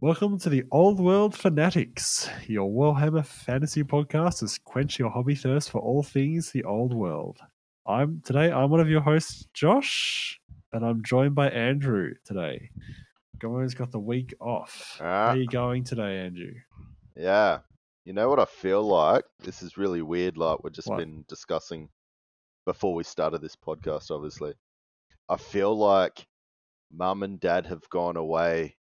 Welcome 0.00 0.38
to 0.40 0.50
the 0.50 0.64
Old 0.70 1.00
World 1.00 1.34
Fanatics, 1.34 2.28
your 2.46 2.70
Warhammer 2.70 3.24
fantasy 3.24 3.82
podcast 3.82 4.40
to 4.40 4.60
quench 4.64 4.98
your 4.98 5.10
hobby 5.10 5.34
thirst 5.34 5.70
for 5.70 5.80
all 5.80 6.02
things 6.02 6.50
the 6.50 6.64
old 6.64 6.92
world. 6.92 7.38
I'm 7.86 8.20
today 8.24 8.52
I'm 8.52 8.70
one 8.70 8.80
of 8.80 8.90
your 8.90 9.00
hosts, 9.00 9.46
Josh, 9.54 10.38
and 10.72 10.84
I'm 10.84 11.02
joined 11.02 11.34
by 11.34 11.48
Andrew 11.48 12.12
today. 12.24 12.70
Gommo's 13.38 13.74
got 13.74 13.90
the 13.90 13.98
week 13.98 14.34
off. 14.40 14.96
How 14.98 15.06
Ah. 15.06 15.28
are 15.30 15.36
you 15.36 15.46
going 15.46 15.84
today, 15.84 16.18
Andrew? 16.20 16.52
Yeah. 17.16 17.60
You 18.04 18.12
know 18.12 18.28
what 18.28 18.38
I 18.38 18.44
feel 18.44 18.82
like? 18.82 19.24
This 19.40 19.62
is 19.62 19.76
really 19.78 20.02
weird, 20.02 20.36
like 20.36 20.62
we've 20.62 20.72
just 20.72 20.88
What? 20.88 20.98
been 20.98 21.24
discussing 21.28 21.88
before 22.66 22.94
we 22.94 23.02
started 23.02 23.40
this 23.40 23.56
podcast, 23.56 24.10
obviously. 24.10 24.54
I 25.28 25.36
feel 25.36 25.76
like 25.76 26.26
mum 26.92 27.22
and 27.22 27.40
dad 27.40 27.66
have 27.66 27.88
gone 27.90 28.16
away 28.16 28.76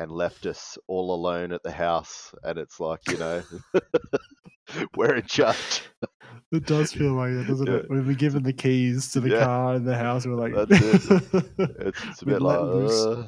and 0.00 0.10
left 0.10 0.46
us 0.46 0.78
all 0.88 1.14
alone 1.14 1.52
at 1.52 1.62
the 1.62 1.70
house 1.70 2.32
and 2.42 2.58
it's 2.58 2.80
like, 2.80 3.00
you 3.10 3.18
know 3.18 3.42
we're 4.96 5.14
in 5.16 5.26
charge. 5.26 5.82
It 6.52 6.66
does 6.66 6.92
feel 6.92 7.12
like 7.12 7.30
it, 7.30 7.46
doesn't 7.46 7.66
Yeah. 7.68 7.74
it? 7.76 7.90
When 7.90 8.04
we're 8.04 8.14
given 8.16 8.42
the 8.42 8.52
keys 8.52 9.12
to 9.12 9.20
the 9.20 9.30
Yeah. 9.30 9.44
car 9.44 9.74
in 9.76 9.84
the 9.84 9.96
house, 9.96 10.26
we're 10.26 10.34
like, 10.34 10.52
That's 10.52 10.82
It's, 10.82 11.06
it's 12.08 12.22
a 12.22 12.26
bit 12.26 12.42
like 12.42 12.58
uh, 12.58 13.26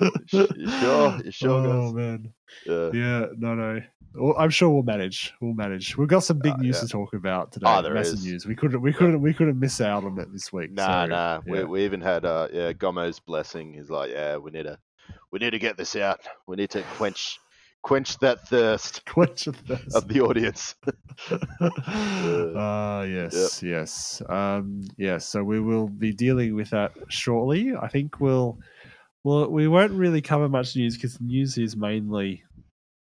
you 0.00 0.68
sure? 0.68 1.18
You 1.24 1.30
sure 1.30 1.66
oh 1.66 1.92
guys? 1.92 1.94
man, 1.94 2.32
Yeah. 2.66 2.90
yeah, 2.92 3.26
no, 3.36 3.54
no. 3.54 3.80
Well, 4.14 4.34
I'm 4.38 4.50
sure 4.50 4.70
we'll 4.70 4.82
manage. 4.84 5.32
We'll 5.40 5.54
manage. 5.54 5.96
We've 5.96 6.08
got 6.08 6.20
some 6.24 6.38
big 6.38 6.52
Uh, 6.54 6.58
news 6.58 6.76
yeah. 6.76 6.82
to 6.82 6.88
talk 6.88 7.12
about 7.14 7.50
today. 7.52 7.66
Oh, 7.68 7.82
there 7.82 7.94
Massive 7.94 8.14
is. 8.14 8.24
news. 8.24 8.46
We 8.46 8.54
couldn't. 8.54 8.80
We 8.80 8.92
couldn't. 8.92 9.20
We 9.20 9.34
couldn't 9.34 9.58
miss 9.58 9.80
out 9.80 10.04
on 10.04 10.18
it 10.18 10.32
this 10.32 10.52
week. 10.52 10.72
Nah, 10.72 11.04
so, 11.04 11.10
nah. 11.10 11.40
We, 11.46 11.58
yeah. 11.58 11.64
we 11.64 11.84
even 11.84 12.00
had 12.00 12.24
uh 12.24 12.48
yeah, 12.52 12.72
Gommo's 12.72 13.18
blessing. 13.20 13.74
He's 13.74 13.90
like, 13.90 14.10
yeah, 14.10 14.36
we 14.36 14.50
need 14.52 14.64
to 14.64 14.78
we 15.32 15.38
need 15.38 15.50
to 15.50 15.58
get 15.58 15.76
this 15.76 15.96
out. 15.96 16.20
We 16.46 16.56
need 16.56 16.70
to 16.70 16.82
quench 16.96 17.38
quench 17.82 18.18
that 18.18 18.46
thirst 18.48 19.04
Question 19.06 19.54
this. 19.66 19.94
of 19.94 20.08
the 20.08 20.20
audience. 20.20 20.74
Ah, 22.56 23.02
yes, 23.02 23.62
yes, 23.62 24.22
um, 24.28 24.82
yes. 24.96 25.26
So 25.28 25.42
we 25.44 25.60
will 25.60 25.88
be 25.88 26.12
dealing 26.12 26.54
with 26.54 26.70
that 26.70 26.92
shortly. 27.08 27.74
I 27.76 27.88
think 27.88 28.20
we'll. 28.20 28.58
Well, 29.24 29.50
we 29.50 29.66
won't 29.68 29.92
really 29.92 30.22
cover 30.22 30.48
much 30.48 30.76
news 30.76 30.94
because 30.94 31.20
news 31.20 31.58
is 31.58 31.76
mainly 31.76 32.44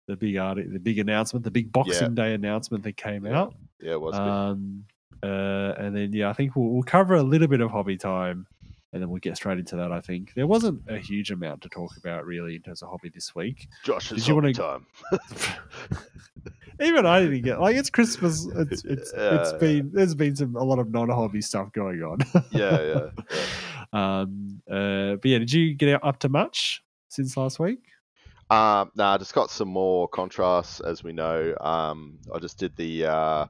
the 0.08 0.16
big 0.16 0.38
arti- 0.38 0.68
the 0.68 0.80
big 0.80 1.00
announcement, 1.00 1.44
the 1.44 1.52
big 1.52 1.72
Boxing 1.72 2.14
Day 2.16 2.34
announcement 2.34 2.84
that 2.84 2.98
came 2.98 3.26
Yeah, 3.26 3.38
out. 3.40 3.56
Yeah, 3.81 3.94
it 3.94 4.02
was 4.02 4.16
Um, 4.16 4.86
uh, 5.24 5.74
and 5.78 5.96
then 5.96 6.14
yeah, 6.14 6.30
I 6.30 6.34
think 6.34 6.56
we'll, 6.56 6.70
we'll 6.70 6.84
cover 6.84 7.16
a 7.16 7.24
little 7.24 7.48
bit 7.48 7.62
of 7.62 7.72
hobby 7.72 7.98
time, 7.98 8.46
and 8.94 9.02
then 9.02 9.09
we'll 9.09 9.19
get 9.19 9.36
straight 9.36 9.58
into 9.59 9.75
that. 9.75 9.91
I 9.91 9.99
think 9.99 10.33
there 10.36 10.47
wasn't 10.47 10.81
a 10.88 10.97
huge 10.99 11.31
amount 11.31 11.61
to 11.63 11.69
talk 11.69 11.97
about 11.97 12.25
really 12.25 12.55
in 12.55 12.61
terms 12.61 12.81
of 12.81 12.89
hobby 12.89 13.09
this 13.09 13.33
week. 13.35 13.67
Josh's 13.83 14.19
did 14.19 14.27
you 14.27 14.35
hobby 14.35 14.53
wanna- 14.58 14.81
time. 14.81 14.85
Even 16.81 17.05
I 17.05 17.19
didn't 17.22 17.44
get 17.44 17.59
like 17.61 17.75
it's 17.75 17.89
Christmas. 17.89 18.45
It's 18.55 18.83
it's 18.85 19.13
it's 19.13 19.13
Yeah, 19.16 19.58
been 19.59 19.91
there's 19.94 20.16
been 20.16 20.35
some 20.35 20.55
a 20.55 20.63
lot 20.63 20.80
of 20.80 20.91
non 20.91 21.09
hobby 21.09 21.41
stuff 21.41 21.72
going 21.72 22.02
on. 22.02 22.17
Yeah, 22.52 22.81
yeah, 22.81 23.09
Um. 23.94 24.61
Uh. 24.69 25.16
But 25.16 25.25
yeah, 25.25 25.38
did 25.39 25.53
you 25.53 25.75
get 25.75 26.03
up 26.03 26.19
to 26.19 26.30
much 26.30 26.83
since 27.09 27.38
last 27.38 27.59
week? 27.59 27.80
Um, 28.50 28.91
nah, 28.95 29.17
just 29.17 29.33
got 29.33 29.50
some 29.52 29.67
more 29.69 30.07
contrasts, 30.07 30.80
as 30.80 31.03
we 31.03 31.13
know. 31.13 31.55
Um, 31.61 32.17
I 32.33 32.39
just 32.39 32.57
did 32.57 32.75
the 32.75 33.05
uh, 33.05 33.45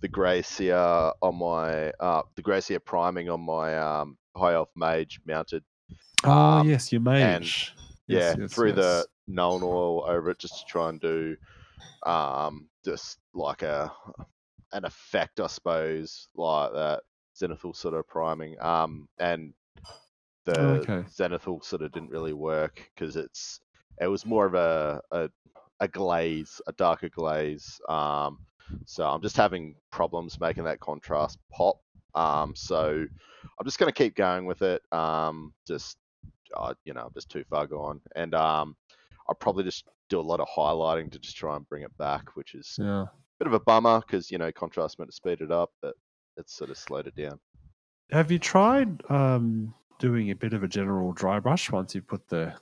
the 0.00 0.08
Grey 0.08 0.42
Seer 0.42 0.76
on 0.76 1.36
my 1.36 1.90
uh, 2.00 2.22
the 2.34 2.42
Grey 2.42 2.60
Seer 2.60 2.80
priming 2.80 3.30
on 3.30 3.40
my 3.40 3.78
um, 3.78 4.16
High 4.36 4.54
Elf 4.54 4.70
Mage 4.76 5.20
mounted. 5.26 5.64
Oh 6.24 6.30
Um, 6.30 6.68
yes, 6.68 6.92
your 6.92 7.00
mage. 7.00 7.74
yeah, 8.08 8.34
Yes, 8.34 8.36
yes, 8.38 8.52
threw 8.52 8.68
yes. 8.68 8.76
the 8.76 9.06
Nuln 9.28 9.62
Oil 9.62 10.04
over 10.06 10.30
it 10.30 10.38
just 10.38 10.60
to 10.60 10.64
try 10.66 10.88
and 10.88 11.00
do 11.00 11.36
um, 12.04 12.68
just 12.84 13.18
like 13.34 13.62
a 13.62 13.92
an 14.72 14.84
effect, 14.84 15.40
I 15.40 15.46
suppose, 15.46 16.28
like 16.36 16.72
that 16.72 17.02
Zenithal 17.40 17.74
sort 17.76 17.94
of 17.94 18.06
priming. 18.08 18.60
Um, 18.60 19.08
and 19.18 19.54
the 20.44 20.58
Oh, 20.58 20.74
okay. 20.82 21.04
Zenithal 21.08 21.64
sort 21.64 21.82
of 21.82 21.92
didn't 21.92 22.10
really 22.10 22.32
work 22.32 22.90
because 22.94 23.16
it's 23.16 23.60
it 24.00 24.06
was 24.08 24.26
more 24.26 24.46
of 24.46 24.54
a, 24.54 25.00
a 25.10 25.30
a 25.80 25.88
glaze, 25.88 26.60
a 26.66 26.72
darker 26.72 27.08
glaze. 27.08 27.80
Um, 27.88 28.38
so 28.84 29.04
I'm 29.06 29.22
just 29.22 29.36
having 29.36 29.76
problems 29.90 30.40
making 30.40 30.64
that 30.64 30.80
contrast 30.80 31.38
pop. 31.52 31.76
Um, 32.16 32.54
so 32.56 33.06
I'm 33.58 33.64
just 33.64 33.78
going 33.78 33.92
to 33.92 33.96
keep 33.96 34.16
going 34.16 34.46
with 34.46 34.62
it. 34.62 34.82
Um, 34.92 35.52
just 35.66 35.98
uh, 36.56 36.74
you 36.84 36.94
know, 36.94 37.02
I'm 37.02 37.12
just 37.14 37.30
too 37.30 37.44
far 37.48 37.66
gone, 37.66 38.00
and 38.16 38.34
um, 38.34 38.76
I'll 39.28 39.34
probably 39.34 39.64
just 39.64 39.84
do 40.08 40.20
a 40.20 40.22
lot 40.22 40.40
of 40.40 40.48
highlighting 40.48 41.10
to 41.12 41.18
just 41.18 41.36
try 41.36 41.56
and 41.56 41.68
bring 41.68 41.82
it 41.82 41.96
back, 41.98 42.36
which 42.36 42.54
is 42.54 42.76
a 43.02 43.10
bit 43.38 43.46
of 43.46 43.52
a 43.54 43.60
bummer 43.60 44.00
because 44.00 44.30
you 44.30 44.38
know 44.38 44.50
contrast 44.52 44.98
meant 44.98 45.10
to 45.10 45.16
speed 45.16 45.40
it 45.40 45.50
up, 45.52 45.70
but 45.82 45.94
it's 46.36 46.56
sort 46.56 46.70
of 46.70 46.78
slowed 46.78 47.06
it 47.06 47.16
down. 47.16 47.38
Have 48.10 48.30
you 48.30 48.38
tried 48.38 49.02
um 49.10 49.74
doing 49.98 50.30
a 50.30 50.34
bit 50.34 50.52
of 50.52 50.62
a 50.62 50.68
general 50.68 51.12
dry 51.12 51.40
brush 51.40 51.70
once 51.70 51.94
you 51.94 52.02
put 52.02 52.28
the 52.28 52.54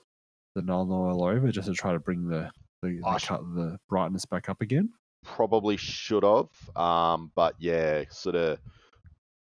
the 0.54 0.62
Nuln 0.62 0.90
Oil 0.90 1.24
over, 1.24 1.50
just 1.50 1.68
to 1.68 1.74
try 1.74 1.92
to 1.92 1.98
bring 1.98 2.28
the 2.28 2.50
the, 2.82 3.00
the, 3.00 3.20
cut, 3.22 3.40
the 3.54 3.78
brightness 3.88 4.24
back 4.24 4.48
up 4.48 4.60
again? 4.60 4.90
Probably 5.24 5.76
should 5.76 6.22
have, 6.22 6.48
um, 6.76 7.32
but 7.34 7.54
yeah, 7.58 8.04
sort 8.10 8.36
of 8.36 8.58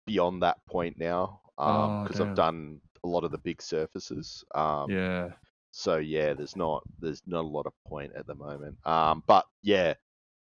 beyond 0.05 0.43
that 0.43 0.57
point 0.67 0.97
now 0.99 1.41
Oh, 1.57 2.03
because 2.03 2.17
damn. 2.17 2.29
I've 2.29 2.35
done 2.35 2.81
a 3.03 3.07
lot 3.07 3.23
of 3.23 3.31
the 3.31 3.37
big 3.37 3.61
surfaces. 3.61 4.43
Um, 4.53 4.89
yeah. 4.91 5.29
So 5.71 5.97
yeah, 5.97 6.33
there's 6.33 6.55
not 6.55 6.83
there's 6.99 7.21
not 7.27 7.41
a 7.41 7.47
lot 7.47 7.65
of 7.65 7.73
point 7.87 8.13
at 8.15 8.27
the 8.27 8.35
moment. 8.35 8.77
Um, 8.85 9.23
but 9.27 9.45
yeah, 9.61 9.93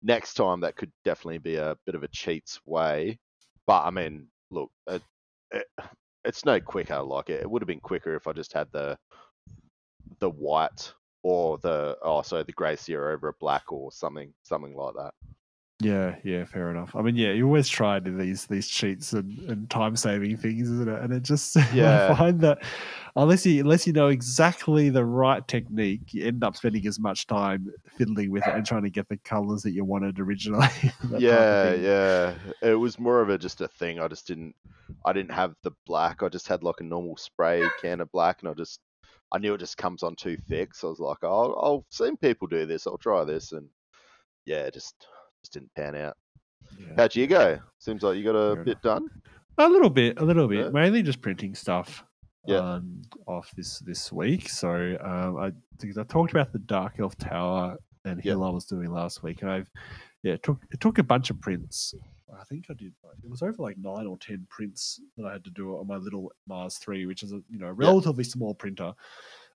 next 0.01 0.35
time 0.35 0.61
that 0.61 0.75
could 0.75 0.91
definitely 1.05 1.39
be 1.39 1.55
a 1.55 1.77
bit 1.85 1.95
of 1.95 2.03
a 2.03 2.07
cheats 2.07 2.59
way. 2.65 3.19
But 3.67 3.83
I 3.83 3.91
mean, 3.91 4.27
look, 4.51 4.71
it, 4.87 5.01
it, 5.51 5.67
it's 6.25 6.45
no 6.45 6.59
quicker. 6.59 7.01
Like 7.01 7.29
it, 7.29 7.41
it 7.41 7.49
would 7.49 7.61
have 7.61 7.67
been 7.67 7.79
quicker 7.79 8.15
if 8.15 8.27
I 8.27 8.33
just 8.33 8.53
had 8.53 8.67
the 8.71 8.97
the 10.19 10.29
white 10.29 10.93
or 11.23 11.57
the 11.59 11.97
oh 12.03 12.21
so 12.21 12.43
the 12.43 12.51
Grey 12.51 12.75
Seer 12.75 13.11
over 13.11 13.29
a 13.29 13.33
black 13.39 13.71
or 13.71 13.91
something 13.91 14.33
something 14.43 14.75
like 14.75 14.95
that. 14.95 15.13
Yeah, 15.83 16.15
yeah, 16.23 16.45
fair 16.45 16.71
enough. 16.71 16.95
I 16.95 17.01
mean, 17.01 17.15
yeah, 17.15 17.31
you 17.31 17.45
always 17.45 17.67
try 17.67 17.99
to 17.99 18.05
do 18.05 18.17
these 18.17 18.45
these 18.45 18.67
cheats 18.67 19.13
and, 19.13 19.37
and 19.49 19.69
time 19.69 19.95
saving 19.95 20.37
things, 20.37 20.69
isn't 20.69 20.87
it? 20.89 21.01
And 21.01 21.13
it 21.13 21.23
just 21.23 21.55
Yeah. 21.73 22.09
I 22.11 22.15
find 22.15 22.41
that 22.41 22.63
unless 23.15 23.45
you 23.45 23.61
unless 23.61 23.85
you 23.85 23.93
know 23.93 24.07
exactly 24.07 24.89
the 24.89 25.05
right 25.05 25.47
technique, 25.47 26.13
you 26.13 26.25
end 26.25 26.43
up 26.43 26.55
spending 26.55 26.85
as 26.87 26.99
much 26.99 27.27
time 27.27 27.71
fiddling 27.97 28.31
with 28.31 28.47
it 28.47 28.53
and 28.53 28.65
trying 28.65 28.83
to 28.83 28.89
get 28.89 29.09
the 29.09 29.17
colours 29.17 29.63
that 29.63 29.71
you 29.71 29.83
wanted 29.83 30.19
originally. 30.19 30.67
that 30.81 30.93
type 31.01 31.13
of 31.13 31.21
yeah, 31.21 31.73
yeah. 31.73 32.33
It 32.61 32.75
was 32.75 32.99
more 32.99 33.21
of 33.21 33.29
a 33.29 33.37
just 33.37 33.61
a 33.61 33.67
thing. 33.67 33.99
I 33.99 34.07
just 34.07 34.27
didn't 34.27 34.55
I 35.05 35.13
didn't 35.13 35.31
have 35.31 35.55
the 35.63 35.71
black. 35.85 36.23
I 36.23 36.29
just 36.29 36.47
had 36.47 36.63
like 36.63 36.79
a 36.79 36.83
normal 36.83 37.17
spray 37.17 37.67
can 37.81 38.01
of 38.01 38.11
black 38.11 38.41
and 38.41 38.49
I 38.49 38.53
just 38.53 38.79
I 39.31 39.39
knew 39.39 39.55
it 39.55 39.59
just 39.59 39.77
comes 39.77 40.03
on 40.03 40.15
too 40.15 40.37
thick. 40.47 40.75
So 40.75 40.87
I 40.87 40.91
was 40.91 40.99
like, 40.99 41.23
oh, 41.23 41.53
I'll 41.53 41.85
seen 41.89 42.17
people 42.17 42.47
do 42.47 42.65
this. 42.65 42.85
I'll 42.85 42.97
try 42.97 43.23
this 43.23 43.51
and 43.51 43.67
yeah, 44.45 44.69
just 44.69 45.07
just 45.43 45.53
didn't 45.53 45.73
pan 45.75 45.95
out. 45.95 46.15
Yeah. 46.79 46.93
How'd 46.97 47.15
you 47.15 47.27
go? 47.27 47.59
Seems 47.79 48.01
like 48.03 48.17
you 48.17 48.23
got 48.23 48.35
a 48.35 48.55
Fair 48.55 48.63
bit 48.63 48.81
done. 48.81 49.07
A 49.57 49.67
little 49.67 49.89
bit, 49.89 50.19
a 50.19 50.25
little 50.25 50.47
bit. 50.47 50.65
Yeah. 50.65 50.69
Mainly 50.71 51.03
just 51.03 51.21
printing 51.21 51.53
stuff. 51.53 52.03
Yeah. 52.47 52.57
Um, 52.57 53.01
off 53.27 53.51
this 53.55 53.79
this 53.79 54.11
week. 54.11 54.49
So 54.49 54.97
um, 55.01 55.37
I 55.37 55.51
because 55.79 55.97
I 55.97 56.03
talked 56.03 56.31
about 56.31 56.51
the 56.51 56.59
Dark 56.59 56.95
Elf 56.99 57.15
Tower 57.17 57.77
and 58.05 58.17
Yeah. 58.23 58.31
hill 58.31 58.43
I 58.43 58.49
was 58.49 58.65
doing 58.65 58.91
last 58.91 59.23
week, 59.23 59.41
and 59.41 59.51
I've 59.51 59.69
yeah 60.23 60.33
it 60.33 60.43
took 60.43 60.59
it 60.71 60.81
took 60.81 60.97
a 60.97 61.03
bunch 61.03 61.29
of 61.29 61.39
prints. 61.41 61.93
I 62.37 62.43
think 62.45 62.65
I 62.69 62.73
did. 62.73 62.93
like, 63.03 63.17
It 63.23 63.29
was 63.29 63.43
over 63.43 63.61
like 63.61 63.77
nine 63.77 64.07
or 64.07 64.17
ten 64.17 64.47
prints 64.49 64.99
that 65.17 65.25
I 65.25 65.33
had 65.33 65.43
to 65.43 65.51
do 65.51 65.77
on 65.77 65.87
my 65.87 65.97
little 65.97 66.31
Mars 66.47 66.77
three, 66.77 67.05
which 67.05 67.21
is 67.23 67.31
a 67.31 67.41
you 67.49 67.59
know 67.59 67.67
a 67.67 67.73
relatively 67.73 68.23
small 68.23 68.55
printer. 68.55 68.93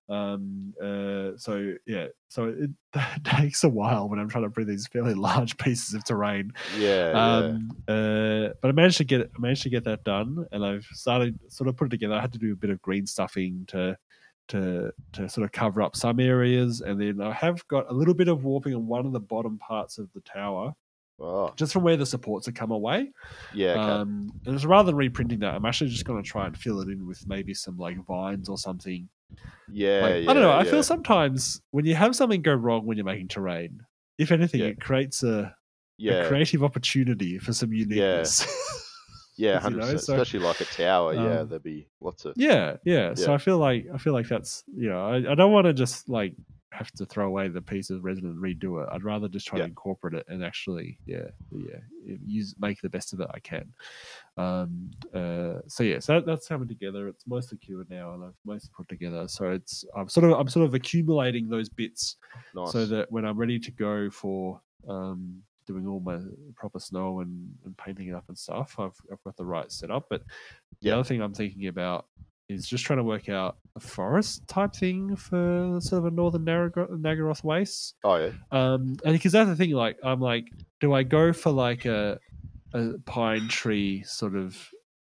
Um. 0.09 0.73
Uh. 0.81 1.37
So 1.37 1.75
yeah. 1.85 2.07
So 2.29 2.45
it 2.45 2.69
takes 3.23 3.63
a 3.63 3.69
while 3.69 4.09
when 4.09 4.19
I'm 4.19 4.27
trying 4.29 4.43
to 4.45 4.49
print 4.49 4.69
these 4.69 4.87
fairly 4.87 5.13
large 5.13 5.57
pieces 5.59 5.93
of 5.93 6.03
terrain. 6.03 6.51
Yeah, 6.77 7.11
yeah. 7.11 7.35
Um, 7.37 7.71
uh, 7.87 8.49
but 8.61 8.69
I 8.69 8.71
managed 8.71 8.97
to 8.97 9.03
get 9.03 9.21
I 9.21 9.39
managed 9.39 9.63
to 9.63 9.69
get 9.69 9.83
that 9.85 10.03
done, 10.03 10.45
and 10.51 10.65
I've 10.65 10.85
started 10.91 11.39
sort 11.49 11.67
of 11.67 11.77
put 11.77 11.87
it 11.87 11.91
together. 11.91 12.15
I 12.15 12.21
had 12.21 12.33
to 12.33 12.39
do 12.39 12.53
a 12.53 12.55
bit 12.55 12.69
of 12.71 12.81
green 12.81 13.05
stuffing 13.05 13.65
to 13.67 13.97
to 14.49 14.91
to 15.13 15.29
sort 15.29 15.45
of 15.45 15.51
cover 15.51 15.81
up 15.81 15.95
some 15.95 16.19
areas, 16.19 16.81
and 16.81 16.99
then 16.99 17.21
I 17.21 17.31
have 17.33 17.67
got 17.67 17.89
a 17.89 17.93
little 17.93 18.15
bit 18.15 18.27
of 18.29 18.43
warping 18.43 18.73
on 18.73 18.87
one 18.87 19.05
of 19.05 19.11
the 19.11 19.19
bottom 19.19 19.59
parts 19.59 19.99
of 19.99 20.11
the 20.13 20.21
tower, 20.21 20.73
Oh, 21.19 21.53
just 21.55 21.73
from 21.73 21.83
where 21.83 21.97
the 21.97 22.05
supports 22.05 22.47
have 22.47 22.55
come 22.55 22.71
away. 22.71 23.11
yeah, 23.53 23.71
okay. 23.73 23.79
Um, 23.81 24.31
and 24.47 24.55
it's 24.55 24.65
rather 24.65 24.87
than 24.87 24.95
reprinting 24.95 25.39
that, 25.41 25.53
I'm 25.53 25.65
actually 25.65 25.91
just 25.91 26.05
going 26.05 26.23
to 26.23 26.27
try 26.27 26.47
and 26.47 26.57
fill 26.57 26.79
it 26.81 26.87
in 26.89 27.05
with 27.05 27.27
maybe 27.27 27.53
some 27.53 27.77
like 27.77 28.03
vines 28.07 28.49
or 28.49 28.57
something. 28.57 29.07
Yeah, 29.71 29.99
Like, 30.01 30.23
yeah. 30.23 30.31
I 30.31 30.33
don't 30.33 30.43
know. 30.43 30.51
I 30.51 30.63
feel 30.63 30.83
sometimes 30.83 31.61
when 31.71 31.85
you 31.85 31.95
have 31.95 32.15
something 32.15 32.41
go 32.41 32.53
wrong 32.53 32.85
when 32.85 32.97
you're 32.97 33.05
making 33.05 33.27
terrain, 33.29 33.81
if 34.17 34.31
anything, 34.31 34.61
Yeah. 34.61 34.67
it 34.67 34.79
creates 34.81 35.23
a 35.23 35.55
a 36.01 36.27
creative 36.27 36.63
opportunity 36.63 37.37
for 37.39 37.51
some 37.53 37.73
uniqueness. 37.73 38.45
yeah, 39.37 39.59
hundred 39.59 39.81
percent. 39.81 40.01
so, 40.01 40.13
Especially 40.13 40.39
like 40.39 40.61
a 40.61 40.65
tower. 40.65 41.13
yeah, 41.13 41.39
um, 41.41 41.49
there'd 41.49 41.63
be 41.63 41.87
lots 42.01 42.25
of. 42.25 42.33
yeah, 42.37 42.77
yeah. 42.85 43.13
So 43.15 43.33
I 43.33 43.37
feel 43.37 43.57
like 43.57 43.85
I 43.93 43.97
feel 43.97 44.13
like 44.13 44.27
that's 44.27 44.63
you 44.73 44.89
know 44.89 45.05
I, 45.05 45.31
I 45.31 45.35
don't 45.35 45.51
want 45.51 45.65
to 45.65 45.73
just 45.73 46.07
like 46.09 46.33
have 46.71 46.91
to 46.91 47.05
throw 47.05 47.25
away 47.25 47.47
the 47.47 47.61
piece 47.61 47.89
of 47.89 48.03
resin 48.03 48.25
and 48.25 48.37
redo 48.37 48.83
it. 48.83 48.89
I'd 48.91 49.03
rather 49.03 49.27
just 49.27 49.47
try 49.47 49.57
Yeah. 49.57 49.63
to 49.65 49.69
incorporate 49.69 50.13
it 50.13 50.25
and 50.27 50.43
actually, 50.43 50.99
yeah, 51.05 51.29
yeah, 51.51 51.79
use 52.23 52.53
make 52.59 52.79
the 52.81 52.89
best 52.89 53.11
of 53.13 53.19
it 53.21 53.27
I 53.33 53.39
can. 53.39 53.73
Um, 54.37 54.91
uh, 55.13 55.61
so 55.67 55.83
yeah, 55.83 55.99
so 55.99 56.13
that, 56.13 56.25
that's 56.25 56.47
coming 56.47 56.67
together. 56.67 57.07
It's 57.07 57.25
mostly 57.27 57.57
cured 57.57 57.89
now, 57.89 58.13
and 58.13 58.23
I've 58.23 58.37
mostly 58.45 58.69
put 58.75 58.87
together. 58.87 59.27
So 59.27 59.51
it's 59.51 59.83
I'm 59.95 60.07
sort 60.09 60.25
of 60.31 60.39
I'm 60.39 60.47
sort 60.47 60.65
of 60.65 60.73
accumulating 60.75 61.49
those 61.49 61.69
bits 61.69 62.17
Nice. 62.55 62.71
so 62.71 62.85
that 62.85 63.11
when 63.11 63.25
I'm 63.25 63.37
ready 63.37 63.59
to 63.59 63.71
go 63.71 64.09
for 64.09 64.61
um, 64.87 65.41
doing 65.65 65.87
all 65.87 65.99
my 65.99 66.19
proper 66.55 66.79
snow 66.79 67.19
and, 67.21 67.51
and 67.65 67.77
painting 67.77 68.07
it 68.09 68.15
up 68.15 68.25
and 68.27 68.37
stuff, 68.37 68.75
I've 68.79 68.95
I've 69.11 69.23
got 69.23 69.35
the 69.37 69.45
right 69.45 69.71
setup. 69.71 70.05
But 70.09 70.21
the 70.81 70.89
Yeah. 70.89 70.93
other 70.95 71.03
thing 71.03 71.21
I'm 71.21 71.33
thinking 71.33 71.67
about 71.67 72.05
is 72.49 72.67
just 72.67 72.83
trying 72.83 72.97
to 72.97 73.03
work 73.03 73.29
out 73.29 73.57
a 73.75 73.79
forest 73.79 74.47
type 74.47 74.73
thing 74.73 75.15
for 75.15 75.79
sort 75.79 75.99
of 75.99 76.05
a 76.05 76.11
northern 76.11 76.43
Nagaro- 76.45 76.89
Naggaroth 76.99 77.43
Waste. 77.43 77.95
oh 78.03 78.15
yeah. 78.15 78.31
Um, 78.51 78.95
and 79.05 79.13
because 79.13 79.31
that's 79.31 79.49
the 79.49 79.55
thing, 79.55 79.71
like 79.71 79.97
I'm 80.03 80.19
like, 80.19 80.45
do 80.79 80.93
I 80.93 81.03
go 81.03 81.31
for 81.33 81.51
like 81.51 81.85
a 81.85 82.19
a 82.73 82.93
pine 83.05 83.47
tree 83.47 84.03
sort 84.03 84.35
of 84.35 84.57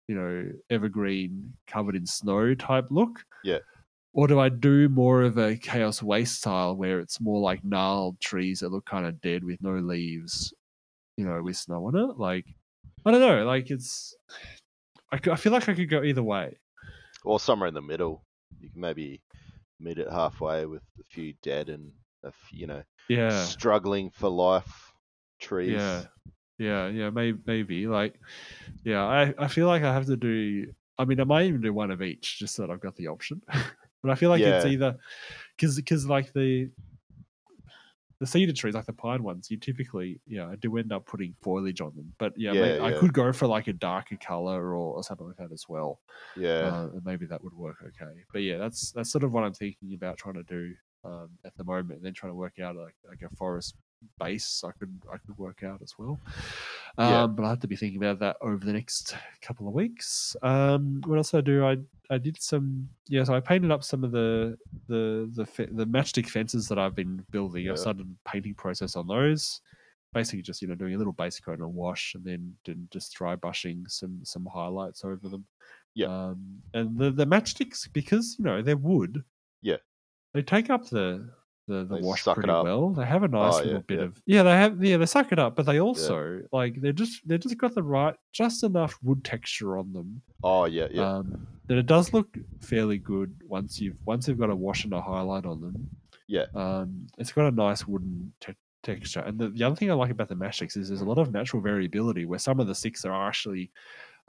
you 0.07 0.15
know 0.15 0.49
evergreen 0.69 1.53
covered 1.67 1.95
in 1.95 2.05
snow 2.05 2.55
type 2.55 2.87
look? 2.89 3.23
Yeah. 3.43 3.59
Or 4.15 4.27
do 4.27 4.39
I 4.39 4.49
do 4.49 4.89
more 4.89 5.23
of 5.23 5.37
a 5.37 5.55
chaos 5.55 6.03
waste 6.03 6.35
style 6.37 6.75
where 6.75 6.99
it's 6.99 7.19
more 7.19 7.41
like 7.41 7.63
gnarled 7.63 8.19
trees 8.19 8.59
that 8.59 8.69
look 8.69 8.85
kind 8.85 9.07
of 9.07 9.19
dead 9.21 9.43
with 9.43 9.59
no 9.61 9.71
leaves, 9.73 10.53
you 11.17 11.25
know, 11.25 11.41
with 11.41 11.57
snow 11.57 11.87
on 11.87 11.95
it? 11.95 12.19
Like, 12.19 12.45
I 13.07 13.11
don't 13.11 13.21
know. 13.21 13.43
Like 13.43 13.71
it's, 13.71 14.15
I, 15.11 15.19
I 15.31 15.35
feel 15.35 15.51
like 15.51 15.67
I 15.67 15.73
could 15.73 15.89
go 15.89 16.03
either 16.03 16.21
way. 16.21 16.59
Or 17.23 17.39
somewhere 17.39 17.67
in 17.67 17.73
the 17.73 17.81
middle. 17.81 18.23
You 18.59 18.69
can 18.69 18.81
maybe 18.81 19.21
meet 19.79 19.97
it 19.97 20.09
halfway 20.09 20.65
with 20.65 20.83
a 20.99 21.03
few 21.03 21.33
dead 21.41 21.69
and 21.69 21.91
a 22.23 22.31
few, 22.31 22.59
you 22.59 22.67
know 22.67 22.83
Yeah. 23.09 23.45
struggling 23.45 24.09
for 24.09 24.29
life 24.29 24.93
trees. 25.39 25.71
Yeah, 25.71 26.03
yeah, 26.57 26.87
yeah. 26.87 27.09
Maybe, 27.09 27.39
maybe. 27.45 27.87
Like, 27.87 28.19
yeah. 28.83 29.03
I, 29.03 29.33
I 29.37 29.47
feel 29.47 29.67
like 29.67 29.83
I 29.83 29.93
have 29.93 30.05
to 30.07 30.15
do. 30.17 30.73
I 30.97 31.05
mean, 31.05 31.19
I 31.19 31.23
might 31.23 31.45
even 31.45 31.61
do 31.61 31.73
one 31.73 31.91
of 31.91 32.01
each, 32.01 32.39
just 32.39 32.55
so 32.55 32.61
that 32.61 32.71
I've 32.71 32.79
got 32.79 32.95
the 32.95 33.07
option. 33.07 33.41
but 33.47 34.11
I 34.11 34.15
feel 34.15 34.29
like 34.29 34.41
it's 34.41 34.65
either 34.65 34.97
because 35.55 35.75
because 35.75 36.05
like 36.05 36.33
the 36.33 36.69
the 38.19 38.27
cedar 38.27 38.53
trees, 38.53 38.73
like 38.75 38.85
the 38.85 38.93
pine 38.93 39.23
ones, 39.23 39.49
you 39.51 39.57
typically 39.57 40.21
yeah, 40.25 40.47
I 40.47 40.55
do 40.55 40.77
end 40.77 40.91
up 40.91 41.05
putting 41.05 41.35
foliage 41.41 41.81
on 41.81 41.95
them. 41.95 42.13
But 42.17 42.33
yeah, 42.37 42.53
may- 42.53 42.77
Yeah, 42.77 42.83
I 42.85 42.91
could 42.99 43.13
go 43.13 43.33
for 43.33 43.47
like 43.47 43.67
a 43.67 43.73
darker 43.73 44.17
color 44.17 44.61
or, 44.61 44.95
or 44.97 45.03
something 45.03 45.27
like 45.27 45.37
that 45.37 45.51
as 45.51 45.65
well. 45.67 45.99
Yeah. 46.37 46.49
Uh, 46.73 46.87
and 46.93 47.05
maybe 47.05 47.25
that 47.27 47.43
would 47.43 47.53
work 47.53 47.77
okay. 47.83 48.13
But 48.31 48.39
yeah, 48.43 48.57
that's 48.57 48.91
that's 48.91 49.11
sort 49.11 49.23
of 49.23 49.31
what 49.33 49.43
I'm 49.43 49.53
thinking 49.53 49.93
about 49.93 50.17
trying 50.17 50.35
to 50.35 50.43
do 50.43 50.73
um, 51.03 51.29
at 51.43 51.55
the 51.57 51.63
moment, 51.65 51.97
and 51.97 52.05
then 52.05 52.13
trying 52.13 52.31
to 52.31 52.35
work 52.35 52.59
out 52.59 52.75
like 52.75 52.95
like 53.09 53.21
a 53.29 53.35
forest 53.35 53.75
base 54.19 54.63
I 54.65 54.71
could 54.71 55.01
I 55.11 55.17
could 55.17 55.37
work 55.37 55.63
out 55.63 55.81
as 55.81 55.93
well. 55.97 56.19
Um, 56.97 57.09
Yeah. 57.09 57.27
But 57.27 57.45
I 57.45 57.49
have 57.49 57.59
to 57.61 57.67
be 57.67 57.75
thinking 57.75 58.01
about 58.03 58.19
that 58.19 58.37
over 58.41 58.63
the 58.65 58.73
next 58.73 59.15
couple 59.41 59.67
of 59.67 59.73
weeks. 59.73 60.35
Um, 60.41 61.01
what 61.05 61.17
else 61.17 61.33
I 61.33 61.41
do? 61.41 61.65
I 61.65 61.77
I 62.09 62.17
did 62.17 62.41
some 62.41 62.89
yeah. 63.07 63.23
So 63.23 63.33
I 63.33 63.39
painted 63.39 63.71
up 63.71 63.83
some 63.83 64.03
of 64.03 64.11
the 64.11 64.57
the 64.87 65.29
the 65.33 65.45
fe- 65.45 65.69
the 65.71 65.85
matchstick 65.85 66.27
fences 66.29 66.67
that 66.67 66.77
I've 66.79 66.95
been 66.95 67.25
building. 67.31 67.65
Yeah. 67.65 67.73
I 67.73 67.75
started 67.75 68.05
a 68.07 68.29
painting 68.29 68.53
process 68.55 68.95
on 68.95 69.07
those. 69.07 69.61
Basically, 70.13 70.43
just 70.43 70.61
you 70.61 70.67
know 70.67 70.75
doing 70.75 70.93
a 70.93 70.97
little 70.97 71.13
base 71.13 71.39
coat 71.39 71.53
and 71.53 71.63
a 71.63 71.67
wash, 71.67 72.13
and 72.13 72.23
then 72.23 72.53
then 72.65 72.87
just 72.91 73.13
dry 73.15 73.35
brushing 73.35 73.85
some 73.87 74.19
some 74.23 74.45
highlights 74.45 75.03
over 75.03 75.27
them. 75.27 75.45
Yeah. 75.95 76.07
Um, 76.07 76.61
and 76.73 76.97
the 76.97 77.09
the 77.09 77.25
matchsticks 77.25 77.91
because 77.91 78.35
you 78.37 78.45
know 78.45 78.61
they're 78.61 78.77
wood. 78.77 79.23
Yeah. 79.63 79.77
They 80.33 80.41
take 80.43 80.69
up 80.69 80.87
the 80.89 81.29
the, 81.67 81.85
the 81.85 81.95
They 81.97 82.01
wash 82.01 82.23
pretty 82.23 82.49
up. 82.49 82.63
well. 82.65 82.89
They 82.89 83.05
have 83.05 83.23
a 83.23 83.27
nice 83.27 83.53
Oh, 83.55 83.57
little 83.57 83.73
yeah, 83.73 83.79
bit 83.87 83.99
yeah. 83.99 84.05
of 84.05 84.21
yeah. 84.25 84.43
They 84.43 84.51
have 84.51 84.83
yeah. 84.83 84.97
They 84.97 85.05
suck 85.05 85.31
it 85.31 85.39
up, 85.39 85.55
but 85.55 85.65
they 85.65 85.79
also 85.79 86.41
like 86.51 86.81
they're 86.81 86.91
just 86.93 87.21
they're 87.27 87.37
just 87.37 87.57
got 87.57 87.73
the 87.75 87.83
right 87.83 88.15
just 88.31 88.63
enough 88.63 88.97
wood 89.03 89.23
texture 89.23 89.77
on 89.77 89.93
them 89.93 90.21
Oh 90.43 90.65
yeah, 90.65 90.87
yeah. 90.91 91.17
um, 91.17 91.47
that 91.67 91.77
it 91.77 91.85
does 91.85 92.11
look 92.13 92.35
fairly 92.61 92.97
good 92.97 93.33
once 93.47 93.79
you've 93.79 93.95
once 94.05 94.27
you've 94.27 94.39
got 94.39 94.49
a 94.49 94.55
wash 94.55 94.83
and 94.83 94.93
a 94.93 95.01
highlight 95.01 95.45
on 95.45 95.61
them. 95.61 95.89
Yeah. 96.27 96.45
Um, 96.55 97.07
it's 97.17 97.31
got 97.31 97.47
a 97.47 97.51
nice 97.55 97.87
wooden 97.87 98.33
te- 98.41 98.53
texture, 98.81 99.21
and 99.21 99.39
the, 99.39 99.49
the 99.49 99.63
other 99.63 99.75
thing 99.75 99.89
I 99.89 99.93
like 99.93 100.11
about 100.11 100.27
the 100.29 100.35
mash 100.35 100.61
is 100.61 100.73
there's 100.73 100.99
a 101.01 101.05
lot 101.05 101.17
of 101.17 101.31
natural 101.31 101.61
variability 101.61 102.25
where 102.25 102.39
some 102.39 102.59
of 102.59 102.67
the 102.67 102.75
sticks 102.75 103.05
are 103.05 103.27
actually 103.27 103.71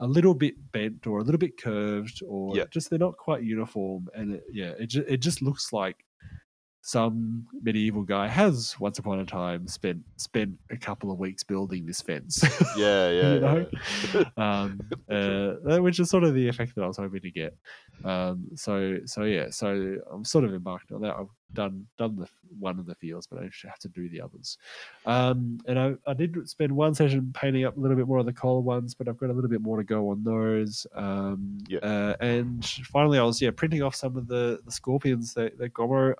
a 0.01 0.07
little 0.07 0.33
bit 0.33 0.55
bent 0.73 1.07
or 1.07 1.19
a 1.19 1.23
little 1.23 1.39
bit 1.39 1.57
curved 1.61 2.21
or 2.27 2.55
Yeah. 2.55 2.65
just 2.69 2.89
they're 2.89 2.99
not 2.99 3.17
quite 3.17 3.43
uniform, 3.43 4.07
and 4.13 4.35
it, 4.35 4.43
yeah, 4.51 4.71
it 4.79 4.87
just 4.87 5.07
it 5.09 5.17
just 5.17 5.41
looks 5.41 5.73
like 5.73 6.04
some 6.87 7.47
medieval 7.63 8.03
guy 8.03 8.27
has 8.27 8.79
once 8.79 8.99
upon 8.99 9.19
a 9.19 9.25
time 9.25 9.67
spent 9.67 10.03
spent 10.17 10.53
a 10.69 10.77
couple 10.77 11.09
of 11.09 11.17
weeks 11.17 11.43
building 11.43 11.83
this 11.83 11.99
fence. 11.99 12.43
yeah, 12.77 13.09
yeah, 13.09 13.33
you 13.33 13.39
know? 13.39 13.65
yeah. 14.13 14.23
um, 14.61 14.79
uh, 15.09 15.81
which 15.81 15.99
is 15.99 16.11
sort 16.11 16.23
of 16.23 16.35
the 16.35 16.47
effect 16.47 16.75
that 16.75 16.83
I 16.83 16.87
was 16.87 16.97
hoping 16.97 17.21
to 17.21 17.31
get. 17.31 17.57
Um, 18.03 18.49
so, 18.53 18.99
so 19.05 19.23
yeah, 19.23 19.49
so 19.49 19.95
I'm 20.11 20.23
sort 20.23 20.43
of 20.45 20.53
embarked 20.53 20.91
on 20.91 21.01
that. 21.01 21.15
I've 21.15 21.29
done 21.55 21.87
done 21.97 22.17
the 22.17 22.27
one 22.59 22.77
of 22.77 22.85
the 22.85 22.93
fields, 22.93 23.25
but 23.25 23.39
I 23.39 23.49
have 23.67 23.79
to 23.79 23.87
do 23.87 24.07
the 24.07 24.21
others. 24.21 24.59
Um, 25.07 25.59
and 25.65 25.79
I, 25.79 25.95
I 26.05 26.13
did 26.13 26.47
spend 26.47 26.71
one 26.71 26.93
session 26.93 27.31
painting 27.33 27.65
up 27.65 27.77
a 27.77 27.79
little 27.79 27.97
bit 27.97 28.07
more 28.07 28.19
of 28.19 28.27
the 28.27 28.33
coal 28.33 28.61
ones, 28.61 28.93
but 28.93 29.07
I've 29.07 29.17
got 29.17 29.31
a 29.31 29.33
little 29.33 29.49
bit 29.49 29.61
more 29.61 29.77
to 29.77 29.83
go 29.83 30.09
on 30.11 30.23
those. 30.23 30.85
Um, 30.93 31.57
Yeah. 31.67 31.79
uh, 31.79 32.15
and 32.19 32.63
finally, 32.91 33.17
I 33.17 33.23
was 33.23 33.41
yeah 33.41 33.49
printing 33.55 33.81
off 33.81 33.95
some 33.95 34.15
of 34.17 34.27
the 34.27 34.59
the 34.65 34.71
scorpions 34.71 35.33
that 35.33 35.57
that 35.57 35.73
Gommo 35.73 36.13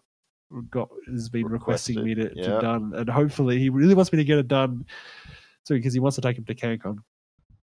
got 0.69 0.89
has 1.07 1.30
been 1.30 1.47
requesting 1.47 2.03
me 2.03 2.15
to, 2.15 2.33
to 2.33 2.59
done, 2.62 2.94
and 2.95 3.09
hopefully 3.09 3.59
he 3.59 3.69
really 3.69 3.94
wants 3.95 4.12
me 4.12 4.18
to 4.18 4.24
get 4.24 4.38
it 4.38 4.47
done. 4.47 4.86
So 5.63 5.75
because 5.75 5.94
he 5.94 6.00
wants 6.00 6.15
to 6.15 6.21
take 6.21 6.38
him 6.38 6.45
to 6.45 6.56
CanCon. 6.56 6.97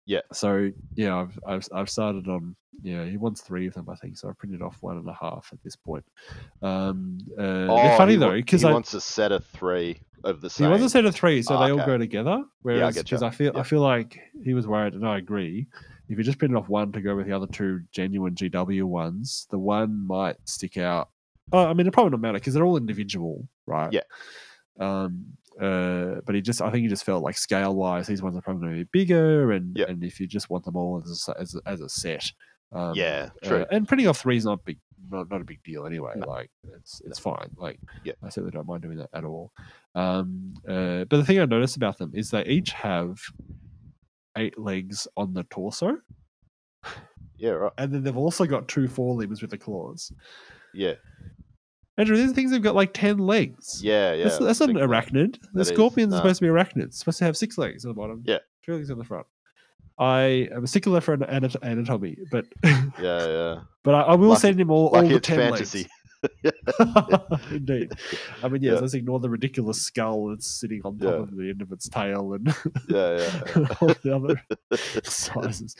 Yeah. 0.05 0.21
So 0.33 0.71
yeah, 0.95 1.15
I've 1.17 1.39
I've 1.45 1.67
I've 1.73 1.89
started 1.89 2.27
on 2.27 2.55
yeah 2.83 3.05
he 3.05 3.17
wants 3.17 3.41
three 3.41 3.67
of 3.67 3.73
them 3.75 3.87
I 3.89 3.95
think 3.95 4.17
so 4.17 4.29
I've 4.29 4.37
printed 4.37 4.61
off 4.61 4.77
one 4.81 4.97
and 4.97 5.07
a 5.07 5.13
half 5.13 5.49
at 5.53 5.61
this 5.63 5.75
point. 5.75 6.03
Um, 6.61 7.19
uh, 7.37 7.67
they're 7.75 7.97
funny 7.97 8.15
though 8.15 8.31
because 8.31 8.61
he 8.61 8.67
I 8.67 8.71
wants 8.71 8.93
a 8.93 9.01
set 9.01 9.31
of 9.31 9.45
three 9.45 10.01
of 10.23 10.41
the 10.41 10.49
same. 10.49 10.65
he 10.65 10.71
wants 10.71 10.85
a 10.85 10.89
set 10.89 11.05
of 11.05 11.13
three 11.13 11.41
so 11.41 11.55
Ah, 11.55 11.65
they 11.65 11.71
all 11.71 11.85
go 11.85 11.97
together. 11.97 12.43
Whereas 12.63 12.97
because 12.97 13.21
I 13.23 13.29
feel 13.29 13.51
I 13.55 13.63
feel 13.63 13.81
like 13.81 14.19
he 14.43 14.53
was 14.53 14.67
worried 14.67 14.93
and 14.95 15.07
I 15.07 15.17
agree. 15.17 15.67
If 16.09 16.17
you 16.17 16.23
just 16.23 16.39
printed 16.39 16.57
off 16.57 16.67
one 16.67 16.91
to 16.93 17.01
go 17.01 17.15
with 17.15 17.27
the 17.27 17.33
other 17.33 17.47
two 17.47 17.81
genuine 17.91 18.35
GW 18.35 18.83
ones, 18.83 19.47
the 19.49 19.59
one 19.59 20.05
might 20.07 20.35
stick 20.45 20.77
out. 20.77 21.09
Oh, 21.51 21.65
I 21.65 21.73
mean, 21.73 21.87
it 21.87 21.93
probably 21.93 22.11
not 22.11 22.21
matter 22.21 22.39
because 22.39 22.53
they're 22.53 22.63
all 22.65 22.77
individual, 22.77 23.47
right? 23.67 23.91
Yeah. 23.91 24.01
Um. 24.79 25.25
Uh. 25.59 26.21
But 26.25 26.35
he 26.35 26.41
just, 26.41 26.61
I 26.61 26.71
think 26.71 26.83
he 26.83 26.87
just 26.89 27.03
felt 27.03 27.23
like 27.23 27.37
scale 27.37 27.75
wise, 27.75 28.07
these 28.07 28.21
ones 28.21 28.37
are 28.37 28.41
probably 28.41 28.61
going 28.67 28.79
to 28.79 28.85
be 28.85 28.89
bigger, 28.99 29.51
and 29.51 29.75
Yeah. 29.77 29.85
and 29.89 30.03
if 30.03 30.19
you 30.19 30.27
just 30.27 30.49
want 30.49 30.65
them 30.65 30.75
all 30.75 31.01
as 31.03 31.27
a, 31.27 31.39
as 31.39 31.55
a, 31.55 31.61
as 31.69 31.81
a 31.81 31.89
set, 31.89 32.25
um, 32.71 32.93
Yeah, 32.95 33.29
uh, 33.43 33.47
true. 33.47 33.65
and 33.71 33.87
printing 33.87 34.07
off 34.07 34.19
three 34.19 34.37
is 34.37 34.45
not 34.45 34.63
big, 34.63 34.79
not, 35.09 35.29
not 35.29 35.41
a 35.41 35.45
big 35.45 35.61
deal 35.63 35.85
anyway. 35.85 36.13
No. 36.15 36.27
Like 36.27 36.49
it's 36.77 37.01
it's 37.05 37.19
fine. 37.19 37.49
Like 37.57 37.79
Yeah. 38.05 38.13
I 38.23 38.29
certainly 38.29 38.51
don't 38.51 38.67
mind 38.67 38.81
doing 38.83 38.97
that 38.97 39.09
at 39.13 39.25
all. 39.25 39.51
Um. 39.93 40.53
Uh. 40.67 41.03
But 41.09 41.17
the 41.17 41.25
thing 41.25 41.39
I 41.39 41.45
noticed 41.45 41.75
about 41.75 41.97
them 41.97 42.11
is 42.13 42.31
they 42.31 42.45
each 42.45 42.71
have 42.71 43.19
eight 44.37 44.57
legs 44.57 45.05
on 45.17 45.33
the 45.33 45.43
torso, 45.43 45.97
Yeah, 47.37 47.49
right. 47.51 47.73
and 47.77 47.93
then 47.93 48.03
they've 48.03 48.15
also 48.15 48.45
got 48.45 48.69
two 48.69 48.87
forelimbs 48.87 49.41
with 49.41 49.51
the 49.51 49.57
claws. 49.57 50.11
Yeah, 50.73 50.93
Andrew, 51.97 52.15
these 52.17 52.31
things 52.31 52.51
have 52.53 52.61
got 52.61 52.73
like 52.75 52.93
ten 52.93 53.17
legs. 53.17 53.81
yeah, 53.83 54.13
yeah. 54.13 54.23
that's, 54.23 54.37
that's 54.39 54.59
not 54.59 54.69
an 54.69 54.77
arachnid. 54.77 55.33
The 55.41 55.49
that 55.55 55.61
is, 55.61 55.67
scorpions 55.69 56.13
are 56.13 56.17
supposed 56.17 56.39
to 56.39 56.45
be 56.45 56.49
arachnids. 56.49 56.83
It's 56.85 56.99
supposed 56.99 57.19
to 57.19 57.25
have 57.25 57.35
six 57.37 57.57
legs 57.57 57.85
on 57.85 57.89
the 57.89 57.95
bottom. 57.95 58.23
Yeah. 58.25 58.37
two 58.65 58.75
legs 58.75 58.89
on 58.89 58.97
the 58.97 59.03
front. 59.03 59.27
I 59.99 60.47
am 60.55 60.63
a 60.63 60.67
stickler 60.67 61.01
for 61.01 61.13
an 61.13 61.23
anatomy, 61.23 62.17
but 62.31 62.45
Yeah, 62.63 62.87
yeah. 62.99 63.59
but 63.83 63.93
I, 63.93 64.01
I 64.01 64.15
will 64.15 64.29
Lucky- 64.29 64.39
send 64.41 64.59
him 64.61 64.71
all, 64.71 64.87
all 64.95 65.07
the 65.07 65.19
ten 65.19 65.37
fantasy. 65.37 65.79
legs. 65.79 65.89
Indeed. 67.51 67.91
I 68.43 68.47
mean, 68.47 68.61
yes, 68.61 68.75
Yeah. 68.75 68.79
let's 68.79 68.93
ignore 68.93 69.19
the 69.19 69.29
ridiculous 69.29 69.81
skull 69.81 70.27
that's 70.27 70.47
sitting 70.47 70.81
on 70.85 70.97
top 70.97 71.09
Yeah. 71.13 71.19
of 71.21 71.35
the 71.35 71.49
end 71.49 71.61
of 71.61 71.71
its 71.71 71.89
tail 71.89 72.33
and 72.33 72.47
Yeah, 72.89 73.17
yeah. 73.17 73.67
all 73.81 73.93
the 74.03 74.15
other 74.15 74.41
sizes. 75.03 75.75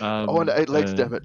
Um, 0.00 0.28
I 0.28 0.32
want 0.32 0.50
eight 0.54 0.68
legs, 0.68 0.92
uh, 0.92 0.94
damn 0.96 1.14
it. 1.14 1.22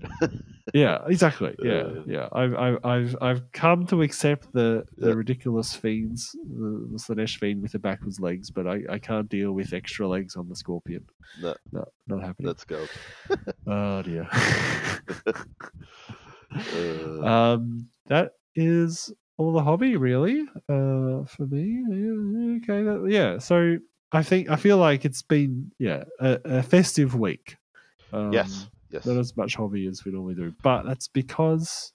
Yeah, 0.74 1.00
exactly. 1.08 1.56
Yeah, 1.64 1.90
Yeah. 2.06 2.28
I've, 2.32 2.56
I've, 2.56 2.86
I've, 2.86 3.16
I've 3.22 3.52
come 3.54 3.86
to 3.88 4.02
accept 4.02 4.52
the, 4.54 4.86
the 4.98 5.16
ridiculous 5.16 5.74
fiends, 5.76 6.32
the, 6.34 6.88
the 6.92 6.98
Slaanesh 6.98 7.38
fiend 7.38 7.62
with 7.62 7.72
the 7.72 7.80
backwards 7.80 8.20
legs, 8.20 8.50
but 8.52 8.68
I, 8.68 8.82
I 8.90 9.00
can't 9.00 9.30
deal 9.30 9.54
with 9.54 9.74
extra 9.74 10.08
legs 10.08 10.36
on 10.36 10.50
the 10.50 10.56
scorpion. 10.56 11.06
No. 11.42 11.56
no 11.72 11.86
not 12.08 12.22
happening. 12.24 12.48
Let's 12.48 12.64
go. 12.64 12.86
Oh 13.66 14.02
dear. 14.02 14.28
Uh, 16.56 17.26
um, 17.26 17.88
that 18.08 18.32
is 18.58 19.14
all 19.38 19.54
the 19.54 19.62
hobby, 19.64 19.96
really. 19.96 20.42
Uh, 20.68 21.24
for 21.26 21.46
me. 21.50 22.58
Okay. 22.58 22.84
That, 22.84 23.08
yeah. 23.10 23.38
So 23.38 23.78
I 24.12 24.24
think 24.24 24.50
I 24.50 24.56
feel 24.58 24.78
like 24.78 25.06
it's 25.06 25.22
been 25.22 25.72
yeah 25.80 26.04
a, 26.20 26.40
a 26.44 26.64
festive 26.64 27.16
week. 27.16 27.56
Um, 28.12 28.34
yes, 28.34 28.68
yes. 28.90 29.06
not 29.06 29.18
as 29.18 29.38
much 29.38 29.56
hobby 29.56 29.86
as 29.88 30.04
we 30.04 30.12
normally 30.12 30.36
do. 30.36 30.54
But 30.64 30.84
that's 30.84 31.08
because 31.08 31.94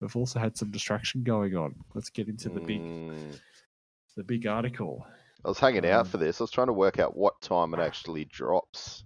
we've 0.00 0.16
also 0.16 0.38
had 0.38 0.56
some 0.56 0.70
distraction 0.70 1.22
going 1.22 1.54
on. 1.56 1.74
Let's 1.94 2.10
get 2.10 2.28
into 2.28 2.48
the 2.48 2.60
big 2.60 2.80
Mm. 2.80 3.38
the 4.16 4.24
big 4.24 4.46
article. 4.46 5.06
I 5.44 5.48
was 5.48 5.58
hanging 5.58 5.84
Um, 5.84 5.90
out 5.90 6.06
for 6.08 6.18
this. 6.18 6.40
I 6.40 6.44
was 6.44 6.50
trying 6.52 6.68
to 6.68 6.72
work 6.72 6.98
out 7.00 7.16
what 7.16 7.40
time 7.40 7.74
it 7.74 7.80
actually 7.80 8.26
drops, 8.26 9.04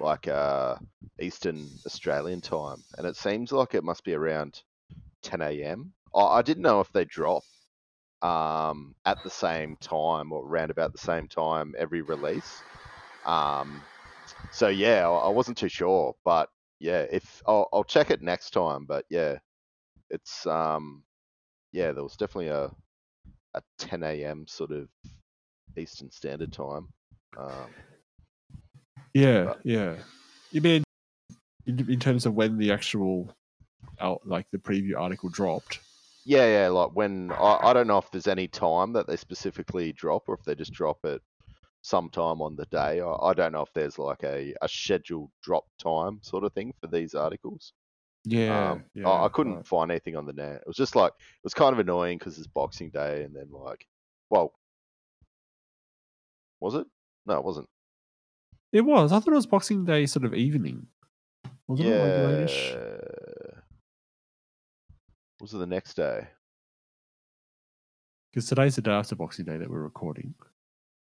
like 0.00 0.26
uh, 0.26 0.74
Eastern 1.20 1.68
Australian 1.86 2.40
time, 2.40 2.82
and 2.98 3.06
it 3.06 3.14
seems 3.16 3.52
like 3.52 3.74
it 3.74 3.84
must 3.84 4.02
be 4.04 4.12
around 4.14 4.62
10 5.22 5.40
a.m. 5.42 5.92
I, 6.16 6.38
I 6.38 6.42
didn't 6.42 6.62
know 6.62 6.80
if 6.80 6.90
they 6.92 7.04
drop 7.04 7.42
um, 8.22 8.94
at 9.04 9.22
the 9.22 9.30
same 9.30 9.76
time 9.76 10.32
or 10.32 10.44
around 10.44 10.70
about 10.70 10.92
the 10.92 10.98
same 10.98 11.28
time 11.28 11.74
every 11.78 12.02
release. 12.02 12.62
Um, 13.24 13.82
so 14.52 14.68
yeah, 14.68 15.08
I, 15.08 15.26
I 15.26 15.28
wasn't 15.28 15.58
too 15.58 15.68
sure, 15.68 16.14
but 16.24 16.48
yeah, 16.80 17.06
if 17.10 17.42
I'll, 17.46 17.68
I'll 17.72 17.84
check 17.84 18.10
it 18.10 18.22
next 18.22 18.50
time. 18.50 18.84
But 18.86 19.04
yeah, 19.10 19.38
it's 20.10 20.46
um, 20.46 21.02
yeah, 21.72 21.92
there 21.92 22.02
was 22.02 22.16
definitely 22.16 22.48
a 22.48 22.70
a 23.54 23.62
10 23.78 24.02
a.m. 24.02 24.46
sort 24.46 24.70
of 24.70 24.88
Eastern 25.78 26.10
Standard 26.10 26.52
Time. 26.52 26.88
Um, 27.38 27.70
Yeah, 29.14 29.44
But- 29.44 29.60
yeah. 29.64 29.96
You 30.52 30.60
mean 30.60 30.84
in, 31.66 31.90
in 31.90 31.98
terms 31.98 32.26
of 32.26 32.34
when 32.34 32.58
the 32.58 32.70
actual 32.72 33.28
out 34.00 34.20
like 34.26 34.46
the 34.52 34.58
preview 34.58 34.98
article 34.98 35.28
dropped? 35.30 35.80
Yeah, 36.26 36.62
yeah, 36.62 36.68
like 36.70 36.90
when 36.92 37.30
I, 37.30 37.58
I 37.62 37.72
don't 37.72 37.86
know 37.86 37.98
if 37.98 38.10
there's 38.10 38.26
any 38.26 38.48
time 38.48 38.92
that 38.94 39.06
they 39.06 39.16
specifically 39.16 39.92
drop 39.92 40.24
or 40.26 40.34
if 40.34 40.42
they 40.42 40.56
just 40.56 40.72
drop 40.72 41.04
it 41.04 41.22
sometime 41.82 42.42
on 42.42 42.56
the 42.56 42.66
day. 42.66 43.00
I, 43.00 43.28
I 43.28 43.32
don't 43.32 43.52
know 43.52 43.62
if 43.62 43.72
there's 43.72 43.96
like 43.96 44.24
a, 44.24 44.52
a 44.60 44.68
scheduled 44.68 45.30
drop 45.40 45.66
time 45.80 46.18
sort 46.22 46.42
of 46.42 46.52
thing 46.52 46.74
for 46.80 46.88
these 46.88 47.14
articles. 47.14 47.72
Yeah, 48.24 48.72
um, 48.72 48.84
yeah. 48.92 49.08
I, 49.08 49.26
I 49.26 49.28
couldn't 49.28 49.54
right. 49.54 49.66
find 49.68 49.92
anything 49.92 50.16
on 50.16 50.26
the 50.26 50.32
net. 50.32 50.56
It 50.56 50.66
was 50.66 50.76
just 50.76 50.96
like 50.96 51.12
it 51.12 51.44
was 51.44 51.54
kind 51.54 51.72
of 51.72 51.78
annoying 51.78 52.18
because 52.18 52.38
it's 52.38 52.48
Boxing 52.48 52.90
Day, 52.90 53.22
and 53.22 53.32
then 53.32 53.46
like, 53.52 53.86
well, 54.28 54.52
was 56.58 56.74
it? 56.74 56.88
No, 57.24 57.34
it 57.34 57.44
wasn't. 57.44 57.68
It 58.72 58.80
was. 58.80 59.12
I 59.12 59.20
thought 59.20 59.32
it 59.32 59.36
was 59.36 59.46
Boxing 59.46 59.84
Day 59.84 60.06
sort 60.06 60.24
of 60.24 60.34
evening. 60.34 60.88
Wasn't 61.68 61.88
it 61.88 62.40
like 62.42 62.50
yeah. 62.50 63.05
Was 65.46 65.54
it 65.54 65.58
the 65.58 65.66
next 65.68 65.94
day? 65.94 66.26
Because 68.32 68.48
today's 68.48 68.74
the 68.74 68.82
day 68.82 68.90
after 68.90 69.14
Boxing 69.14 69.44
Day 69.44 69.56
that 69.56 69.70
we're 69.70 69.78
recording. 69.78 70.34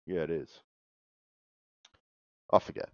Yeah, 0.04 0.22
it 0.22 0.30
is. 0.30 0.50
I 2.52 2.58
forget. 2.58 2.88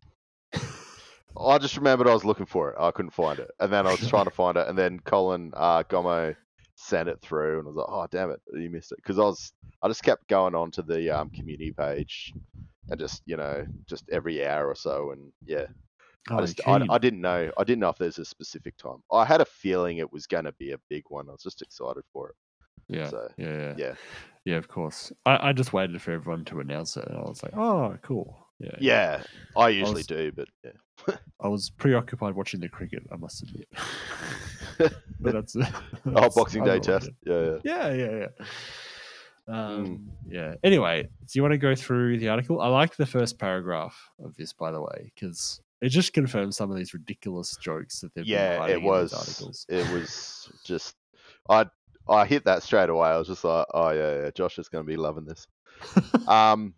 I 1.41 1.57
just 1.57 1.79
remembered 1.79 2.07
I 2.07 2.13
was 2.13 2.27
looking 2.27 2.45
for 2.45 2.71
it. 2.71 2.77
I 2.79 2.91
couldn't 2.91 3.15
find 3.15 3.39
it, 3.39 3.51
and 3.61 3.73
then 3.73 3.87
I 3.87 3.93
was 3.93 4.07
trying 4.11 4.27
to 4.27 4.31
find 4.31 4.59
it, 4.59 4.69
and 4.69 4.77
then 4.77 5.01
Colin 5.01 5.53
uh, 5.57 5.85
Gommo 5.85 6.37
sent 6.75 7.09
it 7.09 7.19
through, 7.23 7.61
and 7.61 7.67
I 7.67 7.71
was 7.71 7.77
like, 7.77 7.87
"Oh, 7.89 8.07
damn 8.11 8.31
it, 8.31 8.43
you 8.53 8.69
missed 8.69 8.93
it." 8.93 8.99
Because 8.99 9.19
I 9.19 9.23
was, 9.23 9.51
I 9.83 9.89
just 9.89 10.03
kept 10.03 10.29
going 10.29 10.55
on 10.55 10.71
to 10.73 10.83
the 10.83 11.09
um, 11.09 11.31
community 11.31 11.73
page, 11.73 12.35
and 12.91 13.01
just 13.01 13.23
you 13.25 13.39
know, 13.39 13.65
just 13.87 14.05
every 14.13 14.47
hour 14.47 14.67
or 14.67 14.75
so, 14.75 15.13
and 15.13 15.33
yeah, 15.47 15.65
Oh, 16.31 16.39
I 16.39 16.41
just, 16.43 16.61
I. 16.67 16.85
I 16.91 16.99
didn't 16.99 17.21
know, 17.21 17.51
I 17.57 17.65
didn't 17.65 17.81
know 17.81 17.89
if 17.89 17.99
there's 17.99 18.19
a 18.19 18.25
specific 18.25 18.77
time. 18.77 19.03
I 19.13 19.25
had 19.25 19.41
a 19.41 19.45
feeling 19.47 19.99
it 19.99 20.13
was 20.13 20.27
going 20.27 20.45
to 20.45 20.53
be 20.53 20.73
a 20.73 20.79
big 20.91 21.05
one. 21.09 21.29
I 21.29 21.33
was 21.33 21.43
just 21.43 21.63
excited 21.63 22.03
for 22.13 22.31
it. 22.31 22.35
yeah, 22.89 23.09
so, 23.09 23.29
yeah, 23.37 23.47
yeah, 23.59 23.75
yeah. 23.79 23.95
yeah. 24.45 24.57
Of 24.57 24.69
course. 24.69 25.13
I, 25.27 25.49
I 25.49 25.53
just 25.53 25.73
waited 25.73 26.01
for 26.03 26.13
everyone 26.13 26.45
to 26.47 26.61
announce 26.61 26.97
it, 26.97 27.07
and 27.07 27.17
I 27.17 27.23
was 27.23 27.43
like, 27.43 27.57
"Oh, 27.57 27.97
cool." 28.03 28.47
Yeah, 28.61 28.71
Yeah, 28.81 29.23
I 29.57 29.69
usually 29.69 29.95
was- 30.01 30.07
do, 30.07 30.33
but 30.33 30.49
yeah. 30.65 31.15
I 31.41 31.47
was 31.49 31.71
preoccupied 31.71 32.35
watching 32.35 32.59
the 32.61 32.69
cricket. 32.69 33.05
I 33.13 33.17
must 33.17 33.43
admit. 33.45 33.69
but 34.79 35.33
that's, 35.33 35.55
Oh, 35.57 35.71
that's- 36.07 36.35
Boxing 36.35 36.65
Day 36.65 36.81
test. 36.81 37.09
Yeah, 37.25 37.41
yeah. 37.41 37.59
Yeah, 37.65 37.93
yeah, 37.93 38.27
Hmm. 39.47 39.53
yeah. 39.53 39.65
Um, 39.67 40.11
Yeah. 40.29 40.55
Anyway, 40.65 41.03
do 41.05 41.31
you 41.35 41.43
want 41.43 41.53
to 41.53 41.59
go 41.59 41.75
through 41.75 42.19
the 42.19 42.29
article? 42.29 42.61
I 42.61 42.69
like 42.69 42.97
the 42.97 43.07
first 43.07 43.39
paragraph 43.39 43.97
of 44.23 44.37
this, 44.37 44.53
by 44.53 44.73
the 44.73 44.81
way, 44.81 45.13
because 45.15 45.61
it 45.81 45.91
just 45.91 46.13
confirms 46.13 46.57
some 46.57 46.71
of 46.71 46.77
these 46.77 46.95
ridiculous 46.95 47.57
jokes 47.57 48.01
that 48.01 48.15
they've 48.15 48.25
been 48.25 48.33
Yeah, 48.33 48.67
it 48.67 48.83
was. 48.83 49.13
articles. 49.13 49.67
It 49.69 49.89
was 49.93 50.51
just. 50.65 50.95
I 51.49 51.67
I 52.09 52.25
hit 52.27 52.45
that 52.47 52.63
straight 52.63 52.89
away. 52.89 53.09
I 53.09 53.19
was 53.19 53.29
just 53.29 53.45
like, 53.45 53.67
oh 53.75 53.91
yeah, 53.91 54.23
yeah 54.23 54.31
Josh 54.35 54.59
is 54.59 54.69
going 54.69 54.85
to 54.85 54.89
be 54.89 54.97
loving 54.97 55.25
this. 55.25 55.47
um, 56.29 56.75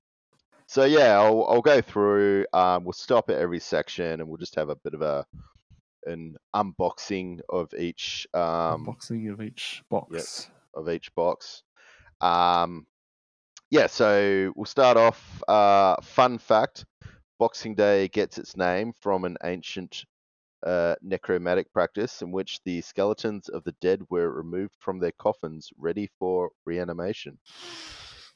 so 0.67 0.85
yeah, 0.85 1.19
I'll 1.19 1.45
I'll 1.49 1.63
go 1.63 1.81
through. 1.81 2.47
Um, 2.53 2.85
we'll 2.85 2.93
stop 2.93 3.31
at 3.31 3.37
every 3.37 3.61
section 3.61 4.21
and 4.21 4.29
we'll 4.29 4.39
just 4.39 4.55
have 4.57 4.69
a 4.69 4.77
bit 4.77 4.95
of 4.95 5.03
a 5.03 5.25
an 6.07 6.37
unboxing 6.57 7.41
of 7.51 7.73
each 7.75 8.27
um 8.35 8.87
Unboxing 8.87 9.31
of 9.33 9.41
each 9.43 9.83
box. 9.91 10.49
of 10.75 10.89
each 10.89 11.15
box. 11.15 11.63
Um, 12.21 12.87
yeah, 13.71 13.87
so 13.87 14.53
we'll 14.57 14.65
start 14.67 14.97
off. 14.97 15.43
Uh, 15.47 15.97
fun 16.03 16.39
fact: 16.39 16.85
Boxing 17.41 17.75
Day 17.75 18.07
gets 18.07 18.39
its 18.39 18.57
name 18.57 18.93
from 18.93 19.25
an 19.25 19.37
ancient 19.43 20.05
uh, 20.65 20.97
necromantic 21.03 21.73
practice 21.73 22.23
in 22.23 22.33
which 22.33 22.61
the 22.65 22.83
skeletons 22.83 23.49
of 23.49 23.65
the 23.65 23.73
dead 23.81 24.03
were 24.11 24.31
removed 24.31 24.77
from 24.79 25.01
their 25.01 25.13
coffins, 25.13 25.73
ready 25.77 26.07
for 26.07 26.53
reanimation. 26.67 27.41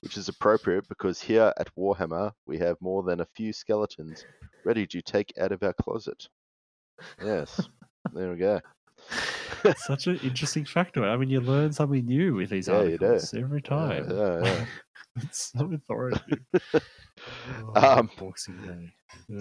Which 0.01 0.17
is 0.17 0.29
appropriate 0.29 0.89
because 0.89 1.21
here 1.23 1.53
at 1.59 1.75
Warhammer 1.77 2.33
we 2.47 2.59
have 2.59 2.81
more 2.81 3.03
than 3.03 3.21
a 3.21 3.27
few 3.27 3.53
skeletons 3.53 4.27
ready 4.65 4.87
to 4.89 5.03
take 5.03 5.33
out 5.39 5.53
of 5.53 5.63
our 5.63 5.75
closet. 5.75 6.29
Yes, 7.21 7.69
there 8.13 8.31
we 8.31 8.37
go. 8.39 8.61
Such 9.77 10.07
an 10.07 10.17
interesting 10.19 10.65
factor. 10.65 11.05
I 11.05 11.17
mean, 11.17 11.29
you 11.31 11.41
learn 11.41 11.73
something 11.73 12.05
new 12.07 12.35
with 12.35 12.51
these 12.51 12.69
Yeah, 12.69 12.75
articles 12.77 13.35
every 13.35 13.63
time. 13.63 14.09
yeah, 14.11 14.39
yeah. 14.41 14.67
it's 15.23 15.53
so 15.57 15.73
authoritative. 15.73 16.41
Oh, 17.77 17.99
Um, 18.01 18.11
Boxing 18.19 18.57
Day. 18.57 18.93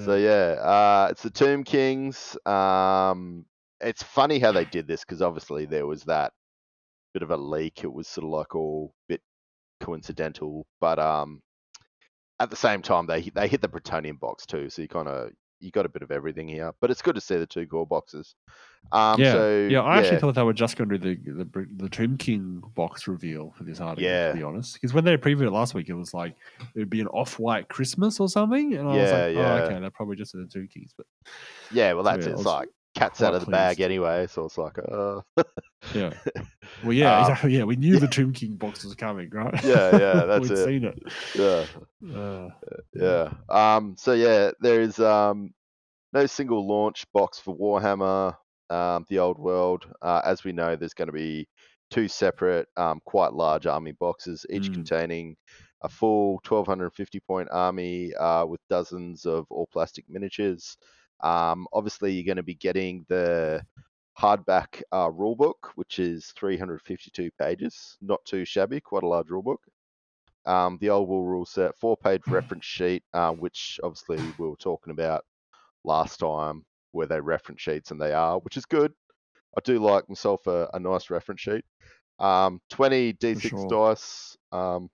So 0.06 0.16
yeah, 0.16 0.62
uh, 0.62 1.08
it's 1.12 1.24
the 1.24 1.30
Tomb 1.30 1.64
Kings. 1.64 2.38
Um, 2.46 3.46
it's 3.82 4.04
funny 4.04 4.40
how 4.40 4.52
they 4.52 4.66
did 4.66 4.88
this 4.88 5.02
because 5.02 5.22
obviously 5.22 5.66
there 5.66 5.88
was 5.88 6.04
that 6.04 6.34
bit 7.14 7.24
of 7.24 7.32
a 7.32 7.38
leak. 7.38 7.84
It 7.84 7.92
was 7.92 8.08
sort 8.08 8.26
of 8.26 8.32
like 8.32 8.56
all 8.56 8.94
bit 9.10 9.22
coincidental, 9.82 10.66
but 10.80 11.00
um, 11.00 11.42
at 12.40 12.50
the 12.50 12.56
same 12.56 12.82
time 12.82 13.08
they 13.08 13.22
they 13.22 13.48
hit 13.48 13.62
the 13.62 13.68
Bretonnian 13.68 14.20
box 14.20 14.46
too. 14.46 14.70
So 14.70 14.82
you 14.82 14.88
kind 14.88 15.08
of 15.08 15.32
you 15.64 15.72
got 15.72 15.86
a 15.86 15.90
bit 15.90 16.02
of 16.02 16.12
everything 16.12 16.48
here. 16.48 16.74
But 16.82 16.92
it's 16.92 17.02
good 17.02 17.16
to 17.16 17.22
see 17.22 17.38
the 17.38 17.46
two 17.46 17.66
gore 17.66 17.88
boxes. 17.88 18.36
Um, 18.92 19.20
yeah, 19.20 19.32
so, 19.32 19.68
yeah. 19.72 19.82
I 19.82 19.98
actually 19.98 20.20
thought 20.20 20.36
they 20.36 20.44
were 20.44 20.54
just 20.54 20.76
going 20.76 20.90
to 20.90 20.98
do 20.98 21.16
the, 21.16 21.46
the 21.46 21.68
the 21.78 21.90
Tomb 21.90 22.18
King 22.18 22.62
box 22.76 23.08
reveal 23.08 23.54
for 23.58 23.64
this 23.64 23.80
article. 23.80 24.04
Yeah. 24.04 24.30
to 24.30 24.38
be 24.38 24.44
honest, 24.44 24.74
because 24.74 24.94
when 24.94 25.06
they 25.06 25.16
previewed 25.18 25.48
it 25.48 25.52
last 25.52 25.74
week, 25.74 25.90
it 25.90 25.94
was 25.94 26.14
like 26.14 26.36
it 26.76 26.80
would 26.80 26.90
be 26.90 27.00
an 27.00 27.08
off-white 27.08 27.70
Christmas 27.70 28.20
or 28.20 28.28
something, 28.28 28.74
and 28.74 28.88
I 28.88 28.92
was 28.92 29.10
Yeah, 29.10 29.18
like, 29.18 29.36
yeah. 29.36 29.54
oh, 29.54 29.66
okay, 29.66 29.80
they're 29.80 29.90
probably 29.90 30.18
just 30.18 30.34
the 30.34 30.48
Tomb 30.52 30.68
Kings. 30.68 30.94
But 30.96 31.06
yeah, 31.72 31.94
well 31.94 32.04
so, 32.04 32.10
that's 32.12 32.26
yeah, 32.26 32.30
it. 32.30 32.34
It's 32.34 32.38
was 32.40 32.46
like 32.46 32.70
cats 32.94 33.22
out 33.22 33.34
of 33.34 33.46
the 33.46 33.52
bag 33.52 33.82
anyway. 33.82 34.28
So 34.28 34.46
it's 34.46 34.58
like, 34.58 34.78
uh, 34.80 35.22
yeah, 35.94 36.14
well, 36.84 36.94
yeah, 36.94 37.16
Um, 37.16 37.22
exactly. 37.22 37.58
Yeah, 37.58 37.64
we 37.64 37.76
knew 37.76 37.98
the 38.00 38.08
Tomb 38.08 38.34
King 38.34 38.56
box 38.56 38.84
was 38.84 38.96
coming, 38.96 39.30
right? 39.32 39.64
Yeah, 39.64 39.98
yeah, 39.98 40.26
that's 40.26 40.50
We'd 40.50 40.58
it. 40.58 40.66
seen 40.66 40.84
it. 40.86 41.00
yeah. 41.36 41.66
Uh, 42.18 42.50
Yeah. 42.94 43.34
Um. 43.50 43.96
So 43.98 44.14
yeah, 44.14 44.52
there 44.62 44.82
is 44.82 45.00
um 45.00 45.54
no 46.14 46.26
single 46.26 46.68
launch 46.68 47.06
box 47.14 47.40
for 47.40 47.56
Warhammer, 47.58 48.36
um, 48.70 49.06
the 49.10 49.20
old 49.20 49.40
world. 49.40 49.86
Uh, 50.02 50.22
as 50.24 50.44
we 50.44 50.52
know, 50.52 50.76
there's 50.76 50.94
going 50.94 51.08
to 51.08 51.12
be 51.14 51.48
two 51.90 52.08
separate, 52.08 52.68
um, 52.78 53.02
quite 53.06 53.34
large 53.34 53.66
army 53.66 53.94
boxes, 53.94 54.46
each 54.50 54.70
Mm. 54.70 54.74
containing 54.74 55.36
a 55.82 55.90
full 55.90 56.40
1250 56.46 57.20
point 57.22 57.50
army 57.52 58.14
uh, 58.16 58.46
with 58.46 58.62
dozens 58.70 59.26
of 59.26 59.46
all 59.50 59.68
plastic 59.74 60.06
miniatures. 60.08 60.78
Um, 61.24 61.68
obviously, 61.74 62.14
you're 62.14 62.26
going 62.26 62.38
to 62.38 62.44
be 62.44 62.56
getting 62.56 63.06
the 63.10 63.64
hardback 64.20 64.82
uh, 64.92 65.10
rulebook, 65.10 65.72
which 65.76 65.98
is 65.98 66.34
352 66.38 67.32
pages. 67.40 67.98
Not 68.02 68.24
too 68.26 68.46
shabby, 68.46 68.80
quite 68.82 69.04
a 69.04 69.08
large 69.08 69.28
rulebook 69.28 69.58
um, 70.46 70.78
the 70.82 70.90
old 70.90 71.08
world 71.08 71.28
rule 71.28 71.46
set, 71.46 71.78
four 71.78 71.98
page 71.98 72.22
reference 72.28 72.66
sheet, 72.66 73.04
uh, 73.14 73.32
which 73.32 73.80
obviously 73.84 74.18
we 74.38 74.48
were 74.48 74.56
talking 74.56 74.92
about 74.92 75.24
last 75.84 76.20
time, 76.20 76.66
where 76.92 77.08
they 77.08 77.20
reference 77.20 77.62
sheets, 77.62 77.92
and 77.92 78.02
they 78.02 78.14
are, 78.14 78.40
which 78.40 78.58
is 78.58 78.66
good. 78.66 78.94
I 79.58 79.62
do 79.64 79.80
like 79.80 80.10
myself 80.10 80.46
a, 80.48 80.70
a 80.74 80.80
nice 80.80 81.10
reference 81.10 81.42
sheet. 81.42 81.64
Um, 82.20 82.60
20 82.70 83.14
d6 83.14 83.42
sure. 83.42 83.68
dice, 83.68 84.38
um, 84.52 84.90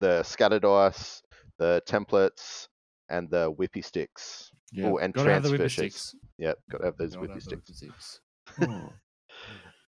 the 0.00 0.22
scatter 0.22 0.60
dice, 0.60 1.22
the 1.58 1.82
templates, 1.86 2.68
and 3.08 3.28
the 3.30 3.52
whippy 3.52 3.84
sticks. 3.84 4.50
Yeah, 4.72 4.86
Oh, 4.86 4.98
and 4.98 5.12
gotta 5.14 5.28
transfer 5.28 5.68
sheets. 5.68 5.74
sticks. 5.74 6.14
Yep, 6.38 6.58
got 6.70 6.78
to 6.78 6.84
have 6.84 6.96
those 6.96 7.14
Gotta 7.16 7.28
whippy 7.28 7.42
sticks. 7.42 7.76
sticks. 7.76 8.20
Oh. 8.62 8.92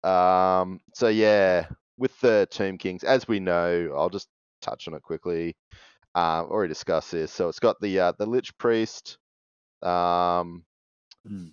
Um, 0.03 0.81
so 0.95 1.09
yeah, 1.09 1.67
with 1.99 2.19
the 2.21 2.49
Tomb 2.51 2.79
Kings, 2.79 3.05
as 3.05 3.29
we 3.29 3.39
know, 3.39 3.93
I'll 3.95 4.09
just 4.09 4.29
touch 4.63 4.89
on 4.89 4.95
it 4.95 5.03
quickly. 5.03 5.55
Um, 6.15 6.47
already 6.47 6.71
discussed 6.71 7.13
this. 7.13 7.31
So 7.31 7.49
it's 7.51 7.59
got 7.59 7.79
the 7.81 8.01
uh, 8.01 8.13
the 8.19 8.25
Lich 8.27 8.57
Priest, 8.59 9.19
um, 9.83 10.65
Mm. 11.29 11.53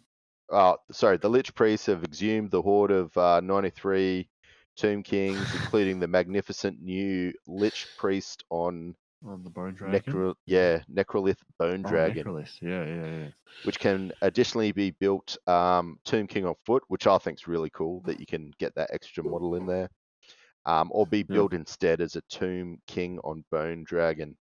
Oh, 0.49 0.77
sorry, 0.93 1.17
the 1.17 1.29
Lich 1.29 1.53
Priests 1.55 1.87
have 1.87 2.05
exhumed 2.05 2.51
the 2.51 2.61
horde 2.61 2.91
of 2.91 3.15
uh, 3.17 3.41
93 3.41 4.29
Tomb 4.77 5.03
Kings, 5.03 5.45
including 5.55 5.99
the 5.99 6.07
magnificent 6.07 6.81
new 6.81 7.33
Lich 7.47 7.85
Priest 7.97 8.45
on 8.49 8.95
On 9.25 9.43
the 9.43 9.49
bone 9.49 9.73
dragon. 9.73 9.99
Necro, 10.13 10.35
yeah, 10.45 10.81
Necrolith 10.93 11.39
Bone 11.57 11.83
Oh, 11.85 11.89
Dragon, 11.89 12.23
Necrolith. 12.27 12.61
Yeah, 12.61 12.85
yeah, 12.85 13.17
yeah. 13.23 13.27
which 13.63 13.79
can 13.79 14.11
additionally 14.21 14.71
be 14.71 14.91
built 14.91 15.35
um, 15.47 15.97
Tomb 16.05 16.27
King 16.27 16.45
on 16.45 16.53
foot, 16.65 16.83
which 16.87 17.07
I 17.07 17.17
think 17.17 17.39
is 17.39 17.47
really 17.47 17.71
cool 17.71 18.01
that 18.05 18.19
you 18.19 18.27
can 18.27 18.51
get 18.59 18.75
that 18.75 18.91
extra 18.93 19.23
model 19.23 19.55
in 19.55 19.65
there, 19.65 19.89
um, 20.67 20.89
or 20.91 21.07
be 21.07 21.23
built 21.23 21.53
instead 21.53 21.99
as 21.99 22.15
a 22.15 22.21
Tomb 22.29 22.77
King 22.85 23.17
on 23.23 23.43
Bone 23.51 23.83
Dragon. 23.87 24.37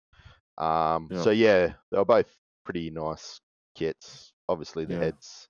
Um, 0.57 1.09
Yeah. 1.11 1.21
So 1.21 1.31
yeah, 1.31 1.73
they're 1.91 2.05
both 2.05 2.33
pretty 2.63 2.89
nice 2.91 3.41
kits. 3.75 4.31
Obviously, 4.47 4.85
the 4.85 4.93
Yeah. 4.93 4.99
heads, 4.99 5.49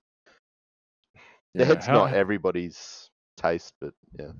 the 1.54 1.60
Yeah, 1.60 1.64
head's 1.66 1.86
how- 1.86 1.94
not 2.06 2.12
everybody's 2.14 3.08
taste, 3.36 3.74
but 3.80 3.94
yeah. 4.18 4.32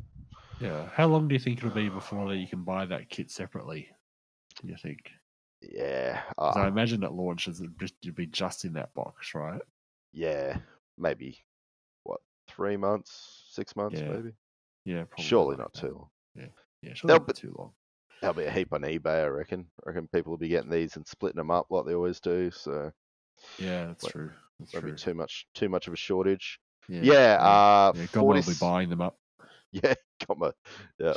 Yeah. 0.60 0.88
How 0.88 1.06
long 1.06 1.28
do 1.28 1.34
you 1.34 1.40
think 1.40 1.58
it'll 1.58 1.70
be 1.70 1.88
before 1.88 2.34
you 2.34 2.48
can 2.48 2.64
buy 2.64 2.84
that 2.86 3.08
kit 3.10 3.30
separately? 3.30 3.88
Do 4.64 4.68
you 4.70 4.76
think? 4.76 5.10
Yeah, 5.60 6.22
'Cause 6.38 6.56
I 6.56 6.64
uh, 6.64 6.68
imagine 6.68 7.04
at 7.04 7.12
launch 7.14 7.46
it'd 7.48 8.14
be 8.14 8.26
just 8.26 8.64
in 8.64 8.72
that 8.74 8.92
box, 8.94 9.34
right? 9.34 9.62
yeah, 10.12 10.58
maybe 10.98 11.38
what 12.02 12.20
three 12.48 12.76
months, 12.76 13.44
six 13.50 13.74
months, 13.76 14.00
Yeah, 14.00 14.08
maybe. 14.08 14.32
Yeah, 14.84 15.04
probably. 15.04 15.24
Surely 15.24 15.56
not 15.56 15.72
that. 15.72 15.80
too 15.80 15.94
long. 15.94 16.08
Yeah, 16.34 16.46
Yeah, 16.82 16.94
surely 16.94 17.18
not 17.18 17.34
too 17.36 17.54
long. 17.56 17.72
There'll 18.20 18.34
be 18.34 18.44
a 18.44 18.50
heap 18.50 18.72
on 18.72 18.82
eBay, 18.82 19.24
I 19.24 19.26
reckon. 19.26 19.66
I 19.84 19.90
reckon 19.90 20.08
people 20.08 20.30
will 20.30 20.38
be 20.38 20.48
getting 20.48 20.70
these 20.70 20.96
and 20.96 21.06
splitting 21.06 21.36
them 21.38 21.50
up 21.50 21.66
like 21.70 21.86
they 21.86 21.94
always 21.94 22.20
do. 22.20 22.50
So 22.50 22.92
Yeah, 23.58 23.86
that's 23.86 24.04
Won't- 24.04 24.12
true. 24.12 24.32
That's 24.60 24.72
won't 24.74 24.84
be 24.84 24.90
true. 24.92 24.98
too 24.98 25.14
much, 25.14 25.46
too 25.54 25.68
much 25.68 25.86
of 25.88 25.92
a 25.94 25.96
shortage. 25.96 26.60
Yeah, 26.88 27.00
Yeah, 27.02 27.36
uh, 27.40 27.92
yeah, 27.96 28.06
God 28.12 28.22
will 28.24 28.42
be 28.42 28.54
buying 28.60 28.90
them 28.90 29.00
up. 29.00 29.16
Yeah, 29.82 29.94
my 30.36 30.52
yeah. 30.98 31.14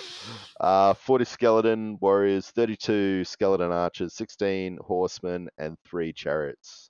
Uh, 0.60 0.94
40 0.94 1.26
skeleton 1.26 1.98
warriors, 2.02 2.50
32 2.52 3.26
skeleton 3.26 3.72
archers, 3.72 4.14
16 4.14 4.80
horsemen, 4.82 5.50
and 5.58 5.78
three 5.86 6.14
chariots. 6.14 6.90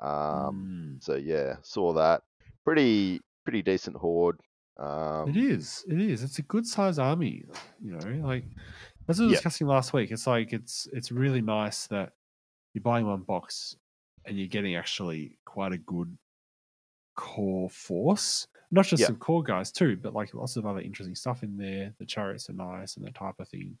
Um, 0.00 0.68
Mm. 0.98 1.02
so 1.02 1.14
yeah, 1.14 1.56
saw 1.62 1.92
that. 1.94 2.22
Pretty 2.64 3.20
pretty 3.44 3.62
decent 3.62 3.96
horde. 3.96 4.40
Um, 4.78 5.30
it 5.30 5.36
is. 5.36 5.84
It 5.88 6.00
is. 6.00 6.22
It's 6.22 6.38
a 6.38 6.42
good 6.42 6.66
size 6.66 6.98
army. 6.98 7.44
You 7.82 7.92
know, 7.92 8.26
like 8.26 8.44
as 9.08 9.18
we 9.20 9.26
were 9.26 9.30
Yeah. 9.30 9.36
discussing 9.36 9.66
last 9.68 9.92
week. 9.92 10.10
It's 10.10 10.26
like 10.26 10.52
it's 10.52 10.88
it's 10.92 11.12
really 11.12 11.40
nice 11.40 11.86
that 11.86 12.12
you're 12.74 12.82
buying 12.82 13.06
one 13.06 13.22
box 13.22 13.76
and 14.24 14.36
you're 14.36 14.48
getting 14.48 14.74
actually 14.76 15.38
quite 15.44 15.72
a 15.72 15.78
good 15.78 16.18
core 17.14 17.70
force. 17.70 18.46
Not 18.70 18.86
just 18.86 19.00
Yeah. 19.00 19.06
some 19.06 19.16
core 19.16 19.42
guys 19.42 19.70
too, 19.72 19.96
but 19.96 20.12
like 20.14 20.34
lots 20.34 20.56
of 20.56 20.66
other 20.66 20.80
interesting 20.80 21.14
stuff 21.14 21.42
in 21.42 21.56
there. 21.56 21.94
The 21.98 22.06
chariots 22.06 22.50
are 22.50 22.54
nice 22.54 22.96
and 22.96 23.06
that 23.06 23.14
type 23.14 23.36
of 23.38 23.48
thing. 23.48 23.78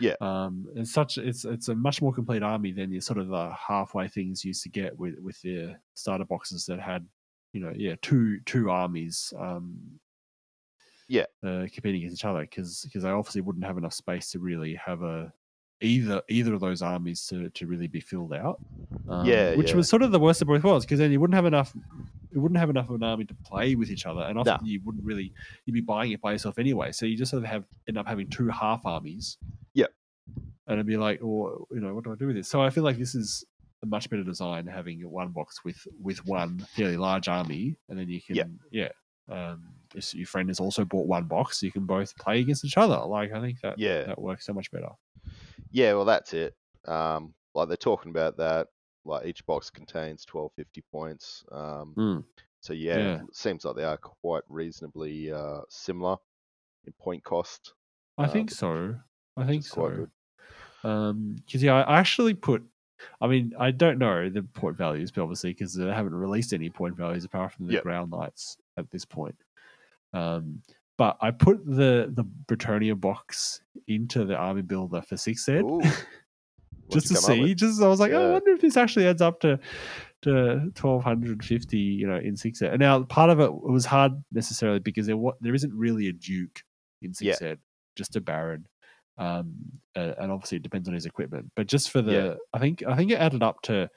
Yeah. 0.00 0.14
Um, 0.20 0.66
it's 0.74 0.92
such 0.92 1.18
it's 1.18 1.44
it's 1.44 1.68
a 1.68 1.74
much 1.74 2.02
more 2.02 2.12
complete 2.12 2.42
army 2.42 2.72
than 2.72 2.90
the 2.90 3.00
sort 3.00 3.18
of 3.18 3.28
the 3.28 3.50
halfway 3.52 4.08
things 4.08 4.44
used 4.44 4.62
to 4.64 4.68
get 4.68 4.98
with 4.98 5.18
with 5.20 5.40
the 5.42 5.76
starter 5.94 6.24
boxes 6.24 6.66
that 6.66 6.80
had, 6.80 7.06
you 7.52 7.60
know, 7.60 7.72
yeah, 7.76 7.94
two 8.02 8.40
two 8.40 8.70
armies. 8.70 9.32
Um, 9.38 10.00
Yeah. 11.08 11.26
uh, 11.42 11.66
competing 11.72 12.02
against 12.02 12.20
each 12.20 12.24
other 12.24 12.40
because 12.40 12.82
because 12.84 13.02
they 13.02 13.10
obviously 13.10 13.42
wouldn't 13.42 13.64
have 13.64 13.78
enough 13.78 13.92
space 13.94 14.30
to 14.30 14.38
really 14.38 14.74
have 14.74 15.02
a 15.02 15.32
either 15.80 16.22
either 16.28 16.54
of 16.54 16.60
those 16.60 16.82
armies 16.82 17.26
to, 17.26 17.50
to 17.50 17.66
really 17.66 17.86
be 17.88 18.00
filled 18.00 18.32
out. 18.32 18.58
Um, 19.08 19.26
Yeah, 19.26 19.54
which 19.56 19.70
yeah. 19.70 19.76
was 19.76 19.88
sort 19.88 20.02
of 20.02 20.12
the 20.12 20.20
worst 20.20 20.40
of 20.42 20.48
both 20.48 20.62
worlds 20.64 20.84
because 20.84 20.98
then 20.98 21.10
you 21.12 21.20
wouldn't 21.20 21.34
have 21.34 21.46
enough. 21.46 21.74
You 22.32 22.40
wouldn't 22.40 22.58
have 22.58 22.70
enough 22.70 22.88
of 22.88 22.96
an 22.96 23.02
army 23.04 23.24
to 23.26 23.34
play 23.44 23.74
with 23.76 23.90
each 23.90 24.06
other, 24.06 24.22
and 24.22 24.38
often 24.38 24.66
you 24.66 24.80
wouldn't 24.84 25.04
really 25.04 25.32
you'd 25.66 25.72
be 25.74 25.80
buying 25.80 26.12
it 26.12 26.20
by 26.20 26.32
yourself 26.32 26.58
anyway. 26.58 26.90
So 26.92 27.06
you 27.06 27.16
just 27.16 27.30
sort 27.30 27.42
of 27.44 27.48
have 27.50 27.64
end 27.88 27.96
up 27.98 28.06
having 28.06 28.28
two 28.28 28.48
half 28.48 28.84
armies. 28.86 29.36
Yep. 29.74 29.92
and 30.66 30.74
it'd 30.74 30.86
be 30.86 30.96
like, 30.96 31.22
or 31.22 31.66
you 31.70 31.80
know, 31.80 31.94
what 31.94 32.04
do 32.04 32.12
I 32.12 32.16
do 32.16 32.26
with 32.28 32.36
this? 32.36 32.48
So 32.48 32.62
I 32.62 32.70
feel 32.70 32.82
like 32.84 32.98
this 32.98 33.14
is 33.14 33.44
a 33.82 33.86
much 33.86 34.08
better 34.10 34.24
design 34.24 34.66
having 34.66 35.00
one 35.08 35.28
box 35.28 35.64
with 35.64 35.86
with 36.02 36.24
one 36.26 36.66
fairly 36.74 36.96
large 36.96 37.28
army, 37.28 37.76
and 37.88 37.98
then 37.98 38.08
you 38.08 38.20
can 38.20 38.36
Yep. 38.36 38.48
yeah. 38.70 38.88
Um, 39.30 39.62
if 39.94 40.12
your 40.14 40.26
friend 40.26 40.48
has 40.50 40.58
also 40.60 40.84
bought 40.84 41.06
one 41.06 41.24
box, 41.24 41.62
you 41.62 41.70
can 41.70 41.86
both 41.86 42.16
play 42.18 42.40
against 42.40 42.64
each 42.64 42.76
other. 42.76 42.96
Like 43.06 43.32
I 43.32 43.40
think 43.40 43.60
that 43.62 43.78
Yeah. 43.78 44.02
that 44.04 44.20
works 44.20 44.44
so 44.46 44.52
much 44.52 44.70
better. 44.72 44.88
Yeah, 45.74 45.94
well, 45.94 46.04
that's 46.04 46.32
it. 46.34 46.54
Um, 46.86 47.34
like 47.54 47.66
they're 47.66 47.76
talking 47.76 48.10
about 48.10 48.36
that. 48.36 48.68
Like 49.04 49.26
each 49.26 49.44
box 49.44 49.70
contains 49.70 50.24
1250 50.30 50.82
points. 50.92 51.44
Um, 51.50 51.94
Mm. 51.98 52.24
so 52.60 52.72
yeah, 52.72 52.98
Yeah. 52.98 53.22
it 53.28 53.34
seems 53.36 53.64
like 53.64 53.74
they 53.74 53.82
are 53.84 53.96
quite 53.98 54.44
reasonably 54.48 55.32
uh, 55.32 55.62
similar 55.68 56.16
in 56.86 56.92
point 56.94 57.24
cost. 57.24 57.74
I 58.16 58.28
think 58.28 58.52
so. 58.52 58.94
I 59.36 59.44
think 59.44 59.64
is 59.64 59.70
quite 59.70 59.90
so. 59.90 59.96
good. 59.96 60.10
Um, 60.88 61.34
because 61.44 61.62
yeah, 61.62 61.74
I 61.82 61.98
actually 61.98 62.34
put. 62.34 62.62
I 63.20 63.26
mean, 63.26 63.52
I 63.58 63.72
don't 63.72 63.98
know 63.98 64.30
the 64.30 64.44
point 64.44 64.76
values, 64.76 65.10
but 65.10 65.22
obviously 65.22 65.50
because 65.52 65.74
they 65.74 65.86
haven't 65.88 66.14
released 66.14 66.52
any 66.52 66.70
point 66.70 66.96
values 66.96 67.24
apart 67.24 67.52
from 67.52 67.66
the 67.66 67.72
Yep. 67.74 67.82
Grail 67.82 68.06
Knights 68.06 68.56
at 68.76 68.88
this 68.92 69.04
point. 69.04 69.34
Um, 70.12 70.62
but 70.96 71.16
I 71.20 71.30
put 71.30 71.64
the 71.64 72.12
the 72.12 72.24
Bretonnia 72.46 72.98
box 72.98 73.60
into 73.88 74.24
the 74.24 74.36
army 74.36 74.62
builder 74.62 75.02
for 75.02 75.16
six 75.16 75.48
ed. 75.48 75.64
Just 76.90 77.06
to 77.08 77.14
you 77.14 77.20
come 77.20 77.40
up 77.40 77.46
see. 77.46 77.54
Just 77.54 77.82
I 77.82 77.88
was 77.88 77.98
like, 77.98 78.12
oh, 78.12 78.28
I 78.28 78.32
wonder 78.32 78.50
if 78.50 78.60
this 78.60 78.76
actually 78.76 79.06
adds 79.06 79.22
up 79.22 79.40
to 79.40 79.58
to 80.22 80.70
twelve 80.74 81.02
hundred 81.02 81.42
fifty, 81.44 81.78
you 81.78 82.06
know, 82.06 82.16
in 82.16 82.36
six 82.36 82.60
ed. 82.62 82.72
And 82.72 82.80
now 82.80 83.02
part 83.04 83.30
of 83.30 83.40
it 83.40 83.52
was 83.52 83.86
hard 83.86 84.12
necessarily 84.32 84.80
because 84.80 85.06
there 85.06 85.16
what 85.16 85.36
there 85.40 85.54
isn't 85.54 85.72
really 85.72 86.08
a 86.08 86.12
duke 86.12 86.62
in 87.02 87.14
six 87.14 87.40
ed, 87.42 87.58
just 87.96 88.16
a 88.16 88.20
baron. 88.20 88.66
Um, 89.16 89.54
uh, 89.96 90.12
and 90.18 90.30
obviously 90.32 90.56
it 90.56 90.62
depends 90.62 90.88
on 90.88 90.94
his 90.94 91.06
equipment. 91.06 91.52
But 91.54 91.68
just 91.68 91.90
for 91.90 92.02
the, 92.02 92.12
Yeah. 92.12 92.34
I 92.52 92.58
think 92.58 92.82
I 92.86 92.96
think 92.96 93.10
it 93.12 93.20
added 93.20 93.42
up 93.42 93.62
to 93.62 93.88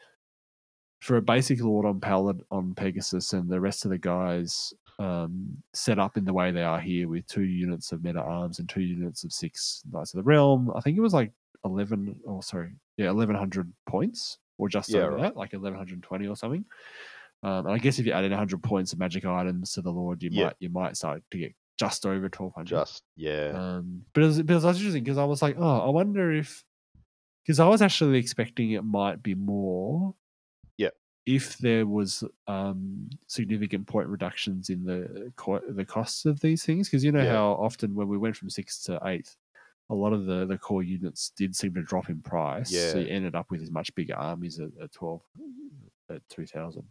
for 1.01 1.17
a 1.17 1.21
basic 1.21 1.61
lord 1.61 1.85
on 1.85 1.99
Palad 1.99 2.41
on 2.51 2.73
Pegasus 2.73 3.33
and 3.33 3.49
the 3.49 3.59
rest 3.59 3.85
of 3.85 3.91
the 3.91 3.97
guys 3.97 4.73
um, 4.99 5.57
set 5.73 5.99
up 5.99 6.17
in 6.17 6.25
the 6.25 6.33
way 6.33 6.51
they 6.51 6.63
are 6.63 6.79
here 6.79 7.07
with 7.07 7.27
two 7.27 7.43
units 7.43 7.91
of 7.91 8.03
men 8.03 8.17
at 8.17 8.25
arms 8.25 8.59
and 8.59 8.67
two 8.67 8.81
units 8.81 9.23
of 9.23 9.31
six 9.31 9.83
Knights 9.91 10.13
of 10.13 10.17
the 10.17 10.23
Realm. 10.23 10.71
I 10.75 10.81
think 10.81 10.97
it 10.97 11.01
was 11.01 11.13
like 11.13 11.31
eleven 11.65 12.19
or 12.25 12.41
sorry, 12.43 12.71
yeah, 12.97 13.09
eleven 13.09 13.35
hundred 13.35 13.71
points 13.87 14.39
or 14.57 14.69
just 14.69 14.89
Yeah, 14.89 15.01
over 15.01 15.11
right. 15.15 15.21
that, 15.23 15.37
like 15.37 15.53
eleven 15.53 15.77
hundred 15.77 16.01
twenty 16.03 16.27
or 16.27 16.35
something. 16.35 16.65
Um, 17.43 17.67
and 17.67 17.75
I 17.75 17.77
guess 17.77 17.99
if 17.99 18.05
you 18.07 18.11
add 18.13 18.23
in 18.25 18.31
hundred 18.31 18.63
points 18.63 18.93
of 18.93 18.99
magic 18.99 19.23
items 19.25 19.73
to 19.73 19.81
the 19.81 19.91
Lord, 19.91 20.23
you 20.23 20.31
Yeah. 20.31 20.45
might 20.45 20.55
you 20.59 20.69
might 20.69 20.97
start 20.97 21.21
to 21.31 21.37
get 21.37 21.53
just 21.77 22.05
over 22.05 22.27
twelve 22.29 22.53
hundred. 22.55 22.69
Just 22.79 23.03
yeah, 23.15 23.51
Um, 23.77 24.01
but 24.13 24.23
it 24.23 24.25
was, 24.27 24.41
but 24.41 24.51
it 24.53 24.55
was 24.55 24.65
interesting 24.65 25.03
because 25.03 25.19
I 25.19 25.25
was 25.25 25.43
like, 25.43 25.55
oh, 25.59 25.79
I 25.79 25.89
wonder 25.89 26.31
if 26.31 26.63
because 27.45 27.59
I 27.59 27.67
was 27.67 27.81
actually 27.83 28.17
expecting 28.17 28.71
it 28.71 28.83
might 28.83 29.21
be 29.21 29.35
more. 29.35 30.15
Yeah. 31.27 31.35
If 31.35 31.57
there 31.57 31.85
was 31.85 32.23
um, 32.47 33.09
significant 33.27 33.87
point 33.87 34.07
reductions 34.07 34.69
in 34.69 34.83
the 34.85 35.31
co- 35.35 35.61
the 35.67 35.85
costs 35.85 36.25
of 36.25 36.39
these 36.39 36.63
things, 36.63 36.87
because 36.89 37.03
you 37.03 37.11
know 37.11 37.23
Yeah. 37.23 37.33
how 37.33 37.51
often 37.53 37.95
when 37.95 38.07
we 38.07 38.17
went 38.17 38.35
from 38.37 38.49
six 38.49 38.81
to 38.83 38.99
eight, 39.05 39.35
a 39.89 39.95
lot 39.95 40.13
of 40.13 40.25
the 40.25 40.45
the 40.45 40.57
core 40.57 40.83
units 40.83 41.31
did 41.35 41.55
seem 41.55 41.73
to 41.75 41.81
drop 41.83 42.09
in 42.09 42.21
price. 42.21 42.69
So 42.69 42.99
you 42.99 43.07
ended 43.07 43.35
up 43.35 43.51
with 43.51 43.69
much 43.71 43.93
bigger 43.95 44.15
armies 44.15 44.59
at, 44.59 44.69
at 44.81 44.91
twelve 44.91 45.21
at 46.09 46.21
two 46.29 46.45
thousand 46.45 46.83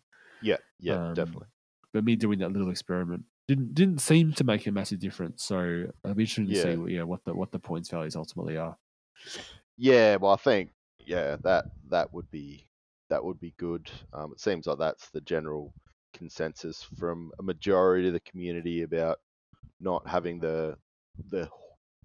yeah, 0.43 0.59
yeah, 0.79 0.95
um, 1.09 1.15
definitely. 1.15 1.47
but 1.93 2.05
me 2.05 2.17
doing 2.17 2.39
that 2.41 2.53
little 2.53 2.71
experiment 2.71 3.25
didn't 3.49 3.75
didn't 3.75 4.01
seem 4.01 4.33
to 4.35 4.45
make 4.45 4.67
a 4.67 4.73
massive 4.73 4.99
difference. 4.99 5.43
So 5.45 5.87
be 6.15 6.23
interested 6.25 6.49
to 6.49 6.55
see 6.55 6.95
yeah 6.95 7.03
what 7.03 7.25
the 7.25 7.35
what 7.35 7.51
the 7.53 7.59
points 7.59 7.89
values 7.89 8.17
ultimately 8.17 8.57
are. 8.59 8.77
Yeah, 9.79 10.17
well, 10.17 10.33
I 10.33 10.37
think 10.37 10.71
yeah 11.07 11.37
that 11.45 11.67
that 11.91 12.13
would 12.13 12.31
be 12.31 12.67
that 13.11 13.25
would 13.25 13.41
be 13.41 13.55
good. 13.59 13.91
Um, 14.13 14.33
it 14.33 14.41
seems 14.41 14.67
like 14.67 14.79
that's 14.79 15.11
the 15.11 15.21
general 15.21 15.73
consensus 16.15 16.83
from 16.83 17.31
a 17.39 17.43
majority 17.43 18.09
of 18.09 18.15
the 18.15 18.21
community 18.21 18.83
about 18.83 19.19
not 19.81 20.07
having 20.09 20.41
the 20.41 20.77
the 21.31 21.49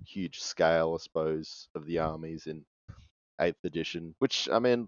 huge 0.05 0.39
scale, 0.39 0.97
I 0.99 1.03
suppose, 1.03 1.67
of 1.75 1.85
the 1.85 1.99
armies 1.99 2.47
in 2.47 2.65
eighth 3.41 3.63
edition. 3.65 4.15
Which 4.19 4.49
I 4.51 4.59
mean, 4.59 4.87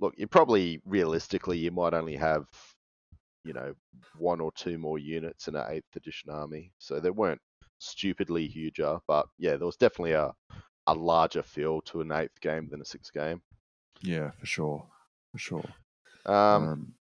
look, 0.00 0.14
you 0.16 0.26
probably 0.26 0.80
realistically 0.84 1.58
you 1.58 1.70
might 1.70 1.94
only 1.94 2.16
have 2.16 2.46
you 3.44 3.52
know 3.52 3.74
one 4.18 4.40
or 4.40 4.52
two 4.52 4.78
more 4.78 4.98
units 4.98 5.48
in 5.48 5.56
an 5.56 5.66
eighth 5.70 5.96
edition 5.96 6.30
army, 6.30 6.72
so 6.78 7.00
they 7.00 7.10
weren't 7.10 7.40
stupidly 7.78 8.46
huger. 8.48 8.98
But 9.06 9.26
yeah, 9.38 9.56
there 9.56 9.66
was 9.66 9.76
definitely 9.76 10.12
a 10.12 10.32
a 10.86 10.94
larger 10.94 11.42
feel 11.42 11.82
to 11.82 12.00
an 12.00 12.12
eighth 12.12 12.40
game 12.40 12.68
than 12.70 12.80
a 12.80 12.84
sixth 12.84 13.12
game. 13.12 13.42
Yeah, 14.02 14.30
for 14.38 14.46
sure, 14.46 14.86
for 15.32 15.38
sure. 15.38 15.64
Um, 16.26 16.34
Um, 16.68 16.94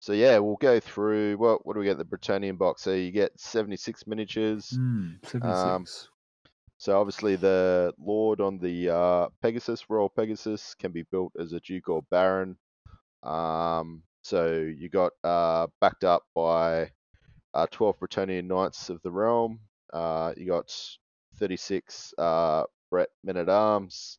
so 0.00 0.12
yeah, 0.12 0.38
we'll 0.38 0.56
go 0.56 0.80
through. 0.80 1.36
What 1.38 1.64
what 1.66 1.74
do 1.74 1.80
we 1.80 1.86
get? 1.86 1.96
The 1.98 2.04
Bretonnian 2.04 2.58
box. 2.58 2.82
So 2.82 2.92
you 2.92 3.10
get 3.10 3.38
seventy 3.40 3.76
six 3.76 4.06
miniatures. 4.06 4.70
mm, 4.78 5.16
76. 5.26 6.08
So 6.76 7.00
obviously 7.00 7.36
the 7.36 7.94
Lord 7.98 8.40
on 8.40 8.58
the 8.58 8.90
uh, 8.90 9.28
Pegasus, 9.40 9.88
Royal 9.88 10.10
Pegasus, 10.10 10.74
can 10.74 10.92
be 10.92 11.04
built 11.04 11.32
as 11.38 11.52
a 11.52 11.60
Duke 11.60 11.88
or 11.88 12.02
Baron. 12.10 12.56
Um, 13.22 14.02
So 14.22 14.56
you 14.56 14.88
got 14.90 15.12
uh, 15.22 15.66
backed 15.80 16.04
up 16.04 16.22
by 16.34 16.90
uh, 17.54 17.66
12 17.70 17.98
Bretonnian 18.00 18.46
Knights 18.46 18.90
of 18.90 19.00
the 19.02 19.10
Realm. 19.10 19.60
Uh, 19.92 20.32
you 20.36 20.46
got 20.46 20.70
36 21.36 22.12
uh, 22.18 22.64
Brett 22.90 23.08
Men 23.22 23.36
at 23.36 23.48
Arms 23.48 24.18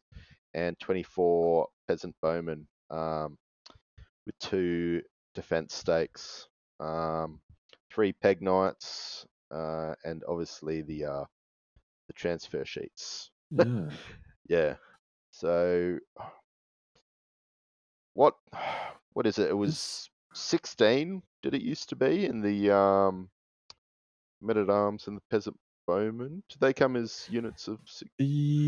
and 0.56 0.80
24 0.80 1.68
Peasant 1.88 2.16
Bowmen 2.22 2.66
um, 2.90 3.38
with 4.26 4.38
two 4.40 5.02
defense 5.36 5.76
stakes, 5.76 6.48
um, 6.80 7.40
three 7.94 8.14
Peg 8.14 8.42
Knights, 8.42 9.28
uh, 9.54 9.94
and 10.04 10.24
obviously 10.28 10.82
the 10.82 11.06
uh, 11.06 11.26
the 12.08 12.14
transfer 12.14 12.66
sheets. 12.66 13.30
Yeah. 13.52 13.66
Yeah. 14.48 14.76
So 15.32 15.98
what 18.14 18.36
what 19.14 19.26
is 19.26 19.40
it? 19.40 19.50
It 19.50 19.58
was 19.58 20.08
16 20.36 21.24
did 21.42 21.54
it 21.56 21.62
used 21.64 21.90
to 21.90 21.96
be 21.96 22.26
in 22.26 22.42
the 22.42 22.76
um 22.76 23.30
Men 24.42 24.58
at 24.58 24.70
Arms 24.70 25.08
and 25.08 25.18
the 25.18 25.22
Peasant 25.32 25.58
Bowmen? 25.88 26.44
Did 26.50 26.60
they 26.60 26.74
come 26.74 26.96
as 26.96 27.28
units 27.30 27.68
of 27.68 27.80
six? 27.86 28.10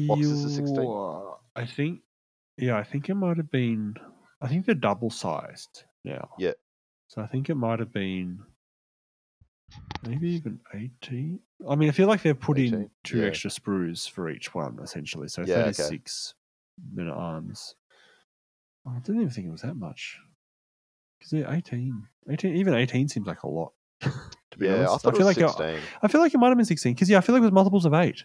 Boxes 0.08 0.46
of 0.46 0.52
16? 0.52 1.26
I 1.56 1.66
think, 1.66 2.02
yeah, 2.58 2.78
I 2.78 2.84
think 2.84 3.10
it 3.10 3.16
might 3.16 3.38
have 3.38 3.52
been. 3.52 3.96
I 4.42 4.48
think 4.48 4.66
they're 4.66 4.76
double 4.76 5.10
sized 5.10 5.84
now. 6.04 6.30
Yeah. 6.38 6.54
So 7.08 7.22
I 7.22 7.28
think 7.28 7.50
it 7.50 7.56
might 7.56 7.80
have 7.80 7.92
been 7.92 8.40
maybe 10.08 10.30
even 10.30 10.60
18. 10.74 11.40
I 11.68 11.76
mean, 11.76 11.90
I 11.90 11.92
feel 11.92 12.08
like 12.08 12.22
they're 12.22 12.36
putting 12.36 12.68
18, 12.68 12.90
two 13.04 13.20
yeah. 13.20 13.28
extra 13.28 13.50
sprues 13.50 14.10
for 14.10 14.30
each 14.30 14.54
one, 14.54 14.80
essentially. 14.82 15.28
So 15.28 15.44
Yeah, 15.44 15.64
36 15.64 16.34
men 16.94 17.08
at 17.08 17.14
arms. 17.14 17.76
Oh, 18.86 18.94
I 18.96 19.00
didn't 19.00 19.22
even 19.22 19.34
think 19.34 19.48
it 19.48 19.52
was 19.52 19.62
that 19.62 19.76
much. 19.76 20.20
Because 21.18 21.32
they're 21.32 21.52
18. 21.52 22.04
18. 22.30 22.56
Even 22.56 22.74
18 22.74 23.08
seems 23.08 23.28
like 23.28 23.44
a 23.44 23.50
lot. 23.50 23.74
to 24.52 24.58
be 24.58 24.66
Yeah, 24.68 24.74
I 24.74 24.86
honest. 24.88 25.04
thought 25.04 25.18
feel 25.18 25.28
it 25.28 25.38
was 25.38 25.38
like 25.38 25.58
16. 25.58 25.80
I 26.02 26.08
feel 26.08 26.22
like 26.22 26.34
it 26.34 26.38
might 26.38 26.48
have 26.50 26.58
been 26.58 26.66
16 26.66 26.94
because 26.94 27.10
yeah, 27.10 27.18
I 27.18 27.22
feel 27.22 27.34
like 27.34 27.42
it 27.42 27.46
was 27.46 27.52
multiples 27.52 27.86
of 27.86 27.94
eight. 27.94 28.24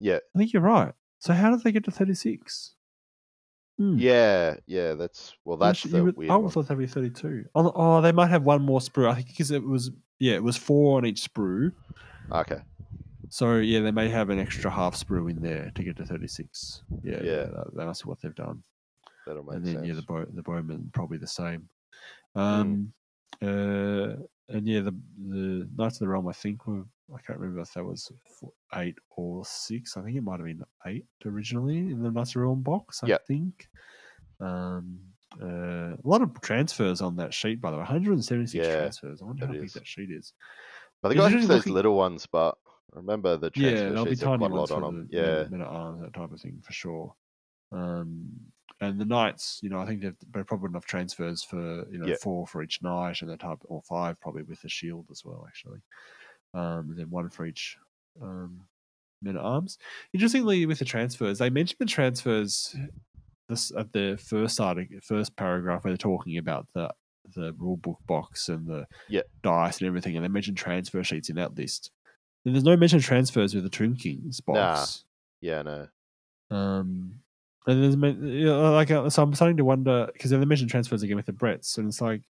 Yeah. 0.00 0.18
I 0.34 0.38
think 0.38 0.52
you're 0.52 0.62
right. 0.62 0.92
So 1.18 1.32
how 1.34 1.50
did 1.50 1.62
they 1.62 1.72
get 1.72 1.84
to 1.84 1.90
36? 1.90 2.74
Hmm. 3.78 3.96
Yeah, 3.98 4.56
yeah, 4.66 4.92
that's 4.94 5.34
well 5.44 5.56
that's 5.56 5.82
the 5.84 6.04
would- 6.04 6.16
weird 6.16 6.30
I 6.30 6.36
would 6.36 6.52
thought 6.52 6.68
that'd 6.68 6.78
be 6.78 6.86
32. 6.86 7.46
Oh, 7.54 7.72
oh, 7.74 8.00
they 8.02 8.12
might 8.12 8.28
have 8.28 8.42
one 8.42 8.62
more 8.62 8.80
sprue. 8.80 9.08
I 9.10 9.14
think 9.14 9.28
because 9.28 9.50
it 9.50 9.62
was 9.64 9.90
yeah, 10.18 10.34
it 10.34 10.42
was 10.42 10.56
four 10.56 10.98
on 10.98 11.06
each 11.06 11.22
sprue. 11.32 11.72
Okay. 12.30 12.58
So 13.30 13.56
yeah, 13.56 13.80
they 13.80 13.90
may 13.90 14.08
have 14.08 14.28
an 14.28 14.38
extra 14.38 14.70
half 14.70 14.94
sprue 14.96 15.30
in 15.30 15.40
there 15.40 15.70
to 15.74 15.82
get 15.84 15.96
to 15.98 16.04
36. 16.04 16.82
Yeah, 17.02 17.22
yeah, 17.22 17.36
that, 17.44 17.66
that 17.74 17.86
must 17.86 18.04
be 18.04 18.08
what 18.08 18.20
they've 18.20 18.34
done. 18.34 18.62
That'll 19.26 19.44
make 19.44 19.54
sense. 19.54 19.56
and 19.56 19.66
then 19.66 19.74
sense. 19.76 19.86
yeah, 19.88 19.94
the 19.94 20.02
bow, 20.02 20.26
the 20.34 20.42
bowman 20.42 20.90
probably 20.92 21.18
the 21.18 21.26
same. 21.26 21.68
Hmm. 22.34 22.40
Um, 22.40 22.92
uh, 23.42 24.16
and 24.48 24.66
yeah, 24.66 24.80
the 24.80 24.94
the 25.28 25.68
Knights 25.76 25.96
of 25.96 26.00
the 26.00 26.08
Realm. 26.08 26.28
I 26.28 26.32
think 26.32 26.66
were 26.66 26.84
I 27.14 27.20
can't 27.26 27.38
remember 27.38 27.60
if 27.62 27.72
that 27.74 27.84
was 27.84 28.10
four, 28.38 28.52
eight 28.76 28.96
or 29.10 29.44
six. 29.44 29.96
I 29.96 30.02
think 30.02 30.16
it 30.16 30.22
might 30.22 30.38
have 30.40 30.46
been 30.46 30.64
eight 30.86 31.06
originally 31.24 31.78
in 31.78 32.02
the 32.02 32.10
Knights 32.10 32.30
of 32.30 32.34
the 32.34 32.40
Realm 32.40 32.62
box. 32.62 33.02
I 33.02 33.08
Yep. 33.08 33.26
think. 33.26 33.68
Um, 34.40 34.98
uh, 35.40 35.94
a 35.94 35.98
lot 36.04 36.22
of 36.22 36.40
transfers 36.40 37.00
on 37.00 37.16
that 37.16 37.32
sheet, 37.32 37.60
by 37.60 37.70
the 37.70 37.76
way. 37.76 37.82
176 37.82 38.54
Yeah, 38.66 38.78
transfers. 38.80 39.22
I 39.22 39.24
wonder 39.26 39.46
how 39.46 39.52
big 39.52 39.64
is. 39.64 39.72
that 39.74 39.86
sheet 39.86 40.10
is. 40.10 40.32
I 41.04 41.08
think 41.08 41.20
I 41.20 41.30
those 41.30 41.44
looking- 41.48 41.72
little 41.72 41.96
ones, 41.96 42.26
but 42.26 42.56
I 42.92 42.96
remember 42.96 43.36
the 43.36 43.50
transfer 43.50 43.76
Yeah, 43.84 43.88
there'll 43.90 44.04
be 44.04 44.10
sheets 44.12 44.20
have 44.22 44.30
tiny 44.30 44.38
quite 44.40 44.50
a 44.50 44.54
ones 44.54 44.70
lot 44.70 44.82
on 44.82 44.94
them. 44.96 45.08
the 45.10 45.16
Yeah, 45.16 45.48
men 45.48 45.60
at 45.60 45.66
arms, 45.68 46.00
that 46.02 46.12
type 46.14 46.32
of 46.32 46.40
thing 46.40 46.60
for 46.62 46.72
sure. 46.72 47.14
Um, 47.72 48.28
and 48.80 49.00
the 49.00 49.04
knights, 49.04 49.60
you 49.62 49.68
know, 49.70 49.78
I 49.80 49.86
think 49.86 50.02
they've, 50.02 50.46
probably 50.46 50.68
enough 50.70 50.86
transfers 50.86 51.42
for 51.44 51.86
you 51.90 51.98
know 51.98 52.08
Yeah. 52.08 52.16
four 52.22 52.46
for 52.46 52.62
each 52.62 52.82
knight 52.82 53.22
and 53.22 53.30
that 53.30 53.40
type, 53.40 53.58
or 53.64 53.82
five 53.82 54.20
probably 54.20 54.42
with 54.42 54.62
the 54.62 54.68
shield 54.68 55.06
as 55.10 55.24
well, 55.24 55.44
actually. 55.46 55.80
Um, 56.54 56.90
and 56.90 56.98
then 56.98 57.10
one 57.10 57.30
for 57.30 57.46
each 57.46 57.76
um, 58.20 58.66
men 59.22 59.36
at 59.36 59.42
arms. 59.42 59.78
Interestingly, 60.12 60.66
with 60.66 60.78
the 60.80 60.84
transfers, 60.84 61.38
they 61.38 61.50
mentioned 61.50 61.78
the 61.80 61.86
transfers 61.86 62.74
this 63.48 63.72
at 63.76 63.92
the 63.92 64.16
first 64.24 64.60
article, 64.60 64.98
first 65.02 65.36
paragraph 65.36 65.84
where 65.84 65.92
they're 65.92 65.96
talking 65.98 66.38
about 66.38 66.68
the 66.74 66.90
the 67.34 67.52
rule 67.54 67.76
book 67.76 67.98
box 68.06 68.48
and 68.48 68.66
the 68.66 68.86
Yeah. 69.08 69.22
dice 69.42 69.78
and 69.80 69.86
everything, 69.88 70.16
and 70.16 70.24
they 70.24 70.28
mentioned 70.28 70.56
transfer 70.56 71.04
sheets 71.04 71.28
in 71.30 71.36
that 71.36 71.56
list. 71.56 71.90
And 72.44 72.54
there's 72.54 72.64
no 72.64 72.76
mention 72.76 72.98
of 72.98 73.04
transfers 73.04 73.54
with 73.54 73.64
the 73.64 73.70
Tomb 73.70 73.96
Kings 73.96 74.40
box. 74.40 75.04
yeah, 75.42 75.62
no, 75.62 75.88
Um, 76.50 77.22
and 77.66 77.82
there's 77.82 77.94
you 78.22 78.46
know, 78.46 78.72
like 78.72 78.90
uh, 78.90 79.08
so 79.10 79.22
I'm 79.22 79.34
starting 79.34 79.56
to 79.58 79.64
wonder 79.64 80.08
because 80.12 80.30
then 80.30 80.40
they 80.40 80.46
mentioned 80.46 80.70
transfers 80.70 81.02
again 81.02 81.16
with 81.16 81.26
the 81.26 81.32
Bretts, 81.32 81.78
and 81.78 81.88
it's 81.88 82.00
like, 82.00 82.22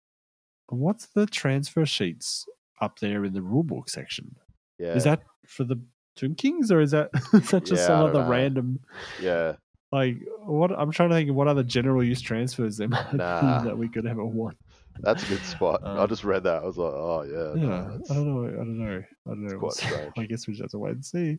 what's 0.69 1.07
the 1.15 1.27
transfer 1.27 1.85
sheets 1.87 2.47
up 2.81 2.99
there 2.99 3.25
in 3.25 3.33
the 3.33 3.41
rulebook 3.41 3.89
section? 3.89 4.35
yeah, 4.79 4.95
Is 4.95 5.05
that 5.05 5.23
for 5.47 5.65
the 5.65 5.81
Tomb 6.17 6.35
Kings 6.35 6.71
or 6.73 6.81
is 6.81 6.91
that 6.93 7.11
is 7.33 7.51
that 7.51 7.65
just 7.65 7.83
Yeah, 7.83 7.87
some 7.87 8.07
I 8.07 8.09
other 8.09 8.23
know. 8.25 8.29
random 8.29 8.81
yeah, 9.23 9.55
like 9.93 10.17
what? 10.45 10.73
I'm 10.73 10.91
trying 10.91 11.09
to 11.11 11.15
think 11.15 11.31
of 11.31 11.37
what 11.37 11.49
other 11.49 11.63
general 11.63 12.03
use 12.03 12.21
transfers 12.21 12.77
there 12.77 12.89
might 12.97 13.13
Nah. 13.15 13.63
be 13.63 13.69
that 13.69 13.77
we 13.79 13.89
could 13.89 14.07
ever 14.07 14.25
want. 14.25 14.57
that's 15.01 15.23
a 15.25 15.27
good 15.29 15.45
spot. 15.45 15.81
I 15.85 15.99
Um, 15.99 16.09
just 16.09 16.25
read 16.25 16.43
that. 16.45 16.63
I 16.63 16.67
was 16.67 16.77
like, 16.77 16.93
oh 16.93 17.23
yeah, 17.23 17.61
Yeah, 17.63 17.69
no, 17.69 18.01
I 18.11 18.15
don't 18.15 18.27
know. 18.27 18.49
I 18.49 18.57
don't 18.57 18.79
know. 18.79 19.03
I 19.27 19.29
don't 19.31 19.47
know. 19.47 19.59
quite 19.59 19.73
It's- 19.79 19.93
strange. 19.93 20.13
I 20.19 20.27
guess 20.27 20.47
we 20.47 20.53
just 20.55 20.63
have 20.63 20.71
to 20.73 20.79
wait 20.79 20.95
and 20.95 21.05
see. 21.05 21.39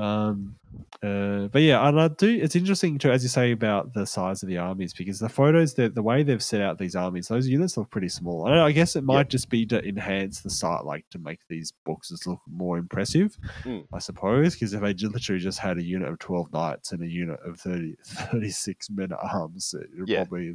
Um, 0.00 0.56
uh, 1.02 1.48
but 1.48 1.62
yeah, 1.62 1.86
and 1.88 2.00
I 2.00 2.08
do. 2.08 2.28
It's 2.28 2.54
interesting 2.56 2.98
to, 2.98 3.10
as 3.12 3.22
you 3.22 3.28
say, 3.28 3.52
about 3.52 3.92
the 3.94 4.06
size 4.06 4.42
of 4.42 4.48
the 4.48 4.58
armies 4.58 4.92
because 4.92 5.18
the 5.18 5.28
photos, 5.28 5.74
the 5.74 5.88
the 5.88 6.02
way 6.02 6.22
they've 6.22 6.42
set 6.42 6.60
out 6.60 6.78
these 6.78 6.94
armies, 6.96 7.28
those 7.28 7.48
units 7.48 7.76
look 7.76 7.90
pretty 7.90 8.08
small. 8.08 8.44
I, 8.46 8.50
don't 8.50 8.58
know, 8.58 8.66
I 8.66 8.72
guess 8.72 8.96
it 8.96 9.04
might 9.04 9.28
just 9.30 9.48
be 9.50 9.66
to 9.66 9.82
enhance 9.86 10.40
the 10.40 10.50
site, 10.50 10.84
like 10.84 11.04
to 11.10 11.18
make 11.18 11.40
these 11.48 11.72
boxes 11.84 12.26
look 12.26 12.40
more 12.50 12.78
impressive. 12.78 13.36
Mm. 13.64 13.86
I 13.92 13.98
suppose 13.98 14.54
because 14.54 14.72
if 14.74 14.80
they 14.80 14.92
literally 14.94 15.40
just 15.40 15.58
had 15.58 15.78
a 15.78 15.82
unit 15.82 16.08
of 16.08 16.18
twelve 16.18 16.52
knights 16.52 16.92
and 16.92 17.02
a 17.02 17.08
unit 17.08 17.40
of 17.44 17.58
30, 17.60 17.96
36 18.04 18.90
men 18.90 19.12
at 19.12 19.18
arms, 19.22 19.74
it 19.78 19.88
would 19.98 20.08
Yeah. 20.08 20.24
probably 20.24 20.54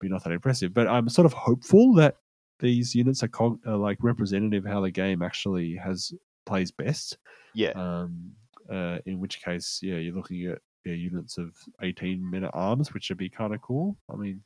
be 0.00 0.08
not 0.08 0.24
that 0.24 0.32
impressive. 0.32 0.72
But 0.72 0.86
I'm 0.88 1.08
sort 1.08 1.26
of 1.26 1.32
hopeful 1.32 1.94
that 1.94 2.16
these 2.60 2.94
units 2.94 3.22
are, 3.22 3.28
cog- 3.28 3.60
are 3.66 3.76
like 3.76 3.98
representative 4.00 4.64
of 4.66 4.72
how 4.72 4.80
the 4.80 4.90
game 4.90 5.22
actually 5.22 5.76
has 5.76 6.12
plays 6.46 6.70
best. 6.70 7.18
yeah, 7.54 7.70
Um, 7.72 8.32
uh, 8.70 8.98
in 9.06 9.18
which 9.20 9.42
case, 9.42 9.80
yeah, 9.82 9.96
you're 9.96 10.14
looking 10.14 10.44
at 10.46 10.58
yeah, 10.84 10.94
units 10.94 11.38
of 11.38 11.54
18 11.82 12.28
men 12.28 12.44
at 12.44 12.54
arms, 12.54 12.92
which 12.94 13.08
would 13.08 13.18
be 13.18 13.28
kind 13.28 13.54
of 13.54 13.60
cool. 13.62 13.96
I 14.12 14.16
mean, 14.16 14.42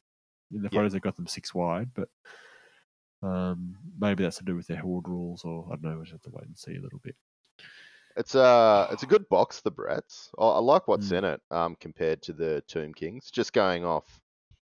in 0.53 0.63
the 0.63 0.71
Yeah. 0.71 0.79
photos, 0.79 0.93
they've 0.93 1.03
got 1.03 1.17
them 1.17 1.27
six 1.27 1.55
wide, 1.55 1.91
but 1.95 2.09
um, 3.23 3.77
maybe 3.99 4.23
that's 4.25 4.39
to 4.39 4.45
do 4.45 4.57
with 4.57 4.67
their 4.67 4.79
horde 4.81 5.09
rules, 5.09 5.45
or 5.45 5.67
I 5.67 5.77
don't 5.77 5.85
know. 5.85 5.99
We 5.99 6.05
just 6.05 6.13
have 6.13 6.23
to 6.23 6.31
wait 6.31 6.47
and 6.47 6.59
see 6.59 6.77
a 6.77 6.81
little 6.81 6.99
bit. 7.05 7.15
it's 8.17 8.35
a 8.35 8.89
it's 8.91 9.05
a 9.05 9.07
good 9.07 9.29
box. 9.29 9.61
The 9.61 9.71
Bretts. 9.71 10.29
I, 10.39 10.43
I 10.45 10.59
like 10.59 10.89
what's 10.89 11.11
Mm. 11.11 11.19
in 11.19 11.25
it 11.25 11.41
um 11.51 11.77
compared 11.81 12.23
to 12.23 12.33
the 12.33 12.63
Tomb 12.67 12.93
Kings. 12.95 13.31
Just 13.31 13.53
going 13.53 13.85
off 13.85 14.21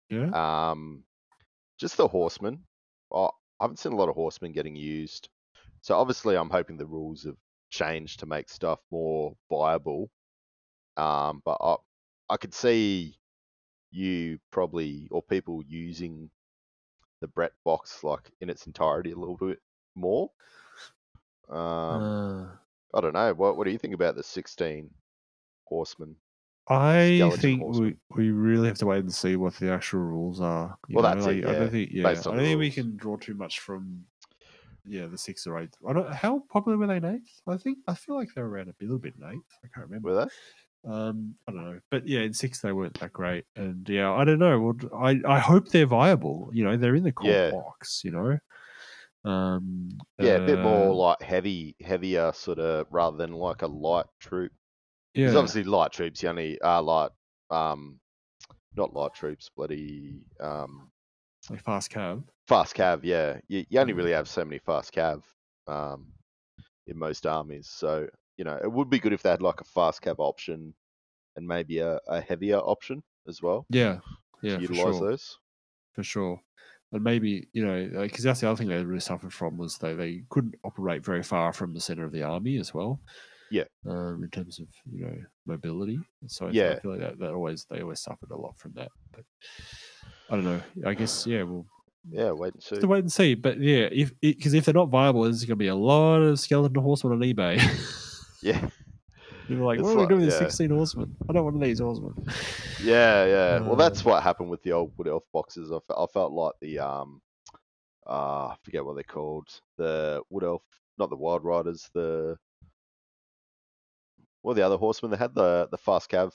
Yeah. 0.10 0.30
Um, 0.72 1.04
just 1.80 1.98
the 1.98 2.08
horsemen. 2.08 2.64
I 3.14 3.30
I 3.60 3.64
haven't 3.66 3.78
seen 3.80 3.94
a 3.94 3.96
lot 3.98 4.10
of 4.10 4.16
horsemen 4.16 4.52
getting 4.52 4.76
used. 4.76 5.30
So 5.82 5.96
obviously, 5.98 6.36
I'm 6.36 6.50
hoping 6.50 6.78
the 6.78 6.86
rules 6.86 7.24
have 7.24 7.38
changed 7.74 8.20
to 8.22 8.26
make 8.28 8.50
stuff 8.50 8.80
more 8.92 9.36
viable. 9.50 10.12
Um, 10.98 11.42
but 11.46 11.58
I 11.62 11.78
I 12.30 12.38
could 12.38 12.54
see 12.54 13.20
you 13.92 14.40
probably 14.52 15.08
or 15.12 15.24
people 15.24 15.64
using 15.68 16.32
the 17.22 17.28
Brett 17.30 17.54
box 17.66 18.04
like 18.04 18.32
in 18.42 18.50
its 18.50 18.68
entirety 18.68 19.12
a 19.12 19.18
little 19.18 19.38
bit 19.38 19.62
more. 19.96 20.32
Um, 21.50 22.10
Uh, 22.10 22.58
I 22.94 23.02
don't 23.02 23.14
know. 23.14 23.34
What 23.34 23.58
what 23.58 23.66
do 23.66 23.72
you 23.72 23.80
think 23.80 23.94
about 23.94 24.16
the 24.16 24.24
16 24.24 24.94
horsemen? 25.66 26.18
I 26.68 27.30
think 27.36 27.68
we, 27.68 27.96
horsemen. 27.96 28.00
we 28.16 28.32
really 28.32 28.68
have 28.70 28.78
to 28.80 28.86
wait 28.86 29.00
and 29.00 29.14
see 29.14 29.36
what 29.36 29.56
the 29.56 29.72
actual 29.72 30.00
rules 30.02 30.40
are. 30.42 30.78
you 30.88 30.96
Well, 30.96 31.04
know, 31.04 31.12
that's 31.14 31.28
it, 31.28 31.40
like, 31.44 31.46
I 31.46 31.54
yeah, 31.54 31.56
don't 31.56 31.72
think, 31.72 31.92
yeah, 31.92 32.10
I 32.10 32.22
don't 32.22 32.38
think 32.38 32.60
we 32.60 32.72
can 32.72 32.96
draw 32.96 33.18
too 33.18 33.34
much 33.34 33.60
from, 33.60 34.06
yeah, 34.86 35.08
the 35.08 35.18
six 35.18 35.48
or 35.48 35.60
eight. 35.60 35.76
I 35.88 35.94
don't. 35.94 36.12
How 36.14 36.44
popular 36.50 36.78
were 36.78 36.88
they 36.88 36.98
in 36.98 37.06
eighth? 37.06 37.42
I 37.48 37.58
think 37.58 37.80
I 37.88 37.96
feel 37.96 38.16
like 38.16 38.30
they 38.36 38.42
were 38.42 38.50
around 38.50 38.70
a 38.70 38.76
little 38.82 39.00
bit 39.00 39.16
in 39.18 39.24
eighth. 39.24 39.58
I 39.64 39.68
can't 39.74 39.88
remember. 39.88 40.10
Were 40.10 40.26
they? 40.26 40.32
Um, 40.86 41.36
I 41.48 41.52
don't 41.54 41.64
know, 41.64 41.80
but 41.92 42.06
yeah, 42.08 42.22
in 42.22 42.34
six 42.34 42.60
they 42.62 42.74
weren't 42.74 43.00
that 43.00 43.14
great, 43.14 43.46
and 43.56 43.88
yeah, 43.88 44.12
I 44.12 44.26
don't 44.26 44.40
know. 44.40 44.60
Well, 44.60 44.76
I 45.02 45.22
I 45.26 45.40
hope 45.40 45.70
they're 45.70 45.86
viable. 45.86 46.50
You 46.54 46.66
know, 46.66 46.76
they're 46.76 46.96
in 46.96 47.04
the 47.04 47.14
core 47.14 47.30
Yeah. 47.30 47.50
box. 47.50 48.02
You 48.04 48.12
know, 48.12 49.32
um, 49.32 49.90
Yeah, 50.20 50.36
a 50.36 50.40
bit 50.40 50.60
more 50.60 50.94
uh, 50.94 50.96
like 50.96 51.22
heavy, 51.22 51.76
heavier 51.82 52.32
sort 52.34 52.60
of 52.60 52.88
rather 52.92 53.18
than 53.18 53.32
like 53.34 53.62
a 53.62 53.68
light 53.68 54.06
troop. 54.20 54.52
Yeah, 55.14 55.26
because 55.28 55.36
obviously 55.36 55.64
light 55.66 55.92
troops, 55.94 56.24
you 56.24 56.30
only 56.30 56.62
are 56.62 56.82
light, 56.82 57.12
um, 57.52 58.00
not 58.76 58.94
light 58.94 59.14
troops, 59.16 59.50
bloody 59.50 60.26
um, 60.40 60.92
like 61.50 61.64
fast 61.64 61.92
cav. 61.92 62.24
Fast 62.48 62.76
cav. 62.76 63.02
Yeah, 63.04 63.40
you, 63.48 63.66
you 63.70 63.80
only 63.80 63.94
Mm. 63.94 63.98
really 63.98 64.12
have 64.12 64.28
so 64.30 64.44
many 64.46 64.60
fast 64.60 64.94
cav 64.94 65.24
um, 65.68 66.08
in 66.88 66.98
most 66.98 67.26
armies. 67.26 67.68
So 67.70 68.08
you 68.38 68.44
know 68.46 68.58
it 68.62 68.72
would 68.72 68.90
be 68.90 69.00
good 69.00 69.14
if 69.14 69.22
they 69.24 69.30
had 69.30 69.42
like 69.42 69.62
a 69.62 69.66
fast 69.66 70.02
cav 70.02 70.16
option 70.20 70.74
and 71.36 71.48
maybe 71.48 71.80
a, 71.80 72.00
a 72.08 72.22
heavier 72.22 72.58
option 72.58 73.04
as 73.28 73.42
well. 73.42 73.66
Yeah, 73.70 74.00
yeah, 74.42 74.60
utilize 74.60 74.98
sure. 74.98 75.10
those. 75.10 75.38
for 75.94 76.04
sure. 76.04 76.42
and 76.92 77.04
maybe 77.04 77.48
you 77.54 77.66
know 77.66 78.02
because 78.02 78.24
that's 78.24 78.42
the 78.42 78.48
other 78.50 78.58
thing 78.58 78.68
they 78.68 78.84
really 78.84 79.00
suffered 79.00 79.34
from 79.34 79.58
was 79.58 79.78
they 79.78 79.94
they 79.94 80.24
couldn't 80.30 80.56
operate 80.64 81.04
very 81.06 81.24
far 81.24 81.54
from 81.54 81.74
the 81.74 81.80
center 81.80 82.04
of 82.06 82.12
the 82.12 82.24
army 82.24 82.58
as 82.58 82.74
well. 82.74 83.00
Yeah. 83.52 83.66
um, 83.86 84.22
in 84.24 84.30
terms 84.32 84.60
of 84.60 84.68
you 84.92 85.06
know 85.06 85.18
mobility. 85.46 86.00
So 86.28 86.48
I, 86.48 86.52
Yeah. 86.52 86.72
I 86.72 86.80
feel 86.80 86.92
like 86.92 87.02
that, 87.02 87.20
that 87.20 87.34
always 87.34 87.66
they 87.70 87.82
always 87.82 88.02
suffered 88.02 88.32
a 88.32 88.36
lot 88.38 88.58
from 88.58 88.74
that. 88.74 88.90
But 89.12 89.26
I 90.30 90.36
don't 90.36 90.44
know. 90.46 90.62
I 90.86 90.94
guess 90.96 91.28
yeah, 91.28 91.44
we'll 91.44 91.68
Yeah, 92.10 92.32
wait 92.32 92.54
and 92.54 92.62
see. 92.64 92.80
to 92.80 92.88
wait 92.88 93.00
and 93.00 93.12
see. 93.12 93.34
But 93.36 93.60
yeah, 93.60 93.88
if 93.92 94.12
because 94.22 94.54
if 94.54 94.66
they're 94.66 94.74
not 94.74 94.90
viable, 94.90 95.24
there's 95.24 95.42
going 95.42 95.50
to 95.50 95.56
be 95.56 95.68
a 95.68 95.76
lot 95.76 96.18
of 96.22 96.40
skeleton 96.40 96.82
horsemen 96.82 97.14
on 97.14 97.20
eBay. 97.22 97.62
Yeah, 98.42 98.60
People 99.48 99.64
are 99.64 99.66
like, 99.68 99.80
It's 99.80 99.88
what 99.88 99.96
are 99.96 100.00
we 100.02 100.06
doing 100.08 100.26
with 100.26 100.34
yeah. 100.34 100.40
16 100.40 100.70
horsemen? 100.72 101.16
I 101.30 101.32
don't 101.32 101.46
want 101.46 101.62
these 101.62 101.80
horsemen. 101.80 102.14
yeah, 102.84 103.24
yeah. 103.26 103.60
Well, 103.62 103.78
that's 103.78 104.02
Uh, 104.02 104.10
what 104.10 104.24
happened 104.24 104.50
with 104.50 104.62
the 104.64 104.74
old 104.74 104.92
Wood 104.98 105.08
Elf 105.08 105.24
boxes. 105.32 105.72
I, 105.72 105.78
fe- 105.88 105.94
I 105.98 106.06
felt 106.14 106.34
like 106.34 106.52
the 106.60 106.80
um, 106.80 107.22
uh, 108.06 108.48
I 108.48 108.56
forget 108.64 108.84
what 108.84 108.96
they're 108.96 109.04
called. 109.06 109.48
The 109.78 110.22
Wood 110.30 110.44
Elf, 110.44 110.62
not 110.98 111.10
the 111.10 111.16
Wild 111.16 111.46
Riders. 111.46 111.90
The 111.94 112.36
well, 114.44 114.56
the 114.56 114.62
other 114.66 114.76
horsemen. 114.76 115.12
They 115.12 115.18
had 115.18 115.34
the 115.36 115.70
the 115.72 115.78
fast 115.78 116.12
cav 116.12 116.34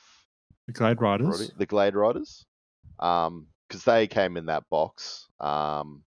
The 0.66 0.72
Glade 0.72 1.02
Riders. 1.02 1.50
The 1.58 1.66
Glade 1.66 1.94
Riders, 1.94 2.46
um, 3.00 3.48
because 3.68 3.84
they 3.84 4.06
came 4.06 4.38
in 4.38 4.46
that 4.46 4.64
box, 4.70 5.27
um, 5.40 6.02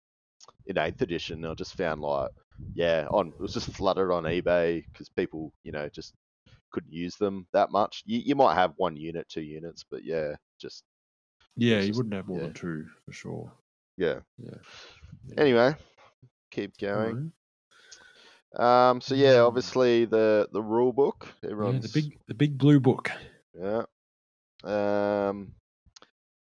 in 0.68 0.78
eighth 0.78 1.02
edition. 1.02 1.46
I 1.46 1.54
just 1.54 1.76
found 1.76 2.02
like, 2.02 2.30
yeah, 2.74 3.08
on 3.10 3.30
it 3.30 3.40
was 3.40 3.54
just 3.54 3.72
flooded 3.72 4.12
on 4.12 4.24
eBay 4.24 4.84
because 4.92 5.10
people, 5.10 5.54
you 5.64 5.72
know, 5.72 5.90
just 5.90 6.14
couldn't 6.72 6.94
use 6.94 7.16
them 7.16 7.48
that 7.54 7.72
much. 7.72 8.04
You, 8.06 8.20
you 8.20 8.36
might 8.36 8.56
have 8.56 8.74
one 8.78 8.96
unit, 8.96 9.28
two 9.30 9.42
units, 9.42 9.84
but 9.90 10.04
yeah, 10.04 10.36
just 10.60 10.84
Yeah, 11.56 11.78
It's 11.78 11.88
you 11.88 11.94
wouldn't 11.96 12.14
have 12.16 12.28
more 12.28 12.38
yeah. 12.38 12.44
than 12.46 12.54
two 12.54 12.86
for 13.06 13.12
sure. 13.12 13.52
yeah. 13.98 14.20
Yeah. 14.38 14.52
Yeah. 15.28 15.36
Anyway, 15.42 15.76
keep 16.52 16.78
going. 16.78 17.32
Um, 18.56 19.00
so 19.02 19.16
yeah, 19.16 19.36
Mm. 19.36 19.48
obviously 19.48 20.06
the 20.06 20.48
the 20.52 20.62
rule 20.62 20.92
book. 20.94 21.28
Yeah, 21.44 21.50
the 21.50 21.92
big 21.94 22.18
the 22.28 22.34
big 22.34 22.58
blue 22.58 22.80
book. 22.80 23.12
Yeah. 23.54 23.84
Um, 24.64 25.54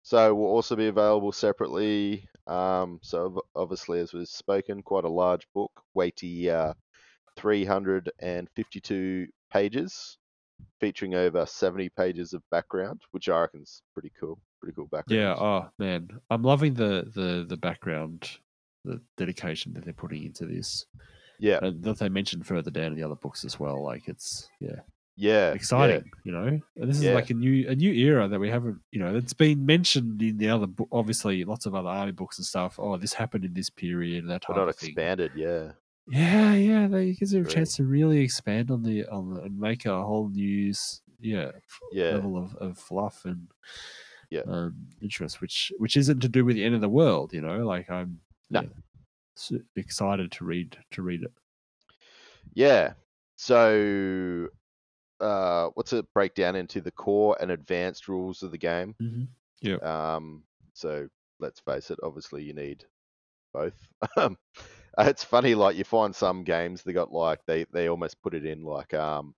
so 0.02 0.34
will 0.34 0.46
also 0.46 0.76
be 0.76 0.88
available 0.88 1.32
separately. 1.32 2.28
Um, 2.46 3.00
so 3.02 3.42
obviously, 3.56 4.00
as 4.00 4.12
was 4.12 4.30
spoken, 4.30 4.82
quite 4.82 5.04
a 5.04 5.08
large 5.08 5.46
book, 5.54 5.72
weighty, 5.94 6.50
uh, 6.50 6.74
352 7.36 9.26
pages, 9.50 10.18
featuring 10.80 11.14
over 11.14 11.46
70 11.46 11.88
pages 11.90 12.32
of 12.32 12.42
background, 12.50 13.02
which 13.12 13.28
I 13.28 13.40
reckon's 13.40 13.82
pretty 13.92 14.12
cool. 14.18 14.38
Pretty 14.60 14.74
cool 14.74 14.86
background. 14.86 15.20
Yeah, 15.20 15.34
oh 15.34 15.68
man. 15.78 16.08
I'm 16.30 16.42
loving 16.42 16.74
the 16.74 17.10
the 17.14 17.44
the 17.46 17.56
background 17.56 18.30
the 18.84 19.00
dedication 19.16 19.72
that 19.74 19.84
they're 19.84 19.92
putting 19.92 20.24
into 20.24 20.46
this. 20.46 20.86
yeah, 21.38 21.58
And 21.62 21.82
that 21.84 21.98
they 21.98 22.08
mentioned 22.08 22.46
further 22.46 22.70
down 22.70 22.92
in 22.92 22.94
the 22.96 23.02
other 23.02 23.14
books 23.14 23.44
as 23.44 23.58
well. 23.58 23.82
Like 23.82 24.08
it's 24.08 24.48
yeah. 24.60 24.80
Yeah, 25.16 25.52
exciting, 25.52 26.10
you 26.24 26.32
know. 26.32 26.46
And 26.76 26.90
this 26.90 26.98
is 26.98 27.04
Yeah. 27.04 27.14
like 27.14 27.30
a 27.30 27.34
new 27.34 27.68
a 27.68 27.74
new 27.74 27.92
era 27.92 28.28
that 28.28 28.38
we 28.40 28.48
haven't, 28.50 28.80
you 28.90 29.00
know, 29.00 29.14
it's 29.16 29.32
been 29.34 29.64
mentioned 29.66 30.20
in 30.22 30.38
the 30.38 30.48
other 30.48 30.66
book, 30.66 30.88
obviously 30.92 31.44
lots 31.44 31.66
of 31.66 31.74
other 31.74 31.88
army 31.88 32.12
books 32.12 32.38
and 32.38 32.46
stuff. 32.46 32.78
Oh, 32.78 32.96
this 32.96 33.12
happened 33.14 33.44
in 33.44 33.54
this 33.54 33.70
period, 33.70 34.26
that 34.28 34.42
but 34.46 34.54
type 34.54 34.56
not 34.56 34.68
of 34.68 34.76
thing. 34.76 34.90
expanded. 34.90 35.32
Yeah, 35.34 35.72
Yeah, 36.06 36.54
yeah, 36.54 36.86
they 36.88 37.12
gives 37.14 37.32
you 37.32 37.42
a 37.42 37.46
chance 37.46 37.76
to 37.76 37.84
really 37.84 38.20
expand 38.20 38.70
on 38.70 38.82
the 38.82 39.06
on 39.06 39.34
the, 39.34 39.42
and 39.42 39.58
make 39.58 39.86
a 39.86 40.02
whole 40.02 40.28
new 40.28 40.72
yeah 41.20 41.52
yeah, 41.92 42.12
level 42.14 42.36
of, 42.36 42.54
of 42.56 42.78
fluff 42.78 43.24
and 43.24 43.48
Yeah. 44.30 44.42
um, 44.46 44.88
interest, 45.00 45.40
which 45.40 45.72
which 45.78 45.96
isn't 45.96 46.20
to 46.20 46.28
do 46.28 46.44
with 46.44 46.56
the 46.56 46.64
end 46.64 46.74
of 46.74 46.80
the 46.82 46.88
world, 46.88 47.32
you 47.32 47.40
know. 47.40 47.64
Like 47.66 47.88
I'm 47.90 48.20
No. 48.50 48.62
yeah, 48.62 49.58
excited 49.76 50.32
to 50.32 50.44
read 50.44 50.76
to 50.92 51.02
read 51.02 51.22
it. 51.22 51.32
yeah. 52.54 52.94
So, 53.36 54.48
uh, 55.20 55.70
what's 55.74 55.92
it 55.92 56.12
break 56.14 56.34
down 56.34 56.56
into 56.56 56.80
the 56.80 56.92
core 56.92 57.36
and 57.40 57.50
advanced 57.50 58.08
rules 58.08 58.42
of 58.42 58.50
the 58.50 58.58
game? 58.58 58.96
Mm-hmm. 59.00 59.24
Um, 59.82 60.44
so 60.74 61.08
let's 61.40 61.60
face 61.60 61.90
it, 61.90 61.98
obviously 62.02 62.44
you 62.44 62.54
need 62.54 62.86
both. 63.52 63.88
Um, 64.18 64.38
it's 64.98 65.24
funny, 65.24 65.54
like 65.54 65.76
you 65.76 65.84
find 65.84 66.14
some 66.14 66.44
games 66.44 66.82
they 66.84 66.92
got 66.92 67.12
like 67.12 67.40
they 67.46 67.64
they 67.72 67.88
almost 67.88 68.22
put 68.22 68.34
it 68.34 68.46
in 68.46 68.62
like 68.62 68.94
um 68.94 69.34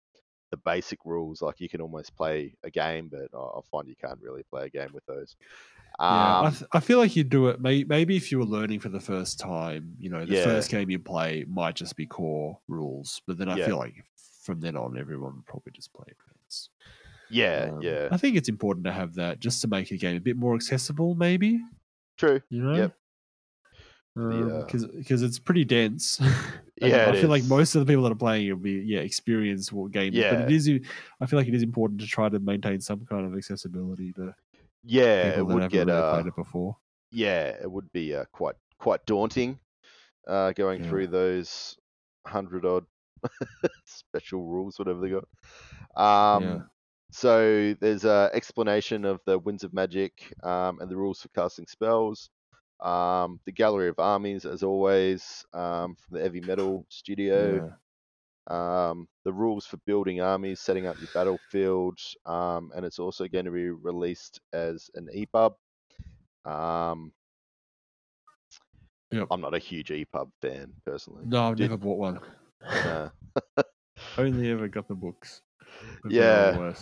the 0.50 0.58
basic 0.58 1.00
rules, 1.04 1.42
like 1.42 1.60
you 1.60 1.68
can 1.68 1.80
almost 1.82 2.16
play 2.16 2.54
a 2.64 2.70
game, 2.70 3.08
but 3.10 3.30
I, 3.34 3.38
I 3.38 3.60
find 3.70 3.88
you 3.88 3.96
can't 3.96 4.20
really 4.20 4.44
play 4.44 4.66
a 4.66 4.70
game 4.70 4.92
with 4.92 5.04
those. 5.06 5.36
Um, 5.98 6.06
Yeah, 6.08 6.36
I, 6.40 6.50
th- 6.50 6.68
I 6.72 6.80
feel 6.80 6.98
like 6.98 7.16
you 7.16 7.24
do 7.24 7.48
it. 7.48 7.60
May- 7.60 7.84
maybe 7.84 8.16
if 8.16 8.30
you 8.30 8.38
were 8.38 8.44
learning 8.44 8.78
for 8.80 8.88
the 8.88 9.00
first 9.00 9.40
time, 9.40 9.96
you 9.98 10.08
know, 10.08 10.24
the 10.24 10.34
Yeah. 10.34 10.36
first 10.36 10.70
game 10.70 10.88
you 10.88 11.00
play 11.00 11.44
might 11.48 11.74
just 11.74 11.96
be 11.96 12.06
core 12.06 12.60
rules. 12.68 13.20
But 13.26 13.38
then 13.38 13.48
I 13.48 13.56
Yeah. 13.56 13.64
feel 13.64 13.76
like 13.76 14.04
from 14.46 14.60
then 14.60 14.76
on, 14.76 14.98
everyone 14.98 15.36
would 15.36 15.46
probably 15.46 15.72
just 15.72 15.92
play 15.92 16.06
advanced. 16.08 16.70
yeah, 17.28 17.70
Um, 17.70 17.80
yeah, 17.80 18.10
I 18.10 18.16
think 18.16 18.36
it's 18.36 18.48
important 18.48 18.84
to 18.86 18.92
have 18.92 19.14
that 19.14 19.40
just 19.40 19.60
to 19.62 19.68
make 19.68 19.90
a 19.90 19.96
game 19.96 20.16
a 20.16 20.20
bit 20.20 20.36
more 20.36 20.54
accessible, 20.54 21.14
maybe. 21.14 21.60
true. 22.16 22.40
You 22.50 22.62
know. 22.62 22.74
Yep. 22.74 22.96
The, 24.16 24.50
uh, 24.50 24.76
Because 24.98 25.22
it's 25.22 25.38
pretty 25.38 25.64
dense. 25.64 26.20
Yeah, 26.78 27.08
I 27.10 27.14
feel 27.14 27.30
like 27.30 27.42
most 27.44 27.74
of 27.74 27.80
the 27.80 27.90
people 27.90 28.02
that 28.04 28.12
are 28.12 28.16
playing 28.16 28.46
it 28.48 28.52
will 28.52 28.60
be 28.60 28.72
yeah 28.84 29.00
experienced 29.00 29.72
war 29.72 29.88
gamers. 29.88 30.28
But 30.28 30.40
Yeah. 30.40 30.40
it 30.40 30.50
is 30.50 30.68
I 31.20 31.24
feel 31.26 31.38
like 31.38 31.48
it 31.48 31.54
is 31.54 31.62
important 31.62 32.02
to 32.02 32.06
try 32.06 32.28
to 32.28 32.38
maintain 32.38 32.82
some 32.82 33.06
kind 33.06 33.24
of 33.24 33.34
accessibility 33.34 34.12
to 34.14 34.34
Yeah, 34.82 35.04
people 35.20 35.40
it 35.40 35.46
would 35.46 35.68
get 35.68 35.88
really 35.88 36.02
uh, 36.02 36.02
played 36.04 36.26
it 36.26 36.36
before. 36.36 36.78
yeah, 37.10 37.48
it 37.62 37.70
would 37.70 37.92
be 37.92 38.14
uh, 38.14 38.24
quite 38.32 38.56
quite 38.78 39.06
daunting 39.06 39.60
uh, 40.26 40.52
going 40.52 40.78
Yeah. 40.78 40.84
through 40.88 41.08
those 41.08 41.78
hundred 42.26 42.66
odd 42.66 42.86
special 43.84 44.44
rules, 44.44 44.78
whatever 44.78 45.00
they 45.00 45.10
got. 45.10 45.24
Um, 46.36 46.42
Yeah. 46.42 46.58
So 47.12 47.74
there's 47.80 48.04
an 48.04 48.30
explanation 48.34 49.04
of 49.04 49.20
the 49.26 49.38
winds 49.38 49.62
of 49.64 49.72
magic 49.72 50.32
um, 50.42 50.80
and 50.80 50.90
the 50.90 50.96
rules 50.96 51.20
for 51.20 51.28
casting 51.28 51.66
spells. 51.66 52.30
Um, 52.80 53.40
the 53.46 53.52
gallery 53.52 53.88
of 53.88 53.98
armies, 53.98 54.44
as 54.44 54.62
always, 54.62 55.44
um, 55.54 55.94
from 55.96 56.16
the 56.18 56.22
heavy 56.22 56.40
metal 56.40 56.84
studio. 56.90 57.70
Yeah. 58.50 58.90
Um, 58.90 59.08
the 59.24 59.32
rules 59.32 59.66
for 59.66 59.78
building 59.86 60.20
armies, 60.20 60.60
setting 60.60 60.86
up 60.86 60.96
your 61.00 61.08
battlefield, 61.14 61.98
um, 62.26 62.70
and 62.76 62.84
it's 62.84 62.98
also 62.98 63.26
going 63.28 63.44
to 63.46 63.50
be 63.50 63.70
released 63.70 64.40
as 64.52 64.90
an 64.94 65.08
EPUB. 65.14 65.54
Um, 66.44 67.12
Yep. 69.12 69.28
I'm 69.30 69.40
not 69.40 69.54
a 69.54 69.58
huge 69.58 69.90
EPUB 69.90 70.28
fan 70.42 70.72
personally. 70.84 71.24
No, 71.26 71.48
I've 71.48 71.56
Did- 71.56 71.70
never 71.70 71.76
bought 71.76 71.98
one. 71.98 72.20
Uh, 72.68 73.08
Only 74.18 74.50
ever 74.50 74.68
got 74.68 74.88
the 74.88 74.94
books. 74.94 75.42
Be 76.04 76.14
Yeah. 76.16 76.72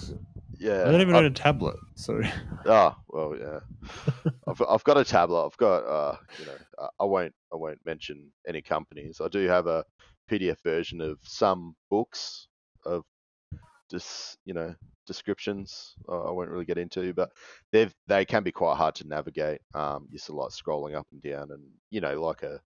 yeah. 0.58 0.82
I 0.82 0.90
don't 0.92 1.00
even 1.00 1.14
I- 1.14 1.18
own 1.18 1.24
a 1.26 1.30
tablet, 1.30 1.76
so 1.94 2.20
Ah, 2.66 2.96
well, 3.08 3.34
yeah. 3.38 3.60
I've 4.46 4.62
I've 4.68 4.84
got 4.84 4.96
a 4.98 5.04
tablet. 5.04 5.46
I've 5.46 5.56
got 5.56 5.78
uh, 5.84 6.16
you 6.38 6.46
know, 6.46 6.56
I- 6.78 6.88
I 7.00 7.04
won't 7.04 7.34
I 7.52 7.56
won't 7.56 7.78
mention 7.84 8.30
any 8.46 8.62
companies. 8.62 9.20
I 9.20 9.28
do 9.28 9.46
have 9.48 9.66
a 9.66 9.84
PDF 10.30 10.60
version 10.62 11.00
of 11.00 11.18
some 11.22 11.74
books 11.90 12.48
of 12.86 13.04
just 13.90 14.38
you 14.44 14.54
know 14.54 14.74
descriptions. 15.06 15.94
uh, 16.08 16.24
I 16.28 16.30
won't 16.30 16.50
really 16.50 16.64
get 16.64 16.78
into, 16.78 17.12
but 17.14 17.30
they 17.72 17.88
they 18.06 18.24
can 18.24 18.42
be 18.42 18.52
quite 18.52 18.76
hard 18.76 18.94
to 18.96 19.08
navigate. 19.08 19.60
Um, 19.74 20.06
you're 20.10 20.18
sort 20.18 20.38
of 20.38 20.44
like 20.44 20.52
scrolling 20.52 20.94
up 20.96 21.06
and 21.12 21.22
down, 21.22 21.50
and 21.50 21.62
you 21.90 22.00
know, 22.00 22.20
like 22.22 22.42
a 22.42 22.60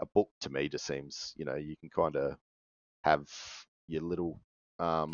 a 0.00 0.06
book 0.06 0.28
to 0.40 0.50
me 0.50 0.68
just 0.68 0.86
seems 0.86 1.34
you 1.36 1.44
know 1.44 1.56
you 1.56 1.76
can 1.76 1.90
kind 1.90 2.16
of 2.16 2.36
have 3.02 3.28
your 3.86 4.02
little 4.02 4.38
um 4.78 5.12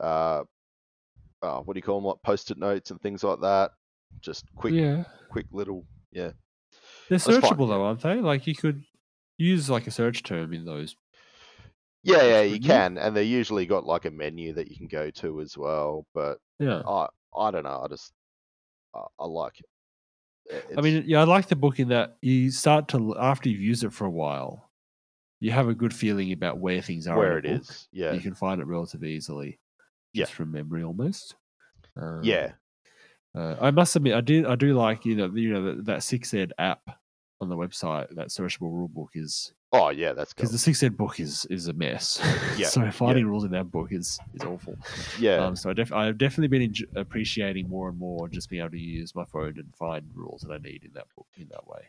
uh 0.00 0.42
uh, 1.42 1.60
what 1.60 1.74
do 1.74 1.78
you 1.78 1.82
call 1.82 1.98
them, 1.98 2.06
like 2.06 2.22
post-it 2.22 2.58
notes 2.58 2.90
and 2.90 3.00
things 3.00 3.24
like 3.24 3.40
that. 3.40 3.70
Just 4.20 4.44
quick, 4.56 4.74
yeah, 4.74 5.04
quick 5.30 5.46
little, 5.52 5.84
yeah, 6.12 6.32
they're 7.08 7.18
searchable 7.18 7.68
though, 7.68 7.82
aren't 7.84 8.02
they? 8.02 8.16
Like 8.16 8.46
you 8.46 8.54
could 8.54 8.82
use 9.38 9.70
like 9.70 9.86
a 9.86 9.90
search 9.90 10.22
term 10.22 10.52
in 10.52 10.64
those. 10.64 10.96
yeah, 12.02 12.22
yeah. 12.22 12.42
You 12.42 12.60
can, 12.60 12.98
and 12.98 13.16
they 13.16 13.24
usually 13.24 13.66
got 13.66 13.86
like 13.86 14.04
a 14.04 14.10
menu 14.10 14.52
that 14.54 14.70
you 14.70 14.76
can 14.76 14.88
go 14.88 15.10
to 15.10 15.40
as 15.40 15.56
well. 15.56 16.06
But 16.14 16.38
Yeah, 16.58 16.82
I, 16.86 17.08
I 17.36 17.50
don't 17.50 17.64
know. 17.64 17.80
I 17.84 17.88
just, 17.88 18.12
I, 18.94 19.04
I 19.18 19.26
like 19.26 19.60
it. 19.60 19.66
I- 20.52 20.78
I 20.78 20.80
mean, 20.80 21.04
yeah, 21.06 21.20
I 21.20 21.24
like 21.24 21.48
the 21.48 21.56
book 21.56 21.78
in 21.80 21.88
that 21.88 22.16
you 22.22 22.50
start 22.50 22.88
to 22.88 23.16
after 23.18 23.48
you've 23.48 23.60
used 23.60 23.84
it 23.84 23.92
for 23.92 24.04
a 24.06 24.10
while, 24.10 24.70
you 25.40 25.50
have 25.52 25.68
a 25.68 25.74
good 25.74 25.94
feeling 25.94 26.32
about 26.32 26.58
where 26.58 26.82
things 26.82 27.06
are. 27.06 27.16
where 27.16 27.38
it 27.38 27.44
book. 27.44 27.60
is, 27.62 27.88
yeah, 27.92 28.12
You 28.12 28.20
can 28.20 28.34
find 28.34 28.60
it 28.60 28.66
relatively 28.66 29.12
easily, 29.12 29.58
Yeah. 30.12 30.24
just 30.24 30.34
from 30.34 30.52
memory 30.52 30.82
almost. 30.82 31.36
Um, 31.96 32.22
yeah, 32.24 32.52
Uh, 33.34 33.56
I 33.60 33.70
must 33.70 33.94
admit, 33.94 34.14
I 34.14 34.20
do 34.20 34.48
I 34.48 34.56
do 34.56 34.74
like 34.74 35.04
you 35.06 35.14
know 35.14 35.26
you 35.34 35.52
know 35.52 35.62
that, 35.76 35.84
that 35.84 36.02
six 36.02 36.34
ed 36.34 36.52
app 36.58 36.82
on 37.40 37.48
the 37.48 37.56
website. 37.56 38.08
That 38.16 38.28
searchable 38.28 38.72
rulebook 38.72 39.10
is 39.14 39.52
Oh 39.72 39.90
yeah, 39.90 40.12
that's 40.12 40.34
because 40.34 40.50
the 40.50 40.58
six 40.58 40.82
ed 40.82 40.96
book 40.96 41.20
is 41.20 41.46
is 41.48 41.68
a 41.68 41.72
mess. 41.72 42.20
Yeah, 42.58 42.66
so 42.66 42.90
finding 42.90 43.26
rules 43.26 43.44
in 43.44 43.52
that 43.52 43.70
book 43.70 43.88
is 43.92 44.18
is 44.34 44.42
awful. 44.42 44.76
Yeah, 45.18 45.36
Um, 45.46 45.54
so 45.56 45.70
I 45.70 45.72
def- 45.72 45.92
I've 45.92 46.18
definitely 46.18 46.48
been 46.58 46.70
enj- 46.72 46.96
appreciating 46.96 47.68
more 47.68 47.88
and 47.88 47.98
more 47.98 48.28
just 48.28 48.50
being 48.50 48.60
able 48.62 48.72
to 48.72 48.78
use 48.78 49.14
my 49.14 49.24
phone 49.26 49.54
and 49.58 49.72
find 49.76 50.04
rules 50.14 50.42
that 50.42 50.52
I 50.52 50.58
need 50.58 50.82
in 50.84 50.92
that 50.94 51.06
book 51.16 51.26
in 51.36 51.48
that 51.50 51.66
way. 51.66 51.82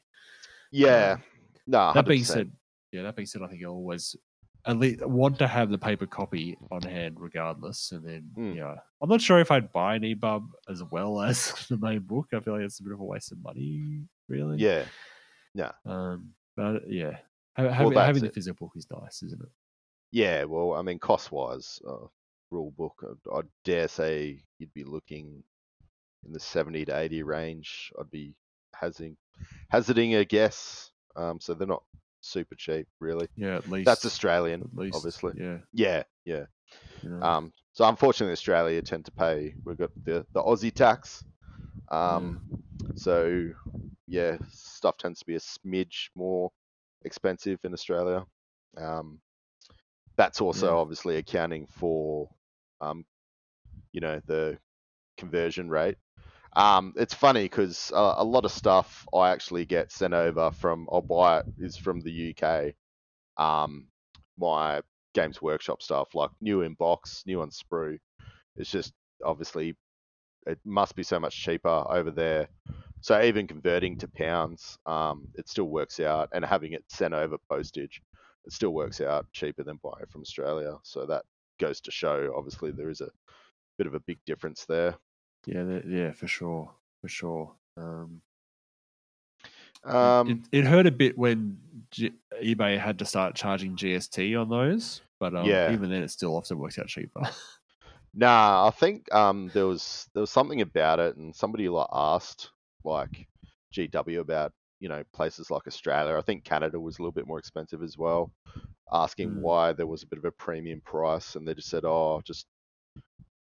yeah. 0.72 1.13
um, 1.13 1.24
no, 1.67 1.91
That 1.94 2.06
being 2.08 2.24
said, 2.24 2.52
yeah, 2.91 3.02
that 3.04 3.15
being 3.15 3.26
said, 3.26 3.41
I 3.41 3.48
think 3.48 3.62
I 3.63 3.65
always 3.65 4.15
at 4.65 4.78
least 4.78 5.04
want 5.06 5.39
to 5.39 5.48
have 5.48 5.70
the 5.72 5.78
paper 5.78 6.06
copy 6.06 6.58
on 6.72 6.82
hand 6.84 7.15
regardless. 7.20 7.91
And 7.91 8.06
then, 8.08 8.30
Mm. 8.38 8.56
yeah, 8.56 8.76
I'm 9.02 9.10
not 9.10 9.22
sure 9.22 9.39
if 9.39 9.50
I'd 9.52 9.72
buy 9.72 9.96
an 9.96 10.04
EPUB 10.04 10.44
as 10.70 10.84
well 10.91 11.20
as 11.30 11.52
the 11.70 11.78
main 11.78 12.00
book. 12.00 12.28
I 12.34 12.39
feel 12.39 12.54
like 12.54 12.63
it's 12.63 12.80
a 12.80 12.84
bit 12.84 12.94
of 12.94 13.00
a 13.00 13.04
waste 13.04 13.32
of 13.32 13.39
money, 13.41 14.04
really. 14.30 14.58
yeah, 14.60 14.86
Yeah. 15.56 15.72
Um, 15.86 16.34
but 16.56 16.89
yeah, 16.89 17.17
having, 17.55 17.93
that's 17.93 18.05
having 18.07 18.21
the 18.23 18.29
it. 18.29 18.33
physical 18.33 18.67
book 18.67 18.73
is 18.75 18.87
nice, 18.91 19.23
isn't 19.23 19.41
it? 19.41 19.49
yeah. 20.11 20.43
Well, 20.45 20.73
I 20.73 20.81
mean, 20.81 20.99
cost 20.99 21.31
wise, 21.31 21.79
uh, 21.87 22.07
rule 22.49 22.73
book, 22.77 23.03
I'd, 23.03 23.37
I'd 23.37 23.47
dare 23.63 23.87
say 23.87 24.41
you'd 24.59 24.73
be 24.73 24.83
looking 24.83 25.43
in 26.25 26.33
the 26.33 26.39
seventy 26.39 26.85
to 26.85 26.97
eighty 26.97 27.23
range. 27.23 27.91
I'd 27.99 28.11
be 28.11 28.35
hazarding 28.75 29.17
hazarding 29.69 30.15
a 30.15 30.25
guess. 30.25 30.91
Um, 31.15 31.39
so 31.41 31.53
they're 31.53 31.67
not 31.67 31.83
super 32.21 32.55
cheap, 32.55 32.87
really. 32.99 33.27
Yeah, 33.35 33.57
at 33.57 33.69
least 33.69 33.85
That's 33.85 34.05
Australian, 34.05 34.61
At 34.61 34.77
least, 34.77 34.95
obviously. 34.95 35.33
Yeah. 35.37 35.57
Yeah, 35.73 36.03
yeah. 36.25 36.45
you 37.03 37.09
know. 37.09 37.21
Um, 37.21 37.53
so 37.73 37.85
unfortunately, 37.87 38.33
Australia 38.33 38.81
tend 38.81 39.05
to 39.05 39.11
pay. 39.11 39.53
We've 39.65 39.77
got 39.77 39.91
the 40.03 40.25
the 40.33 40.41
Aussie 40.41 40.73
tax. 40.73 41.23
Um, 41.89 42.41
so 42.95 43.49
yeah, 44.07 44.37
stuff 44.49 44.97
tends 44.97 45.19
to 45.19 45.25
be 45.25 45.35
a 45.35 45.39
smidge 45.39 46.09
more 46.15 46.51
expensive 47.03 47.59
in 47.63 47.73
Australia. 47.73 48.25
Um, 48.77 49.19
that's 50.17 50.41
also 50.41 50.67
Yeah. 50.67 50.79
obviously 50.79 51.17
accounting 51.17 51.67
for, 51.67 52.29
um, 52.81 53.05
you 53.93 54.01
know, 54.01 54.21
the 54.27 54.57
conversion 55.17 55.69
rate. 55.69 55.97
Um, 56.55 56.93
it's 56.97 57.13
funny 57.13 57.43
because 57.43 57.91
a, 57.95 58.15
a 58.17 58.23
lot 58.23 58.45
of 58.45 58.51
stuff 58.51 59.05
I 59.13 59.31
actually 59.31 59.65
get 59.65 59.91
sent 59.91 60.13
over 60.13 60.51
from 60.51 60.87
I'll 60.91 61.01
buy 61.01 61.39
it 61.39 61.45
is 61.59 61.77
from 61.77 62.01
the 62.01 62.11
UK. 62.11 62.73
Um, 63.37 63.87
my 64.37 64.81
Games 65.13 65.41
Workshop 65.41 65.81
stuff 65.81 66.15
like 66.15 66.31
new 66.41 66.61
in 66.61 66.73
box, 66.75 67.23
new 67.25 67.41
on 67.41 67.49
sprue. 67.51 67.99
It's 68.57 68.71
just 68.71 68.93
obviously 69.25 69.75
it 70.47 70.59
must 70.65 70.95
be 70.95 71.03
so 71.03 71.19
much 71.19 71.35
cheaper 71.41 71.85
over 71.89 72.11
there. 72.11 72.47
So 73.01 73.21
even 73.21 73.47
converting 73.47 73.97
to 73.97 74.07
pounds, 74.07 74.77
um, 74.85 75.27
it 75.35 75.49
still 75.49 75.65
works 75.69 75.99
out, 75.99 76.29
and 76.33 76.45
having 76.45 76.73
it 76.73 76.83
sent 76.89 77.13
over 77.13 77.37
postage, 77.49 78.01
it 78.45 78.53
still 78.53 78.71
works 78.73 79.01
out 79.01 79.25
cheaper 79.31 79.63
than 79.63 79.77
buying 79.83 80.05
from 80.09 80.21
Australia. 80.21 80.77
So 80.83 81.05
that 81.07 81.25
goes 81.59 81.81
to 81.81 81.91
show, 81.91 82.33
obviously, 82.35 82.71
there 82.71 82.89
is 82.89 83.01
a 83.01 83.09
bit 83.77 83.87
of 83.87 83.95
a 83.95 83.99
big 84.01 84.19
difference 84.25 84.65
there. 84.65 84.97
yeah, 85.45 85.79
yeah, 85.85 86.11
for 86.11 86.27
sure, 86.27 86.73
for 87.01 87.07
sure. 87.07 87.55
Um, 87.77 88.21
it- 89.83 89.93
Um, 89.95 90.27
it, 90.51 90.59
it 90.59 90.65
hurt 90.65 90.85
a 90.87 90.91
bit 90.91 91.17
when 91.17 91.59
G- 91.91 92.13
eBay 92.41 92.77
had 92.77 92.99
to 92.99 93.05
start 93.05 93.35
charging 93.35 93.75
GST 93.75 94.35
on 94.35 94.49
those, 94.49 95.01
but 95.19 95.35
um, 95.35 95.47
Yeah. 95.47 95.71
even 95.71 95.89
then, 95.89 96.03
it 96.03 96.11
still 96.11 96.35
often 96.35 96.59
works 96.59 96.77
out 96.79 96.87
cheaper. 96.87 97.21
Nah, 98.13 98.67
I 98.67 98.71
think 98.71 99.13
um, 99.13 99.51
there 99.53 99.65
was 99.65 100.09
there 100.13 100.19
was 100.21 100.29
something 100.29 100.59
about 100.61 100.99
it, 100.99 101.15
and 101.15 101.33
somebody 101.35 101.69
like 101.69 101.87
asked 101.93 102.51
like 102.86 103.28
GW 103.74 104.20
about 104.22 104.54
you 104.80 104.89
know 104.89 105.04
places 105.13 105.52
like 105.52 105.67
Australia. 105.67 106.17
I 106.17 106.22
think 106.22 106.44
Canada 106.44 106.80
was 106.80 107.00
a 107.00 107.02
little 107.02 107.12
bit 107.13 107.28
more 107.28 107.39
expensive 107.39 107.84
as 107.84 107.98
well, 107.98 108.32
asking 108.91 109.30
Mm. 109.30 109.41
why 109.41 109.74
there 109.74 109.88
was 109.88 110.04
a 110.04 110.08
bit 110.08 110.20
of 110.20 110.26
a 110.26 110.32
premium 110.32 110.82
price, 110.82 111.36
and 111.36 111.48
they 111.48 111.54
just 111.56 111.70
said, 111.70 111.86
oh, 111.86 112.22
just 112.26 112.48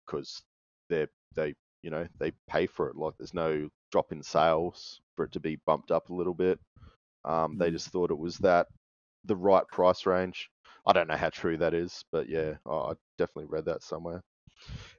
because 0.06 0.42
they 0.90 1.08
they 1.36 1.54
you 1.82 1.90
know 1.90 2.08
they 2.20 2.32
pay 2.48 2.66
for 2.66 2.90
it. 2.90 2.96
Like 2.96 3.14
there's 3.18 3.34
no 3.34 3.70
drop 3.92 4.12
in 4.12 4.22
sales 4.24 5.02
for 5.16 5.26
it 5.26 5.32
to 5.34 5.40
be 5.40 5.58
bumped 5.66 5.92
up 5.92 6.10
a 6.10 6.14
little 6.16 6.34
bit. 6.34 6.60
Um, 7.26 7.58
They 7.58 7.70
Mm. 7.70 7.72
just 7.72 7.90
thought 7.90 8.12
it 8.12 8.18
was 8.18 8.38
that 8.40 8.68
the 9.26 9.36
right 9.36 9.68
price 9.72 10.06
range. 10.06 10.50
I 10.88 10.94
don't 10.94 11.08
know 11.08 11.18
how 11.18 11.30
true 11.30 11.58
that 11.58 11.74
is, 11.74 12.04
but 12.12 12.30
yeah, 12.30 12.56
I 12.66 12.72
I 12.72 12.94
definitely 13.18 13.48
read 13.48 13.66
that 13.66 13.84
somewhere. 13.84 14.24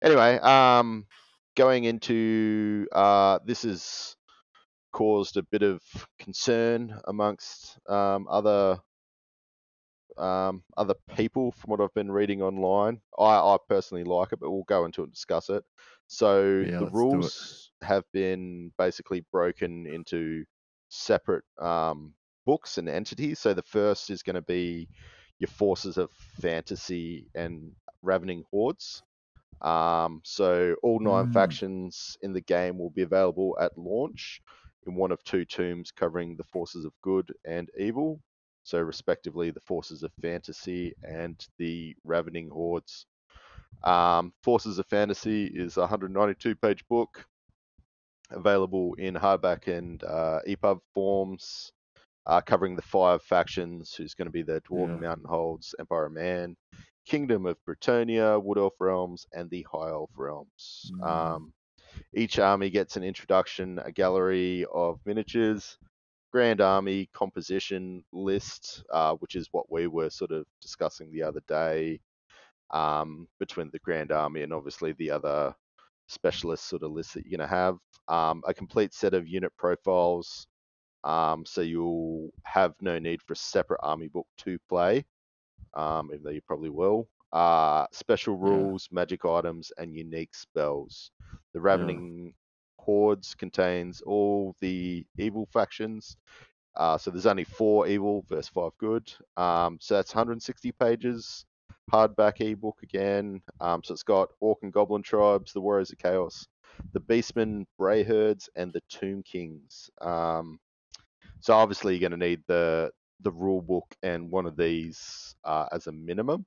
Anyway, 0.02 0.38
um, 0.38 1.06
going 1.56 1.84
into 1.84 2.86
uh, 2.92 3.38
this 3.44 3.62
has 3.62 4.16
caused 4.92 5.36
a 5.36 5.42
bit 5.42 5.62
of 5.62 5.82
concern 6.18 6.98
amongst 7.06 7.78
um, 7.88 8.26
other 8.30 8.80
um, 10.18 10.62
other 10.76 10.94
people 11.16 11.52
from 11.52 11.70
what 11.70 11.80
I've 11.80 11.94
been 11.94 12.10
reading 12.10 12.42
online. 12.42 13.00
I, 13.18 13.36
I 13.36 13.56
personally 13.68 14.04
like 14.04 14.32
it, 14.32 14.40
but 14.40 14.50
we'll 14.50 14.64
go 14.64 14.84
into 14.84 15.02
it 15.02 15.04
and 15.04 15.12
discuss 15.12 15.48
it. 15.48 15.64
So 16.08 16.66
Yeah, 16.66 16.78
the 16.78 16.86
let's 16.86 17.04
do 17.10 17.26
it. 17.26 17.32
rules 17.32 17.72
have 17.82 18.04
been 18.12 18.72
basically 18.76 19.24
broken 19.32 19.86
into 19.86 20.44
separate 20.88 21.44
um, 21.60 22.14
books 22.44 22.76
and 22.78 22.88
entities. 22.88 23.38
So 23.38 23.54
the 23.54 23.62
first 23.62 24.10
is 24.10 24.22
going 24.22 24.34
to 24.34 24.42
be 24.42 24.88
your 25.38 25.48
forces 25.48 25.96
of 25.96 26.10
fantasy 26.12 27.30
and 27.34 27.72
ravening 28.02 28.44
hordes. 28.50 29.02
Um, 29.60 30.20
so 30.24 30.76
all 30.82 31.00
nine 31.00 31.26
Mm. 31.26 31.26
factions 31.26 32.16
in 32.22 32.32
the 32.32 32.40
game 32.40 32.78
will 32.78 32.90
be 32.90 33.02
available 33.02 33.56
at 33.60 33.76
launch 33.76 34.40
in 34.86 34.94
one 34.94 35.12
of 35.12 35.22
two 35.24 35.44
tombs 35.44 35.90
covering 35.90 36.36
the 36.36 36.44
forces 36.44 36.84
of 36.84 36.92
good 37.02 37.32
and 37.44 37.68
evil. 37.78 38.20
So 38.62 38.80
respectively, 38.80 39.50
the 39.50 39.60
forces 39.60 40.02
of 40.02 40.12
fantasy 40.20 40.92
and 41.02 41.44
the 41.58 41.94
ravening 42.04 42.50
hordes. 42.50 43.06
Um, 43.84 44.32
forces 44.42 44.78
of 44.78 44.86
fantasy 44.86 45.46
is 45.46 45.76
a 45.76 45.80
192 45.80 46.54
page 46.56 46.84
book 46.88 47.24
available 48.30 48.94
in 48.94 49.14
hardback 49.14 49.66
and 49.66 50.02
uh, 50.04 50.40
EPUB 50.46 50.78
forms, 50.94 51.72
uh, 52.26 52.40
covering 52.40 52.76
the 52.76 52.82
five 52.82 53.22
factions, 53.22 53.94
who's 53.94 54.14
going 54.14 54.26
to 54.26 54.32
be 54.32 54.42
the 54.42 54.60
Dwarven 54.62 55.00
Yeah. 55.00 55.08
Mountain 55.08 55.26
Holds, 55.28 55.74
Empire 55.80 56.06
of 56.06 56.12
Man, 56.12 56.56
Kingdom 57.06 57.46
of 57.46 57.56
Bretonnia, 57.66 58.40
Wood 58.42 58.58
Elf 58.58 58.74
Realms, 58.78 59.26
and 59.32 59.48
the 59.50 59.66
High 59.72 59.90
Elf 59.90 60.10
Realms. 60.16 60.92
Mm. 61.00 61.06
Um, 61.08 61.52
each 62.14 62.38
army 62.38 62.70
gets 62.70 62.96
an 62.96 63.02
introduction, 63.02 63.78
a 63.84 63.92
gallery 63.92 64.66
of 64.72 65.00
miniatures, 65.04 65.78
Grand 66.32 66.60
Army 66.60 67.08
composition 67.12 68.04
list, 68.12 68.84
uh, 68.92 69.14
which 69.16 69.34
is 69.34 69.48
what 69.52 69.70
we 69.70 69.86
were 69.86 70.10
sort 70.10 70.30
of 70.30 70.44
discussing 70.62 71.10
the 71.12 71.22
other 71.22 71.40
day 71.48 72.00
um, 72.70 73.26
between 73.38 73.70
the 73.72 73.78
Grand 73.80 74.12
Army 74.12 74.42
and 74.42 74.52
obviously 74.52 74.92
the 74.92 75.10
other 75.10 75.54
specialist 76.06 76.68
sort 76.68 76.82
of 76.82 76.92
lists 76.92 77.14
that 77.14 77.24
you're 77.26 77.36
going 77.38 77.48
to 77.48 77.54
have. 77.54 77.76
Um, 78.08 78.42
a 78.46 78.54
complete 78.54 78.94
set 78.94 79.14
of 79.14 79.28
unit 79.28 79.52
profiles, 79.56 80.46
um, 81.04 81.44
so 81.46 81.60
you'll 81.60 82.30
have 82.44 82.74
no 82.80 82.98
need 82.98 83.22
for 83.22 83.32
a 83.34 83.36
separate 83.36 83.80
army 83.82 84.08
book 84.08 84.26
to 84.38 84.58
play, 84.68 85.04
um, 85.74 86.10
even 86.12 86.24
though 86.24 86.30
you 86.30 86.42
probably 86.42 86.70
will. 86.70 87.08
Uh, 87.32 87.86
special 87.92 88.36
Yeah. 88.42 88.70
rules, 88.70 88.88
magic 88.90 89.24
items, 89.24 89.72
and 89.78 89.94
unique 89.94 90.34
spells. 90.34 91.10
The 91.54 91.60
Ravening 91.60 92.34
Hordes 92.78 93.34
contains 93.34 94.00
all 94.02 94.54
the 94.60 95.06
evil 95.18 95.46
factions. 95.52 96.16
Uh, 96.76 96.96
so 96.98 97.10
there's 97.10 97.26
only 97.26 97.44
four 97.44 97.86
evil 97.86 98.24
versus 98.28 98.48
five 98.48 98.72
good. 98.78 99.12
Um, 99.36 99.78
so 99.80 99.94
that's 99.94 100.14
160 100.14 100.72
pages. 100.72 101.44
Hardback 101.92 102.40
ebook 102.40 102.78
again. 102.82 103.42
Um, 103.60 103.82
so 103.84 103.92
it's 103.94 104.02
got 104.04 104.30
Orc 104.40 104.58
and 104.62 104.72
Goblin 104.72 105.02
tribes, 105.02 105.52
the 105.52 105.60
Warriors 105.60 105.90
of 105.92 105.98
Chaos, 105.98 106.46
the 106.92 107.00
Beastmen, 107.00 107.66
Brayherds, 107.78 108.48
and 108.56 108.72
the 108.72 108.80
Tomb 108.88 109.22
Kings. 109.24 109.90
Um, 110.00 110.58
so 111.40 111.54
obviously 111.54 111.94
you're 111.94 112.08
going 112.08 112.18
to 112.18 112.26
need 112.28 112.42
the 112.46 112.90
the 113.22 113.32
rule 113.32 113.60
book 113.60 113.86
and 114.02 114.30
one 114.30 114.46
of 114.46 114.56
these 114.56 115.34
uh, 115.44 115.66
as 115.72 115.86
a 115.88 115.92
minimum. 115.92 116.46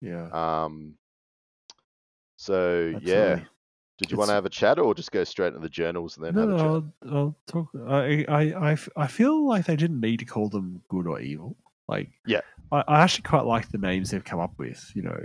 Yeah, 0.00 0.28
Um, 0.30 0.94
so 2.36 2.98
yeah, 3.02 3.40
did 3.98 4.10
you 4.10 4.16
want 4.16 4.28
to 4.28 4.34
have 4.34 4.46
a 4.46 4.50
chat 4.50 4.78
or 4.78 4.94
just 4.94 5.10
go 5.10 5.24
straight 5.24 5.48
into 5.48 5.60
the 5.60 5.68
journals 5.68 6.16
and 6.16 6.24
then 6.24 6.34
No, 6.34 6.40
have 6.42 6.50
a 6.50 6.52
chat? 6.54 6.66
I'll, 6.66 6.92
I'll 7.16 7.36
talk. 7.46 7.68
I, 7.86 8.24
I, 8.28 8.70
I, 8.72 8.76
I 8.96 9.06
feel 9.08 9.46
like 9.46 9.66
they 9.66 9.76
didn't 9.76 10.00
need 10.00 10.18
to 10.20 10.24
call 10.24 10.48
them 10.48 10.82
good 10.88 11.06
or 11.06 11.20
evil. 11.20 11.56
Like, 11.88 12.10
Yeah. 12.26 12.40
I, 12.70 12.84
I 12.86 13.00
actually 13.02 13.22
quite 13.22 13.44
like 13.44 13.68
the 13.70 13.78
names 13.78 14.10
they've 14.10 14.24
come 14.24 14.40
up 14.40 14.52
with. 14.58 14.90
You 14.94 15.02
know, 15.02 15.20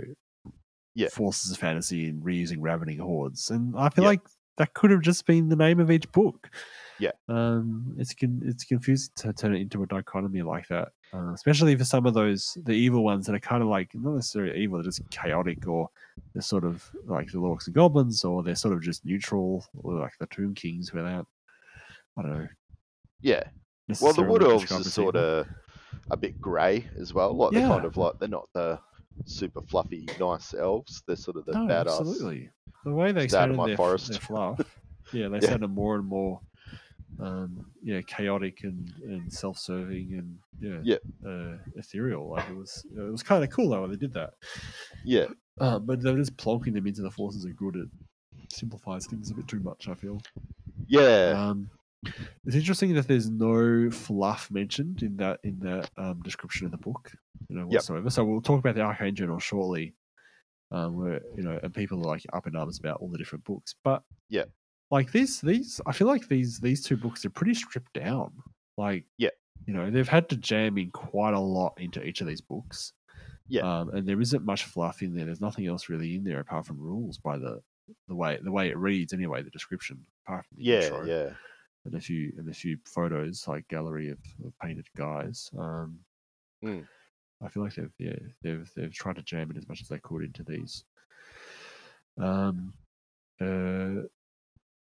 Yeah. 0.94 1.08
forces 1.08 1.52
of 1.52 1.58
fantasy 1.58 2.08
and 2.08 2.22
reusing 2.24 2.58
ravening 2.60 2.98
hordes, 2.98 3.50
and 3.50 3.74
I 3.76 3.88
feel 3.90 4.04
Yeah. 4.04 4.10
like 4.10 4.20
that 4.56 4.74
could 4.74 4.90
have 4.90 5.02
just 5.02 5.26
been 5.26 5.48
the 5.48 5.56
name 5.56 5.78
of 5.80 5.90
each 5.90 6.10
book. 6.12 6.50
Yeah. 6.98 7.10
um, 7.28 7.94
it's 7.98 8.14
con- 8.14 8.42
it's 8.44 8.64
confusing 8.64 9.12
to 9.16 9.32
turn 9.32 9.54
it 9.54 9.60
into 9.60 9.82
a 9.82 9.86
dichotomy 9.86 10.42
like 10.42 10.68
that, 10.68 10.88
uh, 11.12 11.32
especially 11.32 11.74
for 11.76 11.84
some 11.84 12.06
of 12.06 12.14
those 12.14 12.56
the 12.64 12.72
evil 12.72 13.02
ones 13.02 13.26
that 13.26 13.34
are 13.34 13.40
kind 13.40 13.62
of 13.62 13.68
like 13.68 13.90
not 13.94 14.14
necessarily 14.14 14.58
evil, 14.60 14.78
they're 14.78 14.84
just 14.84 15.08
chaotic 15.10 15.66
or 15.66 15.88
they're 16.32 16.42
sort 16.42 16.64
of 16.64 16.88
like 17.06 17.30
the 17.32 17.40
Lorks 17.40 17.66
and 17.66 17.74
Goblins, 17.74 18.24
or 18.24 18.42
they're 18.42 18.54
sort 18.54 18.74
of 18.74 18.82
just 18.82 19.04
neutral, 19.04 19.64
or 19.82 19.94
like 19.98 20.12
the 20.20 20.26
Tomb 20.26 20.54
Kings 20.54 20.92
without, 20.92 21.26
I 22.16 22.22
don't 22.22 22.38
know. 22.38 22.48
Yeah. 23.20 23.42
Well, 24.00 24.12
the 24.12 24.22
Wood 24.22 24.42
Elves 24.42 24.70
are 24.72 24.82
sort 24.84 25.16
of 25.16 25.46
a 26.10 26.16
bit 26.16 26.40
grey 26.40 26.86
as 26.98 27.12
well. 27.12 27.34
Like 27.36 27.52
they're 27.52 27.66
kind 27.68 27.84
of 27.84 27.96
like 27.96 28.18
they're 28.18 28.28
not 28.28 28.48
the 28.54 28.78
super 29.24 29.62
fluffy, 29.62 30.06
nice 30.20 30.54
elves. 30.54 31.02
They're 31.06 31.16
sort 31.16 31.36
of 31.36 31.46
the 31.46 31.52
no, 31.52 31.60
badass. 31.66 32.00
absolutely. 32.00 32.50
The 32.84 32.92
way 32.92 33.12
they 33.12 33.24
of 33.26 33.54
my 33.56 33.68
their, 33.68 33.76
forest. 33.76 34.10
their 34.10 34.18
fluff, 34.20 34.60
yeah, 35.12 35.28
they 35.28 35.38
Yeah. 35.38 35.48
sounded 35.50 35.68
more 35.68 35.96
and 35.96 36.04
more, 36.06 36.40
um, 37.20 37.66
yeah, 37.82 38.00
chaotic 38.02 38.64
and, 38.64 38.92
and 39.04 39.32
self-serving 39.32 40.14
and 40.18 40.38
yeah, 40.60 40.80
Yeah. 40.82 41.28
uh, 41.30 41.58
ethereal. 41.76 42.30
Like 42.30 42.48
it 42.48 42.56
was, 42.56 42.84
it 42.96 43.00
was 43.00 43.22
kind 43.22 43.44
of 43.44 43.50
cool 43.50 43.70
though 43.70 43.82
when 43.82 43.90
they 43.90 43.96
did 43.96 44.12
that. 44.14 44.34
Yeah, 45.04 45.26
Uh, 45.60 45.78
but 45.78 46.02
they're 46.02 46.16
just 46.16 46.36
plonking 46.36 46.74
them 46.74 46.86
into 46.86 47.02
the 47.02 47.10
forces 47.10 47.44
of 47.44 47.56
good. 47.56 47.76
It 47.76 47.88
simplifies 48.52 49.06
things 49.06 49.30
a 49.30 49.34
bit 49.34 49.46
too 49.48 49.60
much. 49.60 49.88
I 49.88 49.94
feel. 49.94 50.20
yeah, 50.86 51.32
Um, 51.36 51.70
it's 52.44 52.56
interesting 52.56 52.92
that 52.94 53.08
there's 53.08 53.30
no 53.30 53.90
fluff 53.90 54.50
mentioned 54.50 55.02
in 55.02 55.16
that 55.16 55.40
in 55.44 55.58
that 55.60 55.90
um, 55.96 56.20
description 56.22 56.66
of 56.66 56.72
the 56.72 56.78
book, 56.78 57.12
you 57.48 57.56
know, 57.56 57.62
Yep. 57.62 57.70
whatsoever. 57.72 58.10
So 58.10 58.24
we'll 58.24 58.42
talk 58.42 58.58
about 58.58 58.74
the 58.74 58.82
Arcane 58.82 59.14
Journal 59.14 59.38
shortly, 59.38 59.94
um, 60.70 60.96
where 60.96 61.20
you 61.36 61.42
know, 61.42 61.58
and 61.62 61.72
people 61.72 61.98
are 62.00 62.10
like 62.10 62.24
up 62.32 62.46
in 62.46 62.56
arms 62.56 62.78
about 62.78 62.98
all 63.00 63.08
the 63.08 63.18
different 63.18 63.44
books. 63.44 63.74
But 63.82 64.02
Yeah. 64.28 64.44
Like 64.90 65.10
these, 65.12 65.40
these, 65.40 65.80
I 65.86 65.92
feel 65.92 66.06
like 66.06 66.28
these 66.28 66.60
these 66.60 66.82
two 66.84 66.96
books 66.96 67.24
are 67.24 67.30
pretty 67.30 67.54
stripped 67.54 67.92
down. 67.94 68.32
Like, 68.76 69.04
Yeah. 69.18 69.30
you 69.66 69.74
know, 69.74 69.90
they've 69.90 70.08
had 70.08 70.28
to 70.30 70.36
jam 70.36 70.78
in 70.78 70.90
quite 70.90 71.34
a 71.34 71.40
lot 71.40 71.74
into 71.78 72.02
each 72.04 72.20
of 72.20 72.26
these 72.26 72.40
books. 72.40 72.92
Yeah. 73.46 73.60
um, 73.62 73.90
and 73.90 74.06
there 74.08 74.20
isn't 74.22 74.44
much 74.44 74.64
fluff 74.64 75.02
in 75.02 75.14
there. 75.14 75.26
There's 75.26 75.40
nothing 75.40 75.66
else 75.66 75.88
really 75.90 76.14
in 76.16 76.24
there 76.24 76.40
apart 76.40 76.64
from 76.66 76.78
rules 76.80 77.18
by 77.18 77.36
the 77.36 77.60
the 78.08 78.14
way 78.14 78.38
the 78.42 78.50
way 78.52 78.70
it 78.70 78.78
reads 78.78 79.12
anyway. 79.12 79.42
The 79.42 79.50
description, 79.50 80.04
apart 80.26 80.46
from 80.46 80.56
the 80.56 80.64
yeah, 80.64 80.80
intro 80.80 81.04
yeah, 81.04 81.30
and 81.84 81.94
a 81.94 82.00
few 82.00 82.32
and 82.38 82.48
a 82.48 82.54
few 82.54 82.78
photos 82.86 83.46
like 83.46 83.68
gallery 83.68 84.08
of, 84.08 84.18
of 84.46 84.52
painted 84.62 84.86
guys. 84.96 85.50
Um, 85.58 85.98
Mm. 86.64 86.86
I 87.42 87.48
feel 87.48 87.62
like 87.62 87.74
they've 87.74 87.92
yeah 87.98 88.16
they've 88.42 88.70
they've 88.74 88.92
tried 88.94 89.16
to 89.16 89.22
jam 89.22 89.50
it 89.50 89.58
as 89.58 89.68
much 89.68 89.82
as 89.82 89.88
they 89.88 89.98
could 89.98 90.22
into 90.22 90.42
these. 90.42 90.84
Um, 92.16 92.72
uh, 93.40 94.06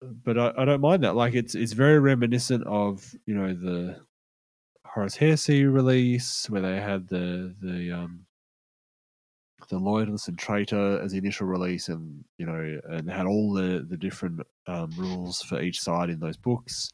but 0.02 0.38
I, 0.38 0.52
I 0.56 0.64
don't 0.64 0.80
mind 0.80 1.04
that. 1.04 1.16
Like 1.16 1.34
it's 1.34 1.54
it's 1.54 1.72
very 1.72 1.98
reminiscent 1.98 2.64
of 2.66 3.14
you 3.26 3.34
know 3.34 3.52
the 3.54 4.00
Horus 4.86 5.16
Heresy 5.16 5.64
release 5.66 6.48
where 6.50 6.62
they 6.62 6.80
had 6.80 7.08
the 7.08 7.54
the 7.60 7.92
um 7.92 8.26
the 9.68 9.78
loyalist 9.78 10.26
and 10.28 10.38
traitor 10.38 11.00
as 11.00 11.12
the 11.12 11.18
initial 11.18 11.46
release 11.46 11.88
and 11.88 12.24
you 12.38 12.46
know 12.46 12.80
and 12.88 13.08
had 13.10 13.26
all 13.26 13.52
the 13.52 13.86
the 13.88 13.96
different 13.96 14.40
um, 14.66 14.90
rules 14.96 15.42
for 15.42 15.60
each 15.60 15.80
side 15.80 16.10
in 16.10 16.18
those 16.18 16.36
books 16.36 16.92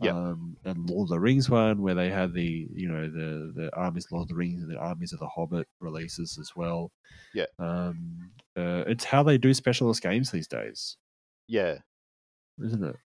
Yep. 0.00 0.14
um, 0.14 0.56
and 0.64 0.88
Lord 0.88 1.06
of 1.06 1.08
the 1.10 1.18
Rings 1.18 1.50
one 1.50 1.82
where 1.82 1.94
they 1.96 2.08
had 2.08 2.32
the 2.32 2.68
you 2.72 2.88
know 2.88 3.08
the 3.08 3.52
the 3.54 3.70
armies 3.74 4.06
Lord 4.12 4.22
of 4.22 4.28
the 4.28 4.34
Rings 4.36 4.62
and 4.62 4.70
the 4.70 4.78
armies 4.78 5.12
of 5.12 5.18
the 5.18 5.26
Hobbit 5.26 5.66
releases 5.80 6.38
as 6.38 6.52
well. 6.54 6.92
Yeah. 7.34 7.46
um, 7.58 8.30
uh, 8.56 8.84
it's 8.86 9.02
how 9.04 9.24
they 9.24 9.38
do 9.38 9.52
specialist 9.54 10.00
games 10.02 10.30
these 10.30 10.46
days, 10.46 10.96
yeah, 11.48 11.78
isn't 12.64 12.84
it? 12.84 12.96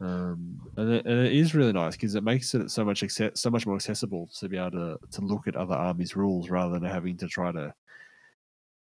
Um, 0.00 0.58
and, 0.76 0.92
it, 0.94 1.06
and 1.06 1.26
it 1.26 1.32
is 1.32 1.54
really 1.54 1.72
nice 1.72 1.94
because 1.94 2.14
it 2.16 2.24
makes 2.24 2.54
it 2.54 2.70
so 2.70 2.84
much 2.84 3.02
acce- 3.02 3.36
so 3.38 3.50
much 3.50 3.66
more 3.66 3.76
accessible 3.76 4.28
to 4.38 4.48
be 4.48 4.56
able 4.58 4.72
to 4.72 4.98
to 5.12 5.20
look 5.20 5.46
at 5.46 5.54
other 5.54 5.74
armies' 5.74 6.16
rules 6.16 6.50
rather 6.50 6.72
than 6.72 6.82
having 6.84 7.16
to 7.18 7.28
try 7.28 7.52
to. 7.52 7.72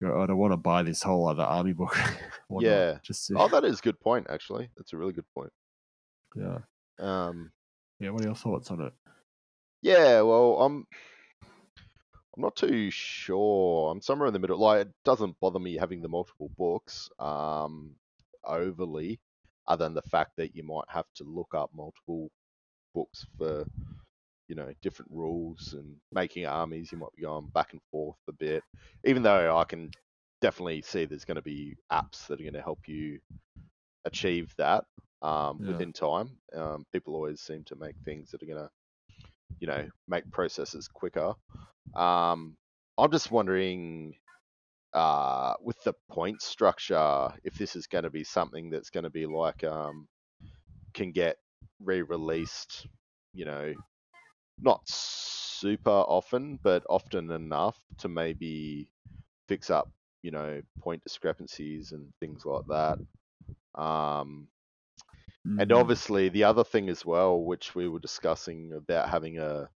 You 0.02 0.08
know, 0.10 0.22
I 0.22 0.26
don't 0.26 0.38
want 0.38 0.52
to 0.54 0.58
buy 0.58 0.84
this 0.84 1.02
whole 1.04 1.28
other 1.30 1.44
army 1.44 1.74
book. 1.74 1.96
Yeah. 2.60 2.98
just 3.04 3.28
to, 3.28 3.36
Oh, 3.38 3.48
that 3.48 3.64
is 3.64 3.80
a 3.80 3.82
good 3.82 4.00
point. 4.00 4.28
Actually, 4.30 4.70
that's 4.78 4.94
a 4.94 4.98
really 4.98 5.14
good 5.14 5.26
point. 5.34 5.52
yeah, 6.36 6.60
Um, 7.00 7.52
yeah. 8.00 8.10
What 8.10 8.22
are 8.22 8.28
your 8.28 8.36
thoughts 8.36 8.70
on 8.70 8.82
it? 8.82 8.94
yeah, 9.82 10.22
well, 10.22 10.62
I'm, 10.62 10.86
I'm 12.36 12.42
not 12.42 12.56
too 12.56 12.90
sure. 12.92 13.92
I'm 13.92 14.02
somewhere 14.02 14.28
in 14.28 14.34
the 14.34 14.40
middle. 14.40 14.58
Like, 14.60 14.88
it 14.88 14.94
doesn't 15.06 15.40
bother 15.40 15.60
me 15.60 15.76
having 15.78 16.02
the 16.02 16.10
multiple 16.10 16.50
books, 16.58 17.10
um, 17.20 17.92
overly, 18.44 19.20
other 19.68 19.86
than 19.86 19.94
the 19.94 20.02
fact 20.02 20.32
that 20.38 20.56
you 20.56 20.64
might 20.64 20.86
have 20.90 21.06
to 21.16 21.24
look 21.24 21.54
up 21.54 21.70
multiple 21.74 22.30
books 22.94 23.26
for, 23.38 23.66
you 24.48 24.56
know, 24.56 24.74
different 24.82 25.12
rules 25.12 25.74
and 25.78 25.96
making 26.12 26.46
armies. 26.46 26.92
You 26.92 26.98
might 26.98 27.16
be 27.16 27.24
going 27.24 27.50
back 27.54 27.74
and 27.74 27.82
forth 27.92 28.18
a 28.28 28.34
bit, 28.34 28.64
even 29.06 29.24
though 29.24 29.58
I 29.58 29.64
can 29.64 29.92
definitely 30.42 30.82
see 30.82 31.06
there's 31.06 31.26
going 31.26 31.36
to 31.36 31.42
be 31.42 31.76
apps 31.92 32.28
that 32.28 32.40
are 32.40 32.44
going 32.44 32.54
to 32.54 32.62
help 32.62 32.88
you 32.88 33.20
achieve 34.06 34.54
that 34.58 34.86
um, 35.22 35.62
Yeah. 35.62 35.66
within 35.66 35.94
time. 35.94 36.38
Um, 36.54 36.86
people 36.92 37.16
always 37.16 37.42
seem 37.42 37.64
to 37.66 37.76
make 37.76 37.96
things 38.06 38.32
that 38.32 38.44
are 38.44 38.48
going 38.48 38.60
to, 38.64 38.70
you 39.60 39.68
know, 39.68 39.88
make 40.08 40.30
processes 40.32 40.88
quicker. 40.88 41.34
Um, 41.96 42.58
I'm 42.98 43.12
just 43.12 43.32
wondering, 43.32 44.16
uh, 44.94 45.56
with 45.62 45.82
the 45.84 45.94
point 46.10 46.42
structure, 46.42 47.34
if 47.44 47.58
this 47.58 47.76
is 47.76 47.88
going 47.88 48.04
to 48.06 48.10
be 48.10 48.24
something 48.24 48.70
that's 48.70 48.90
going 48.90 49.04
to 49.06 49.10
be 49.10 49.26
like, 49.26 49.64
um, 49.64 50.08
can 50.94 51.12
get 51.12 51.38
re-released, 51.80 52.88
you 53.34 53.46
know, 53.46 53.74
not 54.60 54.82
super 54.88 55.90
often, 55.90 56.60
but 56.64 56.86
often 56.90 57.32
enough 57.32 57.80
to 58.00 58.10
maybe 58.10 58.92
fix 59.48 59.70
up, 59.70 59.92
you 60.24 60.32
know, 60.32 60.62
point 60.82 61.04
discrepancies 61.04 61.92
and 61.94 62.14
things 62.20 62.46
like 62.46 62.64
that. 62.70 63.00
Um, 63.76 64.50
and 65.58 65.72
Mhm. 65.72 65.72
obviously, 65.72 66.30
the 66.30 66.44
other 66.44 66.64
thing 66.64 66.90
as 66.90 67.06
well, 67.06 67.44
which 67.44 67.76
we 67.76 67.88
were 67.88 68.00
discussing 68.00 68.74
about 68.74 69.10
having 69.10 69.38
a 69.40 69.70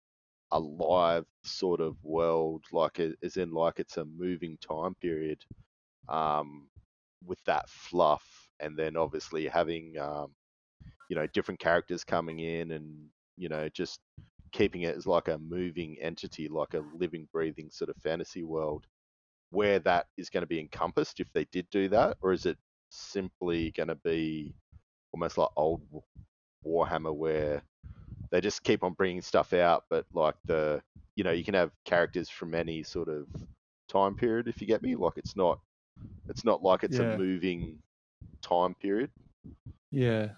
a 0.55 0.61
live 0.61 1.26
sort 1.42 1.80
of 1.80 1.96
world, 2.05 2.64
like 2.72 3.00
as 3.00 3.36
in 3.36 3.50
like 3.52 3.80
it's 3.80 3.96
a 3.98 4.05
moving 4.05 4.57
time 4.66 4.94
period, 5.02 5.44
um, 6.09 6.68
with 7.26 7.42
that 7.44 7.68
fluff, 7.68 8.24
and 8.61 8.78
then 8.78 8.96
obviously 8.96 9.46
having 9.48 9.98
um, 9.98 10.28
you 11.11 11.16
know 11.16 11.26
different 11.34 11.61
characters 11.61 12.05
coming 12.05 12.38
in, 12.38 12.70
and 12.70 12.86
you 13.36 13.48
know 13.48 13.68
just 13.68 14.00
keeping 14.52 14.82
it 14.82 14.96
as 14.96 15.07
like 15.09 15.26
a 15.26 15.38
moving 15.38 15.96
entity, 16.00 16.48
like 16.48 16.74
a 16.74 16.84
living, 16.94 17.28
breathing 17.32 17.68
sort 17.72 17.90
of 17.90 17.96
fantasy 17.96 18.44
world, 18.44 18.86
where 19.50 19.80
that 19.80 20.07
is 20.16 20.30
going 20.30 20.42
to 20.42 20.46
be 20.46 20.61
encompassed 20.61 21.18
if 21.18 21.32
they 21.32 21.46
did 21.50 21.68
do 21.70 21.88
that, 21.88 22.16
or 22.22 22.32
is 22.32 22.46
it 22.46 22.57
simply 22.90 23.72
going 23.72 23.88
to 23.88 23.96
be 23.96 24.55
almost 25.12 25.36
like 25.36 25.48
old 25.57 25.82
Warhammer 26.64 27.14
where 27.14 27.62
they 28.35 28.41
just 28.41 28.64
keep 28.64 28.82
on 28.82 28.95
bringing 28.95 29.22
stuff 29.22 29.53
out, 29.53 29.85
but 29.89 30.05
like 30.12 30.35
the 30.47 30.82
you 31.14 31.22
know 31.22 31.30
you 31.30 31.45
can 31.45 31.55
have 31.55 31.70
characters 31.85 32.28
from 32.28 32.53
any 32.53 32.82
sort 32.82 33.09
of 33.09 33.28
time 33.89 34.16
period 34.16 34.49
if 34.49 34.61
you 34.61 34.66
get 34.66 34.82
me. 34.82 34.97
Like 34.97 35.12
it's 35.16 35.37
not 35.37 35.61
it's 36.28 36.45
not 36.45 36.61
like 36.61 36.82
it's 36.82 36.99
Yeah. 36.99 37.14
a 37.14 37.16
moving 37.16 37.78
time 38.43 38.74
period. 38.74 39.12
Yeah, 39.93 40.30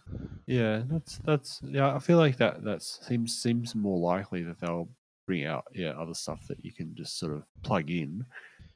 yeah, 0.47 0.83
that's 0.87 1.17
that's 1.25 1.61
yeah. 1.63 1.95
I 1.95 1.99
feel 1.99 2.19
like 2.19 2.37
that 2.37 2.63
that 2.65 2.83
seems 2.83 3.41
seems 3.43 3.75
more 3.75 3.99
likely 3.99 4.43
that 4.43 4.61
they'll 4.61 4.91
bring 5.27 5.47
out 5.47 5.65
yeah 5.75 5.93
other 5.93 6.13
stuff 6.13 6.47
that 6.49 6.63
you 6.63 6.75
can 6.75 6.95
just 6.95 7.19
sort 7.19 7.33
of 7.33 7.45
plug 7.63 7.91
in 7.91 8.27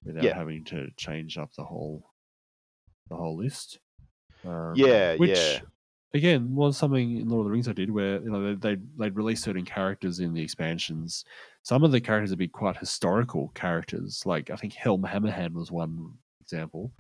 without 0.03 0.25
Yeah. 0.25 0.35
having 0.35 0.65
to 0.65 0.89
change 0.97 1.37
up 1.37 1.53
the 1.59 1.65
whole 1.65 2.03
the 3.11 3.17
whole 3.17 3.37
list. 3.37 3.81
Um, 4.47 4.73
Yeah, 4.75 5.17
which 5.17 5.37
yeah. 5.37 5.61
Again 6.15 6.55
was 6.55 6.77
something 6.77 7.19
in 7.19 7.29
Lord 7.29 7.41
of 7.41 7.45
the 7.47 7.53
Rings 7.53 7.69
I 7.69 7.73
did 7.73 7.91
where 7.91 8.21
you 8.23 8.31
know 8.31 8.55
they 8.55 8.75
they 8.77 8.83
they'd 8.99 9.17
release 9.17 9.43
certain 9.43 9.65
characters 9.65 10.21
in 10.21 10.33
the 10.35 10.43
expansions. 10.43 11.25
Some 11.63 11.85
of 11.85 11.93
the 11.93 12.01
characters 12.01 12.31
would 12.31 12.39
be 12.39 12.49
quite 12.49 12.77
historical 12.77 13.49
characters, 13.55 14.25
like 14.27 14.51
I 14.51 14.57
think 14.57 14.73
Helm 14.75 15.03
Hammerhand 15.03 15.53
was 15.53 15.71
one 15.71 16.13
example 16.41 16.91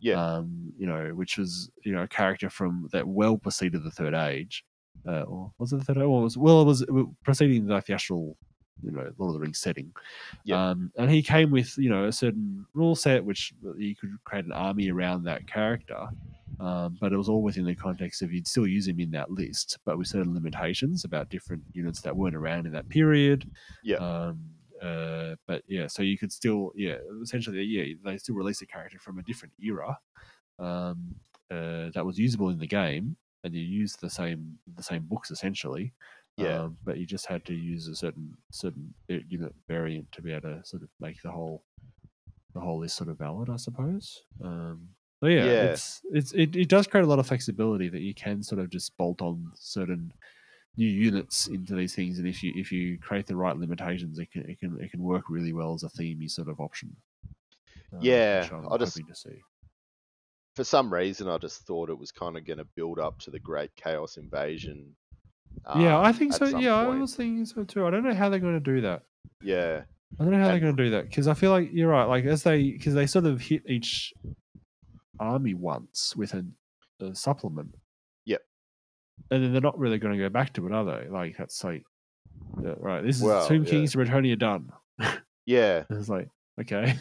Yeah. 0.00 0.14
um, 0.22 0.72
you 0.78 0.86
know, 0.86 1.08
which 1.14 1.38
was 1.38 1.70
you 1.84 1.92
know 1.92 2.02
a 2.02 2.08
character 2.08 2.48
from 2.50 2.88
that 2.92 3.06
well 3.06 3.36
preceded 3.38 3.82
the 3.82 3.90
Third 3.90 4.14
Age, 4.14 4.64
uh, 5.08 5.22
or 5.22 5.52
was 5.58 5.72
it 5.72 5.78
the 5.78 5.84
Third 5.84 5.96
Age? 5.98 6.04
Well, 6.06 6.20
it 6.20 6.22
was 6.22 6.36
well, 6.38 6.64
was, 6.64 6.82
it 6.82 6.90
was 6.92 7.06
preceding 7.24 7.66
like 7.66 7.86
the 7.86 7.94
actual, 7.94 8.36
you 8.82 8.90
know, 8.90 9.10
Lord 9.18 9.30
of 9.30 9.34
the 9.34 9.40
Rings 9.40 9.58
setting. 9.58 9.92
Yeah. 10.44 10.70
Um, 10.70 10.92
and 10.96 11.10
he 11.10 11.22
came 11.22 11.50
with 11.50 11.76
you 11.78 11.90
know 11.90 12.04
a 12.06 12.12
certain 12.12 12.66
rule 12.74 12.96
set 12.96 13.24
which 13.24 13.52
you 13.76 13.94
could 13.96 14.16
create 14.24 14.44
an 14.44 14.52
army 14.52 14.90
around 14.90 15.24
that 15.24 15.46
character. 15.46 16.08
Um, 16.60 16.96
but 17.00 17.12
it 17.12 17.16
was 17.16 17.28
all 17.28 17.42
within 17.42 17.64
the 17.64 17.74
context 17.74 18.22
of 18.22 18.32
you'd 18.32 18.46
still 18.46 18.66
use 18.66 18.86
him 18.86 19.00
in 19.00 19.10
that 19.12 19.30
list, 19.30 19.78
but 19.84 19.98
with 19.98 20.06
certain 20.06 20.34
limitations 20.34 21.04
about 21.04 21.28
different 21.28 21.62
units 21.72 22.00
that 22.02 22.16
weren't 22.16 22.36
around 22.36 22.66
in 22.66 22.72
that 22.72 22.88
period. 22.88 23.50
Yeah. 23.82 23.96
Um, 23.96 24.38
uh, 24.80 25.36
but 25.46 25.62
yeah, 25.66 25.86
so 25.86 26.02
you 26.02 26.18
could 26.18 26.32
still, 26.32 26.72
yeah, 26.74 26.96
essentially, 27.22 27.62
yeah, 27.62 27.94
they 28.04 28.18
still 28.18 28.34
release 28.34 28.62
a 28.62 28.66
character 28.66 28.98
from 28.98 29.18
a 29.18 29.22
different 29.22 29.54
era 29.62 29.96
um, 30.58 31.14
uh, 31.50 31.90
that 31.94 32.04
was 32.04 32.18
usable 32.18 32.50
in 32.50 32.58
the 32.58 32.66
game, 32.66 33.16
and 33.44 33.54
you 33.54 33.60
use 33.60 33.94
the 33.94 34.10
same 34.10 34.58
the 34.76 34.82
same 34.82 35.02
books 35.02 35.30
essentially. 35.30 35.92
Yeah. 36.38 36.62
Um, 36.62 36.78
but 36.84 36.96
you 36.98 37.06
just 37.06 37.26
had 37.26 37.44
to 37.46 37.54
use 37.54 37.88
a 37.88 37.94
certain 37.94 38.34
certain 38.50 38.94
uh, 39.10 39.16
unit 39.28 39.54
variant 39.68 40.10
to 40.12 40.22
be 40.22 40.32
able 40.32 40.48
to 40.50 40.64
sort 40.64 40.82
of 40.82 40.88
make 41.00 41.20
the 41.22 41.30
whole 41.30 41.62
the 42.54 42.60
whole 42.60 42.80
list 42.80 42.96
sort 42.96 43.10
of 43.10 43.18
valid, 43.18 43.48
I 43.50 43.56
suppose. 43.56 44.22
Um, 44.42 44.88
so 45.20 45.26
yeah, 45.26 45.44
Yeah. 45.44 45.62
it's 45.72 46.00
it's 46.10 46.32
it, 46.32 46.56
it 46.56 46.68
does 46.68 46.86
create 46.86 47.04
a 47.04 47.06
lot 47.08 47.18
of 47.18 47.26
flexibility 47.26 47.88
that 47.90 48.00
you 48.00 48.14
can 48.14 48.42
sort 48.42 48.60
of 48.60 48.70
just 48.70 48.96
bolt 48.96 49.20
on 49.22 49.52
certain 49.54 50.12
new 50.78 50.88
units 50.88 51.48
into 51.48 51.74
these 51.74 51.94
things, 51.94 52.18
and 52.18 52.26
if 52.26 52.42
you 52.42 52.52
if 52.56 52.72
you 52.72 52.98
create 52.98 53.26
the 53.26 53.36
right 53.36 53.56
limitations, 53.56 54.18
it 54.18 54.30
can 54.32 54.48
it 54.48 54.58
can 54.58 54.78
it 54.80 54.90
can 54.90 55.02
work 55.02 55.24
really 55.28 55.52
well 55.52 55.74
as 55.74 55.82
a 55.82 55.88
themey 55.90 56.30
sort 56.30 56.48
of 56.48 56.60
option. 56.60 56.96
Uh, 57.92 57.98
Yeah, 58.00 58.48
I 58.70 58.78
just- 58.78 58.96
hoping 58.96 59.12
to 59.12 59.14
see. 59.14 59.40
For 60.56 60.64
some 60.64 60.92
reason, 60.92 61.28
I 61.28 61.38
just 61.38 61.62
thought 61.66 61.88
it 61.90 61.98
was 61.98 62.10
kind 62.12 62.36
of 62.36 62.44
going 62.46 62.58
to 62.58 62.66
build 62.74 62.98
up 62.98 63.18
to 63.20 63.30
the 63.30 63.38
Great 63.38 63.74
Chaos 63.74 64.16
Invasion. 64.18 64.94
Yeah, 65.76 65.98
I 65.98 66.08
um, 66.10 66.14
think 66.14 66.32
so. 66.32 66.46
Yeah, 66.46 66.74
I 66.74 66.88
was 66.88 67.14
thinking 67.14 67.44
so 67.46 67.64
too. 67.64 67.86
I 67.86 67.90
don't 67.90 68.04
know 68.04 68.14
how 68.14 68.28
they're 68.28 68.38
going 68.40 68.60
to 68.62 68.74
do 68.74 68.80
that. 68.82 69.02
Yeah, 69.42 69.82
I 70.18 70.24
don't 70.24 70.32
know 70.32 70.38
how 70.40 70.48
they're 70.48 70.60
going 70.60 70.76
to 70.76 70.84
do 70.84 70.90
that 70.90 71.08
because 71.08 71.28
I 71.28 71.34
feel 71.34 71.50
like 71.50 71.70
you're 71.72 71.88
right. 71.88 72.04
Like 72.04 72.24
as 72.24 72.42
they 72.42 72.70
because 72.70 72.94
they 72.94 73.06
sort 73.06 73.26
of 73.26 73.40
hit 73.40 73.62
each 73.68 74.12
army 75.20 75.54
once 75.54 76.14
with 76.16 76.34
a, 76.34 76.44
a 77.00 77.14
supplement. 77.14 77.74
Yep. 78.26 78.40
And 79.30 79.42
then 79.44 79.52
they're 79.52 79.60
not 79.60 79.78
really 79.78 79.98
going 79.98 80.16
to 80.16 80.22
go 80.22 80.28
back 80.28 80.52
to 80.54 80.66
it, 80.66 80.72
are 80.72 80.84
they? 80.84 81.08
Like 81.08 81.36
that's 81.36 81.62
like, 81.62 81.84
yeah, 82.62 82.74
right. 82.78 83.02
This 83.04 83.16
is 83.16 83.22
Well, 83.22 83.46
Tomb 83.46 83.64
yeah. 83.64 83.70
Kings 83.70 83.92
to 83.92 83.98
Returnia 83.98 84.38
done. 84.38 84.72
yeah. 85.46 85.84
It's 85.90 86.08
like 86.08 86.28
okay, 86.60 86.96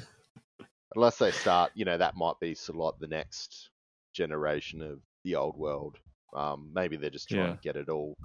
Unless 0.96 1.18
they 1.18 1.32
start, 1.32 1.72
you 1.74 1.86
know, 1.86 1.98
that 1.98 2.16
might 2.16 2.40
be 2.40 2.54
sort 2.54 2.76
of 2.78 2.82
like 2.82 3.00
the 3.00 3.08
next 3.08 3.70
generation 4.14 4.82
of 4.82 5.00
the 5.24 5.36
old 5.36 5.58
world. 5.58 5.98
Um, 6.34 6.70
maybe 6.74 6.96
they're 6.98 7.10
just 7.10 7.30
trying 7.30 7.48
Yeah. 7.48 7.54
to 7.54 7.60
get 7.62 7.76
it 7.76 7.90
all 7.90 8.18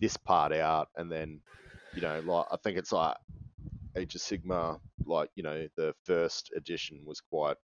this 0.00 0.16
part 0.16 0.52
out, 0.52 0.88
and 0.96 1.10
then, 1.10 1.40
you 1.94 2.00
know, 2.02 2.20
like 2.20 2.46
I 2.50 2.56
think 2.56 2.78
it's 2.78 2.92
like 2.92 3.16
Age 3.96 4.14
of 4.14 4.20
Sigmar, 4.20 4.78
like 5.04 5.30
you 5.34 5.42
know, 5.42 5.66
the 5.76 5.94
first 6.04 6.50
edition 6.56 7.00
was 7.04 7.20
quite 7.20 7.56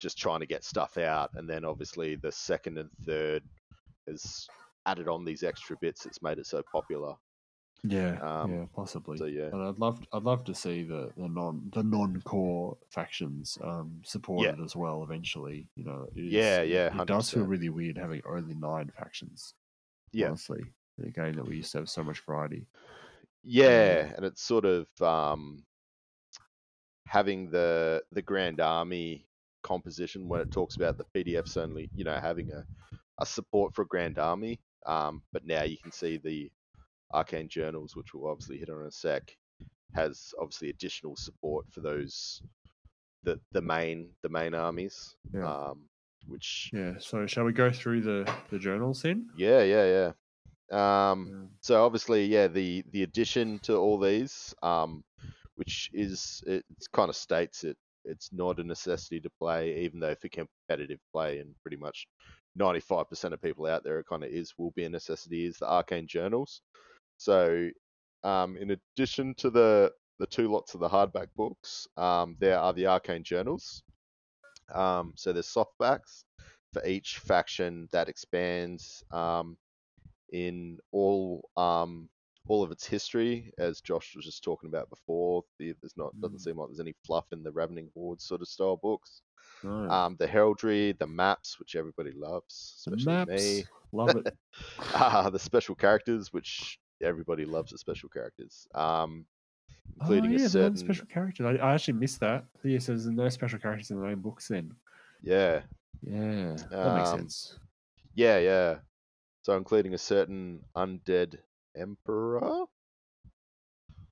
just 0.00 0.18
trying 0.18 0.40
to 0.40 0.46
get 0.46 0.64
stuff 0.64 0.98
out, 0.98 1.30
and 1.34 1.48
then 1.48 1.64
obviously 1.64 2.16
the 2.16 2.32
second 2.32 2.78
and 2.78 2.90
third 3.04 3.42
has 4.08 4.46
added 4.86 5.08
on 5.08 5.24
these 5.24 5.42
extra 5.44 5.76
bits 5.80 6.02
that's 6.04 6.22
made 6.22 6.38
it 6.38 6.46
so 6.46 6.60
popular. 6.72 7.14
yeah, 7.84 8.18
Um, 8.20 8.52
yeah, 8.52 8.64
possibly. 8.74 9.16
So 9.18 9.26
yeah, 9.26 9.44
And 9.52 9.62
I'd 9.62 9.78
love, 9.78 10.04
I'd 10.12 10.22
love 10.24 10.42
to 10.44 10.54
see 10.54 10.82
the, 10.82 11.12
the 11.16 11.28
non 11.28 11.70
the 11.72 11.82
non 11.84 12.20
core 12.24 12.76
factions 12.90 13.56
um, 13.62 14.00
supported 14.04 14.60
as 14.64 14.74
well 14.74 15.04
eventually. 15.04 15.68
You 15.76 15.84
know, 15.84 16.08
is- 16.16 16.32
Yeah, 16.32 16.62
yeah, 16.62 16.86
It, 16.94 17.00
it 17.00 17.06
does 17.06 17.30
feel 17.30 17.44
really 17.44 17.68
weird 17.68 17.96
having 17.98 18.22
only 18.26 18.54
nine 18.54 18.90
factions. 18.96 19.54
Yeah. 20.12 20.26
honestly, 20.28 20.60
in 21.02 21.08
a 21.08 21.12
game 21.12 21.34
that 21.34 21.46
we 21.46 21.56
used 21.56 21.72
to 21.72 21.78
have 21.78 21.88
so 21.88 22.02
much 22.02 22.20
variety. 22.20 22.66
Yeah, 23.42 24.12
and 24.16 24.24
it's 24.24 24.42
sort 24.42 24.64
of 24.64 24.86
um, 25.00 25.64
having 27.06 27.50
the 27.50 28.02
the 28.12 28.22
Grand 28.22 28.60
Army 28.60 29.26
composition 29.62 30.28
when 30.28 30.40
it 30.40 30.50
talks 30.50 30.76
about 30.76 30.98
the 30.98 31.04
PDFs 31.14 31.56
only, 31.56 31.90
you 31.94 32.04
know, 32.04 32.18
having 32.20 32.50
a, 32.52 32.64
a 33.20 33.26
support 33.26 33.74
for 33.74 33.84
Grand 33.84 34.18
Army. 34.18 34.60
Um, 34.86 35.22
but 35.32 35.46
now 35.46 35.62
you 35.62 35.76
can 35.78 35.92
see 35.92 36.16
the 36.16 36.50
Arcane 37.12 37.48
Journals, 37.48 37.94
which 37.94 38.14
we'll 38.14 38.30
obviously 38.30 38.58
hit 38.58 38.70
on 38.70 38.80
in 38.80 38.86
a 38.86 38.92
sec, 38.92 39.36
has 39.94 40.32
obviously 40.40 40.70
additional 40.70 41.16
support 41.16 41.66
for 41.70 41.80
those 41.80 42.42
the 43.24 43.40
the 43.52 43.62
main 43.62 44.10
the 44.22 44.28
main 44.28 44.54
armies. 44.54 45.16
Yeah. 45.32 45.46
Um, 45.46 45.88
which 46.28 46.70
Yeah. 46.72 46.94
So 46.98 47.26
shall 47.26 47.44
we 47.44 47.52
go 47.52 47.70
through 47.70 48.02
the 48.02 48.32
the 48.50 48.58
journals 48.58 49.02
then? 49.02 49.28
yeah, 49.36 49.62
yeah, 49.62 49.84
yeah. 49.84 50.12
Um, 50.70 50.78
Um, 50.78 51.50
so 51.60 51.84
obviously, 51.84 52.24
yeah, 52.26 52.48
the 52.48 52.82
the 52.92 53.02
addition 53.02 53.58
to 53.60 53.76
all 53.76 53.98
these, 53.98 54.54
um, 54.62 55.04
which 55.56 55.90
is 55.92 56.42
it 56.46 56.64
kind 56.92 57.08
of 57.10 57.16
states 57.16 57.64
it 57.64 57.76
it's 58.04 58.32
not 58.32 58.58
a 58.58 58.64
necessity 58.64 59.20
to 59.20 59.30
play, 59.38 59.76
even 59.84 60.00
though 60.00 60.14
for 60.16 60.28
competitive 60.28 60.98
play 61.12 61.38
and 61.38 61.54
pretty 61.62 61.76
much 61.76 62.06
95% 62.56 63.32
of 63.32 63.40
people 63.42 63.66
out 63.66 63.84
there, 63.84 63.98
it 64.00 64.06
kind 64.08 64.24
of 64.24 64.30
is 64.30 64.54
will 64.58 64.72
be 64.72 64.84
a 64.84 64.88
necessity. 64.90 65.46
Is 65.46 65.58
the 65.58 65.68
arcane 65.70 66.06
journals. 66.08 66.62
So, 67.18 67.68
um, 68.24 68.56
in 68.56 68.72
addition 68.96 69.34
to 69.36 69.50
the 69.50 69.92
the 70.18 70.26
two 70.26 70.48
lots 70.50 70.74
of 70.74 70.80
the 70.80 70.88
hardback 70.88 71.28
books, 71.36 71.86
um, 71.96 72.36
there 72.40 72.58
are 72.58 72.72
the 72.72 72.86
arcane 72.86 73.24
journals. 73.24 73.82
Um, 74.74 75.12
so 75.16 75.32
there's 75.32 75.48
softbacks 75.52 76.24
for 76.72 76.84
each 76.86 77.18
faction 77.18 77.88
that 77.92 78.08
expands. 78.08 79.04
Um, 79.12 79.56
in 80.32 80.78
all 80.90 81.48
um 81.56 82.08
all 82.48 82.64
of 82.64 82.72
its 82.72 82.84
history, 82.86 83.52
as 83.58 83.80
Josh 83.80 84.16
was 84.16 84.24
just 84.24 84.42
talking 84.42 84.68
about 84.68 84.90
before. 84.90 85.44
The, 85.58 85.74
there's 85.80 85.96
not 85.96 86.18
doesn't 86.20 86.38
Mm. 86.38 86.42
seem 86.42 86.56
like 86.58 86.68
there's 86.68 86.80
any 86.80 86.94
fluff 87.06 87.26
in 87.32 87.42
the 87.44 87.52
Ravening 87.52 87.88
Horde 87.94 88.20
sort 88.20 88.40
of 88.42 88.48
style 88.48 88.76
books. 88.76 89.22
no. 89.62 89.88
Um, 89.88 90.16
the 90.18 90.26
heraldry, 90.26 90.92
the 90.92 91.06
maps, 91.06 91.58
which 91.60 91.76
everybody 91.76 92.10
loves, 92.12 92.74
especially 92.78 93.12
maps. 93.12 93.30
me. 93.30 93.64
Love 93.92 94.16
it. 94.16 94.34
Ah, 94.94 95.30
the 95.30 95.38
special 95.38 95.74
characters, 95.74 96.32
which 96.32 96.78
everybody 97.02 97.44
loves 97.44 97.70
the 97.72 97.78
special 97.78 98.08
characters. 98.08 98.66
Um, 98.74 99.24
including 100.00 100.32
oh, 100.32 100.38
yeah, 100.38 100.46
a 100.46 100.48
certain 100.48 100.76
special 100.76 101.06
characters. 101.06 101.46
I, 101.46 101.64
I 101.64 101.74
actually 101.74 101.94
missed 101.94 102.20
that. 102.20 102.44
Yeah, 102.64 102.78
so 102.78 102.92
there's 102.92 103.06
no 103.06 103.28
special 103.28 103.58
characters 103.58 103.90
in 103.90 103.98
the 104.00 104.06
main 104.06 104.20
books 104.20 104.48
then. 104.48 104.72
yeah, 105.22 105.62
Yeah, 106.02 106.56
that 106.70 106.94
makes 106.96 107.10
Um, 107.10 107.18
sense. 107.20 107.58
yeah, 108.14 108.38
yeah. 108.38 108.78
So 109.42 109.56
including 109.56 109.94
a 109.94 109.98
certain 109.98 110.64
undead 110.76 111.38
emperor. 111.76 112.64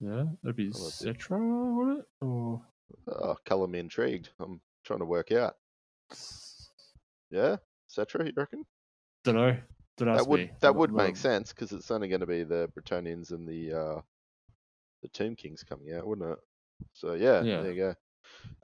Yeah, 0.01 0.25
that'd 0.43 0.57
be 0.57 0.71
Settra, 0.71 1.39
would 1.77 1.99
it? 1.99 2.05
Or 2.21 2.63
Oh, 3.07 3.37
color 3.45 3.67
me 3.69 3.79
intrigued. 3.79 4.31
I'm 4.41 4.61
trying 4.85 4.99
to 5.01 5.05
work 5.05 5.31
out. 5.31 5.57
Yeah, 7.31 7.57
Settra, 7.89 8.27
you 8.27 8.33
reckon? 8.37 8.65
don't 9.25 9.37
know. 9.37 9.57
Don't 9.99 10.09
ask 10.09 10.25
that 10.25 10.29
would 10.31 10.41
me. 10.41 10.51
that 10.61 10.67
I'm- 10.69 10.77
would 10.77 10.93
make 10.93 11.17
sense 11.17 11.53
because 11.53 11.73
it's 11.73 11.91
only 11.91 12.09
going 12.09 12.21
to 12.23 12.27
be 12.27 12.43
the 12.43 12.69
Bretonnians 12.75 13.31
and 13.31 13.47
the 13.47 13.73
uh, 13.73 14.01
the 15.03 15.09
Tomb 15.09 15.37
Kings 15.37 15.63
coming 15.63 15.93
out, 15.93 16.07
wouldn't 16.07 16.31
it? 16.33 16.39
So 16.95 17.13
yeah, 17.13 17.43
Yeah. 17.43 17.61
there 17.63 17.73
you 17.73 17.77
go. 17.77 17.95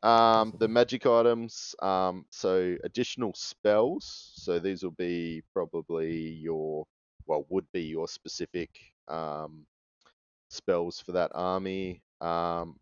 Um, 0.02 0.54
the 0.58 0.68
magic 0.68 1.06
items. 1.06 1.74
Um, 1.82 2.26
so 2.30 2.76
additional 2.84 3.32
spells. 3.34 4.32
So 4.36 4.58
these 4.58 4.82
will 4.82 4.92
be 4.92 5.42
probably 5.52 6.12
your 6.16 6.86
well 7.26 7.44
would 7.48 7.66
be 7.72 7.82
your 7.82 8.08
specific 8.08 8.70
um, 9.08 9.66
spells 10.50 11.00
for 11.00 11.12
that 11.12 11.30
army. 11.34 12.02
Um, 12.20 12.78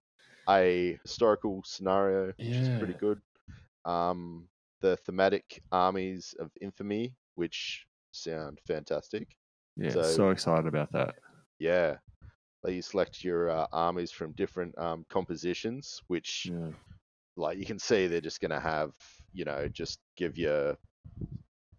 a 0.49 0.99
historical 1.05 1.63
scenario, 1.65 2.27
which 2.27 2.61
is 2.61 2.71
pretty 2.79 2.95
good. 2.95 3.21
Um, 3.85 4.49
the 4.81 4.97
thematic 4.99 5.63
armies 5.73 6.35
of 6.39 6.51
infamy, 6.61 7.15
which 7.37 7.87
sound 8.13 8.61
fantastic. 8.67 9.29
Yeah, 9.77 9.91
so- 9.91 10.03
so, 10.03 10.31
excited 10.31 10.67
about 10.67 10.93
that. 10.93 11.17
Yeah. 11.59 11.97
Like 12.65 12.73
you 12.75 12.83
select 12.83 13.23
your 13.23 13.51
uh, 13.51 13.67
armies 13.73 14.11
from 14.11 14.33
different 14.33 14.77
um, 14.79 15.05
compositions, 15.11 16.01
which, 16.09 16.51
Yeah. 16.51 16.71
like, 17.37 17.59
you 17.59 17.67
can 17.67 17.79
see 17.79 18.07
they're 18.07 18.23
just 18.23 18.41
going 18.41 18.51
to 18.53 18.61
have, 18.61 18.93
you 19.35 19.45
know, 19.45 19.69
just 19.69 20.01
give 20.17 20.39
you 20.39 20.51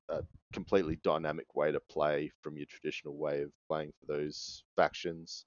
a 0.09 0.23
completely 0.53 0.97
dynamic 1.03 1.53
way 1.55 1.71
to 1.71 1.79
play 1.81 2.31
from 2.41 2.55
your 2.55 2.65
traditional 2.67 3.17
way 3.17 3.41
of 3.41 3.51
playing 3.67 3.91
for 3.99 4.13
those 4.13 4.63
factions. 4.77 5.45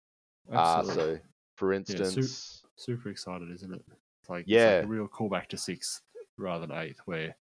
Uh, 0.52 0.82
so, 0.82 1.18
for 1.54 1.72
Yeah, 1.72 1.96
su- 1.96 2.02
instance, 2.02 2.62
Super 2.76 3.08
excited, 3.08 3.50
isn't 3.50 3.72
it? 3.72 3.82
It's 4.20 4.28
like, 4.28 4.42
it's 4.42 4.50
Yeah. 4.52 4.72
like 4.72 4.82
a 4.82 4.86
real 4.86 5.08
callback 5.08 5.46
to 5.48 5.56
sixth 5.56 6.02
rather 6.36 6.66
than 6.66 6.76
eighth, 6.76 6.98
where 7.06 7.34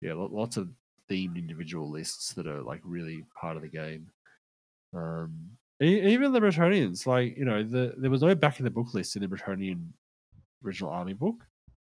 yeah, 0.00 0.14
lo- 0.14 0.30
lots 0.32 0.56
of 0.56 0.70
themed 1.10 1.36
individual 1.36 1.90
lists 1.90 2.32
that 2.34 2.46
are 2.46 2.62
like 2.62 2.80
really 2.84 3.24
part 3.38 3.56
of 3.56 3.62
the 3.62 3.68
game. 3.68 4.10
Um, 4.94 5.50
even 5.88 6.32
the 6.32 6.40
Bretonnians, 6.40 7.06
like 7.06 7.36
you 7.36 7.44
know, 7.44 7.62
the 7.62 7.94
there 7.96 8.10
was 8.10 8.22
no 8.22 8.34
back 8.34 8.58
in 8.58 8.64
the 8.64 8.70
book 8.70 8.94
list 8.94 9.16
in 9.16 9.22
the 9.22 9.28
Bretonnian 9.28 9.88
original 10.64 10.90
army 10.90 11.14
book. 11.14 11.36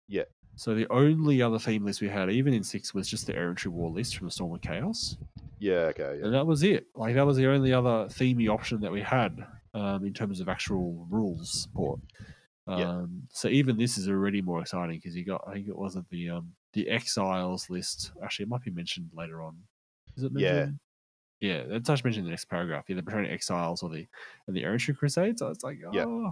Yeah. 0.07 0.23
So 0.55 0.75
the 0.75 0.87
only 0.89 1.41
other 1.41 1.59
theme 1.59 1.85
list 1.85 2.01
we 2.01 2.09
had, 2.09 2.29
even 2.29 2.53
in 2.53 2.63
six, 2.63 2.93
was 2.93 3.07
just 3.07 3.25
the 3.25 3.35
Errantry 3.35 3.71
War 3.71 3.89
list 3.89 4.17
from 4.17 4.27
the 4.27 4.31
Storm 4.31 4.53
of 4.53 4.61
Chaos. 4.61 5.17
yeah, 5.59 5.91
okay, 5.91 6.17
yeah. 6.19 6.25
And 6.25 6.33
that 6.33 6.45
was 6.45 6.61
it. 6.63 6.87
Like 6.95 7.15
that 7.15 7.25
was 7.25 7.37
the 7.37 7.47
only 7.47 7.71
other 7.73 8.05
themey 8.07 8.49
option 8.49 8.81
that 8.81 8.91
we 8.91 9.01
had 9.01 9.45
um, 9.73 10.05
in 10.05 10.13
terms 10.13 10.39
of 10.41 10.49
actual 10.49 11.07
rules 11.09 11.61
support. 11.63 11.99
Um, 12.67 12.79
Yeah. 12.79 13.05
So 13.31 13.47
even 13.47 13.77
this 13.77 13.97
is 13.97 14.09
already 14.09 14.41
more 14.41 14.61
exciting 14.61 14.97
because 14.97 15.15
you 15.15 15.23
got. 15.25 15.43
I 15.47 15.53
think 15.53 15.67
it 15.67 15.77
wasn't 15.77 16.09
the 16.09 16.29
um, 16.31 16.53
the 16.73 16.89
exiles 16.89 17.69
list. 17.69 18.11
Actually, 18.23 18.43
it 18.43 18.49
might 18.49 18.63
be 18.63 18.71
mentioned 18.71 19.09
later 19.13 19.41
on. 19.41 19.55
Is 20.17 20.23
it 20.23 20.31
Yeah. 20.35 20.53
mentioned? 20.53 20.79
Yeah, 21.41 21.63
that's 21.67 21.89
actually 21.89 22.09
mentioned 22.09 22.21
in 22.21 22.25
the 22.25 22.31
next 22.31 22.45
paragraph. 22.45 22.85
Yeah, 22.87 22.95
the 22.95 23.01
Bretonnian 23.01 23.33
Exiles 23.33 23.81
or 23.83 23.89
the 23.89 24.07
and 24.47 24.55
the 24.55 24.63
Errantry 24.63 24.93
Crusades. 24.93 25.41
I 25.41 25.49
was 25.49 25.63
like, 25.63 25.79
oh, 25.85 25.91
Yeah. 25.93 26.29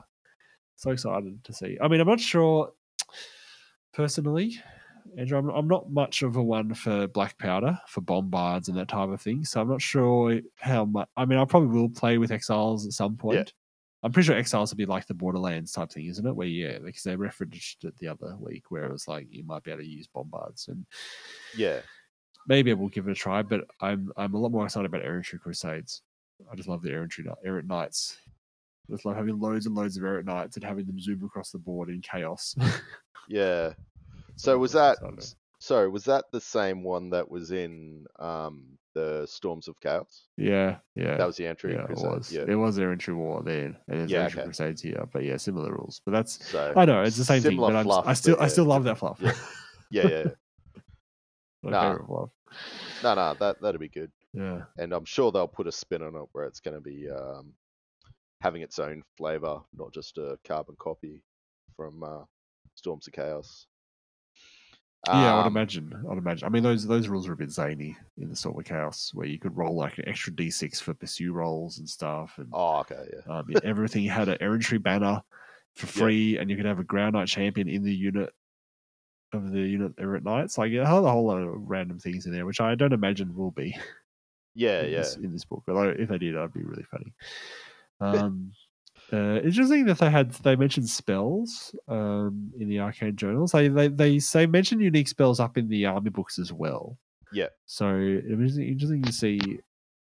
so 0.75 0.91
excited 0.91 1.43
to 1.43 1.53
see. 1.53 1.77
I 1.81 1.87
mean, 1.87 1.99
I'm 1.99 2.07
not 2.07 2.19
sure 2.19 2.71
personally, 3.91 4.59
Andrew. 5.17 5.37
I'm, 5.39 5.49
I'm 5.49 5.67
not 5.67 5.91
much 5.91 6.21
of 6.21 6.35
a 6.35 6.43
one 6.43 6.73
for 6.75 7.07
black 7.07 7.37
powder 7.39 7.79
for 7.87 8.01
bombards 8.01 8.69
and 8.69 8.77
that 8.77 8.87
type 8.89 9.09
of 9.09 9.19
thing. 9.21 9.43
So 9.45 9.61
I'm 9.61 9.69
not 9.69 9.81
sure 9.81 10.39
how 10.57 10.85
much. 10.85 11.09
I 11.17 11.25
mean, 11.25 11.39
I 11.39 11.45
probably 11.45 11.69
will 11.69 11.89
play 11.89 12.17
with 12.17 12.31
Exiles 12.31 12.85
at 12.85 12.93
some 12.93 13.17
point. 13.17 13.35
I'm 14.01 14.11
pretty 14.13 14.27
sure 14.27 14.37
Exiles 14.37 14.71
will 14.71 14.77
be 14.77 14.85
like 14.85 15.07
the 15.07 15.13
Borderlands 15.13 15.73
type 15.73 15.91
thing, 15.91 16.05
isn't 16.05 16.25
it? 16.25 16.35
Where 16.35 16.47
yeah, 16.47 16.77
because 16.79 17.03
they 17.03 17.15
referenced 17.17 17.83
it 17.83 17.97
the 17.97 18.07
other 18.07 18.37
week, 18.39 18.69
where 18.69 18.85
it 18.85 18.91
was 18.91 19.07
like 19.09 19.27
you 19.29 19.43
might 19.43 19.63
be 19.63 19.71
able 19.71 19.81
to 19.81 19.87
use 19.87 20.07
bombards, 20.07 20.69
and 20.69 20.85
Yeah. 21.57 21.81
Maybe 22.47 22.71
I 22.71 22.73
will 22.75 22.89
give 22.89 23.07
it 23.07 23.11
a 23.11 23.15
try. 23.15 23.41
But 23.41 23.65
I'm 23.81 24.11
I'm 24.17 24.33
a 24.33 24.37
lot 24.37 24.51
more 24.51 24.65
excited 24.65 24.85
about 24.85 25.03
Errantry 25.03 25.39
Crusades. 25.39 26.01
I 26.51 26.55
just 26.55 26.69
love 26.69 26.81
the 26.81 26.91
Errantry 26.91 27.23
Kni- 27.25 27.35
Errant 27.45 27.67
Knights. 27.67 28.17
I 28.89 28.93
just 28.93 29.05
love 29.05 29.15
having 29.17 29.39
loads 29.39 29.65
and 29.65 29.75
loads 29.75 29.97
of 29.97 30.03
Errant 30.03 30.25
Knights 30.25 30.55
and 30.55 30.63
having 30.63 30.85
them 30.85 30.99
zoom 30.99 31.23
across 31.23 31.51
the 31.51 31.59
board 31.59 31.89
in 31.89 32.01
chaos. 32.01 32.55
Yeah. 33.31 33.73
So 34.37 34.57
was 34.57 34.71
that? 34.71 34.97
Sorry, 35.59 35.87
was 35.87 36.05
that 36.05 36.25
the 36.31 36.41
same 36.41 36.83
one 36.83 37.11
that 37.11 37.29
was 37.29 37.51
in 37.51 38.05
um, 38.17 38.63
the 38.95 39.27
Storms 39.29 39.67
of 39.67 39.79
Chaos? 39.81 40.25
Yeah, 40.37 40.77
yeah. 40.95 41.15
That 41.17 41.27
was 41.27 41.35
the 41.37 41.45
entry. 41.45 41.73
yeah, 41.73 41.83
it 41.83 41.97
was. 41.97 42.31
Yeah. 42.31 42.45
It 42.47 42.55
was 42.55 42.79
Errantry 42.79 43.13
War 43.13 43.43
then, 43.43 43.77
and 43.87 43.99
there's 43.99 44.09
Yeah, 44.09 44.19
Errantry 44.19 44.39
okay. 44.39 44.45
Crusades 44.47 44.81
here. 44.81 45.07
But 45.13 45.25
yeah, 45.25 45.37
similar 45.37 45.71
rules. 45.71 46.01
But 46.05 46.11
that's 46.13 46.43
So 46.49 46.73
I 46.75 46.85
know 46.85 47.03
it's 47.03 47.17
the 47.17 47.25
same 47.25 47.41
thing. 47.43 47.51
similar 47.51 47.73
But 47.73 47.75
I'm, 47.79 47.85
fluff, 47.85 48.07
I 48.07 48.13
still 48.13 48.37
but 48.37 48.45
I 48.45 48.47
still 48.47 48.65
love 48.65 48.85
that 48.85 48.97
fluff. 48.97 49.19
yeah. 49.21 49.33
yeah, 49.91 50.07
yeah. 50.07 50.23
Yeah. 51.63 51.69
Nah. 51.71 51.97
No, 53.03 53.15
no, 53.15 53.33
that 53.39 53.61
that'd 53.61 53.79
be 53.81 53.89
good. 53.89 54.11
Yeah. 54.33 54.61
And 54.77 54.93
I'm 54.93 55.05
sure 55.05 55.31
they'll 55.31 55.47
put 55.47 55.67
a 55.67 55.71
spin 55.71 56.01
on 56.01 56.15
it 56.15 56.27
where 56.31 56.45
it's 56.45 56.59
going 56.59 56.75
to 56.75 56.81
be 56.81 57.09
um, 57.09 57.53
having 58.41 58.61
its 58.61 58.79
own 58.79 59.03
flavor, 59.17 59.59
not 59.77 59.93
just 59.93 60.17
a 60.17 60.37
carbon 60.47 60.75
copy 60.79 61.21
from 61.75 62.03
uh, 62.03 62.23
Storms 62.75 63.07
of 63.07 63.13
Chaos. 63.13 63.67
Yeah, 65.07 65.33
I 65.33 65.37
would 65.37 65.45
Um, 65.45 65.57
imagine. 65.57 66.05
I'd 66.11 66.17
imagine. 66.17 66.45
I 66.45 66.49
mean, 66.49 66.61
those 66.63 66.85
those 66.85 67.07
rules 67.07 67.27
are 67.27 67.33
a 67.33 67.37
bit 67.37 67.51
zany 67.51 67.95
in 68.17 68.29
the 68.29 68.35
Storm 68.35 68.59
of 68.59 68.65
Chaos, 68.65 69.11
where 69.13 69.25
you 69.27 69.39
could 69.39 69.55
roll 69.57 69.75
like 69.75 69.97
an 69.97 70.07
extra 70.07 70.31
d6 70.33 70.81
for 70.81 70.93
pursue 70.93 71.31
rolls 71.31 71.79
and 71.79 71.87
stuff, 71.89 72.37
and 72.37 72.49
Oh, 72.53 72.79
okay, 72.79 73.09
yeah. 73.13 73.39
um, 73.39 73.45
everything 73.63 74.03
had 74.05 74.27
an 74.29 74.37
errantry 74.41 74.77
banner 74.77 75.21
for 75.75 75.85
Yeah. 75.95 76.03
free, 76.03 76.37
and 76.37 76.49
you 76.49 76.57
could 76.57 76.65
have 76.65 76.79
a 76.79 76.83
Ground 76.83 77.13
Knight 77.13 77.27
champion 77.29 77.69
in 77.69 77.83
the 77.83 77.93
unit 77.93 78.33
of 79.33 79.51
the 79.51 79.59
unit 79.59 79.93
errant 79.99 80.25
knights. 80.25 80.57
Like 80.57 80.71
it 80.71 80.79
had 80.85 81.03
a 81.03 81.11
whole 81.11 81.25
lot 81.27 81.37
of 81.41 81.49
random 81.55 81.99
things 81.99 82.25
in 82.25 82.31
there, 82.33 82.45
which 82.45 82.61
I 82.61 82.75
don't 82.75 82.93
imagine 82.93 83.35
will 83.35 83.51
be 83.51 83.75
Yeah, 84.55 84.81
in, 84.83 84.91
yeah. 84.91 84.97
this, 84.99 85.15
in 85.15 85.31
this 85.31 85.45
book. 85.45 85.63
Although 85.67 85.89
if 85.89 86.09
they 86.09 86.17
did, 86.17 86.35
that'd 86.35 86.53
be 86.53 86.63
really 86.63 86.85
funny. 86.89 87.13
Um, 88.01 88.53
uh, 89.11 89.41
interesting 89.41 89.85
that 89.85 89.97
they 89.97 90.09
had 90.09 90.31
they 90.35 90.55
mentioned 90.55 90.87
spells 90.87 91.75
um, 91.89 92.49
in 92.57 92.69
the 92.69 92.79
arcane 92.79 93.17
journals. 93.17 93.51
They 93.51 93.67
they 93.67 93.89
they 93.89 94.19
say 94.19 94.45
mention 94.45 94.79
unique 94.79 95.09
spells 95.09 95.41
up 95.41 95.57
in 95.57 95.67
the 95.67 95.85
army 95.85 96.09
books 96.09 96.39
as 96.39 96.53
well. 96.53 96.97
Yeah. 97.33 97.47
So 97.65 97.93
it 97.97 98.37
was 98.37 98.57
interesting 98.57 99.03
to 99.03 99.11
see 99.11 99.59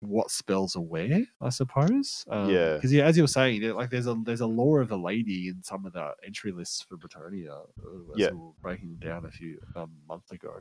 what 0.00 0.30
spells 0.30 0.76
are 0.76 0.82
where. 0.82 1.24
I 1.40 1.48
suppose. 1.48 2.24
Um, 2.30 2.48
Yeah. 2.48 2.74
Because 2.74 2.92
yeah, 2.92 3.04
as 3.04 3.16
you 3.16 3.22
were 3.24 3.28
saying, 3.28 3.62
like 3.62 3.90
there's 3.90 4.06
a 4.06 4.14
there's 4.24 4.40
a 4.40 4.46
lore 4.46 4.80
of 4.80 4.88
the 4.88 4.98
lady 4.98 5.48
in 5.48 5.62
some 5.62 5.86
of 5.86 5.92
the 5.92 6.14
entry 6.24 6.52
lists 6.52 6.82
for 6.82 6.96
Bretonnia. 6.96 7.50
uh, 7.78 8.14
Yeah. 8.14 8.30
we 8.30 8.52
breaking 8.62 8.96
down 8.96 9.24
a 9.26 9.30
few 9.30 9.58
um, 9.74 9.92
month 10.08 10.30
ago. 10.30 10.60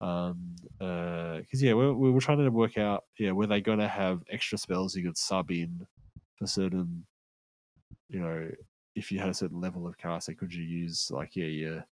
Um, 0.00 0.54
because 0.78 1.62
yeah, 1.62 1.74
we, 1.74 1.90
we 1.92 2.10
were 2.10 2.20
trying 2.20 2.38
to 2.38 2.48
work 2.50 2.76
out, 2.78 3.04
yeah, 3.18 3.32
were 3.32 3.46
they 3.46 3.60
going 3.60 3.78
to 3.78 3.88
have 3.88 4.22
extra 4.30 4.58
spells 4.58 4.94
you 4.94 5.04
could 5.04 5.16
sub 5.16 5.50
in 5.50 5.86
for 6.36 6.46
certain, 6.46 7.06
you 8.08 8.20
know, 8.20 8.50
if 8.94 9.10
you 9.10 9.18
had 9.18 9.28
a 9.30 9.34
certain 9.34 9.60
level 9.60 9.86
of 9.86 9.96
casting, 9.98 10.36
could 10.36 10.52
you 10.54 10.62
use 10.62 11.10
like 11.10 11.34
yeah, 11.36 11.46
your 11.46 11.84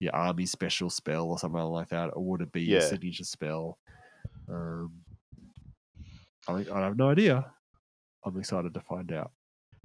your 0.00 0.14
army 0.14 0.46
special 0.46 0.90
spell 0.90 1.26
or 1.28 1.38
something 1.38 1.60
like 1.60 1.88
that, 1.90 2.08
or 2.14 2.24
would 2.24 2.40
it 2.40 2.52
be 2.52 2.62
your 2.62 2.80
Yeah. 2.80 2.88
signature 2.88 3.24
spell? 3.24 3.78
Um, 4.48 5.03
I 6.48 6.64
I 6.72 6.80
have 6.80 6.96
no 6.96 7.10
idea. 7.10 7.52
I'm 8.24 8.38
excited 8.38 8.74
to 8.74 8.80
find 8.80 9.12
out. 9.12 9.32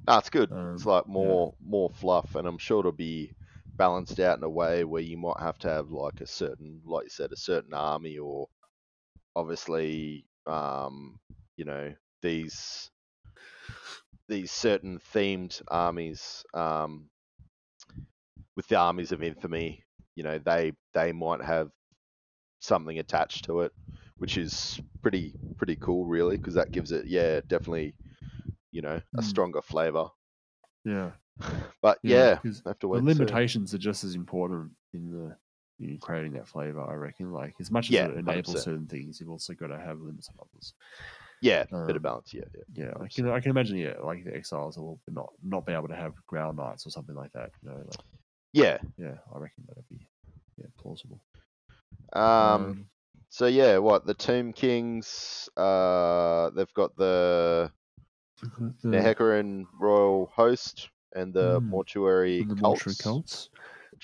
No, 0.08 0.18
it's 0.18 0.30
good. 0.30 0.52
Um, 0.52 0.76
it's 0.76 0.86
like 0.86 1.06
yeah. 1.08 1.14
more 1.14 1.54
more 1.64 1.90
fluff, 1.90 2.36
and 2.36 2.48
I'm 2.48 2.58
sure 2.58 2.80
it'll 2.80 2.92
be 2.92 3.34
balanced 3.76 4.20
out 4.20 4.38
in 4.38 4.44
a 4.44 4.50
way 4.50 4.84
where 4.84 5.02
you 5.02 5.18
might 5.18 5.40
have 5.40 5.58
to 5.60 5.70
have 5.70 5.90
like 5.90 6.22
a 6.22 6.28
certain, 6.28 6.82
like 6.86 7.06
you 7.06 7.10
said, 7.10 7.32
a 7.32 7.38
certain 7.38 7.74
army, 7.74 8.18
or 8.18 8.48
obviously, 9.36 10.26
um, 10.48 11.20
you 11.56 11.66
know, 11.66 11.94
these 12.22 12.90
these 14.28 14.52
certain 14.52 15.00
themed 15.14 15.62
armies, 15.70 16.44
um, 16.54 17.10
with 18.56 18.68
the 18.68 18.76
armies 18.76 19.12
of 19.12 19.24
infamy, 19.24 19.84
you 20.16 20.24
know, 20.24 20.40
they 20.40 20.74
they 20.94 21.12
might 21.12 21.42
have 21.42 21.70
something 22.60 23.00
attached 23.00 23.46
to 23.46 23.62
it, 23.62 23.72
which 24.20 24.38
is 24.38 24.80
pretty 25.02 25.34
pretty 25.58 25.76
cool, 25.78 26.06
really, 26.06 26.38
because 26.38 26.54
that 26.54 26.72
gives 26.72 26.92
it, 26.92 27.06
yeah, 27.08 27.42
definitely, 27.48 27.94
you 28.72 28.82
know, 28.82 29.02
a 29.16 29.22
Mm. 29.22 29.24
stronger 29.24 29.62
flavor. 29.62 30.08
Yeah, 30.86 31.12
But 31.82 32.00
Yeah, 32.04 32.40
yeah, 32.44 32.52
have 32.66 32.80
to 32.80 32.88
the 32.88 33.00
wait. 33.00 33.02
see. 33.02 33.14
limitations 33.16 33.74
are 33.74 33.78
just 33.80 34.04
as 34.04 34.16
important 34.16 34.72
in 34.94 35.12
the 35.12 35.36
in 35.86 35.98
creating 35.98 36.34
that 36.34 36.48
flavor. 36.48 36.82
I 36.82 36.94
reckon. 36.94 37.32
Like 37.32 37.56
as 37.60 37.72
much 37.72 37.90
as 37.90 37.96
Yeah, 37.96 38.06
it 38.08 38.18
enables 38.18 38.48
100%. 38.48 38.64
certain 38.64 38.88
things, 38.88 39.20
you've 39.20 39.30
also 39.30 39.54
got 39.54 39.68
to 39.68 39.80
have 39.80 40.00
limits 40.02 40.30
on 40.30 40.36
others. 40.54 40.74
Yeah, 41.42 41.64
bit 41.64 41.76
um, 41.76 41.96
of 41.96 42.02
balance. 42.02 42.34
Yeah, 42.34 42.44
yeah. 42.54 42.64
Yeah, 42.74 42.94
I 43.00 43.08
can 43.08 43.30
I 43.30 43.40
can 43.40 43.52
imagine. 43.52 43.78
Yeah, 43.78 43.94
like 44.04 44.24
the 44.26 44.36
exiles 44.36 44.78
will 44.78 45.00
not 45.10 45.32
not 45.44 45.66
be 45.66 45.74
able 45.74 45.88
to 45.88 45.96
have 45.96 46.14
ground 46.28 46.58
knights 46.58 46.86
or 46.86 46.90
something 46.90 47.16
like 47.16 47.32
that. 47.34 47.52
You 47.64 47.70
know, 47.70 47.78
like, 47.78 48.00
Yeah. 48.52 48.78
yeah, 48.98 49.16
I 49.34 49.38
reckon 49.40 49.64
that'd 49.68 49.88
be 49.90 50.06
yeah 50.58 50.68
plausible. 50.78 51.20
Um. 52.14 52.86
So 53.30 53.46
yeah, 53.46 53.78
what 53.78 54.06
the 54.06 54.14
Tomb 54.14 54.54
Kings? 54.54 55.50
Uh, 55.56 56.50
they've 56.52 56.74
got 56.74 56.96
the 56.96 57.72
the, 58.82 58.90
Nehekharan 58.90 59.66
Royal 59.80 60.28
Host 60.28 60.90
and 61.16 61.34
the 61.34 61.60
Mm, 61.62 61.70
Mortuary 61.70 62.40
the 62.40 62.46
Cults, 62.46 62.62
mortuary 62.62 62.96
cults. 62.96 63.50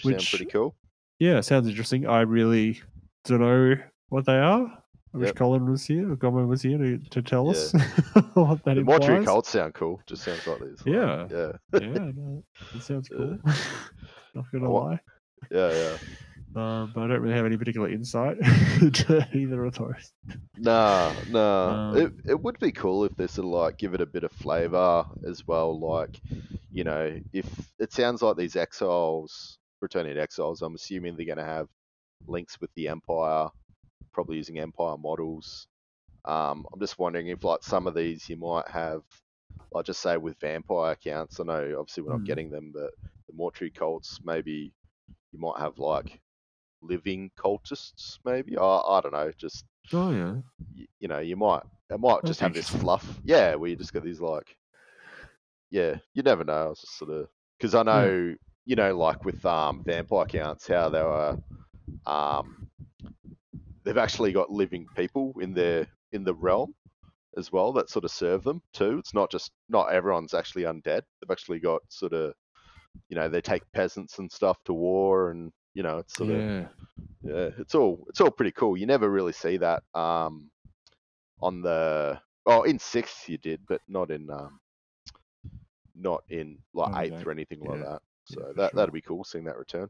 which, 0.03 0.15
sound 0.15 0.27
pretty 0.27 0.45
cool. 0.45 0.75
Yeah, 1.19 1.41
sounds 1.41 1.67
interesting. 1.67 2.05
I 2.07 2.21
really 2.21 2.81
don't 3.25 3.41
know 3.41 3.75
what 4.09 4.25
they 4.25 4.37
are. 4.37 4.83
I 5.13 5.17
wish 5.17 5.27
Yep. 5.27 5.37
Colin 5.37 5.71
was 5.71 5.85
here, 5.85 6.11
or 6.11 6.17
Gommo 6.17 6.45
was 6.47 6.61
here 6.61 6.77
to, 6.77 6.97
to 6.97 7.21
tell 7.21 7.49
us 7.49 7.71
what 8.33 8.63
that 8.65 8.75
The 8.75 8.81
implies. 8.81 8.99
Mortuary 8.99 9.25
Cults 9.25 9.49
sound 9.49 9.73
cool. 9.73 10.01
Just 10.07 10.23
sounds 10.23 10.45
like 10.45 10.59
these. 10.59 10.83
like, 10.85 10.95
Yeah. 10.95 11.27
yeah, 11.29 11.51
yeah, 11.73 12.11
no, 12.15 12.43
that 12.73 12.81
sounds 12.83 13.07
Yeah. 13.11 13.17
cool. 13.17 13.39
Not 14.35 14.51
gonna 14.51 14.69
wa- 14.69 14.81
lie, 14.89 14.99
yeah, 15.51 15.71
yeah. 15.71 15.97
Um, 16.55 16.91
but 16.93 17.03
I 17.03 17.07
don't 17.07 17.21
really 17.21 17.35
have 17.35 17.45
any 17.45 17.57
particular 17.57 17.89
insight 17.89 18.37
to 18.93 19.27
either 19.33 19.65
of 19.65 19.75
those. 19.75 20.13
Nah, 20.57 21.21
nah. 21.25 21.81
Um, 21.87 21.91
it 21.91 22.13
it 22.25 22.41
would 22.41 22.59
be 22.59 22.71
cool 22.71 23.03
if 23.03 23.15
they 23.15 23.27
sort 23.27 23.45
of 23.45 23.51
like 23.51 23.77
give 23.77 23.93
it 23.93 24.01
a 24.01 24.05
bit 24.05 24.23
of 24.23 24.31
flavour 24.31 25.05
as 25.25 25.45
well. 25.47 25.77
Like, 25.79 26.21
you 26.71 26.83
know, 26.83 27.19
if 27.33 27.71
it 27.79 27.91
sounds 27.91 28.21
like 28.21 28.37
these 28.37 28.55
exiles, 28.55 29.59
Bretonnian 29.83 30.17
exiles, 30.17 30.61
I'm 30.61 30.75
assuming 30.75 31.15
they're 31.17 31.25
going 31.25 31.37
to 31.39 31.43
have 31.45 31.69
links 32.27 32.59
with 32.61 32.73
the 32.75 32.87
Empire, 32.89 33.49
probably 34.13 34.37
using 34.37 34.59
Empire 34.59 34.97
models. 34.97 35.67
Um, 36.25 36.65
I'm 36.73 36.79
just 36.79 36.99
wondering 36.99 37.27
if 37.29 37.43
like 37.43 37.63
some 37.63 37.87
of 37.87 37.95
these 37.95 38.29
you 38.29 38.37
might 38.37 38.67
have, 38.69 39.03
like 39.71 39.85
just 39.85 40.01
say 40.01 40.17
with 40.17 40.39
vampire 40.39 40.95
counts. 40.95 41.39
I 41.39 41.43
know 41.43 41.79
obviously 41.79 42.03
we're 42.03 42.11
not 42.13 42.23
Hmm. 42.23 42.25
getting 42.25 42.49
them, 42.49 42.71
but 42.73 42.91
the 43.27 43.33
mortuary 43.33 43.71
cults 43.71 44.19
maybe 44.23 44.73
you 45.31 45.39
might 45.39 45.59
have 45.59 45.79
like 45.79 46.21
living 46.87 47.31
cultists 47.37 48.19
maybe. 48.25 48.57
I 48.57 48.63
I 48.63 49.01
don't 49.01 49.13
know, 49.13 49.31
just 49.37 49.65
Oh 49.93 50.11
yeah, 50.11 50.41
y- 50.75 50.87
you 50.99 51.07
know, 51.07 51.19
you 51.19 51.35
might 51.35 51.63
it 51.89 51.99
might 51.99 52.25
just 52.25 52.39
have 52.41 52.53
this 52.53 52.69
fluff. 52.69 53.19
Yeah, 53.23 53.55
where 53.55 53.69
you 53.69 53.75
just 53.75 53.93
get 53.93 54.03
these 54.03 54.21
like, 54.21 54.57
yeah, 55.69 55.97
you 56.13 56.23
never 56.23 56.43
know. 56.43 56.53
I 56.53 56.67
was 56.69 56.81
just 56.81 56.97
sort 56.97 57.11
of 57.11 57.27
because 57.57 57.75
I 57.75 57.83
know 57.83 58.35
you 58.65 58.75
know 58.75 58.97
like 58.97 59.25
with 59.25 59.45
um 59.45 59.83
vampire 59.83 60.25
counts 60.25 60.67
how 60.67 60.89
they 60.89 61.01
were 61.03 61.37
um 62.05 62.69
they've 63.83 63.97
actually 63.97 64.31
got 64.31 64.51
living 64.51 64.87
people 64.95 65.33
in 65.39 65.53
their 65.53 65.87
in 66.11 66.23
the 66.23 66.33
realm 66.33 66.73
as 67.37 67.51
well 67.51 67.73
that 67.73 67.89
sort 67.89 68.05
of 68.05 68.11
serve 68.11 68.43
them 68.43 68.61
too. 68.73 68.97
It's 68.99 69.13
not 69.13 69.31
just 69.31 69.51
not 69.69 69.91
everyone's 69.93 70.33
actually 70.33 70.63
undead. 70.63 71.01
They've 71.21 71.31
actually 71.31 71.59
got 71.59 71.81
sort 71.89 72.13
of 72.13 72.33
you 73.09 73.15
know 73.15 73.29
they 73.29 73.41
take 73.41 73.63
peasants 73.73 74.19
and 74.19 74.31
stuff 74.31 74.57
to 74.65 74.73
war 74.73 75.31
and 75.31 75.51
you 75.75 75.83
know 75.83 75.99
it's 75.99 76.15
sort 76.17 76.31
of 76.31 76.45
yeah, 76.45 76.67
yeah, 77.23 77.49
it's 77.59 77.75
all 77.75 78.05
it's 78.09 78.21
all 78.21 78.31
pretty 78.31 78.51
cool. 78.51 78.77
You 78.77 78.85
never 78.87 79.09
really 79.09 79.33
see 79.33 79.57
that 79.57 79.83
um, 79.95 80.51
on 81.41 81.61
the 81.61 82.21
oh 82.45 82.63
in 82.63 82.79
sixth 82.79 83.29
you 83.29 83.37
did, 83.37 83.65
but 83.67 83.81
not 83.87 84.11
in 84.11 84.29
um, 84.29 84.59
not 85.95 86.23
in 86.29 86.59
like 86.73 86.89
Oh, 86.89 86.97
eighth 86.97 87.25
or 87.25 87.31
anything 87.31 87.59
like 87.61 87.79
that. 87.79 88.01
So 88.25 88.41
Yeah, 88.41 88.53
that 88.57 88.71
sure. 88.71 88.75
that'd 88.75 88.93
be 88.93 89.01
cool 89.01 89.23
seeing 89.23 89.45
that 89.45 89.57
return. 89.57 89.89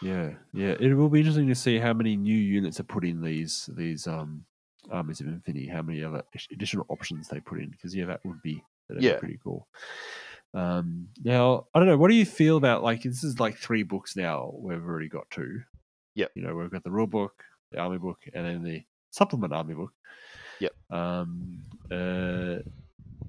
yeah, 0.00 0.34
yeah. 0.52 0.74
It 0.80 0.94
will 0.94 1.08
be 1.08 1.20
interesting 1.20 1.48
to 1.48 1.54
see 1.54 1.78
how 1.78 1.92
many 1.92 2.16
new 2.16 2.36
units 2.36 2.80
are 2.80 2.84
put 2.84 3.04
in 3.04 3.20
these 3.22 3.68
these 3.74 4.06
um 4.06 4.44
armies 4.90 5.20
of 5.20 5.28
infamy. 5.28 5.66
How 5.66 5.82
many 5.82 6.02
other 6.02 6.22
additional 6.50 6.86
options 6.88 7.28
they 7.28 7.40
put 7.40 7.60
in? 7.60 7.70
Because 7.70 7.94
yeah, 7.94 8.06
that 8.06 8.24
would 8.24 8.42
be 8.42 8.62
that'd 8.88 9.02
Yeah. 9.02 9.14
be 9.14 9.18
pretty 9.18 9.38
cool. 9.42 9.68
Um, 10.54 11.08
now 11.22 11.66
I 11.74 11.78
don't 11.78 11.88
know. 11.88 11.96
What 11.96 12.08
do 12.08 12.14
you 12.14 12.26
feel 12.26 12.56
about 12.56 12.82
like 12.82 13.02
this 13.02 13.24
is 13.24 13.40
like 13.40 13.56
three 13.56 13.82
books 13.82 14.16
now? 14.16 14.52
We've 14.56 14.84
already 14.84 15.08
got 15.08 15.30
two. 15.30 15.60
Yep. 16.14 16.32
You 16.34 16.42
know, 16.42 16.54
we've 16.54 16.70
got 16.70 16.84
the 16.84 16.90
rule 16.90 17.06
book, 17.06 17.42
the 17.70 17.78
army 17.78 17.98
book, 17.98 18.18
and 18.34 18.44
then 18.44 18.62
the 18.62 18.82
supplement 19.10 19.52
army 19.52 19.74
book. 19.74 19.92
Yep. 20.60 20.72
Um, 20.90 21.62
uh, 21.90 22.58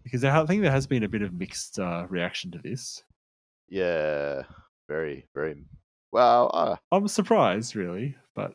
because 0.03 0.23
I 0.23 0.45
think 0.45 0.61
there 0.61 0.71
has 0.71 0.85
been 0.85 1.03
a 1.03 1.09
bit 1.09 1.21
of 1.21 1.33
mixed 1.33 1.79
uh, 1.79 2.05
reaction 2.09 2.51
to 2.51 2.59
this. 2.59 3.01
Yeah, 3.69 4.43
very 4.87 5.27
very 5.33 5.63
well. 6.11 6.51
Uh, 6.53 6.75
I'm 6.91 7.07
surprised, 7.07 7.75
really, 7.75 8.15
but 8.35 8.53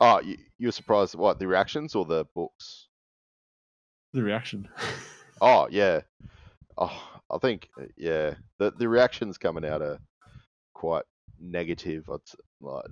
oh, 0.00 0.20
you, 0.20 0.36
you 0.58 0.68
were 0.68 0.72
surprised 0.72 1.14
at 1.14 1.20
what 1.20 1.38
the 1.38 1.46
reactions 1.46 1.94
or 1.94 2.04
the 2.04 2.26
books? 2.34 2.88
the 4.12 4.22
reaction. 4.22 4.68
Oh 5.40 5.68
yeah. 5.70 6.00
Oh, 6.76 7.17
I 7.30 7.38
think 7.38 7.68
uh, 7.80 7.84
yeah. 7.96 8.34
The 8.58 8.72
the 8.72 8.88
reactions 8.88 9.38
coming 9.38 9.64
out 9.64 9.82
are 9.82 9.98
quite 10.74 11.04
negative. 11.40 12.08
I'd, 12.10 12.20
like, 12.60 12.84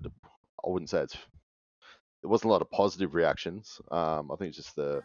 I 0.65 0.69
wouldn't 0.69 0.91
say 0.91 1.03
it's. 1.03 1.17
There 2.23 2.31
wasn't 2.31 2.51
a 2.51 2.53
lot 2.53 2.63
of 2.63 2.71
positive 2.71 3.15
reactions. 3.15 3.81
Um, 3.91 4.31
I 4.33 4.37
think 4.37 4.49
it's 4.49 4.57
just 4.57 4.77
the 4.77 5.03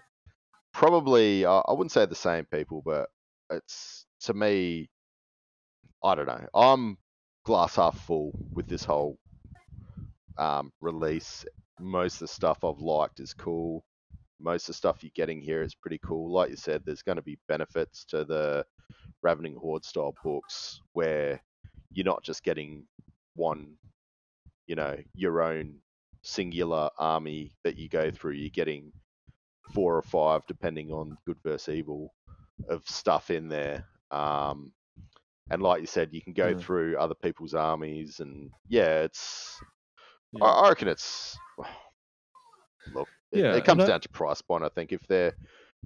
probably 0.73 1.45
I 1.45 1.59
I 1.59 1.73
wouldn't 1.73 1.91
say 1.91 2.05
the 2.05 2.15
same 2.15 2.45
people, 2.45 2.82
but 2.86 3.09
it's 3.49 4.05
to 4.21 4.34
me. 4.34 4.89
I 6.03 6.15
don't 6.15 6.27
know. 6.27 6.47
I'm 6.55 6.97
glass 7.45 7.75
half 7.75 7.99
full 8.05 8.32
with 8.53 8.67
this 8.67 8.84
whole 8.84 9.19
um, 10.38 10.71
release. 10.82 11.45
Most 11.79 12.15
of 12.15 12.19
the 12.21 12.27
stuff 12.27 12.63
I've 12.63 12.79
liked 12.79 13.19
is 13.19 13.34
cool. 13.34 13.84
Most 14.39 14.63
of 14.63 14.67
the 14.67 14.73
stuff 14.73 15.03
you're 15.03 15.11
getting 15.15 15.41
here 15.41 15.61
is 15.61 15.75
pretty 15.75 15.99
cool. 16.03 16.32
Like 16.32 16.49
you 16.49 16.55
said, 16.55 16.82
there's 16.86 17.03
going 17.03 17.17
to 17.17 17.21
be 17.21 17.38
benefits 17.47 18.05
to 18.05 18.25
the 18.25 18.65
Ravening 19.24 19.55
Horde 19.55 19.86
style 19.86 20.15
books 20.24 20.82
where 20.93 21.41
you're 21.91 22.05
not 22.05 22.24
just 22.24 22.43
getting 22.43 22.84
one, 23.36 23.74
you 24.67 24.76
know, 24.76 24.97
your 25.15 25.41
own 25.41 25.76
singular 26.24 26.89
army 26.97 27.53
that 27.63 27.78
you 27.78 27.89
go 27.89 28.11
through. 28.11 28.34
You're 28.34 28.49
getting 28.49 28.91
four 29.74 29.95
or 29.95 30.01
five, 30.01 30.45
depending 30.47 30.91
on 30.91 31.17
good 31.26 31.38
versus 31.43 31.76
evil, 31.76 32.13
of 32.69 32.84
stuff 32.88 33.30
in 33.32 33.47
there. 33.49 33.86
Um, 34.11 34.72
and 35.49 35.61
like 35.61 35.82
you 35.82 35.88
said, 35.88 36.09
you 36.13 36.22
can 36.22 36.34
go 36.34 36.49
Yeah. 36.49 36.57
through 36.57 36.97
other 36.97 37.15
people's 37.15 37.53
armies, 37.53 38.19
and 38.19 38.49
yeah, 38.69 39.01
it's. 39.01 39.59
Yeah. 40.32 40.45
I, 40.45 40.47
I 40.65 40.69
reckon 40.69 40.88
it's. 40.88 41.38
Look, 42.93 43.09
it, 43.32 43.39
Yeah, 43.39 43.55
it 43.55 43.65
comes 43.65 43.84
and 43.84 43.89
I- 43.89 43.93
down 43.93 44.01
to 44.01 44.09
price 44.09 44.41
point. 44.41 44.63
I 44.63 44.69
think 44.69 44.91
if 44.91 45.05
they're 45.07 45.34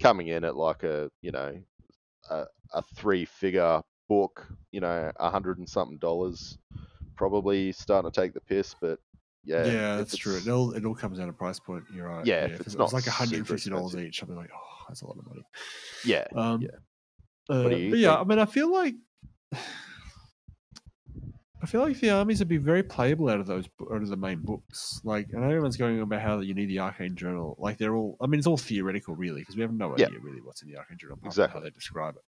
coming 0.01 0.27
in 0.27 0.43
at 0.43 0.55
like 0.55 0.83
a, 0.83 1.09
you 1.21 1.31
know, 1.31 1.59
a, 2.29 2.45
a 2.73 2.81
three-figure 2.95 3.81
book, 4.07 4.47
you 4.71 4.79
know, 4.81 5.11
a 5.17 5.29
hundred 5.29 5.57
and 5.57 5.67
something 5.67 5.97
dollars, 5.97 6.57
probably 7.15 7.71
starting 7.71 8.11
to 8.11 8.21
take 8.21 8.33
the 8.33 8.41
piss. 8.41 8.75
But 8.79 8.99
yeah, 9.43 9.65
Yeah, 9.65 9.97
that's 9.97 10.17
true. 10.17 10.35
It 10.37 10.47
all 10.47 10.71
it 10.71 10.85
all 10.85 10.95
comes 10.95 11.17
down 11.19 11.27
to 11.27 11.33
price 11.33 11.59
point. 11.59 11.83
You're 11.93 12.07
right. 12.07 12.25
Yeah, 12.25 12.45
if 12.45 12.53
if 12.53 12.61
it's 12.67 12.75
it 12.75 12.79
not 12.79 12.93
like 12.93 13.03
super 13.03 13.11
150 13.11 13.69
dollars 13.69 13.95
each, 13.95 14.21
I'd 14.21 14.29
be 14.29 14.35
like, 14.35 14.49
oh, 14.53 14.83
that's 14.87 15.01
a 15.01 15.07
lot 15.07 15.17
of 15.17 15.25
money. 15.27 15.43
Yeah, 16.03 16.27
Um, 16.35 16.61
Yeah. 16.61 16.69
uh, 17.49 17.63
but 17.63 17.99
yeah, 17.99 18.19
I 18.19 18.23
mean, 18.23 18.39
I 18.39 18.45
feel 18.45 18.71
like 18.71 18.95
I 21.65 21.67
feel 21.67 21.81
like 21.81 21.99
the 21.99 22.11
armies 22.11 22.37
would 22.37 22.47
be 22.47 22.57
very 22.57 22.83
playable 22.83 23.27
out 23.27 23.39
of 23.39 23.47
those 23.47 23.65
out 23.91 24.03
of 24.03 24.09
the 24.09 24.15
main 24.15 24.41
books. 24.41 25.01
Like, 25.03 25.27
I 25.35 25.39
know 25.39 25.47
everyone's 25.47 25.77
going 25.77 25.95
on 25.97 26.03
about 26.03 26.21
how 26.21 26.39
you 26.41 26.53
need 26.53 26.67
the 26.67 26.77
Arcane 26.77 27.15
Journal. 27.15 27.55
Like, 27.57 27.79
they're 27.79 27.95
all. 27.95 28.17
I 28.21 28.27
mean, 28.27 28.37
it's 28.37 28.45
all 28.45 28.55
theoretical, 28.57 29.15
really, 29.15 29.41
because 29.41 29.55
we 29.55 29.63
have 29.63 29.73
no 29.73 29.95
Yeah. 29.97 30.05
idea 30.05 30.19
really 30.19 30.41
what's 30.41 30.61
in 30.61 30.69
the 30.69 30.77
Arcane 30.77 30.99
Journal. 30.99 31.17
Exactly. 31.25 31.59
How 31.59 31.63
they 31.63 31.71
describe 31.71 32.17
it. 32.17 32.21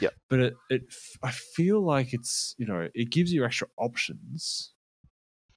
Yeah, 0.00 0.10
But 0.28 0.38
it, 0.38 0.54
it, 0.70 0.82
I 1.24 1.32
feel 1.32 1.80
like 1.80 2.14
it's 2.14 2.54
you 2.56 2.66
know, 2.66 2.88
it 2.94 3.10
gives 3.10 3.32
you 3.32 3.44
extra 3.44 3.66
options 3.76 4.74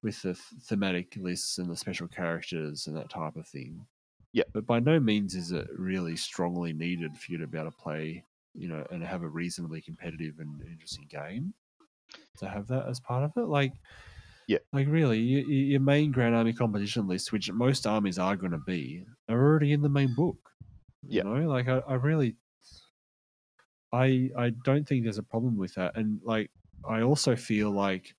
with 0.02 0.20
the 0.24 0.34
thematic 0.64 1.16
lists 1.18 1.60
and 1.60 1.70
the 1.70 1.78
special 1.78 2.08
characters 2.08 2.88
and 2.88 2.98
that 2.98 3.12
type 3.12 3.36
of 3.36 3.48
thing. 3.48 3.86
Yeah. 4.34 4.46
But 4.52 4.66
by 4.66 4.80
no 4.80 5.00
means 5.00 5.36
is 5.36 5.52
it 5.52 5.68
really 5.78 6.16
strongly 6.16 6.74
needed 6.74 7.16
for 7.18 7.32
you 7.32 7.38
to 7.38 7.46
be 7.46 7.60
able 7.60 7.70
to 7.70 7.78
play, 7.78 8.24
you 8.56 8.68
know, 8.68 8.84
and 8.90 9.04
have 9.04 9.22
a 9.22 9.30
reasonably 9.30 9.80
competitive 9.80 10.40
and 10.40 10.60
interesting 10.64 11.06
game. 11.08 11.54
To 12.40 12.50
have 12.50 12.68
that 12.68 12.88
as 12.88 13.00
part 13.00 13.24
of 13.24 13.34
it, 13.38 13.48
like, 13.48 13.74
Yeah. 14.48 14.60
like 14.74 14.88
really, 14.88 15.20
you, 15.20 15.40
you- 15.40 15.66
your 15.74 15.80
main 15.82 16.12
Grand 16.12 16.36
Army 16.36 16.54
composition 16.54 17.08
list, 17.08 17.32
which 17.32 17.52
most 17.52 17.86
armies 17.88 18.20
are 18.20 18.36
going 18.38 18.52
to 18.54 18.58
be, 18.60 19.06
are 19.30 19.40
already 19.40 19.74
in 19.74 19.82
the 19.82 19.90
main 19.90 20.14
book. 20.16 20.38
You 21.04 21.18
Yeah. 21.18 21.24
know, 21.24 21.34
like 21.50 21.68
I, 21.68 21.80
I 21.80 21.96
really, 21.96 22.38
I 23.92 24.30
I 24.38 24.50
don't 24.52 24.88
think 24.88 25.04
there's 25.04 25.18
a 25.18 25.24
problem 25.24 25.58
with 25.58 25.74
that, 25.76 25.98
and 25.98 26.22
like 26.24 26.52
I 26.88 27.02
also 27.02 27.36
feel 27.36 27.72
like 27.72 28.16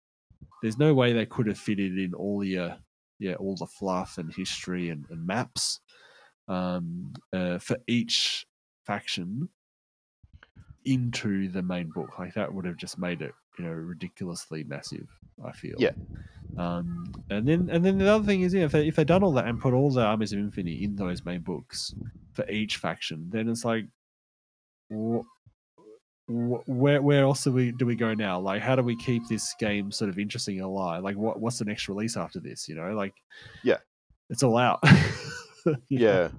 there's 0.63 0.79
no 0.79 0.95
way 0.95 1.13
they 1.13 1.27
could 1.27 1.47
have 1.49 1.59
fitted 1.59 1.99
in 1.99 2.15
all 2.15 2.45
your 2.45 2.79
yeah 3.19 3.35
all 3.37 3.57
the 3.57 3.67
fluff 3.67 4.19
and 4.19 4.35
history 4.35 4.91
and, 4.91 5.07
and 5.11 5.27
maps 5.27 5.81
um, 6.49 7.15
uh, 7.33 7.59
for 7.59 7.79
each 7.89 8.47
faction 8.87 9.51
into 10.85 11.49
the 11.49 11.63
main 11.63 11.91
book. 11.91 12.19
Like 12.19 12.35
that 12.35 12.53
would 12.53 12.65
have 12.65 12.77
just 12.77 12.99
made 12.99 13.23
it 13.23 13.35
you 13.59 13.65
know 13.65 13.71
ridiculously 13.73 14.65
massive. 14.65 15.09
I 15.45 15.53
feel. 15.53 15.77
Yeah. 15.79 15.93
Um, 16.59 17.13
and 17.31 17.47
then 17.49 17.69
and 17.71 17.85
then 17.85 17.99
the 17.99 18.09
other 18.13 18.25
thing 18.25 18.43
is 18.43 18.53
yeah, 18.55 18.65
if 18.65 18.73
they 18.73 18.87
if 18.89 18.97
they 18.97 19.05
done 19.05 19.23
all 19.23 19.33
that 19.33 19.47
and 19.47 19.61
put 19.61 19.75
all 19.75 19.91
the 19.91 20.03
armies 20.03 20.33
of 20.33 20.39
infamy 20.39 20.85
in 20.85 20.97
those 20.97 21.25
main 21.25 21.41
books 21.41 21.95
for 22.33 22.49
each 22.51 22.77
faction, 22.77 23.29
then 23.31 23.49
it's 23.49 23.65
like. 23.65 23.87
wh- 24.93 25.25
wh- 26.27 26.69
Where 26.69 27.01
where 27.03 27.23
else 27.25 27.45
do 27.45 27.53
we 27.53 27.73
do 27.73 27.87
we 27.87 27.97
go 27.97 28.15
now? 28.15 28.39
Like, 28.41 28.63
how 28.63 28.77
do 28.77 28.83
we 28.83 28.97
keep 28.97 29.23
this 29.29 29.55
game 29.59 29.91
sort 29.91 30.11
of 30.11 30.19
interesting 30.19 30.57
and 30.57 30.67
alive? 30.67 31.03
Like, 31.03 31.17
what 31.17 31.41
what's 31.41 31.59
the 31.59 31.65
next 31.65 31.89
release 31.89 32.17
after 32.17 32.41
this? 32.41 32.69
You 32.69 32.75
know, 32.77 32.93
like, 32.95 33.15
Yeah. 33.63 33.79
it's 34.31 34.43
all 34.43 34.57
out. 34.59 34.83
Yeah, 35.89 36.31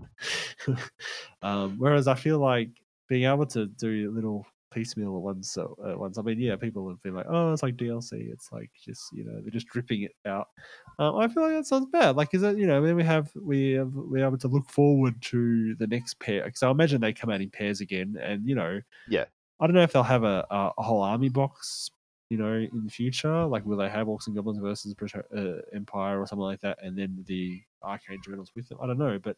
um, 1.41 1.75
whereas 1.77 2.09
I 2.09 2.15
feel 2.15 2.39
like 2.39 2.69
being 3.07 3.23
able 3.23 3.45
to 3.47 3.67
do 3.67 4.09
a 4.09 4.13
little 4.13 4.45
piecemeal 4.73 5.15
at 5.15 5.21
once, 5.21 5.51
so 5.51 5.77
at 5.87 5.97
once. 5.97 6.17
I 6.17 6.21
mean, 6.21 6.39
yeah, 6.39 6.55
people 6.55 6.87
have 6.89 7.01
been 7.01 7.13
like, 7.15 7.25
"Oh, 7.29 7.53
it's 7.53 7.63
like 7.63 7.77
DLC." 7.77 8.31
It's 8.31 8.51
like 8.51 8.71
just 8.83 9.11
you 9.13 9.23
know 9.23 9.39
they're 9.41 9.51
just 9.51 9.67
dripping 9.67 10.03
it 10.03 10.15
out. 10.25 10.47
Um, 10.99 11.15
I 11.17 11.27
feel 11.27 11.43
like 11.43 11.53
that 11.53 11.65
sounds 11.65 11.87
bad. 11.91 12.15
Like, 12.15 12.33
is 12.33 12.43
it 12.43 12.57
you 12.57 12.67
know 12.67 12.81
then 12.81 12.95
we 12.95 13.03
have 13.03 13.31
we 13.35 13.71
have 13.73 13.93
we're 13.93 14.25
able 14.25 14.37
to 14.39 14.47
look 14.47 14.69
forward 14.69 15.21
to 15.23 15.75
the 15.75 15.87
next 15.87 16.19
pair 16.19 16.43
because 16.45 16.63
I 16.63 16.71
imagine 16.71 17.01
they 17.01 17.13
come 17.13 17.29
out 17.29 17.41
in 17.41 17.49
pairs 17.49 17.81
again, 17.81 18.17
and 18.21 18.47
you 18.47 18.55
know, 18.55 18.81
Yeah. 19.07 19.25
I 19.59 19.67
don't 19.67 19.75
know 19.75 19.83
if 19.83 19.93
they'll 19.93 20.03
have 20.03 20.23
a, 20.23 20.45
a, 20.49 20.71
a 20.77 20.83
whole 20.83 21.01
army 21.01 21.29
box. 21.29 21.89
You 22.29 22.37
know, 22.37 22.53
in 22.53 22.85
the 22.85 22.91
future, 22.91 23.45
like 23.45 23.63
will 23.63 23.77
they 23.77 23.89
have 23.89 24.07
Orcs 24.07 24.25
and 24.25 24.35
Goblins 24.35 24.57
versus 24.57 24.93
British 24.95 25.21
uh, 25.37 25.61
Empire 25.71 26.19
or 26.19 26.25
something 26.25 26.41
like 26.43 26.61
that, 26.61 26.79
and 26.81 26.97
then 26.97 27.23
the 27.27 27.61
arcane 27.83 28.21
journals 28.23 28.51
with 28.55 28.67
them? 28.69 28.79
I 28.81 28.87
don't 28.87 28.97
know, 28.97 29.19
but 29.19 29.37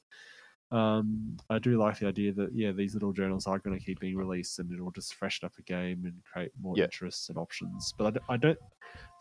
um, 0.72 1.38
I 1.50 1.60
do 1.60 1.78
like 1.78 2.00
the 2.00 2.08
idea 2.08 2.34
that 2.34 2.50
yeah, 2.54 2.72
these 2.72 2.94
little 2.94 3.14
journals 3.14 3.48
are 3.48 3.60
going 3.60 3.78
to 3.78 3.86
keep 3.86 4.00
being 4.00 4.16
released, 4.18 4.60
and 4.60 4.72
it'll 4.72 4.92
just 4.92 5.14
freshen 5.14 5.46
up 5.46 5.56
the 5.56 5.62
game 5.64 6.06
and 6.06 6.14
create 6.32 6.52
more 6.62 6.78
Yeah. 6.78 6.86
interests 6.86 7.30
and 7.30 7.38
options. 7.38 7.94
But 7.98 8.06
I 8.06 8.10
don't, 8.12 8.24
I 8.30 8.38
don't. 8.38 8.60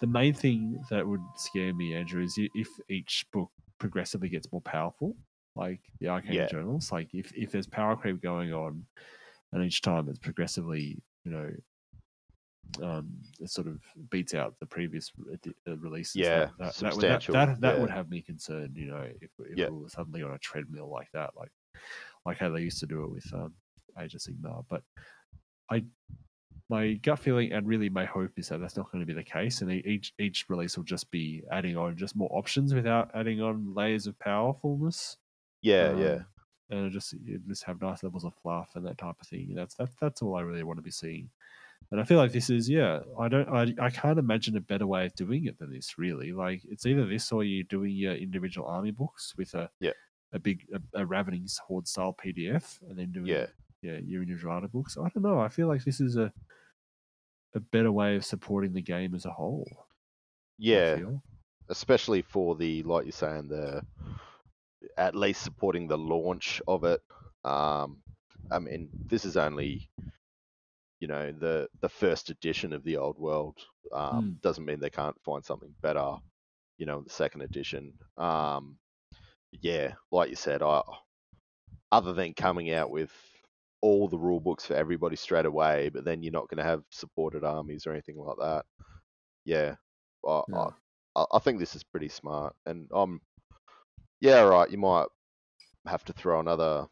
The 0.00 0.06
main 0.06 0.34
thing 0.34 0.82
that 0.90 1.06
would 1.06 1.20
scare 1.36 1.74
me, 1.74 1.94
Andrew, 1.94 2.22
is 2.22 2.34
if 2.38 2.68
each 2.88 3.26
book 3.32 3.50
progressively 3.78 4.28
gets 4.28 4.50
more 4.52 4.62
powerful, 4.62 5.16
like 5.56 5.80
the 6.00 6.08
arcane 6.08 6.34
Yeah. 6.34 6.46
journals. 6.46 6.90
Like 6.92 7.08
if 7.14 7.32
if 7.36 7.52
there's 7.52 7.66
power 7.66 7.96
creep 7.96 8.22
going 8.22 8.52
on, 8.52 8.84
and 9.52 9.64
each 9.64 9.82
time 9.82 10.08
it's 10.08 10.18
progressively, 10.18 11.02
you 11.24 11.30
know. 11.32 11.50
Um, 12.82 13.08
it 13.40 13.50
sort 13.50 13.68
of 13.68 13.78
beats 14.10 14.34
out 14.34 14.54
the 14.58 14.66
previous 14.66 15.12
uh, 15.68 15.76
releases. 15.76 16.16
Yeah, 16.16 16.46
that, 16.58 16.58
that, 16.58 16.58
that, 16.58 16.66
would- 16.66 16.82
that, 16.82 17.22
substantial, 17.22 17.32
that, 17.34 17.60
that 17.60 17.80
would 17.80 17.90
have 17.90 18.10
me 18.10 18.20
concerned. 18.20 18.76
You 18.76 18.86
know, 18.86 19.06
if, 19.20 19.30
if 19.38 19.56
Yeah. 19.56 19.68
we 19.68 19.82
were 19.82 19.88
suddenly 19.88 20.22
on 20.22 20.32
a 20.32 20.38
treadmill 20.38 20.90
like 20.90 21.08
that, 21.12 21.30
like 21.36 21.52
like 22.26 22.38
how 22.38 22.50
they 22.50 22.62
used 22.62 22.80
to 22.80 22.86
do 22.86 23.04
it 23.04 23.10
with 23.10 23.32
um, 23.34 23.52
Age 24.00 24.14
of 24.14 24.20
Sigmar. 24.22 24.64
But 24.68 24.82
I, 25.70 25.84
my 26.70 26.94
gut 26.94 27.18
feeling 27.18 27.52
and 27.52 27.66
really 27.66 27.88
my 27.90 28.06
hope 28.06 28.32
is 28.38 28.48
that 28.48 28.58
that's 28.60 28.76
not 28.76 28.90
going 28.90 29.00
to 29.02 29.06
be 29.06 29.12
the 29.12 29.22
case, 29.22 29.60
and 29.60 29.70
each 29.70 30.12
each 30.18 30.46
release 30.48 30.76
will 30.76 30.84
just 30.84 31.10
be 31.10 31.42
adding 31.52 31.76
on 31.76 31.96
just 31.96 32.16
more 32.16 32.30
options 32.32 32.74
without 32.74 33.10
adding 33.14 33.40
on 33.40 33.72
layers 33.74 34.06
of 34.06 34.18
powerfulness. 34.18 35.16
yeah, 35.62 35.94
yeah, 35.96 36.12
Um, 36.14 36.26
and 36.70 36.78
it'll 36.78 36.90
just 36.90 37.14
just 37.46 37.62
have 37.64 37.80
nice 37.80 38.02
levels 38.02 38.24
of 38.24 38.34
fluff 38.42 38.70
and 38.74 38.84
that 38.86 38.98
type 38.98 39.16
of 39.20 39.26
thing. 39.28 39.52
That's 39.54 39.74
that's 39.76 39.94
that's 40.00 40.22
all 40.22 40.34
I 40.34 40.40
really 40.40 40.64
want 40.64 40.78
to 40.78 40.82
be 40.82 40.90
seeing. 40.90 41.30
And 41.90 42.00
I 42.00 42.04
feel 42.04 42.18
like 42.18 42.32
this 42.32 42.50
is 42.50 42.68
yeah. 42.68 43.00
I 43.18 43.28
don't 43.28 43.48
I 43.48 43.72
I 43.80 43.90
can't 43.90 44.18
imagine 44.18 44.56
a 44.56 44.60
better 44.60 44.86
way 44.86 45.06
of 45.06 45.14
doing 45.14 45.46
it 45.46 45.58
than 45.58 45.72
this. 45.72 45.96
Really, 45.98 46.32
like 46.32 46.62
it's 46.68 46.86
either 46.86 47.06
this 47.06 47.30
or 47.30 47.44
you're 47.44 47.64
doing 47.64 47.92
your 47.92 48.14
individual 48.14 48.66
army 48.66 48.90
books 48.90 49.34
with 49.36 49.54
a 49.54 49.70
Yeah. 49.80 49.92
a 50.32 50.38
big 50.38 50.66
a, 50.74 51.02
a 51.02 51.06
ravening 51.06 51.46
horde 51.66 51.86
style 51.86 52.16
PDF 52.24 52.80
and 52.88 52.98
then 52.98 53.12
doing 53.12 53.26
yeah. 53.26 53.46
yeah 53.82 53.98
your 54.04 54.22
individual 54.22 54.52
army 54.54 54.68
books. 54.68 54.96
I 54.96 55.08
don't 55.08 55.22
know. 55.22 55.38
I 55.38 55.48
feel 55.48 55.68
like 55.68 55.84
this 55.84 56.00
is 56.00 56.16
a 56.16 56.32
a 57.54 57.60
better 57.60 57.92
way 57.92 58.16
of 58.16 58.24
supporting 58.24 58.72
the 58.72 58.82
game 58.82 59.14
as 59.14 59.24
a 59.26 59.30
whole. 59.30 59.68
Yeah, 60.58 60.98
especially 61.68 62.22
for 62.22 62.56
the 62.56 62.82
like 62.82 63.04
you're 63.04 63.12
saying 63.12 63.48
the 63.48 63.82
at 64.96 65.14
least 65.14 65.42
supporting 65.42 65.86
the 65.86 65.98
launch 65.98 66.60
of 66.66 66.84
it. 66.84 67.00
Um, 67.44 67.98
I 68.50 68.58
mean, 68.58 68.88
this 69.06 69.24
is 69.24 69.36
only 69.36 69.88
you 71.04 71.08
know 71.08 71.32
the 71.38 71.68
the 71.82 71.88
first 71.90 72.30
edition 72.30 72.72
of 72.72 72.82
the 72.84 72.96
old 72.96 73.18
world. 73.18 73.58
Um, 73.92 74.38
Doesn't 74.42 74.64
mean 74.64 74.80
they 74.80 74.90
can't 74.90 75.20
find 75.22 75.44
something 75.44 75.74
better. 75.82 76.16
You 76.78 76.86
know, 76.86 77.02
the 77.02 77.10
second 77.10 77.42
edition. 77.42 77.92
Um, 78.16 78.78
yeah, 79.60 79.94
like 80.10 80.30
you 80.30 80.36
said, 80.36 80.62
I 80.62 80.82
other 81.92 82.12
than 82.12 82.34
coming 82.34 82.72
out 82.72 82.90
with 82.90 83.10
all 83.82 84.08
the 84.08 84.18
rule 84.18 84.40
books 84.40 84.66
for 84.66 84.74
everybody 84.74 85.16
straight 85.16 85.46
away, 85.46 85.90
but 85.90 86.04
then 86.04 86.22
you're 86.22 86.32
not 86.32 86.48
going 86.48 86.58
to 86.58 86.64
have 86.70 86.82
supported 86.90 87.44
armies 87.44 87.86
or 87.86 87.92
anything 87.92 88.16
like 88.18 88.36
that. 88.38 88.64
Yeah, 89.44 89.76
I, 90.26 90.42
Yeah. 90.46 90.70
I, 91.16 91.24
I 91.34 91.38
think 91.40 91.58
this 91.58 91.76
is 91.76 91.84
pretty 91.84 92.08
smart, 92.08 92.54
and 92.66 92.88
um, 92.92 93.20
yeah, 94.20 94.40
right. 94.42 94.70
You 94.70 94.78
might 94.78 95.06
have 95.86 96.04
to 96.06 96.12
throw 96.12 96.40
another 96.40 96.86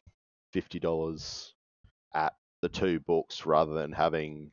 fifty 0.52 0.80
dollars 0.80 1.51
the 2.62 2.70
two 2.70 3.00
books 3.00 3.46
rather 3.46 3.74
than 3.74 3.92
having, 3.92 4.52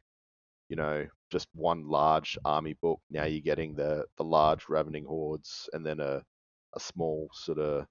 you 0.69 0.75
know, 0.77 1.07
just 1.31 1.47
one 1.53 1.87
large 1.87 2.37
army 2.45 2.75
book. 2.81 3.01
Now 3.11 3.25
you're 3.25 3.41
getting 3.41 3.75
the 3.75 4.05
the 4.17 4.23
large 4.25 4.69
ravening 4.69 5.05
hordes 5.05 5.69
and 5.73 5.85
then 5.85 5.99
a 6.01 6.23
a 6.75 6.79
small 6.81 7.29
sort 7.33 7.59
of 7.59 7.87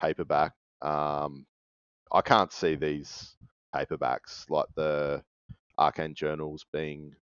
paperback. 0.00 0.52
Um, 0.82 1.46
I 2.12 2.20
can't 2.22 2.52
see 2.52 2.76
these 2.76 3.36
paperbacks 3.74 4.48
like 4.50 4.66
the 4.76 5.22
arcane 5.78 6.14
journals 6.14 6.66
being 6.72 7.14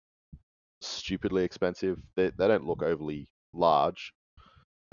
stupidly 0.81 1.45
expensive. 1.45 1.99
They 2.17 2.31
they 2.31 2.49
don't 2.49 2.67
look 2.67 2.83
overly 2.83 3.29
large, 3.53 4.13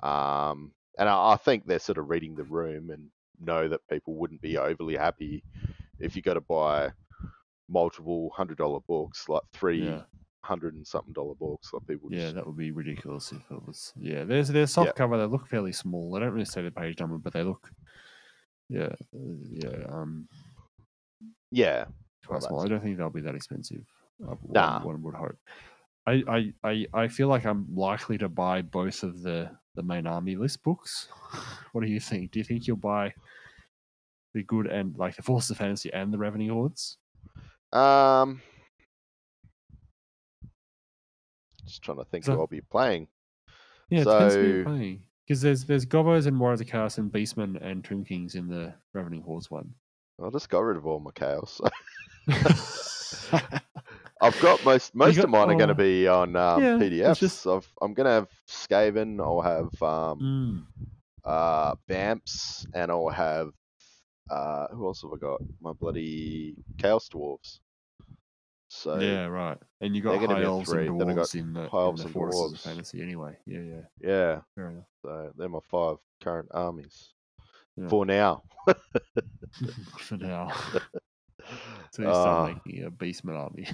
um, 0.04 0.74
and 0.98 1.10
I, 1.10 1.34
I 1.34 1.38
think 1.38 1.66
they're 1.66 1.80
sort 1.80 1.98
of 1.98 2.10
reading 2.10 2.36
the 2.36 2.44
room 2.44 2.90
and 2.92 3.10
know 3.42 3.68
that 3.70 3.82
people 3.90 4.16
wouldn't 4.16 4.42
be 4.42 4.58
overly 4.58 4.96
happy 4.96 5.44
if 6.00 6.16
you 6.16 6.22
go 6.22 6.34
to 6.34 6.42
buy 6.42 6.92
multiple 7.68 8.32
hundred 8.36 8.58
dollar 8.58 8.80
books, 8.88 9.28
like 9.30 9.44
three 9.54 9.86
Yeah. 9.86 10.04
hundred 10.44 10.74
and 10.74 10.86
something 10.88 11.14
dollar 11.14 11.36
books. 11.36 11.72
Like 11.74 11.86
people 11.88 12.10
Yeah, 12.12 12.22
just 12.22 12.36
that 12.36 12.48
would 12.48 12.58
be 12.58 12.72
ridiculous 12.72 13.32
if 13.32 13.42
it 13.52 13.66
was. 13.68 13.94
Yeah, 13.96 14.24
there's 14.24 14.48
their 14.48 14.68
soft 14.68 14.88
Yeah. 14.90 14.94
cover. 14.94 15.18
They 15.18 15.26
look 15.26 15.48
fairly 15.48 15.74
small. 15.74 16.12
They 16.12 16.20
don't 16.22 16.34
really 16.34 16.46
say 16.46 16.62
the 16.62 16.72
page 16.72 17.00
number, 17.00 17.18
but 17.18 17.34
they 17.34 17.44
look. 17.44 17.70
Yeah, 18.70 18.94
uh, 19.14 19.36
yeah. 19.52 19.86
Um, 19.90 20.28
yeah, 21.52 21.86
quite 22.26 22.42
Well, 22.42 22.48
small. 22.50 22.66
I 22.66 22.68
don't 22.68 22.82
think 22.84 22.98
they'll 22.98 23.10
be 23.10 23.22
that 23.22 23.36
expensive. 23.36 23.86
One, 24.18 24.38
Nah. 24.50 24.84
one 24.84 25.02
would 25.04 25.16
hope. 25.16 25.38
I, 26.06 26.24
I, 26.28 26.54
I, 26.64 26.86
I 26.94 27.08
feel 27.08 27.28
like 27.28 27.46
I'm 27.46 27.74
likely 27.76 28.18
to 28.20 28.30
buy 28.30 28.62
both 28.62 29.04
of 29.04 29.22
the 29.22 29.52
the 29.76 29.84
main 29.84 30.08
army 30.08 30.36
list 30.36 30.64
books. 30.64 31.08
What 31.72 31.84
do 31.84 31.90
you 31.90 32.00
think? 32.00 32.32
Do 32.32 32.40
you 32.40 32.44
think 32.44 32.68
you'll 32.68 32.78
buy 32.78 33.14
the 34.34 34.44
good 34.44 34.68
and 34.68 34.96
like 34.98 35.16
the 35.16 35.22
Forces 35.24 35.52
of 35.52 35.58
Fantasy 35.58 35.92
and 35.94 36.14
the 36.14 36.18
Ravening 36.18 36.50
Hordes? 36.50 36.98
Um, 37.74 38.42
just 41.66 41.82
trying 41.84 41.98
to 41.98 42.06
think 42.06 42.26
So- 42.26 42.34
who 42.36 42.40
I'll 42.42 42.48
be 42.48 42.62
playing. 42.62 43.08
Yeah, 43.90 44.02
it 44.02 44.06
depends 44.06 44.36
who 44.36 44.42
So- 44.42 44.48
you're 44.48 44.64
playing. 44.66 45.04
Because 45.28 45.42
there's 45.42 45.64
there's 45.66 45.86
Gobos 45.86 46.26
and 46.26 46.40
Warriors 46.40 46.60
of 46.62 46.68
Chaos 46.68 46.98
and 46.98 47.12
Beastmen 47.12 47.62
and 47.64 47.84
Tomb 47.84 48.04
Kings 48.04 48.34
in 48.34 48.48
the 48.48 48.74
Ravening 48.94 49.22
Hordes 49.22 49.52
one. 49.52 49.76
I 50.24 50.30
just 50.32 50.50
got 50.50 50.62
rid 50.62 50.76
of 50.76 50.88
all 50.88 51.00
my 51.00 51.12
chaos. 51.12 51.62
I've 54.22 54.40
got 54.42 54.64
most 54.66 54.96
most 54.96 55.16
got- 55.18 55.26
of 55.26 55.30
mine 55.30 55.50
are 55.52 55.56
going 55.56 55.68
to 55.70 55.74
oh, 55.74 55.78
be 55.78 56.08
on 56.08 56.36
um, 56.36 56.62
yeah, 56.64 56.78
PDFs. 56.78 57.20
just- 57.20 57.46
I've, 57.48 57.72
I'm 57.82 57.94
going 57.94 58.06
to 58.06 58.12
have 58.12 58.28
Skaven. 58.48 59.20
I'll 59.22 59.42
have 59.42 59.82
um, 59.84 60.66
Mm. 60.82 60.92
uh, 61.24 61.76
Vamps, 61.88 62.66
and 62.74 62.92
I'll 62.92 63.10
have 63.10 63.52
uh, 64.30 64.68
who 64.68 64.86
else 64.86 65.02
have 65.02 65.12
I 65.14 65.18
got? 65.18 65.42
My 65.62 65.74
bloody 65.74 66.56
Chaos 66.78 67.10
Dwarves. 67.10 67.60
So 68.70 69.00
yeah, 69.00 69.26
right. 69.26 69.58
And 69.82 69.96
you 69.96 70.02
got 70.02 70.20
high 70.22 70.44
elves 70.44 70.70
three, 70.70 70.88
and 70.88 71.02
then 71.02 71.10
I 71.10 71.14
got 71.14 71.26
dwarves 71.28 71.36
in 71.36 71.54
the, 71.54 71.68
high 71.70 71.90
in 71.90 71.96
the 71.96 72.04
and 72.04 72.12
Forces 72.14 72.54
of. 72.54 72.60
Fantasy 72.62 73.02
anyway. 73.02 73.36
Yeah, 73.48 73.62
yeah. 73.62 73.82
yeah, 74.00 74.42
Fair 74.56 74.70
enough. 74.70 74.84
so 75.02 75.32
they're 75.38 75.50
my 75.50 75.60
five 75.70 75.98
current 76.22 76.50
armies 76.52 77.14
Yeah. 77.76 77.88
for 77.88 78.06
now. 78.06 78.44
For 79.98 80.18
now. 80.18 80.52
So 81.92 82.04
you 82.04 82.10
Uh, 82.10 82.14
start 82.22 82.58
making 82.66 82.84
a 82.86 82.92
Beastman 82.92 83.36
army. 83.36 83.66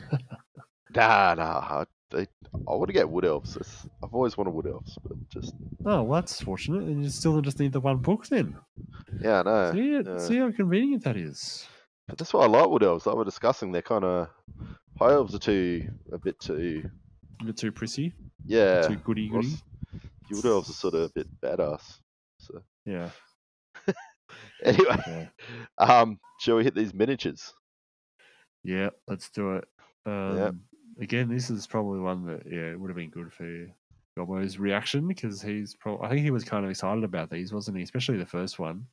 Nah, 0.96 1.34
nah. 1.34 1.84
I, 2.14 2.16
they, 2.16 2.28
I 2.54 2.76
want 2.76 2.88
to 2.88 2.94
get 2.94 3.10
wood 3.10 3.26
elves. 3.26 3.56
It's, 3.58 3.88
I've 4.04 4.14
always 4.14 4.38
wanted 4.38 4.52
wood 4.54 4.68
elves, 4.68 4.98
but 5.04 5.18
just 5.30 5.54
oh, 5.86 6.04
well, 6.04 6.22
that's 6.22 6.42
fortunate. 6.42 6.84
And 6.84 7.04
you 7.04 7.10
still 7.10 7.42
just 7.42 7.60
need 7.60 7.74
the 7.74 7.80
one 7.80 7.98
book 7.98 8.28
then. 8.28 8.58
yeah, 9.22 9.42
no. 9.42 9.72
see, 9.74 9.94
it, 9.94 10.06
yeah. 10.08 10.18
see 10.18 10.38
how 10.38 10.52
convenient 10.52 11.04
that 11.04 11.18
is. 11.18 11.68
But 12.08 12.18
that's 12.18 12.34
why 12.34 12.44
I 12.44 12.48
like 12.48 12.70
wood 12.70 12.84
elves. 12.84 13.06
Like 13.06 13.16
we're 13.16 13.24
discussing, 13.24 13.72
they're 13.72 13.82
kind 13.82 14.04
of 14.04 14.30
high 15.00 15.12
elves 15.12 15.34
are 15.36 15.40
too 15.40 15.88
a 16.12 16.18
bit 16.18 16.40
too 16.40 16.90
A 17.42 17.46
bit 17.46 17.58
too 17.58 17.72
prissy, 17.72 18.14
yeah. 18.46 18.88
too 18.88 18.98
goody 18.98 19.30
goody. 19.30 19.56
Wood 20.32 20.46
elves 20.46 20.70
are 20.70 20.74
sort 20.74 20.94
of 20.94 21.02
a 21.02 21.10
bit 21.10 21.28
badass. 21.42 22.00
So 22.40 22.62
Yeah. 22.86 23.10
anyway, 24.64 24.98
yeah. 25.08 25.28
um, 25.78 26.20
shall 26.40 26.56
we 26.58 26.64
hit 26.64 26.76
these 26.76 26.94
miniatures? 26.94 27.54
Yeah, 28.64 28.90
let's 29.08 29.30
do 29.30 29.56
it. 29.58 29.66
Um, 30.06 30.62
Again, 31.00 31.30
this 31.30 31.50
is 31.50 31.68
probably 31.68 32.00
one 32.00 32.26
that 32.26 32.44
yeah 32.50 32.72
it 32.72 32.80
would 32.80 32.90
have 32.90 32.98
been 32.98 33.10
good 33.10 33.34
for 33.34 33.68
Gommo's 34.18 34.58
reaction 34.58 35.08
because 35.08 35.42
he's 35.42 35.76
probably 35.76 36.06
I 36.06 36.10
think 36.10 36.22
he 36.22 36.32
was 36.32 36.44
kind 36.44 36.64
of 36.64 36.72
excited 36.72 37.04
about 37.04 37.30
these, 37.30 37.52
wasn't 37.52 37.78
he? 37.78 37.84
Especially 37.84 38.18
the 38.18 38.26
first 38.26 38.60
one. 38.60 38.86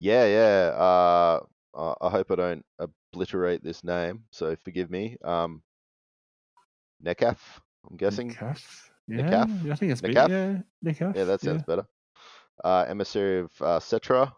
Yeah, 0.00 0.26
yeah. 0.26 0.72
Uh, 0.76 1.40
I 2.00 2.08
hope 2.10 2.30
I 2.30 2.34
don't 2.34 2.64
obliterate 3.12 3.62
this 3.62 3.84
name, 3.84 4.24
so 4.30 4.56
forgive 4.56 4.90
me. 4.90 5.16
Um, 5.22 5.62
Nekaph, 7.04 7.38
I'm 7.88 7.96
guessing. 7.96 8.34
Nikaf? 8.34 8.90
Yeah, 9.06 9.72
I 9.72 9.74
think 9.74 9.92
it's 9.92 10.00
Nikaf? 10.00 10.28
yeah, 10.28 10.58
Nikaf. 10.84 11.16
Yeah, 11.16 11.24
that 11.24 11.40
sounds 11.40 11.62
better. 11.64 11.84
Uh, 12.62 12.84
emissary 12.88 13.40
of 13.40 13.52
uh, 13.60 13.78
Settra. 13.78 14.32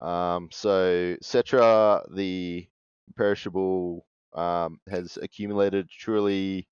Um, 0.00 0.48
so 0.52 1.16
Settra, 1.22 2.02
the 2.14 2.66
imperishable, 3.08 4.05
um, 4.36 4.78
has 4.88 5.18
accumulated 5.20 5.88
truly. 5.90 6.66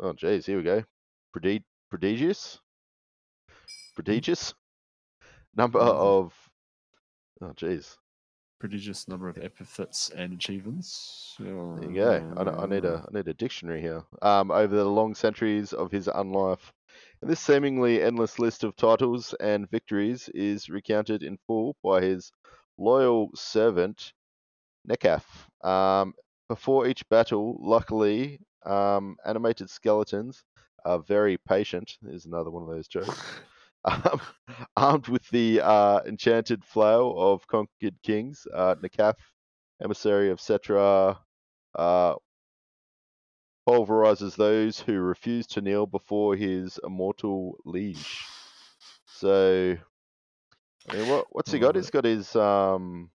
Oh, 0.00 0.12
geez, 0.12 0.46
here 0.46 0.58
we 0.58 0.62
go. 0.62 0.84
Prodig- 1.36 1.64
prodigious, 1.90 2.60
prodigious 3.94 4.54
number 5.56 5.80
Mhm. 5.80 5.88
of. 5.94 6.50
Oh, 7.40 7.52
geez. 7.54 7.98
prodigious 8.60 9.06
number 9.06 9.28
of 9.28 9.38
epithets 9.38 10.10
and 10.10 10.32
achievements. 10.32 11.36
There 11.38 11.48
you 11.80 11.94
go. 11.94 12.34
I, 12.36 12.64
I 12.64 12.66
need 12.66 12.84
a 12.84 13.06
I 13.08 13.16
need 13.16 13.28
a 13.28 13.34
dictionary 13.34 13.80
here. 13.80 14.02
Um, 14.20 14.50
over 14.50 14.74
the 14.74 14.84
long 14.84 15.14
centuries 15.14 15.72
of 15.72 15.92
his 15.92 16.08
unlife, 16.08 16.72
and 17.22 17.30
this 17.30 17.38
seemingly 17.38 18.02
endless 18.02 18.40
list 18.40 18.64
of 18.64 18.74
titles 18.74 19.32
and 19.38 19.70
victories 19.70 20.28
is 20.30 20.68
recounted 20.68 21.22
in 21.22 21.38
full 21.46 21.76
by 21.84 22.00
his 22.02 22.32
loyal 22.78 23.30
servant 23.36 24.12
Nekaph. 24.86 25.24
Um, 25.66 26.14
before 26.48 26.86
each 26.86 27.08
battle, 27.08 27.56
luckily, 27.60 28.40
um, 28.64 29.16
animated 29.24 29.70
skeletons 29.70 30.44
are 30.84 30.98
very 31.00 31.36
patient. 31.38 31.96
There's 32.02 32.26
another 32.26 32.50
one 32.50 32.62
of 32.62 32.68
those 32.68 32.88
jokes. 32.88 33.20
Um, 33.84 34.20
armed 34.76 35.06
with 35.06 35.26
the 35.30 35.60
uh, 35.62 36.00
enchanted 36.04 36.64
flail 36.64 37.14
of 37.16 37.46
conquered 37.46 37.94
kings, 38.02 38.44
uh, 38.52 38.74
Nekaph, 38.82 39.14
emissary 39.82 40.30
of 40.30 40.40
Settra, 40.40 41.16
uh, 41.76 42.14
pulverizes 43.68 44.34
those 44.36 44.80
who 44.80 44.98
refuse 44.98 45.46
to 45.46 45.60
kneel 45.60 45.86
before 45.86 46.34
his 46.34 46.80
immortal 46.84 47.56
liege. 47.64 48.24
So, 49.06 49.76
I 50.88 50.96
mean, 50.96 51.08
what 51.08 51.26
what's 51.30 51.52
he 51.52 51.58
got? 51.58 51.76
He's 51.76 51.90
got 51.90 52.04
his 52.04 52.34
um, 52.36 53.10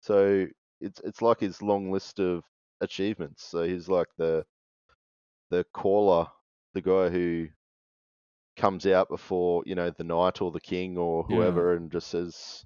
so 0.00 0.46
it's 0.80 1.00
it's 1.00 1.22
like 1.22 1.40
his 1.40 1.62
long 1.62 1.90
list 1.92 2.20
of 2.20 2.44
achievements. 2.80 3.44
So 3.44 3.62
he's 3.64 3.88
like 3.88 4.08
the 4.16 4.46
the 5.50 5.64
caller, 5.64 6.32
the 6.72 6.80
guy 6.80 7.10
who 7.10 7.50
comes 8.56 8.86
out 8.86 9.08
before 9.08 9.62
you 9.66 9.74
know 9.74 9.90
the 9.90 10.04
knight 10.04 10.40
or 10.40 10.50
the 10.50 10.60
king 10.60 10.96
or 10.98 11.24
Yeah. 11.28 11.30
whoever 11.30 11.74
and 11.74 11.90
just 11.90 12.08
says, 12.08 12.64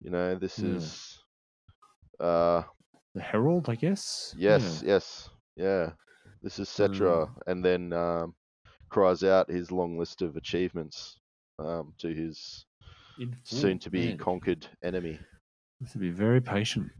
you 0.00 0.10
know, 0.10 0.34
this 0.36 0.62
Yeah. 0.62 0.64
is 0.64 1.24
uh 2.20 2.62
The 3.12 3.20
Herald, 3.20 3.68
I 3.68 3.74
guess. 3.74 4.34
Yes, 4.34 4.82
yes, 4.82 5.28
yeah. 5.56 5.92
This 6.42 6.58
is 6.58 6.68
Settra, 6.70 7.30
Mm. 7.30 7.42
and 7.46 7.62
then 7.64 7.92
um, 7.92 8.36
cries 8.90 9.24
out 9.24 9.50
his 9.50 9.72
long 9.72 9.98
list 9.98 10.22
of 10.22 10.36
achievements 10.36 11.18
um, 11.58 11.94
to 11.98 12.08
his 12.14 12.66
Yeah. 13.16 13.34
Soon 13.44 13.78
to 13.80 13.90
be 13.90 14.14
conquered 14.14 14.68
enemy. 14.82 15.20
This 15.80 15.94
would 15.94 16.00
be 16.00 16.10
very 16.10 16.40
patient, 16.40 16.92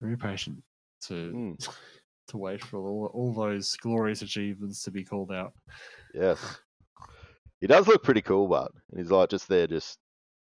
very 0.00 0.16
patient 0.16 0.62
to 1.02 1.32
Mm, 1.34 1.74
to 2.28 2.36
wait 2.38 2.62
for 2.62 2.78
all, 2.78 3.10
all 3.12 3.34
those 3.34 3.76
glorious 3.76 4.22
achievements 4.22 4.82
to 4.84 4.90
be 4.90 5.04
called 5.04 5.32
out. 5.32 5.52
yes, 6.14 6.60
he 7.60 7.66
does 7.66 7.86
look 7.88 8.02
pretty 8.02 8.22
cool, 8.22 8.48
but 8.48 8.70
and 8.90 9.00
he's 9.00 9.10
like 9.10 9.28
just 9.30 9.48
there, 9.48 9.66
just 9.66 9.98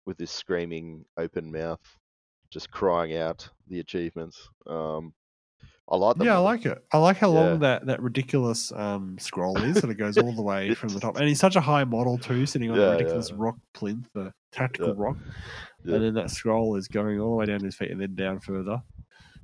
with 0.06 0.16
this 0.18 0.30
screaming 0.30 1.04
open 1.16 1.50
mouth, 1.50 1.80
just 2.50 2.70
crying 2.70 3.16
out 3.16 3.48
the 3.68 3.80
achievements. 3.80 4.48
Um, 4.66 5.14
I 5.90 5.96
like 5.96 6.16
them. 6.16 6.26
Yeah, 6.26 6.34
I 6.36 6.38
like 6.40 6.66
it. 6.66 6.84
I 6.92 6.98
like 6.98 7.16
how 7.16 7.30
Yeah. 7.32 7.34
long 7.34 7.60
that, 7.60 7.86
that 7.86 8.02
ridiculous 8.02 8.72
um, 8.72 9.18
scroll 9.18 9.56
is, 9.62 9.80
that 9.80 9.90
it 9.90 9.94
goes 9.94 10.18
all 10.18 10.32
the 10.32 10.42
way 10.42 10.74
from 10.74 10.90
the 10.90 11.00
top. 11.00 11.16
And 11.16 11.26
he's 11.26 11.40
such 11.40 11.56
a 11.56 11.60
high 11.62 11.84
model 11.84 12.18
too, 12.18 12.44
sitting 12.44 12.70
on 12.70 12.78
Yeah, 12.78 12.88
a 12.88 12.90
ridiculous 12.92 13.30
yeah. 13.30 13.36
rock 13.38 13.56
plinth, 13.74 14.08
the 14.14 14.32
tactical 14.52 14.94
rock. 14.94 15.16
And 15.84 16.02
then 16.02 16.14
that 16.14 16.30
scroll 16.30 16.76
is 16.76 16.88
going 16.88 17.18
all 17.20 17.30
the 17.30 17.36
way 17.36 17.46
down 17.46 17.64
his 17.64 17.74
feet 17.76 17.90
and 17.90 18.00
then 18.00 18.14
down 18.14 18.40
further. 18.40 18.82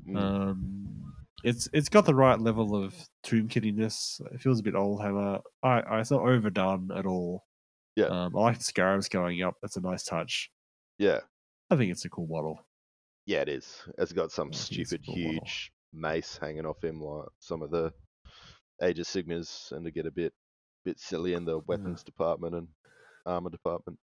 Mm, 0.09 0.16
Um, 0.16 1.14
it's 1.42 1.68
it's 1.72 1.88
got 1.88 2.05
the 2.07 2.14
right 2.14 2.38
level 2.40 2.74
of 2.74 2.94
tomb 3.22 3.48
kittiness. 3.48 4.20
It 4.32 4.40
feels 4.40 4.61
a 4.61 4.62
bit 4.62 4.74
old 4.74 5.02
hammer. 5.02 5.40
I, 5.62 5.80
I 5.80 6.00
it's 6.00 6.11
not 6.11 6.22
overdone 6.22 6.90
at 6.96 7.07
all. 7.07 7.44
Yeah. 7.96 8.07
Um, 8.07 8.36
I 8.36 8.40
like 8.40 8.59
the 8.59 8.64
scarabs 8.64 9.09
going 9.09 9.42
up. 9.42 9.55
That's 9.62 9.76
a 9.76 9.80
nice 9.80 10.05
touch. 10.05 10.50
yeah, 10.98 11.20
I 11.70 11.76
think 11.76 11.92
it's 11.92 12.05
a 12.05 12.11
cool 12.11 12.26
model. 12.28 12.59
Yeah, 13.26 13.40
it 13.40 13.48
is. 13.48 13.82
It's 13.98 14.12
got 14.12 14.32
some 14.32 14.50
Yeah, 14.52 14.59
I 14.59 14.62
think 14.62 14.78
it's 14.80 14.88
stupid 14.90 15.05
model. 15.07 15.22
huge 15.32 15.72
mace 15.92 16.38
hanging 16.40 16.66
off 16.66 16.82
him, 16.82 17.00
like 17.02 17.28
some 17.40 17.62
of 17.62 17.70
the 17.70 17.92
Age 18.82 18.98
of 18.98 19.07
Sigmars, 19.07 19.70
and 19.72 19.84
to 19.84 19.90
get 19.90 20.07
a 20.07 20.11
bit 20.11 20.32
bit 20.84 20.98
silly 20.98 21.32
in 21.34 21.44
the 21.44 21.59
weapons 21.61 22.02
department 22.02 22.55
and 22.55 22.68
armor 23.26 23.48
department. 23.50 23.98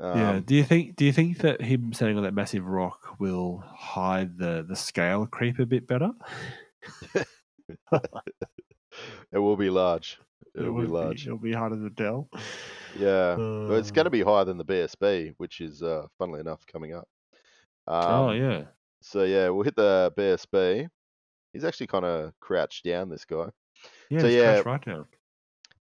Yeah. 0.00 0.30
Um, 0.30 0.42
Do 0.42 0.54
you 0.54 0.64
think? 0.64 0.96
Do 0.96 1.04
you 1.04 1.12
think 1.12 1.38
that 1.38 1.60
him 1.60 1.92
standing 1.92 2.16
on 2.16 2.22
that 2.24 2.34
massive 2.34 2.64
rock 2.66 3.18
will 3.20 3.62
hide 3.66 4.36
the 4.38 4.64
the 4.68 4.76
scale 4.76 5.26
creep 5.26 5.58
a 5.58 5.66
bit 5.66 5.86
better? 5.86 6.10
it 7.92 9.38
will 9.38 9.56
be 9.56 9.70
large. 9.70 10.18
It'll 10.54 10.74
be 10.74 10.80
would 10.80 10.90
large. 10.90 11.26
it'll 11.26 11.38
be 11.38 11.52
harder 11.52 11.76
to 11.88 11.94
tell. 11.94 12.28
Yeah. 12.98 13.36
Well, 13.36 13.74
it's 13.76 13.90
going 13.90 14.04
to 14.04 14.10
Uh, 14.10 14.10
be 14.10 14.22
higher 14.22 14.44
than 14.44 14.58
the 14.58 14.64
BSB, 14.64 15.34
which 15.38 15.60
is, 15.62 15.82
uh, 15.82 16.06
funnily 16.18 16.40
enough, 16.40 16.66
coming 16.66 16.94
up. 16.94 17.08
Um, 17.86 18.04
oh 18.04 18.30
yeah. 18.32 18.64
So 19.00 19.24
yeah, 19.24 19.48
we'll 19.48 19.64
hit 19.64 19.76
the 19.76 20.12
BSB. 20.16 20.88
He's 21.52 21.64
actually 21.64 21.86
kind 21.86 22.04
of 22.04 22.32
crouched 22.40 22.84
down. 22.84 23.08
This 23.08 23.24
guy. 23.24 23.46
Yeah. 24.10 24.20
so 24.20 24.26
yeah, 24.26 24.62
right 24.64 24.84
down. 24.84 25.06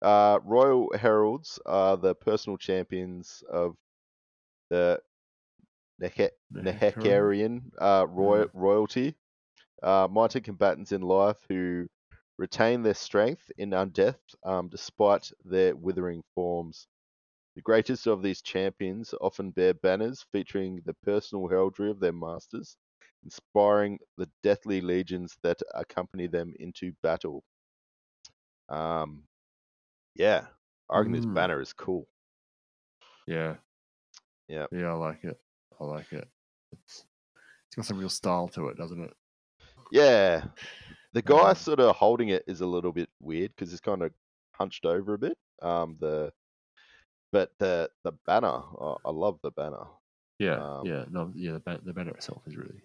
Uh, 0.01 0.39
Royal 0.43 0.91
Heralds 0.97 1.59
are 1.65 1.95
the 1.95 2.13
personal 2.15 2.57
champions 2.57 3.43
of 3.49 3.75
the 4.69 5.01
Nehe- 6.01 6.31
Nehekharan 6.53 7.71
uh, 7.79 8.05
roy- 8.09 8.47
royalty. 8.53 9.15
Uh, 9.83 10.07
mighty 10.09 10.39
combatants 10.41 10.91
in 10.91 11.01
life 11.01 11.37
who 11.49 11.87
retain 12.37 12.81
their 12.83 12.93
strength 12.93 13.51
in 13.57 13.71
undeath 13.71 14.19
um, 14.43 14.67
despite 14.69 15.31
their 15.43 15.75
withering 15.75 16.23
forms. 16.35 16.87
The 17.55 17.61
greatest 17.61 18.07
of 18.07 18.21
these 18.21 18.41
champions 18.41 19.13
often 19.21 19.51
bear 19.51 19.73
banners 19.73 20.25
featuring 20.31 20.81
the 20.85 20.93
personal 21.03 21.47
heraldry 21.47 21.89
of 21.91 21.99
their 21.99 22.13
masters, 22.13 22.77
inspiring 23.23 23.99
the 24.17 24.29
deathly 24.43 24.81
legions 24.81 25.37
that 25.43 25.59
accompany 25.73 26.27
them 26.27 26.53
into 26.59 26.93
battle. 27.03 27.43
Um, 28.69 29.23
yeah, 30.15 30.47
I 30.89 30.97
reckon 30.99 31.11
this 31.13 31.25
Mm. 31.25 31.35
banner 31.35 31.61
is 31.61 31.73
cool. 31.73 32.07
Yeah. 33.27 33.55
Yep. 34.47 34.69
Yeah, 34.71 34.91
I 34.91 34.93
like 34.93 35.23
it. 35.23 35.39
I 35.79 35.83
like 35.83 36.11
it. 36.13 36.27
It's 36.71 37.05
it's 37.67 37.75
got 37.75 37.85
some 37.85 37.97
real 37.99 38.09
style 38.09 38.47
to 38.49 38.67
it, 38.69 38.77
doesn't 38.77 39.01
it? 39.03 39.13
Yeah, 39.91 40.45
the 41.13 41.21
guy 41.21 41.49
Um, 41.49 41.55
sort 41.55 41.79
of 41.79 41.95
holding 41.95 42.29
it 42.29 42.43
is 42.47 42.61
a 42.61 42.65
little 42.65 42.91
bit 42.91 43.09
weird 43.19 43.51
because 43.55 43.71
it's 43.71 43.81
kind 43.81 44.01
of 44.01 44.11
hunched 44.53 44.85
over 44.85 45.13
a 45.13 45.17
bit. 45.19 45.37
Um, 45.61 45.97
the 45.99 46.31
but 47.31 47.51
the 47.59 47.89
the 48.03 48.13
banner, 48.25 48.47
oh, 48.47 48.97
I 49.05 49.11
love 49.11 49.39
the 49.43 49.51
banner. 49.51 49.85
Yeah. 50.39 50.55
Um, 50.63 50.85
yeah. 50.85 51.05
No. 51.09 51.31
Yeah. 51.35 51.53
The, 51.53 51.59
ban- 51.59 51.81
the 51.85 51.93
banner 51.93 52.11
itself 52.11 52.41
is 52.45 52.55
really, 52.57 52.81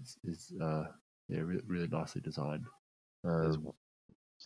is 0.00 0.16
is 0.24 0.52
uh 0.60 0.84
yeah 1.28 1.40
really, 1.40 1.62
really 1.66 1.88
nicely 1.88 2.20
designed. 2.20 2.64
Um, 3.24 3.72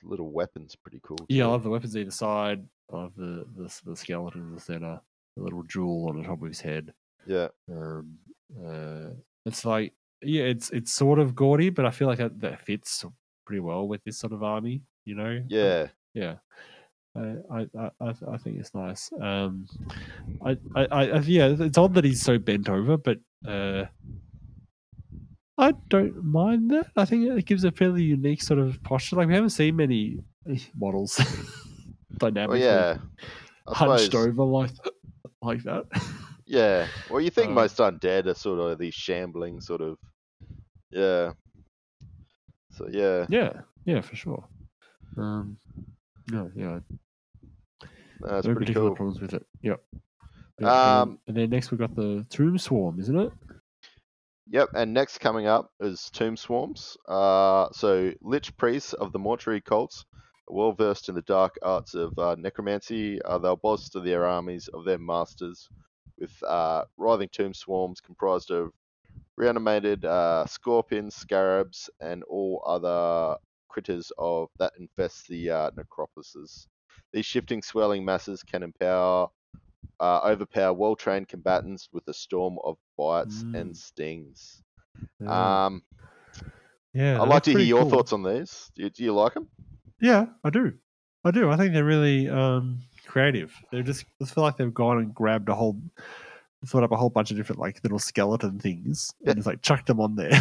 little 0.05 0.31
weapon's 0.31 0.77
pretty 0.77 1.01
cool. 1.03 1.19
yeah, 1.29 1.45
I 1.45 1.49
love 1.49 1.65
the 1.65 1.71
weapons 1.71 1.97
either 1.97 2.11
side. 2.11 2.65
I 2.93 2.97
love 2.97 3.13
the 3.17 3.45
the, 3.57 3.81
the 3.85 3.97
skeleton 3.97 4.43
in 4.43 4.55
the 4.55 4.61
center, 4.61 5.01
the 5.39 5.45
little 5.45 5.63
jewel 5.63 6.09
on 6.09 6.21
the 6.21 6.27
top 6.27 6.43
of 6.43 6.49
his 6.49 6.61
head. 6.61 6.93
yeah, 7.27 7.49
Um, 7.71 8.19
uh, 8.65 9.11
it's 9.47 9.65
like 9.65 9.93
yeah, 10.23 10.45
it's 10.45 10.71
it's 10.71 10.93
sort 10.93 11.19
of 11.19 11.35
gaudy, 11.35 11.71
but 11.71 11.87
I 11.87 11.91
feel 11.91 12.09
like 12.09 12.19
that, 12.19 12.41
that 12.41 12.61
fits 12.61 13.05
pretty 13.47 13.61
well 13.61 13.87
with 13.87 14.03
this 14.05 14.19
sort 14.19 14.33
of 14.33 14.43
army. 14.43 14.83
You 15.05 15.15
know? 15.15 15.43
Yeah, 15.49 15.89
yeah. 16.15 16.35
I, 17.17 17.37
I, 17.51 17.91
I, 18.01 18.15
I 18.33 18.37
think 18.37 18.59
it's 18.59 18.75
nice. 18.75 19.11
Um, 19.21 19.67
I, 20.45 20.57
I, 20.77 20.85
I, 20.85 21.19
yeah, 21.21 21.55
it's 21.59 21.79
odd 21.79 21.95
that 21.95 22.05
he's 22.05 22.23
so 22.23 22.39
bent 22.39 22.69
over, 22.69 22.97
but 22.97 23.19
uh, 23.47 23.87
I 25.57 25.73
don't 25.89 26.23
mind 26.23 26.71
that. 26.71 26.89
I 26.97 27.05
think 27.05 27.29
it 27.29 27.47
gives 27.47 27.65
a 27.65 27.73
fairly 27.73 28.03
unique 28.03 28.43
sort 28.43 28.61
of 28.61 28.81
posture. 28.83 29.17
Like 29.17 29.29
we 29.29 29.35
haven't 29.35 29.51
seen 29.51 29.77
many 29.77 30.19
models 30.77 31.19
well, 32.21 32.31
dynamically 32.31 32.63
yeah. 32.63 32.99
Hunched 33.67 34.15
over 34.15 34.45
like 34.45 34.71
like 35.43 35.63
that. 35.65 35.85
yeah. 36.47 36.87
Well, 37.11 37.21
you 37.21 37.31
think 37.31 37.49
Um, 37.49 37.55
most 37.55 37.77
undead 37.79 38.27
are 38.27 38.35
sort 38.35 38.59
of 38.61 38.79
these 38.79 38.95
shambling 38.95 39.61
sort 39.61 39.81
of, 39.81 39.99
yeah. 40.91 41.33
So 42.73 42.87
yeah, 42.91 43.27
yeah, 43.29 43.53
yeah, 43.85 44.01
for 44.01 44.15
sure. 44.17 44.45
Um, 45.17 45.59
no, 46.31 46.51
yeah, 46.55 46.81
that's 48.21 48.47
no 48.47 48.55
pretty 48.55 48.67
particular 48.73 48.89
cool. 48.91 48.97
problems 48.97 49.21
with 49.21 49.35
it. 49.35 49.47
Yep. 49.63 49.81
Yeah, 50.61 51.01
Um, 51.01 51.09
and, 51.11 51.19
and 51.29 51.37
then 51.37 51.51
next 51.51 51.71
we've 51.71 51.81
got 51.81 51.95
the 51.95 52.27
Tomb 52.31 52.59
Swarm, 52.59 53.01
isn't 53.01 53.19
it? 53.19 53.33
Yep, 54.51 54.71
and 54.75 54.95
next 54.95 55.19
coming 55.19 55.47
up 55.47 55.71
is 55.81 56.09
Tomb 56.13 56.37
Swarms. 56.37 56.97
Uh, 57.07 57.69
so 57.73 58.13
Lich 58.23 58.57
priests 58.57 58.93
of 58.95 59.13
the 59.13 59.19
mortuary 59.19 59.61
cults, 59.61 60.05
well 60.51 60.73
versed 60.73 61.09
in 61.09 61.15
the 61.15 61.23
dark 61.23 61.57
arts 61.63 61.95
of 61.95 62.19
uh, 62.19 62.35
necromancy, 62.39 63.21
uh, 63.23 63.39
they'll 63.39 63.57
bolster 63.57 64.01
their 64.01 64.27
armies 64.27 64.69
of 64.69 64.85
their 64.85 64.99
masters 64.99 65.69
with 66.19 66.43
uh, 66.45 66.85
writhing 66.97 67.29
tomb 67.31 67.55
swarms 67.55 68.01
comprised 68.01 68.51
of 68.51 68.73
reanimated 69.37 70.05
uh, 70.05 70.45
scorpions, 70.47 71.15
scarabs, 71.15 71.91
and 72.01 72.23
all 72.25 72.63
other 72.67 73.37
critters 73.69 74.13
of 74.19 74.49
that 74.59 74.73
infest 74.79 75.29
the 75.29 75.51
uh, 75.51 75.71
necropolises. 75.73 76.67
These 77.13 77.27
shifting, 77.27 77.63
swirling 77.63 78.05
masses 78.05 78.43
can 78.43 78.63
empower, 78.63 79.29
uh, 80.01 80.21
overpower 80.25 80.75
well-trained 80.75 81.29
combatants 81.29 81.89
with 81.93 82.07
a 82.09 82.15
storm 82.15 82.59
of 82.65 82.79
bites 82.97 83.45
Mm. 83.45 83.53
and 83.55 83.77
stings. 83.77 84.63
Yeah, 85.21 85.59
Um, 85.59 85.83
yeah 86.93 87.21
I'd 87.21 87.29
like 87.29 87.43
to 87.45 87.51
hear 87.55 87.61
your 87.65 87.85
cool. 87.85 87.85
thoughts 87.85 88.13
on 88.15 88.23
these. 88.23 88.71
Do 88.75 88.85
you, 88.85 88.91
do 88.91 89.05
you 89.05 89.13
like 89.13 89.35
them? 89.35 89.51
Yeah, 90.01 90.27
I 90.45 90.51
do. 90.51 90.73
I 91.25 91.31
do. 91.31 91.51
I 91.51 91.57
think 91.57 91.73
they're 91.73 91.85
really 91.85 92.29
um, 92.29 92.81
creative. 93.07 93.53
They're 93.73 93.83
just. 93.83 94.05
I 94.23 94.27
feel 94.27 94.45
like 94.45 94.57
they've 94.57 94.73
gone 94.73 94.99
and 94.99 95.13
grabbed 95.15 95.49
a 95.49 95.55
whole, 95.55 95.81
thought 96.67 96.85
up 96.85 96.93
a 96.93 96.97
whole 96.97 97.11
bunch 97.11 97.31
of 97.31 97.37
different 97.37 97.61
like 97.61 97.81
little 97.83 97.99
skeleton 97.99 98.59
things 98.61 99.13
Yeah. 99.21 99.31
and 99.31 99.39
just 99.39 99.47
like 99.47 99.63
chucked 99.63 99.87
them 99.87 100.01
on 100.01 100.15
there. 100.15 100.31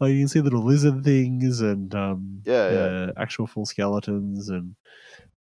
like 0.00 0.12
you 0.12 0.20
can 0.20 0.28
see 0.28 0.40
little 0.40 0.64
lizard 0.64 1.04
things 1.04 1.60
and 1.60 1.94
um, 1.94 2.42
Yeah, 2.44 2.70
yeah. 2.70 2.78
uh, 2.78 3.12
actual 3.16 3.46
full 3.46 3.66
skeletons 3.66 4.48
and 4.48 4.74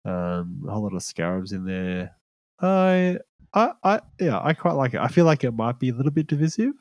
um, 0.05 0.63
a 0.67 0.71
whole 0.71 0.83
lot 0.83 0.93
of 0.95 1.03
scarabs 1.03 1.51
in 1.51 1.65
there. 1.65 2.11
I, 2.59 3.19
I, 3.53 3.71
I, 3.83 3.99
yeah, 4.19 4.39
I 4.41 4.53
quite 4.53 4.73
like 4.73 4.93
it. 4.93 4.99
I 4.99 5.07
feel 5.07 5.25
like 5.25 5.43
it 5.43 5.51
might 5.51 5.79
be 5.79 5.89
a 5.89 5.93
little 5.93 6.11
bit 6.11 6.27
divisive. 6.27 6.73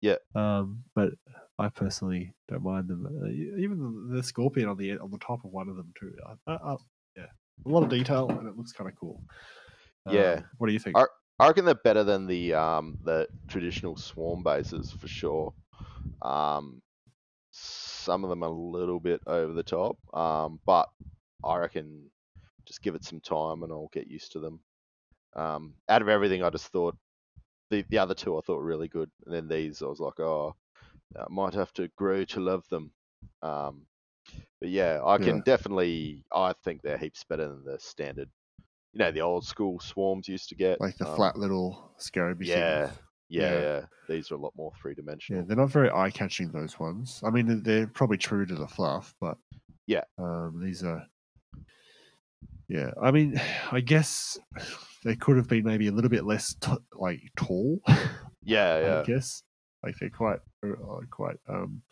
Yeah. 0.00 0.16
Um, 0.34 0.82
but 0.94 1.10
I 1.58 1.68
personally 1.68 2.34
don't 2.48 2.62
mind 2.64 2.88
them. 2.88 3.06
Uh, 3.06 3.28
even 3.60 4.08
the, 4.10 4.16
the 4.16 4.22
scorpion 4.22 4.68
on 4.68 4.76
the 4.76 4.98
on 4.98 5.10
the 5.10 5.18
top 5.18 5.44
of 5.44 5.52
one 5.52 5.68
of 5.68 5.76
them 5.76 5.92
too. 5.98 6.14
I, 6.26 6.52
I, 6.52 6.72
I, 6.72 6.76
yeah, 7.16 7.26
a 7.64 7.68
lot 7.68 7.82
of 7.82 7.88
detail 7.88 8.28
and 8.30 8.48
it 8.48 8.56
looks 8.56 8.72
kind 8.72 8.88
of 8.90 8.96
cool. 8.96 9.22
Yeah. 10.10 10.34
Um, 10.38 10.44
what 10.58 10.66
do 10.66 10.72
you 10.72 10.78
think? 10.78 10.96
Are- 10.96 11.10
I 11.38 11.48
reckon 11.48 11.64
they're 11.64 11.74
better 11.74 12.04
than 12.04 12.26
the 12.26 12.54
um, 12.54 12.98
the 13.02 13.26
traditional 13.48 13.96
swarm 13.96 14.42
bases 14.44 14.92
for 14.92 15.08
sure. 15.08 15.52
Um, 16.20 16.82
some 17.50 18.22
of 18.22 18.30
them 18.30 18.44
are 18.44 18.48
a 18.48 18.52
little 18.52 19.00
bit 19.00 19.20
over 19.26 19.52
the 19.52 19.62
top, 19.62 19.96
um, 20.16 20.60
but 20.64 20.88
I 21.44 21.56
reckon 21.56 22.10
just 22.64 22.82
give 22.82 22.94
it 22.94 23.04
some 23.04 23.20
time 23.20 23.62
and 23.62 23.72
I'll 23.72 23.90
get 23.92 24.06
used 24.06 24.32
to 24.32 24.38
them. 24.38 24.60
Um, 25.34 25.74
out 25.88 26.02
of 26.02 26.08
everything, 26.08 26.44
I 26.44 26.50
just 26.50 26.68
thought 26.68 26.96
the 27.70 27.84
the 27.88 27.98
other 27.98 28.14
two 28.14 28.38
I 28.38 28.40
thought 28.42 28.58
were 28.58 28.64
really 28.64 28.88
good, 28.88 29.10
and 29.26 29.34
then 29.34 29.48
these 29.48 29.82
I 29.82 29.86
was 29.86 30.00
like, 30.00 30.20
oh, 30.20 30.54
I 31.16 31.26
might 31.30 31.54
have 31.54 31.72
to 31.74 31.88
grow 31.96 32.24
to 32.26 32.40
love 32.40 32.68
them. 32.68 32.92
Um, 33.42 33.86
but 34.60 34.68
yeah, 34.70 35.00
I 35.04 35.18
can 35.18 35.36
Yeah. 35.36 35.42
definitely. 35.44 36.24
I 36.32 36.52
think 36.64 36.82
they're 36.82 36.98
heaps 36.98 37.24
better 37.24 37.48
than 37.48 37.64
the 37.64 37.78
standard. 37.78 38.30
You 38.92 38.98
know, 38.98 39.10
the 39.10 39.20
old 39.22 39.44
school 39.46 39.80
swarms 39.80 40.28
used 40.28 40.48
to 40.50 40.54
get 40.54 40.80
like 40.80 40.96
the 40.98 41.08
um, 41.08 41.16
flat 41.16 41.36
little 41.38 41.92
scarabby 41.98 42.46
yeah, 42.46 42.90
yeah, 43.28 43.40
Yeah. 43.40 43.60
yeah. 43.60 43.80
These 44.08 44.30
are 44.30 44.34
a 44.34 44.38
lot 44.38 44.52
more 44.56 44.72
three 44.80 44.94
dimensional. 44.94 45.40
Yeah, 45.42 45.46
they're 45.46 45.56
not 45.56 45.70
very 45.70 45.90
eye 45.90 46.10
catching. 46.10 46.50
Those 46.52 46.78
ones. 46.78 47.20
I 47.24 47.30
mean, 47.30 47.62
they're- 47.62 47.86
probably 47.86 48.18
true 48.18 48.44
to 48.46 48.54
the 48.54 48.68
fluff, 48.68 49.14
but 49.20 49.38
Yeah. 49.86 50.04
um, 50.18 50.60
these 50.62 50.84
are. 50.84 51.06
Yeah, 52.68 52.90
I 53.02 53.10
mean, 53.10 53.40
I 53.72 53.80
guess 53.80 54.38
they 55.04 55.16
could 55.16 55.36
have 55.36 55.48
been 55.48 55.64
maybe 55.64 55.88
a 55.88 55.92
little 55.92 56.10
bit 56.10 56.24
less 56.24 56.54
t- 56.54 56.72
like 56.94 57.20
tall. 57.36 57.80
Yeah, 58.42 59.02
I 59.02 59.06
guess 59.06 59.42
like 59.82 59.96
they're 59.98 60.10
quite 60.10 60.40
uh, 60.62 61.00
quite 61.10 61.36
um, 61.48 61.82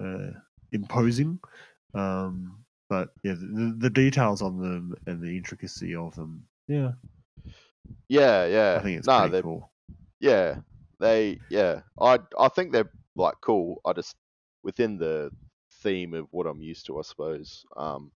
uh, 0.00 0.30
imposing. 0.72 1.38
Um, 1.94 2.64
but 2.88 3.10
yeah, 3.22 3.34
the, 3.34 3.74
the 3.78 3.90
details 3.90 4.42
on 4.42 4.60
them 4.60 4.94
and 5.06 5.20
the 5.20 5.36
intricacy 5.36 5.94
of 5.94 6.14
them, 6.14 6.44
yeah, 6.68 6.92
yeah, 8.08 8.46
yeah. 8.46 8.76
I 8.78 8.82
think 8.82 8.98
it's 8.98 9.06
no, 9.06 9.18
pretty 9.18 9.32
they're 9.32 9.42
cool. 9.42 9.70
yeah, 10.20 10.56
they 11.00 11.40
yeah. 11.50 11.80
I 12.00 12.18
I 12.38 12.48
think 12.48 12.72
they're 12.72 12.90
like 13.16 13.34
cool. 13.40 13.80
I 13.84 13.92
just 13.92 14.16
within 14.62 14.98
the 14.98 15.30
theme 15.82 16.14
of 16.14 16.26
what 16.30 16.46
I'm 16.46 16.60
used 16.60 16.86
to, 16.86 16.98
I 16.98 17.02
suppose. 17.02 17.64
Um, 17.76 18.10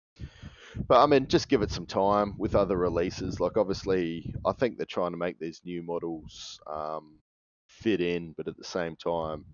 but 0.88 1.02
I 1.02 1.06
mean, 1.06 1.28
just 1.28 1.50
give 1.50 1.62
it 1.62 1.72
some 1.72 1.86
time 1.86 2.36
with 2.38 2.56
other 2.56 2.78
releases. 2.78 3.40
Like 3.40 3.58
obviously, 3.58 4.34
I 4.46 4.52
think 4.52 4.78
they're 4.78 4.86
trying 4.86 5.12
to 5.12 5.18
make 5.18 5.40
these 5.40 5.62
new 5.64 5.82
models 5.82 6.60
um, 6.68 7.16
fit 7.82 8.02
in, 8.02 8.34
but 8.38 8.48
at 8.48 8.58
the 8.58 8.64
same 8.64 8.96
time, 8.96 9.46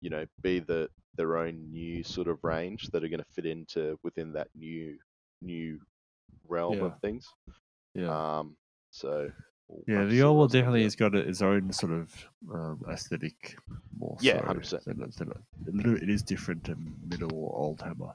you 0.00 0.10
know, 0.10 0.24
be 0.42 0.60
the 0.60 0.88
their 1.16 1.36
own 1.38 1.70
new 1.72 2.02
sort 2.04 2.28
of 2.28 2.38
range 2.44 2.88
that 2.92 3.02
are 3.02 3.08
going 3.08 3.20
to 3.26 3.32
fit 3.32 3.46
into 3.46 3.98
within 4.02 4.32
that 4.34 4.48
new 4.54 4.98
new 5.42 5.80
realm 6.46 6.74
Yeah. 6.78 6.84
of 6.86 7.00
things. 7.00 7.26
Yeah. 7.94 8.10
Um, 8.38 8.56
so 8.90 9.30
Yeah, 9.88 10.04
the 10.04 10.22
old 10.22 10.36
world 10.38 10.52
definitely 10.52 10.84
has 10.84 10.94
got 10.94 11.14
its 11.14 11.42
own 11.42 11.72
sort 11.72 11.92
of 11.92 12.14
um, 12.52 12.82
aesthetic 12.88 13.56
more. 13.98 14.16
Yeah, 14.20 14.40
so 14.62 14.78
100%. 14.78 14.84
than 14.84 15.02
a- 15.02 15.08
than 15.08 15.28
a- 15.32 15.70
a 15.70 15.72
little- 15.72 15.96
it 15.96 16.08
is 16.10 16.22
different 16.22 16.64
to 16.64 16.76
middle 17.08 17.34
or 17.34 17.56
old 17.56 17.80
hammer, 17.80 18.14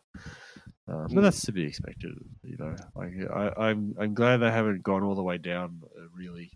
Mm. 0.88 1.14
but 1.16 1.22
that's 1.22 1.42
to 1.46 1.52
be 1.52 1.64
expected. 1.64 2.14
You 2.44 2.58
know, 2.58 2.76
like 2.96 3.14
I, 3.30 3.70
I'm 3.70 3.96
I'm 4.00 4.14
glad 4.14 4.38
they 4.38 4.52
haven't 4.52 4.84
gone 4.84 5.04
all 5.04 5.16
the 5.16 5.24
way 5.24 5.38
down 5.38 5.82
a 5.98 6.08
really 6.16 6.52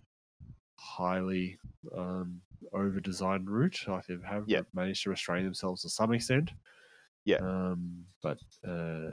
highly 0.78 1.58
um, 1.94 2.40
over 2.76 3.00
designed 3.00 3.50
route. 3.50 3.78
Like 3.88 4.06
they 4.06 4.16
have 4.24 4.44
Yeah. 4.46 4.62
managed 4.74 5.02
to 5.04 5.10
restrain 5.10 5.44
themselves 5.44 5.82
to 5.82 5.88
some 5.88 6.12
extent. 6.12 6.50
Yeah. 7.24 7.38
Um, 7.38 8.04
but 8.22 8.38
uh, 8.66 9.10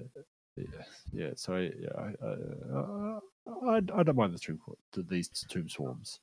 yeah, 0.55 0.83
yeah. 1.11 1.29
So 1.35 1.55
yeah, 1.57 1.89
I, 1.97 2.25
I, 2.25 3.75
I, 3.75 3.81
I 3.95 4.03
don't 4.03 4.15
mind 4.15 4.33
the 4.33 4.39
tomb 4.39 4.59
these 5.09 5.29
tomb 5.49 5.69
swarms. 5.69 6.19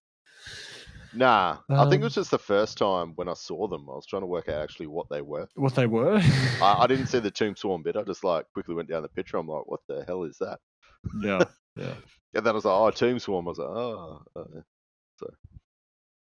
Nah, 1.13 1.59
I 1.69 1.85
think 1.87 2.01
it 2.03 2.05
was 2.05 2.17
Um, 2.17 2.23
just 2.23 2.31
the 2.31 2.39
first 2.39 2.79
time 2.79 3.13
when 3.17 3.29
I 3.29 3.35
saw 3.35 3.67
them. 3.67 3.89
I 3.91 3.95
was 3.95 4.07
trying 4.07 4.23
to 4.23 4.27
work 4.27 4.49
out 4.49 4.63
actually 4.63 4.87
what 4.87 5.09
they 5.11 5.23
were. 5.23 5.49
What 5.57 5.75
they 5.75 5.87
were? 5.87 6.21
I, 6.61 6.85
I 6.85 6.87
didn't 6.87 7.07
see 7.09 7.19
the 7.19 7.31
tomb 7.31 7.57
swarm 7.57 7.83
bit. 7.83 7.97
I 7.97 8.05
just 8.05 8.23
like 8.23 8.47
quickly 8.53 8.75
went 8.75 8.89
down 8.89 9.03
the 9.03 9.09
picture. 9.09 9.37
I'm 9.37 9.49
like, 9.49 9.67
what 9.67 9.81
the 9.89 10.05
hell 10.07 10.23
is 10.25 10.39
that? 10.39 10.61
yeah, 11.23 11.45
yeah. 11.77 11.95
And 12.35 12.47
then 12.47 12.53
I 12.53 12.53
was 12.53 12.65
like, 12.65 12.75
oh, 12.79 12.91
tomb 12.93 13.19
swarm. 13.19 13.49
I 13.49 13.51
was 13.51 13.59
like, 13.59 13.69
oh. 13.69 14.23
uh, 14.37 14.61
So 15.19 15.27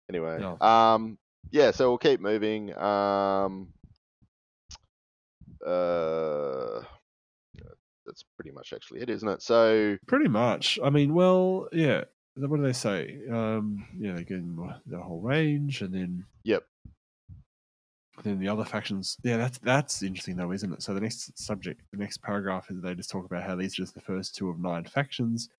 anyway, 0.09 0.39
Yeah. 0.39 0.55
um, 0.93 1.17
yeah. 1.51 1.71
So 1.71 1.89
we'll 1.89 1.97
keep 1.97 2.19
moving. 2.19 2.75
Um, 2.77 3.69
uh, 5.65 6.81
that's 8.05 8.23
pretty 8.35 8.51
much 8.51 8.73
actually 8.73 9.01
it, 9.01 9.09
isn't 9.09 9.27
it? 9.27 9.41
So 9.41 9.97
Pretty 10.07 10.27
much. 10.27 10.77
I 10.83 10.89
mean, 10.89 11.13
well, 11.13 11.67
yeah. 11.71 12.03
What 12.35 12.57
do 12.57 12.63
they 12.63 12.73
say? 12.73 13.19
Um, 13.31 13.85
yeah, 13.97 14.13
they're 14.15 14.41
the 14.87 14.97
whole 15.01 15.21
range, 15.21 15.81
and 15.81 15.93
then 15.93 16.25
Yep. 16.43 16.63
Then 18.23 18.39
the 18.39 18.47
other 18.47 18.65
factions. 18.65 19.17
Yeah, 19.23 19.37
that's 19.37 19.57
that's 19.59 20.03
interesting 20.03 20.35
though, 20.35 20.51
isn't 20.51 20.71
it? 20.73 20.81
So 20.83 20.93
the 20.93 20.99
next 21.01 21.37
subject, 21.37 21.81
the 21.91 21.97
next 21.97 22.21
paragraph 22.21 22.69
is 22.69 22.81
they 22.81 22.93
just 22.95 23.09
talk 23.09 23.25
about 23.25 23.43
how 23.43 23.55
these 23.55 23.73
are 23.73 23.83
just 23.83 23.93
the 23.95 24.01
first 24.01 24.35
two 24.35 24.49
of 24.49 24.59
nine 24.59 24.83
factions. 24.83 25.49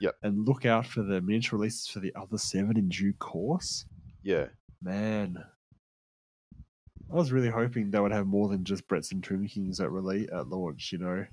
Yep. 0.00 0.16
And 0.22 0.46
look 0.46 0.64
out 0.66 0.86
for 0.86 1.02
the 1.02 1.20
miniature 1.20 1.58
releases 1.58 1.86
for 1.88 2.00
the 2.00 2.12
other 2.16 2.36
seven 2.38 2.76
in 2.76 2.88
due 2.88 3.12
course. 3.14 3.84
Yeah, 4.24 4.46
Man, 4.82 5.42
I 7.10 7.14
was 7.14 7.32
really 7.32 7.48
hoping 7.48 7.90
they 7.90 8.00
would 8.00 8.12
have 8.12 8.26
more 8.26 8.48
than 8.48 8.64
just 8.64 8.86
Bretts 8.88 9.12
and 9.12 9.22
Tomb 9.22 9.46
Kings 9.46 9.80
at 9.80 9.90
release 9.90 10.28
at 10.32 10.48
launch. 10.48 10.90
You 10.92 10.98
know. 10.98 11.26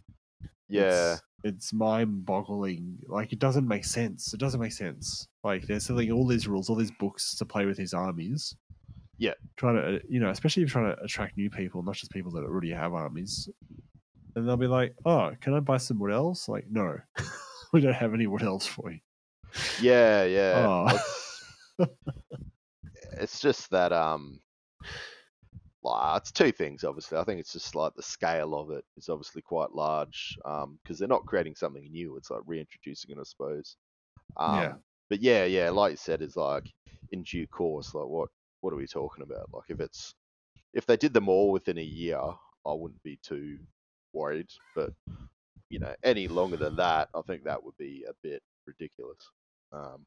yeah, 0.69 1.13
it's, 1.13 1.21
it's 1.43 1.73
mind-boggling. 1.73 2.99
Like 3.07 3.33
it 3.33 3.39
doesn't 3.39 3.67
make 3.67 3.83
sense. 3.85 4.33
It 4.33 4.39
doesn't 4.39 4.61
make 4.61 4.71
sense. 4.71 5.27
Like 5.43 5.65
they're 5.65 5.79
selling 5.79 6.11
all 6.11 6.27
these 6.27 6.47
rules, 6.47 6.69
all 6.69 6.75
these 6.75 6.91
books 6.91 7.35
to 7.37 7.45
play 7.45 7.65
with 7.65 7.77
his 7.77 7.93
armies. 7.93 8.55
Yeah. 9.17 9.33
trying 9.55 9.75
to, 9.75 10.01
you 10.09 10.19
know, 10.19 10.29
especially 10.29 10.63
if 10.63 10.73
you're 10.73 10.81
trying 10.81 10.95
to 10.95 11.03
attract 11.03 11.37
new 11.37 11.49
people, 11.49 11.83
not 11.83 11.95
just 11.95 12.11
people 12.11 12.31
that 12.31 12.43
already 12.43 12.71
have 12.71 12.93
armies. 12.93 13.49
And 14.35 14.47
they'll 14.47 14.55
be 14.55 14.67
like, 14.67 14.95
"Oh, 15.05 15.31
can 15.41 15.53
I 15.53 15.59
buy 15.59 15.77
some 15.77 15.99
wood 15.99 16.13
elves?" 16.13 16.47
Like, 16.47 16.65
no, 16.71 16.97
we 17.73 17.81
don't 17.81 17.93
have 17.93 18.13
any 18.13 18.27
wood 18.27 18.43
elves 18.43 18.65
for 18.65 18.91
you. 18.91 18.99
yeah, 19.81 20.23
yeah. 20.23 20.65
Oh. 21.79 21.85
It's, 23.21 23.39
just 23.39 23.69
that 23.71 23.93
um, 23.93 24.39
like, 25.83 26.21
it's 26.21 26.31
two 26.31 26.51
things. 26.51 26.83
Obviously, 26.83 27.17
I 27.17 27.23
think 27.23 27.39
it's 27.39 27.53
just 27.53 27.75
like 27.75 27.93
the 27.95 28.03
scale 28.03 28.55
of 28.55 28.71
it 28.71 28.83
is 28.97 29.09
obviously 29.09 29.41
quite 29.41 29.71
large. 29.73 30.37
Um, 30.45 30.79
because 30.83 30.99
they're 30.99 31.07
not 31.07 31.25
creating 31.25 31.55
something 31.55 31.89
new. 31.91 32.17
It's 32.17 32.31
like 32.31 32.41
reintroducing 32.45 33.11
it, 33.11 33.19
I 33.19 33.23
suppose. 33.23 33.77
Um, 34.37 34.55
Yeah. 34.55 34.73
But 35.09 35.21
yeah, 35.21 35.43
yeah, 35.45 35.69
like 35.69 35.91
you 35.91 35.97
said, 35.97 36.21
is 36.21 36.37
like 36.37 36.71
in 37.11 37.23
due 37.23 37.47
course. 37.47 37.93
Like 37.93 38.07
what 38.07 38.29
what 38.61 38.73
are 38.73 38.77
we 38.77 38.87
talking 38.87 39.23
about? 39.23 39.49
Like 39.53 39.65
if 39.69 39.79
it's 39.81 40.15
if 40.73 40.85
they 40.85 40.95
did 40.97 41.13
them 41.13 41.27
all 41.27 41.51
within 41.51 41.77
a 41.77 41.83
year, 41.83 42.19
I 42.65 42.73
wouldn't 42.73 43.03
be 43.03 43.19
too 43.21 43.57
worried. 44.13 44.47
But 44.75 44.93
you 45.69 45.79
know, 45.79 45.93
any 46.03 46.27
longer 46.27 46.57
than 46.57 46.75
that, 46.77 47.09
I 47.13 47.21
think 47.27 47.43
that 47.43 47.61
would 47.63 47.77
be 47.77 48.05
a 48.07 48.13
bit 48.23 48.41
ridiculous. 48.65 49.19
Um, 49.73 50.05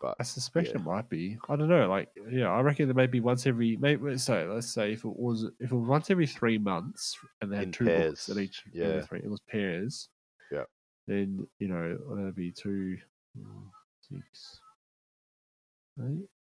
but 0.00 0.16
I 0.18 0.22
suspect 0.22 0.68
Yeah. 0.68 0.76
it 0.76 0.84
might 0.84 1.08
be. 1.08 1.38
I 1.48 1.56
don't 1.56 1.68
know. 1.68 1.88
Like, 1.88 2.08
yeah, 2.30 2.48
I 2.50 2.60
reckon 2.60 2.88
that 2.88 2.94
maybe 2.94 3.20
once 3.20 3.46
every. 3.46 3.76
Maybe 3.76 4.16
so. 4.18 4.50
Let's 4.54 4.72
say 4.72 4.92
if 4.92 5.04
it 5.04 5.16
was 5.16 5.44
if 5.60 5.72
it 5.72 5.74
was 5.74 5.88
once 5.88 6.10
every 6.10 6.26
three 6.26 6.58
months 6.58 7.18
and 7.42 7.52
they 7.52 7.56
had 7.56 7.66
In 7.66 7.72
two 7.72 7.84
books 7.86 8.28
at 8.28 8.36
each 8.38 8.62
yeah. 8.72 9.02
three, 9.02 9.20
it 9.20 9.30
was 9.30 9.40
pairs. 9.48 10.08
Yeah. 10.50 10.64
Then 11.06 11.46
you 11.58 11.68
know 11.68 11.98
that'd 12.16 12.34
be 12.34 12.50
two, 12.52 12.96
mm, 13.38 13.70
six. 14.08 14.60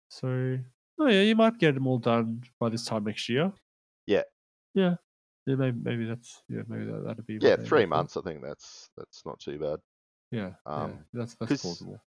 So 0.10 0.58
oh 0.99 1.08
yeah, 1.08 1.22
you 1.22 1.36
might 1.36 1.58
get 1.58 1.74
them 1.76 1.88
all 1.88 1.97
done 1.97 2.43
by 2.60 2.70
this 2.70 2.86
time 2.86 3.04
next 3.06 3.28
year. 3.30 3.52
Yeah. 4.08 4.24
Yeah. 4.74 4.95
Yeah, 5.47 5.56
maybe, 5.56 5.78
maybe 5.82 6.06
that's 6.06 6.43
yeah, 6.49 6.62
maybe 6.68 6.86
that, 6.86 7.04
that'd 7.06 7.26
be 7.26 7.39
yeah, 7.41 7.56
three 7.56 7.86
months. 7.88 8.16
I 8.16 8.22
think 8.22 8.43
that's 8.43 8.89
that's 8.95 9.26
not 9.26 9.39
too 9.39 9.58
bad. 9.58 9.80
Yeah, 10.32 10.52
yeah, 10.68 10.74
Um, 10.74 10.99
that's 11.14 11.34
that's 11.36 11.49
'cause- 11.49 11.62
plausible. 11.62 12.02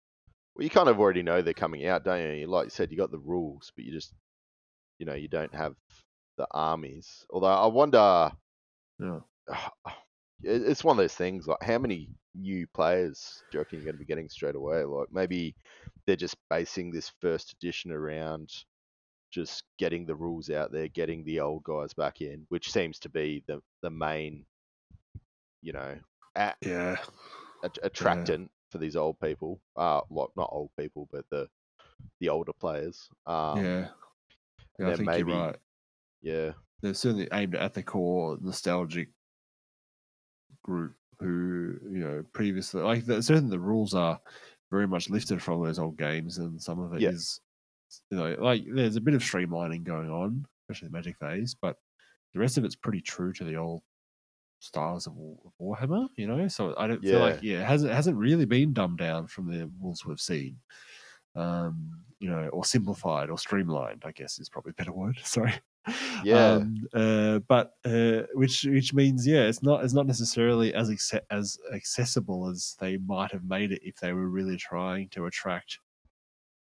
Well, 0.55 0.65
you 0.65 0.71
kind 0.71 0.89
of 0.89 1.01
already 1.01 1.23
know 1.23 1.41
they're 1.43 1.55
coming 1.55 1.87
out, 1.87 2.05
don't 2.05 2.37
you? 2.39 2.47
Like 2.47 2.65
you 2.67 2.71
said, 2.71 2.91
you 2.91 2.99
got 2.99 3.11
the 3.11 3.19
rules, 3.19 3.73
but 3.75 3.85
you 3.85 3.93
just, 3.93 4.13
you 4.99 5.07
know, 5.07 5.15
you 5.15 5.29
don't 5.29 5.55
have 5.55 5.75
the 6.37 6.47
armies. 6.51 7.25
Although 7.31 7.47
I 7.47 7.67
wonder, 7.67 8.33
Yeah. 8.99 9.21
it- 10.43 10.63
it's 10.63 10.85
one 10.85 10.95
of 10.99 11.03
those 11.03 11.15
things. 11.15 11.47
Like, 11.47 11.63
how 11.63 11.79
many 11.79 12.11
new 12.35 12.67
players 12.67 13.43
do 13.51 13.57
you 13.57 13.61
reckon 13.61 13.79
you're 13.79 13.85
going 13.87 13.95
to 13.95 13.99
be 14.01 14.05
getting 14.05 14.29
straight 14.29 14.55
away? 14.57 14.85
Like, 14.85 15.09
maybe 15.13 15.55
they're 16.07 16.17
just 16.17 16.37
basing 16.51 16.91
this 16.91 17.11
first 17.21 17.53
edition 17.55 17.93
around 17.93 18.51
just 19.31 19.65
getting 19.79 20.05
the 20.05 20.15
rules 20.15 20.51
out 20.51 20.73
there, 20.73 20.89
getting 20.89 21.25
the 21.25 21.41
old 21.41 21.63
guys 21.63 21.95
back 21.95 22.21
in, 22.21 22.45
which 22.51 22.71
seems 22.71 22.99
to 23.01 23.09
be 23.09 23.43
the 23.47 23.63
the 23.83 23.89
main, 23.91 24.45
you 25.63 25.73
know, 25.73 25.99
a- 26.37 26.55
Yeah. 26.61 26.97
att- 27.63 27.79
attractant 27.83 28.51
for 28.73 28.79
these 28.79 28.97
old 28.97 29.21
people. 29.21 29.61
Uh, 29.77 30.01
well, 30.09 30.33
not 30.37 30.49
old 30.51 30.71
people, 30.79 31.09
but 31.13 31.25
the 31.31 31.47
the 32.19 32.29
older 32.31 32.53
players. 32.53 33.09
Um, 33.27 33.65
yeah. 33.65 33.89
Yeah, 34.79 34.89
I 34.89 34.95
think 34.97 35.07
maybe- 35.07 35.31
you're 35.33 35.41
right. 35.41 35.57
yeah, 36.23 36.51
they're 36.81 36.95
certainly 36.95 37.29
aimed 37.33 37.55
at 37.55 37.75
the 37.75 37.83
core 37.83 38.39
nostalgic 38.41 39.11
group 40.65 40.95
who 41.21 41.77
you 41.91 41.99
know 41.99 42.25
previously 42.33 42.83
like 42.83 43.05
the, 43.05 43.23
certainly 43.23 43.51
the 43.51 43.59
rules 43.61 43.95
are 43.95 44.19
very 44.71 44.89
much 44.89 45.11
lifted 45.11 45.41
from 45.43 45.63
those 45.65 45.79
old 45.79 45.97
games 45.97 46.39
and 46.39 46.61
some 46.61 46.81
of 46.81 46.95
it 46.95 47.03
is 47.03 47.41
Yeah. 48.11 48.19
you 48.19 48.25
know 48.37 48.43
like 48.43 48.65
there's 48.73 48.97
a 48.97 49.01
bit 49.01 49.15
of 49.15 49.23
streamlining 49.23 49.85
going 49.85 50.09
on 50.11 50.45
especially 50.65 50.89
the 50.89 50.93
magic 50.95 51.17
phase 51.19 51.55
but 51.61 51.77
the 52.33 52.41
rest 52.41 52.59
of 52.59 52.65
it's 52.65 52.75
pretty 52.77 53.01
true 53.01 53.33
to 53.35 53.45
the 53.45 53.57
old 53.57 53.83
styles 54.63 55.07
of 55.07 55.15
of 55.45 55.53
warhammer 55.61 56.09
you 56.17 56.27
know 56.27 56.49
so 56.49 56.75
i 56.79 56.87
don't 56.87 57.03
feel 57.05 57.21
like 57.21 57.39
yeah 57.43 57.61
it 57.63 57.67
hasn't 57.67 57.93
hasn't 57.93 58.17
really 58.17 58.45
been 58.47 58.73
dumbed 58.73 58.99
down 58.99 59.27
from 59.27 59.47
the 59.51 59.71
rules 59.81 60.05
we've 60.07 60.21
seen 60.21 60.59
um 61.35 62.05
you 62.21 62.29
know 62.31 62.49
or 62.49 62.65
simplified 62.65 63.31
or 63.31 63.39
streamlined 63.39 64.03
i 64.07 64.13
guess 64.13 64.39
is 64.39 64.49
probably 64.49 64.71
a 64.71 64.75
better 64.75 64.93
word 64.93 65.19
sorry 65.25 65.55
Yeah. 66.23 66.53
um, 66.63 66.87
uh, 66.95 67.41
but 67.41 67.75
uh, 67.85 68.23
which 68.35 68.63
which 68.65 68.95
means 68.95 69.27
yeah, 69.27 69.43
it's 69.51 69.65
not 69.65 69.83
it's 69.83 69.95
not 69.95 70.07
necessarily 70.07 70.73
as 70.75 70.89
acce- 70.91 71.27
as 71.31 71.59
accessible 71.75 72.49
as 72.49 72.77
they 72.79 72.99
might 72.99 73.33
have 73.33 73.43
made 73.45 73.73
it 73.73 73.83
if 73.83 73.97
they 73.97 74.13
were 74.13 74.29
really 74.29 74.57
trying 74.57 75.09
to 75.09 75.27
attract 75.27 75.81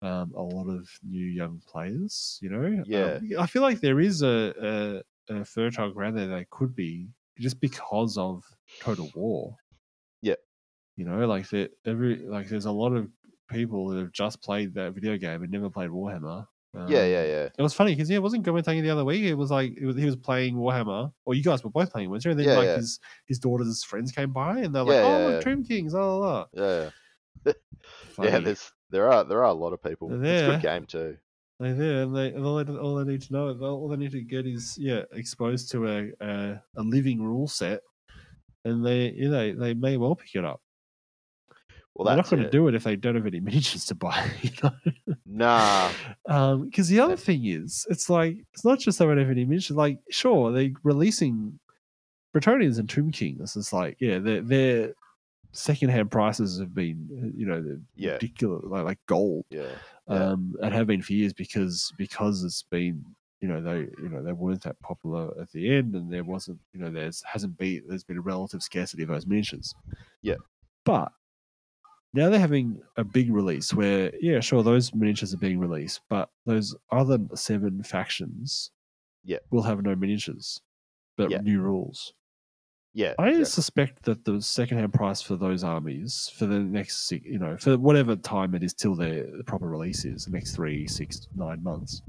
um, 0.02 0.32
a 0.36 0.42
lot 0.42 0.70
of 0.70 0.88
new 1.04 1.26
young 1.26 1.62
players. 1.68 2.40
You 2.42 2.50
know, 2.50 2.84
Yeah. 2.86 3.16
Um, 3.16 3.44
I 3.44 3.48
feel 3.48 3.62
like 3.62 3.82
there 3.82 4.00
is 4.00 4.22
a, 4.22 5.04
a, 5.30 5.36
a 5.42 5.46
fertile 5.46 5.92
ground 5.92 6.18
there 6.18 6.28
that 6.28 6.50
could 6.50 6.74
be 6.76 7.10
just 7.40 7.60
because 7.62 8.18
of 8.18 8.44
Total 8.82 9.10
War. 9.16 9.56
Yeah. 10.22 10.36
you 10.98 11.06
know, 11.06 11.26
like 11.28 11.50
that 11.50 11.72
every 11.86 12.18
like 12.18 12.50
there's 12.50 12.66
a 12.66 12.72
lot 12.72 12.94
of 12.94 13.08
people 13.50 13.88
that 13.90 14.00
have 14.00 14.12
just 14.12 14.42
played 14.44 14.74
that 14.76 14.94
video 14.94 15.18
game 15.18 15.42
and 15.44 15.52
never 15.52 15.70
played 15.70 15.90
Warhammer. 15.90 16.46
yeah, 16.76 16.82
Um, 16.84 16.92
yeah, 16.92 17.06
yeah. 17.08 17.50
it 17.58 17.62
was 17.62 17.74
funny 17.74 17.94
because 17.96 18.10
yeah, 18.10 18.18
it 18.18 18.22
wasn't 18.22 18.46
commentating 18.46 18.84
the 18.84 18.90
other 18.92 19.06
week. 19.06 19.24
It 19.24 19.34
was 19.36 19.50
like 19.50 19.76
it 19.76 19.86
was, 19.86 19.96
he 19.96 20.06
was 20.06 20.16
playing 20.18 20.56
Warhammer, 20.56 21.12
or 21.26 21.34
you 21.34 21.42
guys 21.44 21.64
were 21.64 21.72
both 21.72 21.92
playing 21.92 22.10
Winter, 22.12 22.30
and 22.30 22.40
then 22.40 22.48
Yeah, 22.48 22.58
like 22.58 22.66
yeah. 22.66 22.76
his 22.78 23.00
his 23.26 23.40
daughter's 23.40 23.84
friends 23.84 24.12
came 24.12 24.32
by, 24.32 24.60
and 24.60 24.76
they're 24.76 24.84
like, 24.84 24.96
Yeah, 24.96 25.02
"Oh, 25.04 25.20
yeah, 25.20 25.28
look. 25.36 25.44
Tomb 25.44 25.64
Kings!" 25.64 25.94
La 25.94 26.06
la 26.06 26.18
la. 26.18 26.46
Yeah, 26.54 26.90
yeah. 27.46 27.54
Funny. 28.12 28.44
There's 28.44 28.72
there 28.92 29.12
are 29.12 29.24
there 29.24 29.40
are 29.40 29.50
a 29.50 29.54
lot 29.54 29.74
of 29.74 29.82
people. 29.82 30.10
It's 30.24 30.42
a 30.44 30.52
good 30.52 30.62
game 30.62 30.86
too. 30.86 31.18
They're 31.60 31.74
there, 31.74 32.04
and 32.04 32.16
they 32.16 32.28
and 32.32 32.46
all 32.46 32.64
they, 32.64 32.74
all 32.74 32.96
they 32.96 33.12
need 33.12 33.22
to 33.24 33.34
know, 33.34 33.58
all 33.60 33.90
they 33.90 33.98
need 33.98 34.12
to 34.12 34.22
get 34.22 34.48
is 34.48 34.78
yeah, 34.78 35.04
exposed 35.12 35.70
to 35.72 35.88
a 35.88 36.12
a, 36.22 36.64
a 36.78 36.82
living 36.82 37.22
rule 37.22 37.48
set, 37.48 37.82
and 38.64 38.86
they 38.86 39.12
you 39.12 39.30
know 39.30 39.54
they 39.54 39.74
may 39.74 39.98
well 39.98 40.16
pick 40.16 40.36
it 40.36 40.46
up. 40.46 40.62
Well, 41.96 42.06
They're 42.06 42.16
not 42.16 42.30
going 42.30 42.44
to 42.44 42.50
do 42.50 42.68
it 42.70 42.76
if 42.76 42.86
they 42.86 42.96
don't 42.96 43.16
have 43.16 43.26
any 43.26 43.42
miniatures 43.42 43.86
to 43.86 43.96
buy. 43.96 44.32
You 44.42 44.52
know? 44.64 45.16
Nah, 45.26 45.92
Because 46.64 46.88
the 46.88 47.02
other 47.02 47.18
thing 47.18 47.46
is, 47.46 47.86
it's 47.90 48.10
like 48.10 48.38
it's 48.54 48.64
not 48.64 48.80
just 48.80 49.00
they 49.00 49.06
don't 49.06 49.18
have 49.18 49.30
any 49.30 49.44
miniatures. 49.44 49.76
Like, 49.76 50.00
sure, 50.10 50.52
they're 50.54 50.72
releasing 50.84 51.60
Bretonnians 52.34 52.80
and 52.80 52.90
Tomb 52.90 53.12
Kings. 53.12 53.58
It's 53.58 53.74
like, 53.74 53.98
yeah, 54.00 54.20
their 54.20 54.42
their 54.42 54.94
secondhand 55.52 56.12
prices 56.12 56.60
have 56.60 56.74
been, 56.74 57.10
uh, 57.12 57.38
you 57.38 57.46
know, 57.46 57.80
Yeah. 57.96 58.14
ridiculous, 58.14 58.64
like, 58.66 58.86
like 58.86 59.00
gold, 59.08 59.46
Yeah. 59.50 59.76
Um, 60.10 60.56
and 60.62 60.74
have 60.74 60.88
been 60.88 61.02
for 61.02 61.14
years 61.14 61.34
because 61.34 61.92
because 61.98 62.44
it's 62.44 62.64
been, 62.64 63.04
you 63.42 63.48
know, 63.48 63.62
they 63.62 63.80
you 64.02 64.10
know 64.10 64.22
they 64.24 64.34
weren't 64.34 64.64
that 64.64 64.80
popular 64.82 65.32
at 65.42 65.52
the 65.52 65.76
end, 65.76 65.96
and 65.96 66.12
there 66.12 66.24
wasn't, 66.24 66.60
you 66.74 66.80
know, 66.80 66.90
there's 66.90 67.24
hasn't 67.24 67.58
been 67.58 67.84
there's 67.88 68.04
been 68.04 68.18
a 68.18 68.22
relative 68.22 68.62
scarcity 68.64 69.04
of 69.04 69.10
those 69.10 69.26
miniatures. 69.28 69.74
Yeah. 70.22 70.36
but 70.86 71.12
now 72.14 72.30
they're 72.30 72.40
having 72.40 72.82
a 72.98 73.04
big 73.04 73.32
release 73.32 73.72
where, 73.72 74.12
yeah, 74.20 74.40
sure, 74.40 74.64
those 74.64 74.94
miniatures 74.96 75.32
are 75.34 75.38
being 75.38 75.60
released, 75.60 76.02
but 76.10 76.32
those 76.48 76.76
other 76.92 77.20
seven 77.36 77.84
factions, 77.84 78.72
Yeah. 79.24 79.38
will 79.52 79.62
have 79.62 79.84
no 79.84 79.96
miniatures, 79.96 80.60
but 81.18 81.30
Yeah. 81.30 81.42
new 81.42 81.62
rules. 81.62 82.14
Yeah. 83.00 83.14
I 83.18 83.30
exactly. 83.30 83.46
suspect 83.46 84.04
that 84.04 84.26
the 84.26 84.42
secondhand 84.42 84.94
price 84.94 85.22
for 85.22 85.38
those 85.38 85.64
armies 85.64 86.30
for 86.36 86.46
the 86.46 86.60
next, 86.60 87.10
you 87.12 87.40
know, 87.40 87.56
for 87.56 87.78
whatever 87.78 88.18
time 88.18 88.54
it 88.56 88.62
is 88.62 88.74
till 88.74 88.94
their 88.94 89.26
the 89.38 89.44
proper 89.46 89.70
release 89.70 90.04
is, 90.04 90.26
the 90.26 90.32
next 90.32 90.54
three, 90.54 90.86
six, 90.86 91.30
nine 91.34 91.64
months. 91.64 92.02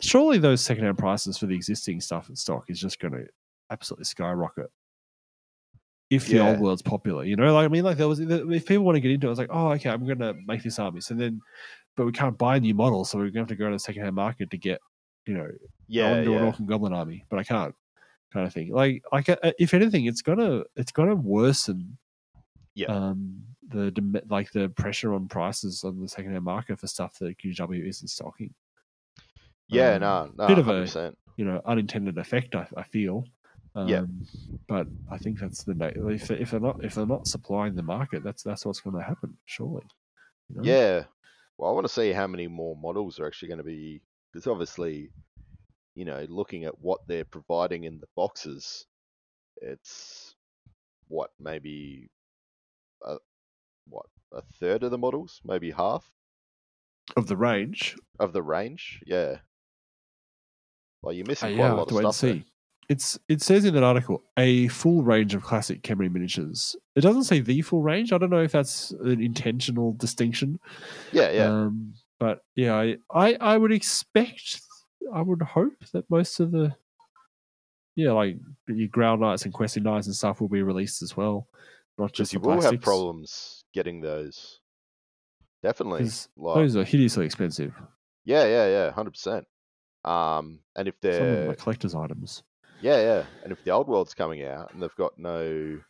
Surely 0.00 0.38
those 0.38 0.64
secondhand 0.64 0.98
prices 0.98 1.36
for 1.36 1.46
the 1.46 1.54
existing 1.56 2.00
stuff 2.00 2.28
in 2.28 2.36
stock 2.36 2.66
is 2.68 2.78
just 2.78 3.00
going 3.00 3.12
to 3.12 3.26
absolutely 3.70 4.04
skyrocket. 4.04 4.70
If 6.10 6.28
the 6.28 6.38
old 6.38 6.60
world's 6.60 6.82
popular, 6.82 7.24
you 7.24 7.34
know, 7.34 7.52
like 7.52 7.64
I 7.64 7.68
mean, 7.68 7.82
like 7.82 7.96
there 7.96 8.06
was 8.06 8.20
if 8.20 8.66
people 8.66 8.84
want 8.84 8.94
to 8.94 9.00
get 9.00 9.10
into 9.10 9.26
it, 9.26 9.30
it's 9.30 9.38
like, 9.40 9.48
oh, 9.50 9.70
okay, 9.72 9.90
I'm 9.90 10.06
going 10.06 10.20
to 10.20 10.34
make 10.46 10.62
this 10.62 10.78
army, 10.78 11.00
so 11.00 11.14
then, 11.14 11.40
but 11.96 12.06
we 12.06 12.12
can't 12.12 12.38
buy 12.38 12.56
a 12.56 12.60
new 12.60 12.74
models, 12.74 13.10
so 13.10 13.18
we're 13.18 13.24
going 13.24 13.32
to 13.32 13.40
have 13.40 13.48
to 13.48 13.56
go 13.56 13.66
to 13.66 13.74
the 13.74 13.80
secondhand 13.80 14.14
market 14.14 14.48
to 14.50 14.58
get, 14.58 14.78
you 15.26 15.34
know, 15.34 15.46
I 15.46 15.56
yeah, 15.88 16.10
want 16.12 16.18
to 16.20 16.24
do 16.24 16.32
an 16.34 16.38
yeah. 16.38 16.46
Orc 16.46 16.58
and 16.60 16.68
Goblin 16.68 16.92
army, 16.92 17.24
but 17.28 17.40
I 17.40 17.42
can't, 17.42 17.74
kind 18.34 18.46
of 18.46 18.52
thing. 18.52 18.70
Like, 18.70 19.02
like 19.12 19.28
uh, 19.30 19.36
if 19.58 19.72
anything, 19.72 20.04
it's 20.04 20.20
gonna 20.20 20.64
it's 20.76 20.92
gonna 20.92 21.14
worsen, 21.14 21.96
Yeah. 22.74 22.88
um, 22.88 23.42
the 23.68 23.92
like 24.28 24.52
the 24.52 24.68
pressure 24.68 25.14
on 25.14 25.28
prices 25.28 25.84
on 25.84 26.00
the 26.00 26.08
secondhand 26.08 26.44
market 26.44 26.78
for 26.80 26.86
stuff 26.86 27.18
that 27.20 27.38
GW 27.38 27.88
isn't 27.88 28.08
stocking. 28.08 28.52
Yeah, 29.68 29.94
Um, 29.94 30.00
no, 30.00 30.30
no, 30.36 30.46
bit 30.48 30.58
of 30.58 30.68
a- 30.68 31.14
You 31.36 31.44
know, 31.46 31.60
unintended 31.64 32.18
effect. 32.18 32.54
I, 32.54 32.66
I 32.76 32.82
feel. 32.82 33.24
Um, 33.74 33.88
Yeah. 33.88 34.04
But 34.68 34.86
I 35.10 35.18
think 35.18 35.40
that's 35.40 35.64
the 35.64 35.74
if 36.12 36.30
if 36.30 36.50
they're 36.50 36.60
not 36.60 36.84
if 36.84 36.94
they're 36.94 37.06
not 37.06 37.26
supplying 37.26 37.74
the 37.74 37.82
market, 37.82 38.22
that's 38.22 38.42
that's 38.42 38.64
what's 38.66 38.80
going 38.80 38.96
to 38.96 39.02
happen. 39.02 39.36
Surely. 39.46 39.84
you 40.50 40.56
know? 40.56 40.62
Yeah. 40.62 41.04
Well, 41.58 41.70
I 41.70 41.72
want 41.74 41.86
to 41.86 41.92
see 41.92 42.12
how 42.12 42.26
many 42.26 42.46
more 42.48 42.76
models 42.76 43.18
are 43.18 43.26
actually 43.26 43.48
going 43.48 43.58
to 43.58 43.64
be 43.64 44.00
because 44.32 44.46
obviously, 44.46 45.10
you 45.94 46.04
know, 46.04 46.26
looking 46.28 46.64
at 46.64 46.80
what 46.80 47.00
they're 47.06 47.24
providing 47.24 47.84
in 47.84 47.98
the 48.00 48.06
boxes, 48.16 48.86
it's 49.62 50.34
what 51.08 51.30
maybe 51.38 52.08
a, 53.04 53.16
what 53.88 54.06
a 54.32 54.42
third 54.60 54.82
of 54.82 54.90
the 54.90 54.98
models, 54.98 55.40
maybe 55.44 55.70
half 55.70 56.10
Of 57.16 57.26
the 57.28 57.36
range, 57.36 57.96
of 58.18 58.32
the 58.32 58.42
range. 58.42 59.00
Yeah. 59.06 59.38
Well, 61.02 61.12
you're 61.12 61.26
Uh, 61.26 61.28
missing 61.28 61.56
quite 61.56 61.64
yeah, 61.66 61.74
a 61.74 61.76
lot 61.76 61.88
to 61.88 61.94
of 61.98 62.14
stuff. 62.14 62.20
there. 62.20 62.34
see. 62.38 62.44
It's 62.90 63.18
it 63.28 63.40
says 63.40 63.64
in 63.64 63.72
that 63.74 63.82
article 63.82 64.22
a 64.36 64.68
full 64.68 65.02
range 65.02 65.34
of 65.34 65.42
classic 65.42 65.82
Khemri 65.82 66.12
miniatures. 66.12 66.76
It 66.94 67.00
doesn't 67.00 67.24
say 67.24 67.40
the 67.40 67.62
full 67.62 67.80
range. 67.82 68.12
I 68.12 68.18
don't 68.18 68.28
know 68.28 68.42
if 68.42 68.52
that's 68.52 68.90
an 68.90 69.22
intentional 69.22 69.92
distinction. 69.94 70.58
Yeah, 71.10 71.30
yeah, 71.30 71.46
Um, 71.46 71.94
but 72.20 72.40
yeah, 72.56 72.74
I, 72.74 72.96
I 73.10 73.34
I 73.40 73.56
would 73.56 73.72
expect, 73.72 74.60
I 75.12 75.20
would 75.22 75.42
hope 75.42 75.74
that 75.92 76.08
most 76.10 76.40
of 76.40 76.50
the, 76.50 76.74
yeah, 77.96 78.12
like 78.12 78.36
your 78.68 78.88
grail 78.88 79.16
knights 79.16 79.44
and 79.44 79.52
questing 79.54 79.82
knights 79.82 80.06
and 80.06 80.16
stuff 80.16 80.40
will 80.40 80.48
be 80.48 80.62
released 80.62 81.02
as 81.02 81.16
well, 81.16 81.48
not 81.98 82.12
just 82.12 82.32
you 82.32 82.40
will 82.40 82.60
have 82.60 82.80
problems 82.80 83.64
getting 83.72 84.00
those. 84.00 84.60
Definitely. 85.62 86.04
Like, 86.36 86.56
Those 86.56 86.76
are 86.76 86.84
hideously 86.84 87.24
expensive. 87.24 87.72
yeah, 88.24 88.44
yeah, 88.44 88.66
yeah, 88.68 88.90
hundred 88.90 89.12
percent. 89.12 89.46
Um, 90.04 90.60
and 90.76 90.88
if 90.88 90.94
Some 91.00 91.10
of 91.10 91.18
them 91.18 91.34
they're 91.34 91.50
are 91.50 91.54
collector's 91.54 91.94
items. 91.94 92.42
Yeah, 92.82 93.00
yeah. 93.00 93.24
And 93.42 93.52
if 93.52 93.64
the 93.64 93.70
old 93.70 93.88
world's 93.88 94.12
coming 94.12 94.44
out 94.44 94.74
and 94.74 94.82
they've 94.82 94.94
got 94.96 95.18
no 95.18 95.80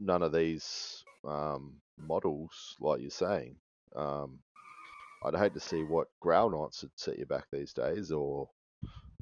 none 0.00 0.22
of 0.22 0.32
these 0.32 1.04
um, 1.24 1.74
models, 1.96 2.76
like 2.80 3.00
you're 3.00 3.10
saying, 3.10 3.56
um, 3.94 4.40
I'd 5.24 5.34
hate 5.34 5.54
to 5.54 5.60
see 5.60 5.82
what 5.82 6.08
Grail 6.20 6.50
Knights 6.50 6.82
would 6.82 6.92
set 6.96 7.18
you 7.18 7.26
back 7.26 7.46
these 7.52 7.72
days. 7.72 8.10
Or 8.12 8.48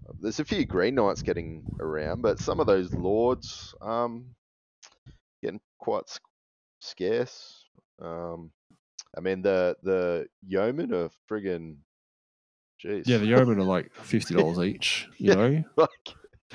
uh, 0.09 0.13
there's 0.21 0.41
a 0.41 0.45
few 0.45 0.65
Green 0.65 0.95
Knights 0.95 1.23
getting 1.23 1.65
around, 1.81 2.23
but 2.23 2.39
some 2.39 2.61
of 2.61 2.67
those 2.67 2.93
Lords 2.93 3.75
um, 3.81 4.27
getting 5.43 5.61
quite 5.79 6.05
scarce. 6.81 7.65
Um, 8.01 8.51
I 9.17 9.21
mean, 9.21 9.41
the 9.43 9.77
the 9.83 10.27
Yeomen 10.47 10.93
are 10.93 11.11
friggin' 11.31 11.77
jeez. 12.85 13.07
Yeah, 13.07 13.17
the 13.19 13.27
yeomen 13.29 13.59
are 13.59 13.65
like 13.65 13.95
fifty 13.95 14.35
dollars 14.35 14.59
each. 14.59 15.09
You 15.17 15.29
Yeah. 15.31 15.35
know, 15.35 15.65
like, 15.77 15.91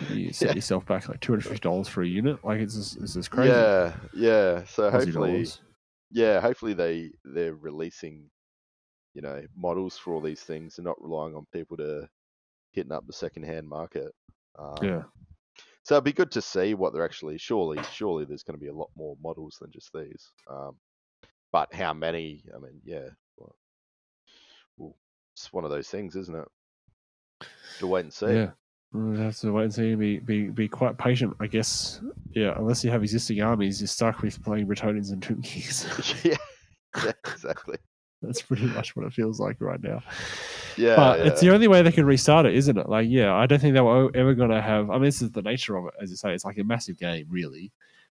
you 0.09 0.31
set 0.33 0.49
Yeah. 0.49 0.55
yourself 0.55 0.85
back 0.85 1.09
like 1.09 1.19
two 1.19 1.31
hundred 1.31 1.43
fifty 1.45 1.59
dollars 1.61 1.87
for 1.87 2.03
a 2.03 2.07
unit. 2.07 2.43
Like 2.45 2.59
it's 2.59 2.75
just, 2.75 2.97
it's 2.97 3.13
just 3.15 3.31
crazy. 3.31 3.49
yeah, 3.49 3.93
yeah. 4.13 4.63
So 4.65 4.89
Aussie 4.91 5.05
hopefully. 5.05 5.31
dollars. 5.31 5.61
yeah, 6.11 6.39
hopefully 6.39 6.73
they 6.73 7.11
they're 7.25 7.55
releasing, 7.55 8.29
you 9.13 9.21
know, 9.21 9.41
models 9.55 9.97
for 9.97 10.13
all 10.13 10.21
these 10.21 10.41
things 10.41 10.77
and 10.77 10.85
not 10.85 11.01
relying 11.01 11.35
on 11.35 11.45
people 11.53 11.77
to 11.77 12.07
hitting 12.71 12.91
up 12.91 13.05
the 13.05 13.13
second-hand 13.13 13.67
market. 13.67 14.13
Um, 14.57 14.77
Yeah. 14.81 15.03
So 15.83 15.95
it'd 15.95 16.03
be 16.03 16.13
good 16.13 16.31
to 16.31 16.41
see 16.41 16.75
what 16.75 16.93
they're 16.93 17.03
actually. 17.03 17.37
Surely, 17.39 17.81
surely 17.91 18.23
there's 18.23 18.43
going 18.43 18.57
to 18.57 18.63
be 18.63 18.69
a 18.69 18.73
lot 18.73 18.91
more 18.95 19.17
models 19.21 19.57
than 19.59 19.71
just 19.71 19.91
these. 19.93 20.29
Um, 20.47 20.75
but 21.51 21.73
how 21.73 21.91
many? 21.93 22.43
I 22.55 22.59
mean, 22.59 22.79
yeah. 22.85 23.09
Well, 23.37 23.55
well, 24.77 24.95
it's 25.33 25.51
one 25.51 25.65
of 25.65 25.71
those 25.71 25.89
things, 25.89 26.15
isn't 26.15 26.35
it? 26.35 27.47
To 27.79 27.87
wait 27.87 28.05
and 28.05 28.13
see. 28.13 28.33
Yeah. 28.33 28.51
We'll 28.93 29.21
have 29.21 29.37
to 29.37 29.51
wait 29.53 29.63
and 29.63 29.73
see. 29.73 29.95
Be, 29.95 30.19
be 30.19 30.49
be 30.49 30.67
quite 30.67 30.97
patient, 30.97 31.35
I 31.39 31.47
guess. 31.47 32.01
Yeah, 32.31 32.53
unless 32.57 32.83
you 32.83 32.91
have 32.91 33.03
existing 33.03 33.41
armies, 33.41 33.79
you're 33.79 33.87
stuck 33.87 34.21
with 34.21 34.43
playing 34.43 34.67
Bretonnians 34.67 35.11
and 35.11 35.25
yeah, 36.23 36.35
yeah, 37.05 37.11
exactly. 37.25 37.77
That's 38.21 38.41
pretty 38.41 38.65
much 38.67 38.95
what 38.95 39.05
it 39.05 39.13
feels 39.13 39.39
like 39.39 39.57
right 39.59 39.81
now. 39.81 40.01
Yeah, 40.77 40.95
but 40.95 41.19
yeah. 41.19 41.25
it's 41.25 41.41
the 41.41 41.51
only 41.53 41.67
way 41.67 41.81
they 41.81 41.91
can 41.91 42.05
restart 42.05 42.45
it, 42.45 42.53
isn't 42.55 42.77
it? 42.77 42.87
Like, 42.87 43.07
yeah, 43.09 43.33
I 43.33 43.45
don't 43.47 43.59
think 43.59 43.73
they 43.73 43.81
were 43.81 44.11
ever 44.15 44.33
going 44.35 44.51
to 44.51 44.61
have. 44.61 44.89
I 44.89 44.93
mean, 44.93 45.03
this 45.05 45.21
is 45.21 45.31
the 45.31 45.41
nature 45.41 45.75
of 45.75 45.87
it, 45.87 45.93
as 46.01 46.11
you 46.11 46.15
say. 46.15 46.33
It's 46.33 46.45
like 46.45 46.57
a 46.59 46.63
massive 46.63 46.97
game, 46.97 47.25
really. 47.29 47.71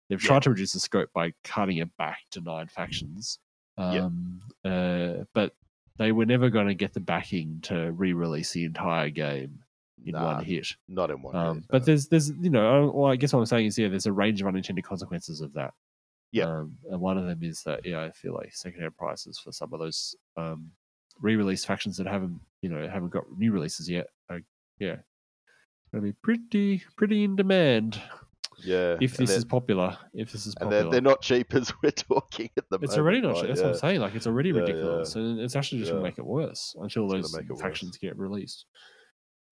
They've 0.10 0.22
Yeah. 0.22 0.28
tried 0.28 0.44
to 0.44 0.52
reduce 0.52 0.74
the 0.74 0.80
scope 0.80 1.10
by 1.14 1.34
cutting 1.44 1.78
it 1.78 1.96
back 1.98 2.20
to 2.32 2.42
nine 2.42 2.68
factions. 2.68 3.40
Yeah. 3.78 4.06
Um, 4.06 4.40
uh, 4.66 5.26
but 5.34 5.54
they 5.98 6.12
were 6.14 6.26
never 6.26 6.50
going 6.50 6.68
to 6.68 6.74
get 6.74 6.94
the 6.94 7.00
backing 7.00 7.60
to 7.64 7.92
re-release 7.92 8.52
the 8.54 8.64
entire 8.66 9.10
game 9.10 9.60
in 10.06 10.14
Nah, 10.14 10.36
one 10.36 10.46
hit. 10.46 10.68
not 10.88 11.12
in 11.12 11.22
one. 11.22 11.36
Um, 11.36 11.56
hit, 11.58 11.66
but 11.70 11.82
no. 11.82 11.86
there's 11.86 12.08
there's 12.08 12.30
you 12.42 12.50
know, 12.50 12.92
well, 12.96 13.12
I 13.12 13.18
guess 13.18 13.34
what 13.34 13.40
I'm 13.40 13.46
saying 13.46 13.66
is 13.68 13.78
yeah, 13.78 13.90
there's 13.90 14.06
a 14.06 14.12
range 14.14 14.40
of 14.42 14.48
unintended 14.48 14.86
consequences 14.86 15.42
of 15.42 15.54
that. 15.54 15.74
Yeah. 16.32 16.46
Um, 16.46 16.78
and 16.92 17.00
one 17.00 17.18
of 17.18 17.26
them 17.26 17.40
is 17.42 17.64
that 17.64 17.86
yeah, 17.86 18.02
I 18.02 18.12
feel 18.12 18.34
like 18.34 18.54
secondhand 18.54 18.98
prices 18.98 19.40
for 19.40 19.52
some 19.52 19.74
of 19.74 19.80
those 19.80 20.16
um, 20.36 20.72
re-release 21.22 21.64
factions 21.66 21.98
that 21.98 22.08
haven't 22.08 22.40
you 22.62 22.70
know 22.70 22.88
haven't 22.88 23.10
got 23.12 23.24
new 23.38 23.52
releases 23.52 23.90
yet. 23.90 24.08
Are, 24.30 24.42
yeah, 24.80 24.98
gonna 25.92 26.04
be 26.04 26.14
pretty 26.14 26.84
pretty 26.98 27.24
in 27.24 27.36
demand 27.36 28.02
yeah, 28.64 28.98
if 29.00 29.16
this 29.18 29.30
they're- 29.30 29.38
is 29.38 29.46
popular. 29.46 29.98
If 30.14 30.32
this 30.32 30.46
is 30.48 30.56
and 30.56 30.64
popular, 30.70 30.82
they're, 30.84 30.92
they're 30.92 31.02
not 31.02 31.22
cheap 31.22 31.54
as 31.56 31.72
we're 31.84 31.92
talking 31.92 32.50
at 32.58 32.66
the 32.70 32.80
it's 32.82 32.82
moment. 32.82 32.84
It's 32.92 32.98
already 32.98 33.22
not. 33.22 33.34
like, 33.36 33.42
cheap. 33.42 33.48
That's 33.50 33.62
what. 33.62 33.70
I'm 33.74 33.78
saying. 33.78 34.02
Like 34.02 34.16
it's 34.16 34.28
already 34.28 34.50
Yeah, 34.50 34.60
ridiculous, 34.62 35.16
and 35.16 35.40
it's 35.40 35.56
actually 35.56 35.80
just 35.80 35.90
Yeah. 35.90 35.94
gonna 35.98 36.04
make 36.04 36.18
it 36.18 36.26
worse 36.26 36.76
until 36.80 37.06
It's 37.14 37.32
those 37.32 37.38
it 37.40 37.50
worse. 37.50 37.62
factions 37.62 37.98
get 37.98 38.18
released. 38.18 38.66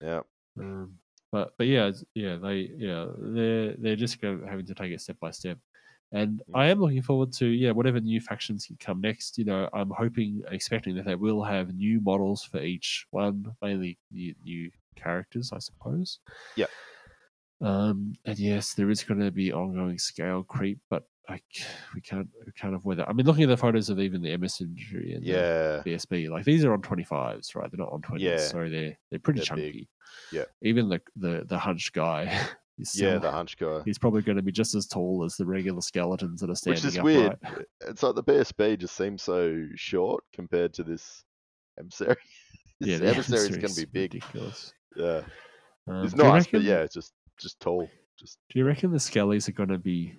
Yeah, 0.02 0.20
Um, 0.60 0.98
but 1.32 1.54
but 1.56 1.66
yeah, 1.68 1.90
yeah, 2.14 2.36
they 2.36 2.70
yeah 2.76 3.06
they're 3.18 3.74
they're 3.78 3.96
just 3.96 4.20
going 4.20 4.46
having 4.46 4.66
to 4.66 4.74
take 4.74 4.92
it 4.92 5.00
step 5.00 5.18
by 5.20 5.30
step, 5.30 5.58
and 6.12 6.40
Mm. 6.50 6.58
I 6.58 6.66
am 6.66 6.80
looking 6.80 7.02
forward 7.02 7.32
to 7.34 7.46
yeah 7.46 7.72
whatever 7.72 8.00
new 8.00 8.20
factions 8.20 8.66
can 8.66 8.76
come 8.78 9.00
next. 9.00 9.38
You 9.38 9.44
know, 9.44 9.68
I'm 9.72 9.90
hoping 9.90 10.42
expecting 10.50 10.94
that 10.96 11.04
they 11.06 11.14
will 11.16 11.42
have 11.42 11.74
new 11.74 12.00
models 12.00 12.42
for 12.44 12.60
each 12.60 13.06
one, 13.10 13.46
mainly 13.62 13.98
new, 14.12 14.34
new 14.44 14.70
characters, 14.94 15.52
I 15.52 15.58
suppose. 15.58 16.20
Yeah. 16.56 16.66
Um, 17.60 18.12
and 18.24 18.38
yes, 18.38 18.74
there 18.74 18.90
is 18.90 19.02
going 19.02 19.20
to 19.20 19.30
be 19.30 19.52
ongoing 19.52 19.98
scale 19.98 20.42
creep, 20.42 20.78
but 20.90 21.04
like 21.28 21.42
we 21.94 22.00
can't 22.00 22.28
we 22.44 22.52
can't 22.52 22.74
avoid 22.74 22.98
that. 22.98 23.08
I 23.08 23.12
mean, 23.12 23.26
looking 23.26 23.44
at 23.44 23.48
the 23.48 23.56
photos 23.56 23.88
of 23.88 23.98
even 23.98 24.22
the 24.22 24.30
emissary 24.30 25.14
and 25.14 25.24
the 25.24 25.28
yeah, 25.28 25.82
BSB. 25.84 26.28
Like 26.28 26.44
these 26.44 26.64
are 26.64 26.72
on 26.72 26.82
twenty 26.82 27.02
fives, 27.04 27.54
right? 27.54 27.68
They're 27.70 27.80
not 27.84 27.92
on 27.92 28.02
twenties, 28.02 28.26
Yeah. 28.26 28.36
so 28.38 28.68
they're 28.68 28.96
they're 29.10 29.18
pretty 29.18 29.40
They're 29.40 29.56
big. 29.56 29.64
chunky. 29.72 29.88
Yeah. 30.32 30.44
Even 30.62 30.88
the 30.88 31.00
the 31.16 31.44
the 31.48 31.58
hunched 31.58 31.94
guy 31.94 32.38
Yeah, 32.94 33.18
the 33.18 33.30
hunch 33.30 33.56
guy. 33.56 33.80
he's 33.86 33.98
probably 33.98 34.20
going 34.22 34.36
to 34.36 34.42
be 34.42 34.52
just 34.52 34.74
as 34.74 34.86
tall 34.86 35.24
as 35.24 35.36
the 35.36 35.46
regular 35.46 35.80
skeletons 35.80 36.40
that 36.40 36.50
are 36.50 36.54
standing 36.54 36.82
Which 36.82 36.84
is 36.84 36.98
upright. 36.98 37.14
weird. 37.42 37.66
It's 37.88 38.02
like 38.02 38.14
the 38.14 38.22
BSB 38.24 38.78
just 38.78 38.96
seems 38.96 39.22
so 39.22 39.64
short 39.76 40.22
compared 40.34 40.74
to 40.74 40.82
this 40.82 41.24
emissary. 41.78 42.16
Yeah, 42.80 42.98
the 42.98 43.06
emissary 43.08 43.48
is 43.48 43.56
going 43.56 43.72
to 43.72 43.80
be 43.80 43.84
big. 43.86 44.12
Ridiculous. 44.14 44.74
Yeah, 44.96 45.22
Um, 45.88 46.04
it's 46.04 46.14
nice, 46.14 46.46
but 46.46 46.60
yeah, 46.60 46.80
it's 46.80 46.92
just 46.94 47.14
just 47.40 47.58
tall. 47.58 47.88
Just 48.18 48.36
Do 48.50 48.58
you 48.58 48.66
reckon 48.66 48.90
the 48.92 48.98
skellies 48.98 49.48
are 49.48 49.52
going 49.52 49.70
to 49.70 49.78
be 49.78 50.18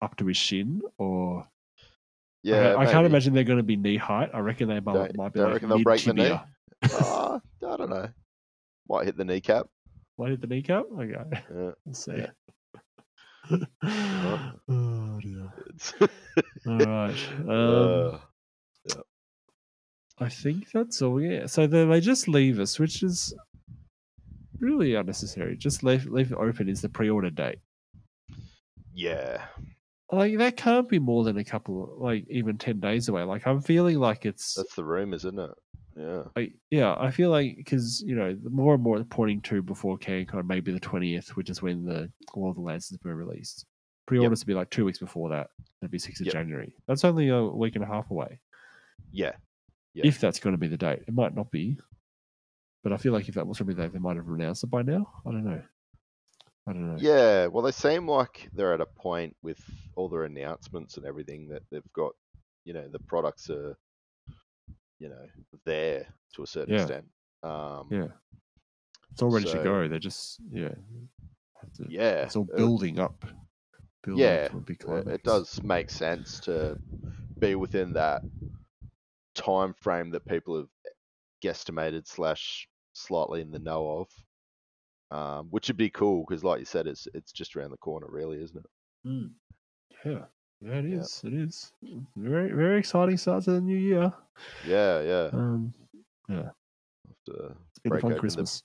up 0.00 0.16
to 0.18 0.26
his 0.26 0.36
shin, 0.36 0.80
or 0.98 1.44
yeah. 2.44 2.76
I, 2.76 2.86
can't 2.86 3.06
imagine 3.06 3.34
they're 3.34 3.42
going 3.42 3.56
to 3.58 3.64
be 3.64 3.74
knee 3.76 3.96
height. 3.96 4.30
I 4.32 4.38
reckon 4.38 4.68
they 4.68 4.78
might, 4.78 4.92
Don't- 4.94 5.16
might 5.16 5.32
be 5.32 5.40
don't 5.40 5.46
like 5.46 5.54
reckon 5.54 5.68
they'll 5.70 5.82
break 5.82 6.04
the 6.04 6.14
knee? 6.14 6.38
Ah, 6.84 7.40
I 7.68 7.76
don't 7.76 7.90
know. 7.90 8.08
Might 8.88 9.06
hit 9.06 9.16
the 9.16 9.24
kneecap. 9.24 9.66
Might 10.18 10.30
did 10.30 10.40
the 10.40 10.46
kneecap. 10.48 10.84
Okay, 10.98 11.12
Yeah. 11.32 11.40
we'll 11.84 11.94
see. 11.94 12.16
Yeah. 12.16 12.30
oh 14.68 15.20
dear. 15.22 15.52
All 16.66 16.78
right. 16.78 17.16
Um, 17.48 17.48
uh, 17.48 18.18
I 20.20 20.28
think 20.28 20.70
that's 20.72 21.00
all. 21.00 21.20
Yeah. 21.20 21.46
So 21.46 21.66
then 21.66 21.88
they 21.90 22.00
just 22.00 22.26
leave 22.26 22.58
us, 22.58 22.78
which 22.78 23.02
is 23.04 23.32
really 24.58 24.94
unnecessary. 24.94 25.56
Just 25.56 25.84
leave 25.84 26.06
leave 26.06 26.32
it 26.32 26.38
open. 26.38 26.68
Is 26.68 26.82
the 26.82 26.88
pre-order 26.88 27.30
date? 27.30 27.58
yeah, 28.92 29.44
Like 30.10 30.36
that 30.38 30.56
can't 30.56 30.88
be 30.88 30.98
more 30.98 31.22
than 31.22 31.38
a 31.38 31.44
couple, 31.44 31.96
like 32.00 32.26
even 32.28 32.58
ten 32.58 32.80
days 32.80 33.08
away. 33.08 33.22
Like 33.22 33.46
I'm 33.46 33.60
feeling 33.60 33.98
like 34.00 34.26
it's, 34.26 34.54
that's 34.54 34.74
the 34.74 34.82
rumors, 34.84 35.24
isn't 35.24 35.38
it? 35.38 35.50
Yeah, 35.98 36.22
like, 36.36 36.52
yeah. 36.70 36.94
I 36.98 37.10
feel 37.10 37.30
like 37.30 37.56
because 37.56 38.00
you 38.02 38.14
know 38.14 38.34
the 38.40 38.50
more 38.50 38.74
and 38.74 38.82
more 38.82 39.02
pointing 39.04 39.40
to 39.42 39.62
before 39.62 39.98
CanCon, 39.98 40.46
maybe 40.46 40.70
the 40.72 40.78
twentieth, 40.80 41.36
which 41.36 41.50
is 41.50 41.60
when 41.60 41.84
the 41.84 42.10
all 42.34 42.52
the 42.54 42.60
Lancers 42.60 42.98
were 43.04 43.14
released. 43.16 43.64
Pre-orders 44.06 44.40
to 44.40 44.46
be 44.46 44.54
like 44.54 44.70
two 44.70 44.84
weeks 44.84 44.98
before 44.98 45.28
that. 45.30 45.48
That'd 45.80 45.90
be 45.90 45.98
sixth 45.98 46.20
of 46.20 46.26
Yep. 46.28 46.32
January. 46.34 46.72
That's 46.86 47.04
only 47.04 47.28
a 47.28 47.44
week 47.44 47.74
and 47.74 47.84
a 47.84 47.86
half 47.86 48.10
away. 48.10 48.40
yeah, 49.12 49.32
Yeah. 49.92 50.06
If 50.06 50.18
that's 50.20 50.40
going 50.40 50.54
to 50.54 50.58
be 50.58 50.68
the 50.68 50.78
date, 50.78 51.02
it 51.06 51.12
might 51.12 51.34
not 51.34 51.50
be. 51.50 51.78
But 52.82 52.92
I 52.92 52.96
feel 52.96 53.12
like 53.12 53.28
if 53.28 53.34
that 53.34 53.46
was 53.46 53.58
going 53.58 53.68
to 53.68 53.74
be 53.74 53.76
the 53.76 53.82
date, 53.86 53.92
they 53.92 53.98
might 53.98 54.16
have 54.16 54.26
announced 54.28 54.64
it 54.64 54.70
by 54.70 54.80
now. 54.82 55.10
I 55.26 55.30
don't 55.32 55.44
know. 55.44 55.62
I 56.66 56.72
don't 56.72 56.86
know. 56.94 56.96
yeah. 56.98 57.46
Well, 57.48 57.62
they 57.62 57.70
seem 57.72 58.08
like 58.08 58.48
they're 58.54 58.72
at 58.72 58.80
a 58.80 58.86
point 58.86 59.36
with 59.42 59.58
all 59.94 60.08
their 60.08 60.24
announcements 60.24 60.96
and 60.96 61.04
everything 61.04 61.48
that 61.48 61.62
they've 61.70 61.92
got. 61.92 62.12
You 62.64 62.72
know, 62.74 62.88
the 62.88 62.98
products 63.00 63.50
are, 63.50 63.76
you 64.98 65.08
know, 65.08 65.26
there 65.64 66.06
to 66.34 66.42
a 66.42 66.46
certain 66.46 66.74
Yeah. 66.74 66.80
extent. 66.82 67.06
Um, 67.42 67.88
Yeah. 67.90 68.08
It's 69.12 69.22
all 69.22 69.30
ready 69.30 69.46
to 69.50 69.62
go. 69.64 69.88
They're 69.88 69.98
just 69.98 70.40
yeah. 70.50 70.68
to- 71.74 71.86
yeah. 71.88 72.24
It's 72.24 72.36
all 72.36 72.48
uh, 72.52 72.56
building 72.56 72.98
up. 72.98 73.24
Building 74.02 74.24
yeah, 74.24 74.44
up 74.44 74.50
to 74.52 74.56
a 74.58 74.60
big 74.60 74.84
Uh, 74.88 74.94
it 75.10 75.22
does 75.24 75.60
make 75.62 75.90
sense 75.90 76.40
to 76.40 76.78
be 77.38 77.54
within 77.54 77.92
that 77.94 78.22
time 79.34 79.74
frame 79.74 80.10
that 80.10 80.24
people 80.26 80.56
have 80.56 80.68
guesstimated 81.42 82.06
slash 82.06 82.68
slightly 82.92 83.40
in 83.40 83.50
the 83.50 83.58
know 83.58 84.06
of, 85.10 85.16
um, 85.16 85.46
which 85.50 85.68
would 85.68 85.76
be 85.76 85.90
cool 85.90 86.24
because, 86.26 86.44
like 86.44 86.58
you 86.60 86.64
said, 86.64 86.86
it's 86.86 87.08
it's 87.14 87.32
just 87.32 87.56
around 87.56 87.70
the 87.70 87.76
corner, 87.78 88.06
really, 88.08 88.42
isn't 88.42 88.58
it? 88.58 88.70
Mm. 89.08 89.30
Yeah. 90.04 90.24
Yeah, 90.60 90.78
it 90.78 90.84
Yeah. 90.86 91.00
is. 91.00 91.20
It 91.24 91.34
is. 91.34 91.72
Very, 92.16 92.52
very 92.52 92.78
exciting 92.78 93.16
start 93.16 93.44
to 93.44 93.52
the 93.52 93.60
new 93.60 93.76
year. 93.78 94.12
Yeah, 94.66 95.00
yeah. 95.02 95.30
Um, 95.32 95.72
Have 96.28 96.52
to 97.26 97.56
it's 97.70 97.78
been 97.82 97.92
a 97.92 97.94
Break 97.94 98.02
fun 98.02 98.12
open 98.12 98.14
the- 98.14 98.20
Christmas. 98.20 98.62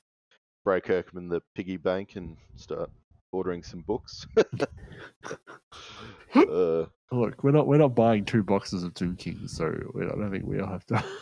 break 0.65 0.89
open 0.89 1.29
the 1.29 1.41
piggy 1.55 1.77
bank 1.77 2.15
and 2.15 2.37
start 2.55 2.89
ordering 3.31 3.63
some 3.63 3.81
books. 3.81 4.25
uh, 6.35 6.85
Look, 7.11 7.43
we're 7.43 7.51
not 7.51 7.67
we're 7.67 7.77
not 7.77 7.93
buying 7.95 8.25
two 8.25 8.41
boxes 8.41 8.83
of 8.83 8.95
Tomb 8.95 9.15
Kings, 9.15 9.55
so 9.55 9.71
we, 9.93 10.03
I 10.03 10.07
don't 10.09 10.31
think 10.31 10.45
we'll 10.47 10.65
have 10.67 10.85
to. 10.87 11.03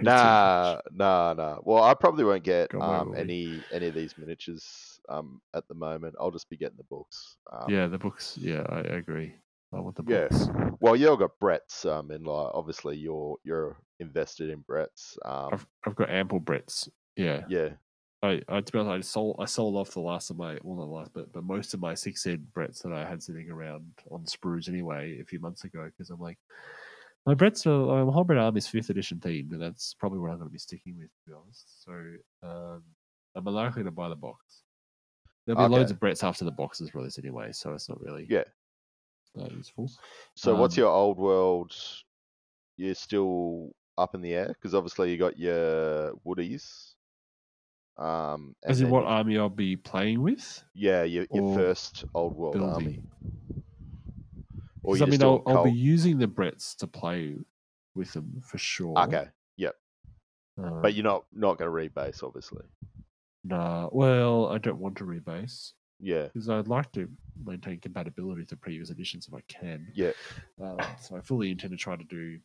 Nah, 0.00 0.80
nah, 0.90 1.34
nah. 1.34 1.58
Well, 1.62 1.84
I 1.84 1.92
probably 1.94 2.24
won't 2.24 2.42
get 2.42 2.74
um, 2.74 3.14
any 3.14 3.60
any 3.72 3.86
of 3.88 3.94
these 3.94 4.16
miniatures 4.18 4.98
um, 5.10 5.40
at 5.54 5.68
the 5.68 5.74
moment. 5.74 6.14
I'll 6.18 6.30
just 6.30 6.48
be 6.48 6.56
getting 6.56 6.78
the 6.78 6.84
books. 6.84 7.36
Um, 7.52 7.70
Yeah, 7.72 7.86
the 7.86 7.98
books. 7.98 8.36
Yeah, 8.40 8.64
I 8.70 8.80
agree. 8.80 9.34
I 9.72 9.80
want 9.80 9.96
the 9.96 10.04
Yeah. 10.06 10.28
books. 10.28 10.48
Well, 10.80 10.96
you've 10.96 11.18
got 11.18 11.38
Brett's, 11.40 11.84
um, 11.84 12.10
and 12.10 12.26
like 12.26 12.50
obviously 12.54 12.96
you're 12.96 13.36
you're 13.44 13.76
invested 13.98 14.50
in 14.50 14.60
Brett's. 14.60 15.18
Um, 15.24 15.50
I've 15.52 15.66
I've 15.86 15.96
got 15.96 16.10
ample 16.10 16.40
Bretts. 16.40 16.88
Yeah, 17.16 17.44
yeah, 17.48 17.70
I, 18.22 18.42
I 18.48 18.60
to 18.60 18.72
be 18.72 18.78
honest, 18.78 18.90
I 18.92 19.00
sold 19.00 19.36
I 19.38 19.44
sold 19.46 19.76
off 19.76 19.90
the 19.90 20.00
last 20.00 20.30
of 20.30 20.36
my 20.36 20.58
well 20.62 20.76
not 20.76 20.84
the 20.86 20.90
last 20.92 21.12
but 21.12 21.32
but 21.32 21.44
most 21.44 21.74
of 21.74 21.80
my 21.80 21.94
six 21.94 22.26
ed 22.26 22.46
Bretts 22.52 22.82
that 22.82 22.92
I 22.92 23.08
had 23.08 23.22
sitting 23.22 23.50
around 23.50 23.92
on 24.10 24.24
sprues 24.24 24.68
anyway 24.68 25.18
a 25.20 25.24
few 25.24 25.40
months 25.40 25.64
ago 25.64 25.86
because 25.86 26.10
I'm 26.10 26.20
like 26.20 26.38
my 27.24 27.34
Bretts 27.34 27.66
are 27.66 28.00
um, 28.02 28.12
Hybrid 28.12 28.38
Army's 28.38 28.68
fifth 28.68 28.90
edition 28.90 29.18
themed 29.18 29.50
and 29.52 29.60
that's 29.60 29.94
probably 29.94 30.18
what 30.20 30.30
I'm 30.30 30.38
going 30.38 30.48
to 30.48 30.52
be 30.52 30.58
sticking 30.58 30.96
with 30.98 31.08
to 31.08 31.30
be 31.30 31.32
honest. 31.34 31.84
So 31.84 31.92
um, 32.46 32.84
I'm 33.34 33.44
likely 33.44 33.82
to 33.84 33.90
buy 33.90 34.08
the 34.08 34.14
box. 34.16 34.62
There'll 35.46 35.68
be 35.68 35.74
loads 35.74 35.90
of 35.90 35.98
Bretts 35.98 36.22
after 36.22 36.44
the 36.44 36.50
box 36.52 36.80
is 36.80 36.94
released 36.94 37.18
anyway, 37.18 37.50
so 37.52 37.72
it's 37.72 37.88
not 37.88 38.00
really 38.00 38.26
Yeah. 38.28 38.44
That 39.36 39.52
useful. 39.52 39.90
So 40.34 40.54
what's 40.54 40.76
Um, 40.76 40.82
your 40.82 40.90
old 40.90 41.18
world? 41.18 41.74
You're 42.76 42.94
still 42.94 43.74
up 43.96 44.14
in 44.14 44.20
the 44.22 44.34
air 44.34 44.48
because 44.48 44.74
obviously 44.74 45.10
you 45.10 45.18
got 45.18 45.38
your 45.38 46.12
woodies. 46.26 46.94
Um, 47.96 48.54
As 48.64 48.80
in 48.82 48.90
what 48.90 49.02
you- 49.02 49.08
army 49.08 49.38
I'll 49.38 49.48
be 49.48 49.76
playing 49.76 50.22
with? 50.22 50.62
yeah, 50.74 51.02
your, 51.04 51.26
your 51.32 51.54
first 51.56 52.04
old 52.14 52.36
world 52.36 52.56
army. 52.56 52.84
Building. 52.84 53.10
Or 54.82 54.92
'Cause 54.94 55.00
you're 55.00 55.08
I 55.08 55.10
mean, 55.10 55.22
I'll, 55.22 55.42
I'll 55.46 55.64
be 55.64 55.72
using 55.72 56.18
the 56.18 56.28
Bretts 56.28 56.76
to 56.76 56.86
play 56.86 57.36
with 57.94 58.12
them 58.12 58.40
for 58.44 58.58
sure. 58.58 58.98
okay, 58.98 59.28
Um, 60.58 60.80
but 60.80 60.94
you're 60.94 61.04
not 61.04 61.26
not 61.32 61.58
going 61.58 61.70
to 61.70 62.00
rebase, 62.00 62.22
obviously. 62.22 62.64
Nah, 63.44 63.90
well, 63.92 64.46
I 64.46 64.56
don't 64.56 64.78
want 64.78 64.96
to 64.96 65.04
rebase 65.04 65.72
Yeah, 66.00 66.28
because 66.28 66.48
I'd 66.48 66.66
like 66.66 66.92
to 66.92 67.10
maintain 67.44 67.78
compatibility 67.80 68.44
to 68.46 68.56
previous 68.56 68.90
editions 68.90 69.26
if 69.28 69.34
I 69.34 69.40
can. 69.48 69.86
Yeah. 69.94 70.12
Uh, 70.62 70.76
so 71.00 71.16
I 71.16 71.20
fully 71.20 71.50
intend 71.50 71.72
to 71.72 71.76
try 71.76 71.96
to 71.96 72.04
do 72.04 72.38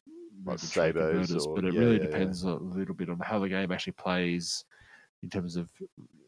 Like 0.46 0.60
tray 0.72 0.92
converters, 0.92 1.46
or- 1.46 1.56
but 1.56 1.66
it 1.66 1.74
yeah, 1.74 1.80
really 1.80 1.96
yeah, 1.98 2.02
yeah. 2.04 2.08
depends 2.10 2.44
a 2.44 2.54
little 2.56 2.96
bit 2.96 3.10
on 3.10 3.20
how 3.20 3.40
the 3.40 3.50
game 3.50 3.72
actually 3.72 3.94
plays 3.94 4.66
in 5.24 5.30
terms 5.30 5.56
of 5.56 5.70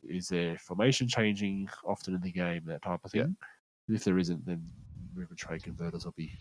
is 0.08 0.28
there 0.28 0.58
formation 0.60 1.08
changing 1.08 1.68
often 1.86 2.14
in 2.14 2.22
the 2.22 2.32
game, 2.32 2.64
that 2.66 2.82
type 2.84 3.00
of 3.04 3.14
Yeah. 3.16 3.24
thing. 3.24 3.36
If 3.90 4.04
there 4.04 4.18
isn't, 4.20 4.46
then 4.46 4.64
moving 5.16 5.36
tray 5.38 5.60
converters 5.60 6.06
will 6.06 6.14
be 6.14 6.32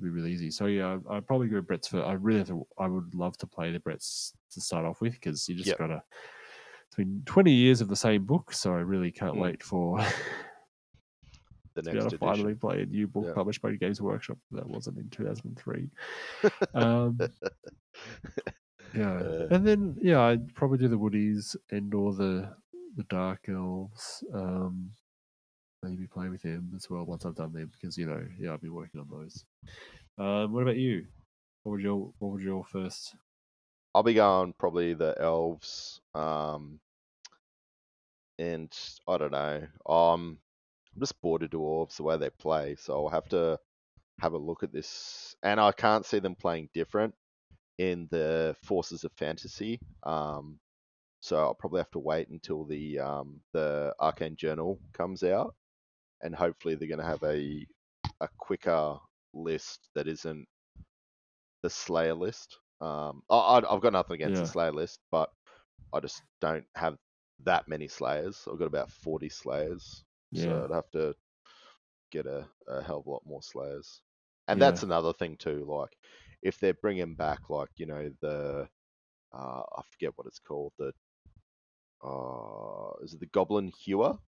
be 0.00 0.08
really 0.08 0.32
easy. 0.32 0.50
So 0.50 0.66
yeah, 0.66 0.98
I- 1.10 1.16
I'd 1.16 1.26
probably 1.26 1.48
go 1.48 1.60
Brett's 1.60 1.86
for. 1.88 2.02
I 2.02 2.14
really 2.14 2.38
have 2.38 2.48
to, 2.48 2.66
I 2.78 2.86
would 2.86 3.14
love 3.14 3.36
to 3.38 3.46
play 3.46 3.70
the 3.72 3.78
Brett's 3.80 4.32
to 4.52 4.60
start 4.60 4.86
off 4.86 5.02
with 5.02 5.12
because 5.12 5.46
you 5.48 5.54
just 5.54 5.76
gotta. 5.76 6.02
It's 6.86 6.96
been 6.96 7.22
twenty 7.26 7.52
years 7.52 7.80
of 7.82 7.88
the 7.88 7.96
same 7.96 8.24
book, 8.24 8.52
so 8.54 8.72
I 8.74 8.80
really 8.80 9.10
can't 9.10 9.34
Mm. 9.36 9.40
wait 9.40 9.62
for 9.62 9.98
the 11.74 11.82
next 11.82 12.04
edition. 12.06 12.18
finally 12.18 12.54
play 12.54 12.82
a 12.82 12.86
new 12.86 13.06
book 13.06 13.24
Yeah. 13.26 13.34
published 13.34 13.62
by 13.62 13.72
Games 13.76 14.00
Workshop 14.00 14.38
that 14.52 14.66
wasn't 14.68 14.98
in 14.98 15.08
two 15.10 15.24
thousand 15.24 15.46
and 15.46 15.58
three. 15.58 15.88
um, 16.74 17.18
yeah, 18.94 19.12
Uh. 19.18 19.48
and 19.50 19.66
then 19.66 19.96
yeah, 20.00 20.20
I'd 20.20 20.54
probably 20.54 20.78
do 20.78 20.88
the 20.88 20.98
Woodies 20.98 21.56
and 21.70 21.92
or 21.94 22.12
the 22.14 22.54
the 22.96 23.04
Dark 23.04 23.48
Elves. 23.48 24.22
Um, 24.34 24.90
maybe 25.82 26.06
play 26.06 26.28
with 26.28 26.42
them 26.42 26.70
as 26.76 26.88
well 26.88 27.04
once 27.04 27.24
I've 27.26 27.34
done 27.34 27.52
them 27.52 27.70
because 27.72 27.96
you 27.98 28.06
know 28.06 28.24
yeah 28.38 28.52
I've 28.52 28.60
been 28.60 28.74
working 28.74 29.00
on 29.00 29.08
those. 29.10 29.44
Um, 30.18 30.52
what 30.52 30.62
about 30.62 30.76
you? 30.76 31.06
What 31.62 31.72
would 31.72 31.80
your 31.82 32.12
what 32.18 32.32
would 32.32 32.42
your 32.42 32.64
first? 32.64 33.14
I'll 33.94 34.02
be 34.02 34.14
going 34.14 34.54
probably 34.58 34.94
the 34.94 35.14
elves. 35.20 36.00
Um, 36.14 36.80
and 38.38 38.74
I 39.06 39.18
don't 39.18 39.32
know. 39.32 39.66
Um, 39.86 40.38
I'm 40.94 41.00
just 41.00 41.20
bored 41.22 41.42
of 41.42 41.50
dwarves 41.50 41.96
the 41.96 42.02
way 42.04 42.16
they 42.16 42.30
play, 42.30 42.76
so 42.76 42.94
I'll 43.04 43.10
have 43.10 43.28
to 43.30 43.58
have 44.20 44.32
a 44.34 44.38
look 44.38 44.62
at 44.62 44.72
this. 44.72 45.34
And 45.42 45.60
I 45.60 45.72
can't 45.72 46.06
see 46.06 46.18
them 46.18 46.34
playing 46.36 46.70
different 46.74 47.14
in 47.78 48.08
the 48.10 48.56
Forces 48.64 49.04
of 49.04 49.12
Fantasy. 49.14 49.80
Um, 50.04 50.58
so 51.20 51.38
I'll 51.38 51.54
probably 51.54 51.80
have 51.80 51.90
to 51.92 51.98
wait 52.00 52.28
until 52.28 52.64
the 52.64 52.98
um, 53.00 53.40
the 53.52 53.94
Arcane 54.00 54.36
Journal 54.36 54.80
comes 54.92 55.22
out, 55.22 55.54
and 56.22 56.34
hopefully 56.34 56.74
they're 56.74 56.88
going 56.88 57.00
to 57.00 57.06
have 57.06 57.22
a 57.24 57.66
a 58.20 58.28
quicker 58.38 58.98
list 59.34 59.88
that 59.94 60.08
isn't 60.08 60.46
the 61.62 61.70
Slayer 61.70 62.14
list. 62.14 62.58
Um, 62.80 63.22
I, 63.30 63.62
I've 63.68 63.80
got 63.80 63.92
nothing 63.92 64.14
against 64.14 64.40
Yeah. 64.40 64.40
the 64.40 64.46
Slayer 64.46 64.72
list, 64.72 65.00
but 65.10 65.30
I 65.92 66.00
just 66.00 66.22
don't 66.40 66.66
have 66.76 66.96
that 67.44 67.68
many 67.68 67.88
Slayers. 67.88 68.46
I've 68.50 68.58
got 68.58 68.66
about 68.66 68.90
40 68.90 69.28
Slayers, 69.28 70.04
Yeah, 70.32 70.44
so 70.44 70.64
I'd 70.64 70.74
have 70.74 70.90
to 70.92 71.14
get 72.10 72.26
a, 72.26 72.46
a 72.68 72.82
hell 72.82 72.98
of 72.98 73.06
a 73.06 73.10
lot 73.10 73.22
more 73.26 73.42
Slayers. 73.42 74.02
And 74.48 74.60
Yeah. 74.60 74.70
that's 74.70 74.82
another 74.82 75.12
thing 75.12 75.36
too. 75.36 75.64
Like, 75.68 75.96
if 76.42 76.58
they're 76.58 76.74
bringing 76.74 77.14
back, 77.14 77.48
like 77.48 77.68
you 77.76 77.86
know, 77.86 78.10
the 78.20 78.68
uh, 79.32 79.62
I 79.76 79.82
forget 79.90 80.12
what 80.16 80.26
it's 80.26 80.40
called. 80.40 80.72
The 80.78 80.92
uh, 82.04 82.92
is 83.04 83.14
it 83.14 83.20
the 83.20 83.26
Goblin 83.26 83.72
Hewer? 83.84 84.18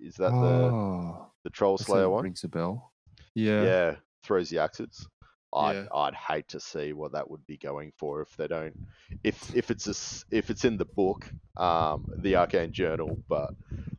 Is 0.00 0.14
that 0.16 0.30
the 0.30 0.70
oh, 0.72 1.30
the 1.44 1.50
Troll 1.50 1.78
Slayer 1.78 2.08
one? 2.08 2.24
rings 2.24 2.44
a 2.44 2.48
bell. 2.48 2.92
Yeah. 3.34 3.62
Yeah, 3.64 3.96
throws 4.22 4.48
the 4.50 4.58
axes. 4.58 5.08
I'd 5.52 5.74
Yeah. 5.76 5.86
I'd 5.94 6.14
hate 6.14 6.48
to 6.48 6.60
see 6.60 6.92
what 6.92 7.12
that 7.12 7.28
would 7.30 7.46
be 7.46 7.56
going 7.56 7.92
for 7.96 8.20
if 8.20 8.36
they 8.36 8.46
don't 8.46 8.76
if 9.24 9.54
if 9.54 9.70
it's 9.70 9.86
a 9.86 10.36
if 10.36 10.50
it's 10.50 10.64
in 10.64 10.76
the 10.76 10.84
book, 10.84 11.30
um, 11.56 12.06
the 12.18 12.36
Arcane 12.36 12.72
Journal, 12.72 13.18
but 13.28 13.54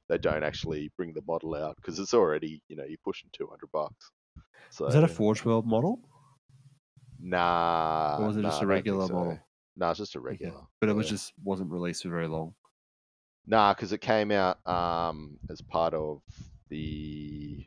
they 0.10 0.18
don't 0.18 0.44
actually 0.44 0.92
bring 0.98 1.14
the 1.14 1.22
model 1.28 1.56
out 1.56 1.76
because 1.78 2.00
it's 2.00 2.14
already 2.14 2.62
you 2.70 2.76
know 2.76 2.86
you're 2.88 2.98
pushing 3.04 3.30
two 3.34 3.48
hundred 3.48 3.72
bucks. 3.72 4.12
So 4.70 4.88
Is 4.88 4.94
that 4.94 5.04
a 5.04 5.08
Forge 5.08 5.46
World 5.46 5.66
model? 5.66 6.00
Nah. 7.20 8.18
Or 8.20 8.28
was 8.28 8.38
it 8.38 8.42
nah, 8.42 8.50
just 8.50 8.62
a 8.62 8.68
regular 8.68 9.08
so. 9.08 9.14
model? 9.14 9.40
Nah, 9.76 9.92
it's 9.92 10.00
just 10.00 10.16
a 10.16 10.20
Okay. 10.20 10.28
regular. 10.30 10.62
But 10.80 10.90
it 10.90 10.94
was 10.94 11.08
yeah. 11.08 11.12
just 11.12 11.34
wasn't 11.44 11.72
released 11.72 12.04
for 12.04 12.10
very 12.10 12.28
long. 12.28 12.54
Nah, 13.46 13.74
because 13.74 13.94
it 13.94 14.02
came 14.02 14.32
out 14.32 14.66
um, 14.68 15.38
as 15.50 15.62
part 15.62 15.94
of 15.94 16.22
the. 16.70 17.66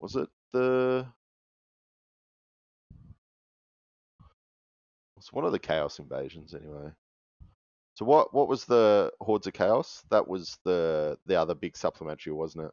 Was 0.00 0.16
it 0.16 0.28
the? 0.52 1.06
It's 5.16 5.32
one 5.32 5.44
of 5.44 5.52
the 5.52 5.58
Chaos 5.58 5.98
invasions, 5.98 6.54
anyway. 6.54 6.90
So 7.96 8.04
what? 8.04 8.32
What 8.34 8.46
was 8.46 8.64
the 8.66 9.10
Hordes 9.20 9.46
of 9.46 9.54
Chaos? 9.54 10.04
That 10.10 10.28
was 10.28 10.58
the 10.64 11.18
the 11.26 11.40
other 11.40 11.54
big 11.54 11.76
supplementary, 11.76 12.32
wasn't 12.32 12.66
it? 12.66 12.70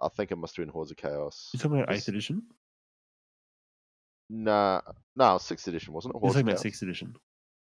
I 0.00 0.08
think 0.08 0.30
it 0.30 0.36
must 0.36 0.56
have 0.56 0.66
been 0.66 0.72
Hordes 0.72 0.90
of 0.90 0.98
Chaos. 0.98 1.50
You 1.52 1.58
talking 1.58 1.80
about 1.80 1.94
eighth 1.94 2.08
edition? 2.08 2.42
Nah, 4.30 4.82
no, 5.16 5.38
sixth 5.38 5.66
edition, 5.66 5.94
wasn't 5.94 6.14
it? 6.14 6.20
You're 6.22 6.30
talking 6.30 6.42
of 6.42 6.48
about 6.48 6.60
sixth 6.60 6.82
edition. 6.82 7.16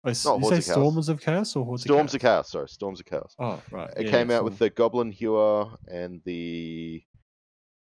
Oh, 0.05 0.09
you 0.09 0.15
say 0.15 0.57
of 0.57 0.65
Storms 0.65 1.09
of 1.09 1.21
Chaos 1.21 1.55
or 1.57 1.65
Hordes 1.65 1.83
Storms 1.83 2.15
of 2.15 2.21
Chaos? 2.21 2.51
Sorry, 2.51 2.69
Storms 2.69 3.01
of 3.01 3.07
Chaos. 3.07 3.35
Oh, 3.39 3.61
right. 3.73 3.91
It 3.97 4.07
yeah, 4.07 4.11
came 4.11 4.31
out 4.31 4.45
with 4.45 4.59
the 4.59 4.71
Goblin 4.71 5.11
Hewer 5.11 5.69
and 5.89 6.21
the 6.25 7.03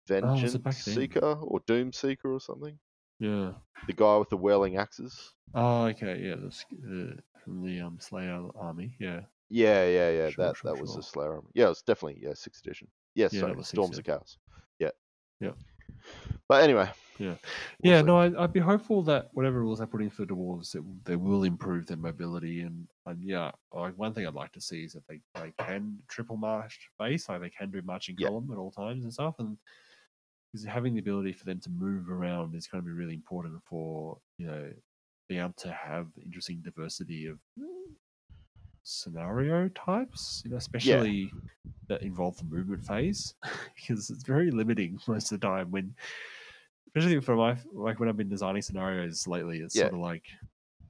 Oh, 0.09 0.21
Vengeance 0.21 0.53
then? 0.53 0.73
Seeker 0.73 1.37
or 1.41 1.61
Doom 1.65 1.91
Seeker 1.91 2.31
or 2.31 2.39
something. 2.39 2.77
Yeah. 3.19 3.53
The 3.87 3.93
guy 3.93 4.17
with 4.17 4.29
the 4.29 4.37
whirling 4.37 4.77
axes. 4.77 5.33
Oh, 5.53 5.85
okay. 5.85 6.19
Yeah, 6.21 6.35
uh, 6.35 7.15
from 7.45 7.63
the 7.63 7.79
um, 7.79 7.97
Slayer 8.01 8.43
army. 8.59 8.95
Yeah. 8.99 9.21
Yeah, 9.49 9.85
yeah, 9.85 10.09
yeah. 10.09 10.29
Sure, 10.29 10.45
that 10.47 10.57
sure, 10.57 10.73
that 10.73 10.81
was 10.81 10.91
sure. 10.91 10.97
the 10.97 11.03
Slayer. 11.03 11.35
army. 11.35 11.47
Yeah, 11.53 11.65
it 11.65 11.69
was 11.69 11.83
definitely 11.83 12.21
yeah 12.21 12.33
sixth 12.33 12.65
edition. 12.65 12.87
Yes, 13.13 13.31
Yeah, 13.31 13.41
sorry, 13.41 13.63
Storms 13.63 13.97
of 13.97 14.03
Chaos. 14.03 14.37
Yeah. 14.79 14.89
Yeah. 15.39 15.51
But 16.49 16.63
anyway. 16.63 16.89
Yeah. 17.17 17.35
we'll 17.81 17.93
yeah, 17.93 17.99
see. 18.01 18.05
no, 18.05 18.17
I, 18.17 18.43
I'd 18.43 18.51
be 18.51 18.59
hopeful 18.59 19.01
that 19.03 19.29
whatever 19.31 19.61
rules 19.61 19.79
they 19.79 19.85
put 19.85 20.01
in 20.01 20.09
for 20.09 20.25
dwarves, 20.25 20.75
it, 20.75 20.83
they 21.05 21.15
will 21.15 21.43
improve 21.45 21.87
their 21.87 21.95
mobility. 21.95 22.61
And, 22.61 22.87
and 23.05 23.23
yeah, 23.23 23.51
like 23.73 23.97
one 23.97 24.13
thing 24.13 24.27
I'd 24.27 24.33
like 24.33 24.51
to 24.51 24.59
see 24.59 24.83
is 24.83 24.93
that 24.93 25.07
they, 25.07 25.21
they 25.35 25.53
can 25.59 25.97
triple 26.09 26.35
march 26.35 26.89
base, 26.99 27.29
like 27.29 27.39
they 27.39 27.49
can 27.49 27.71
do 27.71 27.81
marching 27.83 28.15
Yeah. 28.19 28.27
column 28.27 28.49
at 28.51 28.57
all 28.57 28.71
times 28.71 29.05
and 29.05 29.13
stuff. 29.13 29.35
And 29.39 29.57
because 30.51 30.65
having 30.65 30.93
the 30.93 30.99
ability 30.99 31.31
for 31.33 31.45
them 31.45 31.59
to 31.61 31.69
move 31.69 32.09
around 32.09 32.53
is 32.55 32.67
going 32.67 32.83
to 32.83 32.85
be 32.85 32.91
really 32.93 33.13
important 33.13 33.61
for 33.63 34.17
you 34.37 34.47
know 34.47 34.69
being 35.27 35.41
able 35.41 35.53
to 35.53 35.71
have 35.71 36.11
interesting 36.23 36.61
diversity 36.61 37.27
of 37.27 37.39
scenario 38.83 39.67
types, 39.69 40.41
you 40.45 40.51
know, 40.51 40.57
especially 40.57 41.31
that 41.87 42.01
involve 42.01 42.37
the 42.37 42.43
movement 42.45 42.83
phase, 42.85 43.35
because 43.75 44.09
it's 44.09 44.23
very 44.23 44.51
limiting 44.51 44.99
most 45.07 45.31
of 45.31 45.39
the 45.39 45.47
time 45.47 45.71
when, 45.71 45.95
especially 46.87 47.19
for 47.21 47.35
my 47.35 47.57
like 47.73 47.99
when 47.99 48.09
I've 48.09 48.17
been 48.17 48.29
designing 48.29 48.61
scenarios 48.61 49.27
lately, 49.27 49.59
it's 49.61 49.75
Yeah. 49.75 49.89
sort 49.89 49.93
of 49.93 49.99
like 49.99 50.25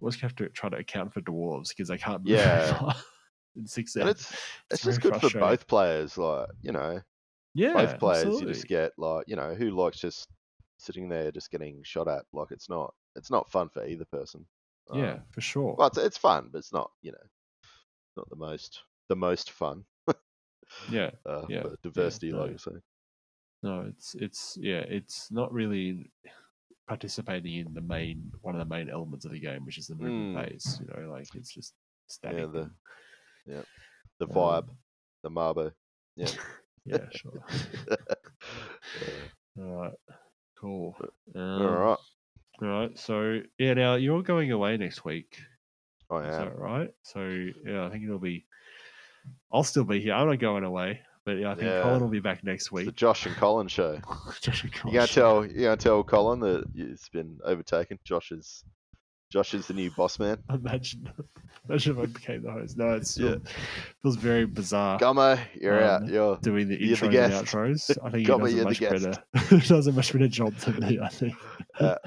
always 0.02 0.20
have 0.22 0.36
to 0.38 0.50
try 0.50 0.70
to 0.70 0.78
account 0.78 1.14
for 1.14 1.22
dwarves 1.22 1.70
because 1.70 1.90
they 1.90 1.98
can't 1.98 2.24
move 2.26 2.74
Yeah. 2.74 2.94
in 3.56 3.68
six 3.68 3.98
And 4.00 4.10
hours. 4.10 4.10
it's 4.10 4.34
it's 4.72 4.84
very 4.84 5.00
just 5.00 5.02
good 5.02 5.16
for 5.16 5.30
both 5.30 5.68
players. 5.68 6.18
Like 6.18 6.50
you 6.62 6.72
know, 6.72 7.02
yeah, 7.54 7.74
both 7.74 8.00
players 8.00 8.42
you 8.42 8.48
just 8.48 8.68
get 8.68 8.94
like 8.98 9.26
you 9.28 9.36
know 9.38 9.56
who 9.56 9.72
likes 9.72 10.00
just 10.00 10.30
sitting 10.80 11.10
there 11.10 11.32
just 11.32 11.52
getting 11.52 11.84
shot 11.84 12.08
at. 12.10 12.26
Like 12.34 12.52
it's 12.52 12.70
not 12.70 12.96
it's 13.16 13.32
not 13.32 13.50
fun 13.52 13.70
for 13.70 13.86
either 13.86 14.06
person. 14.06 14.46
yeah, 14.94 15.14
Um, 15.14 15.22
for 15.32 15.42
sure. 15.42 15.76
Well, 15.78 15.88
it's, 15.88 15.98
it's 15.98 16.18
fun, 16.18 16.50
but 16.52 16.60
it's 16.60 16.74
not, 16.74 16.92
you 17.02 17.12
know, 17.12 17.28
not 18.18 18.30
the 18.30 18.36
most 18.36 18.82
the 19.10 19.16
most 19.16 19.52
fun. 19.52 19.84
yeah, 20.90 21.12
Uh, 21.26 21.46
Yeah, 21.50 21.64
diversity, 21.84 22.32
no. 22.32 22.40
like 22.40 22.52
you 22.52 22.58
say. 22.58 22.72
no, 23.64 23.86
it's 23.90 24.16
it's 24.16 24.58
yeah, 24.62 24.84
it's 24.88 25.32
not 25.32 25.52
really 25.52 26.12
participating 26.88 27.56
in 27.56 27.74
the 27.74 27.82
main 27.82 28.32
one 28.42 28.56
of 28.56 28.60
the 28.60 28.74
main 28.76 28.90
elements 28.90 29.26
of 29.26 29.32
the 29.32 29.40
game, 29.40 29.66
which 29.66 29.78
is 29.78 29.88
the 29.88 29.96
movement 29.96 30.36
Mm. 30.36 30.50
phase. 30.50 30.80
You 30.82 30.88
know, 30.88 31.12
like 31.12 31.28
it's 31.36 31.52
just 31.54 31.74
static. 32.08 32.40
Yeah, 32.40 32.46
the 32.46 32.70
yeah, 33.48 33.62
the 34.20 34.28
vibe, 34.28 34.70
um, 34.70 34.78
the 35.24 35.30
marbo. 35.30 35.72
Yeah. 36.16 36.32
yeah, 36.86 37.10
sure. 37.12 37.44
Yeah. 39.02 39.64
All 39.64 39.76
right, 39.82 39.94
cool. 40.60 40.96
Um, 41.36 41.62
All 41.62 41.72
right, 41.80 41.98
All 42.62 42.68
right. 42.68 42.98
So 42.98 43.42
yeah, 43.58 43.74
now 43.74 43.96
you're 43.96 44.24
going 44.24 44.52
away 44.52 44.78
next 44.78 45.04
week. 45.06 45.38
I 46.10 46.20
Is 46.28 46.36
am. 46.36 46.46
that 46.46 46.58
right? 46.58 46.90
So 47.04 47.22
yeah, 47.66 47.86
I 47.86 47.90
think 47.90 48.04
it'll 48.04 48.20
be. 48.20 48.46
I'll 49.52 49.64
still 49.64 49.84
be 49.84 50.00
here. 50.00 50.14
I'm 50.14 50.28
not 50.28 50.40
going 50.40 50.64
away, 50.64 51.00
but 51.26 51.32
yeah, 51.40 51.52
I 51.52 51.56
think 51.56 51.66
Yeah. 51.68 51.82
Colin 51.82 52.02
will 52.02 52.10
be 52.10 52.20
back 52.20 52.44
next 52.44 52.72
week. 52.72 52.86
the. 52.86 52.92
Josh 52.92 53.26
and 53.26 53.36
Colin 53.36 53.68
show. 53.80 54.00
Josh 54.42 54.64
and 54.64 54.72
You 54.74 54.80
Colin 54.80 55.08
show. 55.08 55.42
tell 55.44 55.46
you 55.46 55.64
gonna 55.64 55.78
tell 55.78 56.04
Colin 56.04 56.40
that 56.42 56.66
it's 56.76 57.10
been 57.10 57.40
overtaken. 57.44 57.98
Josh 58.04 58.32
is 58.32 58.64
Josh 59.36 59.54
is 59.54 59.68
the 59.68 59.74
new 59.74 59.92
boss 59.92 60.18
man. 60.18 60.38
Imagine, 60.50 61.12
imagine 61.68 61.98
if 61.98 62.02
I 62.02 62.06
became 62.06 62.42
the 62.44 62.52
host. 62.54 62.78
No, 62.78 62.94
it's 62.94 63.18
Yeah. 63.18 63.32
yeah. 63.32 63.36
feels 64.02 64.16
very 64.16 64.46
bizarre 64.46 64.98
Gommo, 64.98 65.38
you're 65.60 65.84
out. 65.84 66.04
Um, 66.04 66.08
You're 66.10 66.38
doing 66.38 66.70
the 66.70 66.78
the 66.78 66.92
intros 66.94 67.02
and 67.02 67.12
guest. 67.12 67.44
outros. 67.46 67.98
I 68.02 68.10
think 68.12 68.28
he 68.28 68.34
does 68.34 68.54
a 68.54 68.56
the 68.56 68.64
much 68.64 68.80
better. 68.80 69.14
he 69.50 69.60
does 69.68 69.88
a 69.88 69.92
much 69.92 70.14
better 70.14 70.28
job 70.30 70.54
than 70.56 70.80
me. 70.88 71.00
I 71.02 71.10
think. 71.10 71.36
Yeah. 71.82 71.98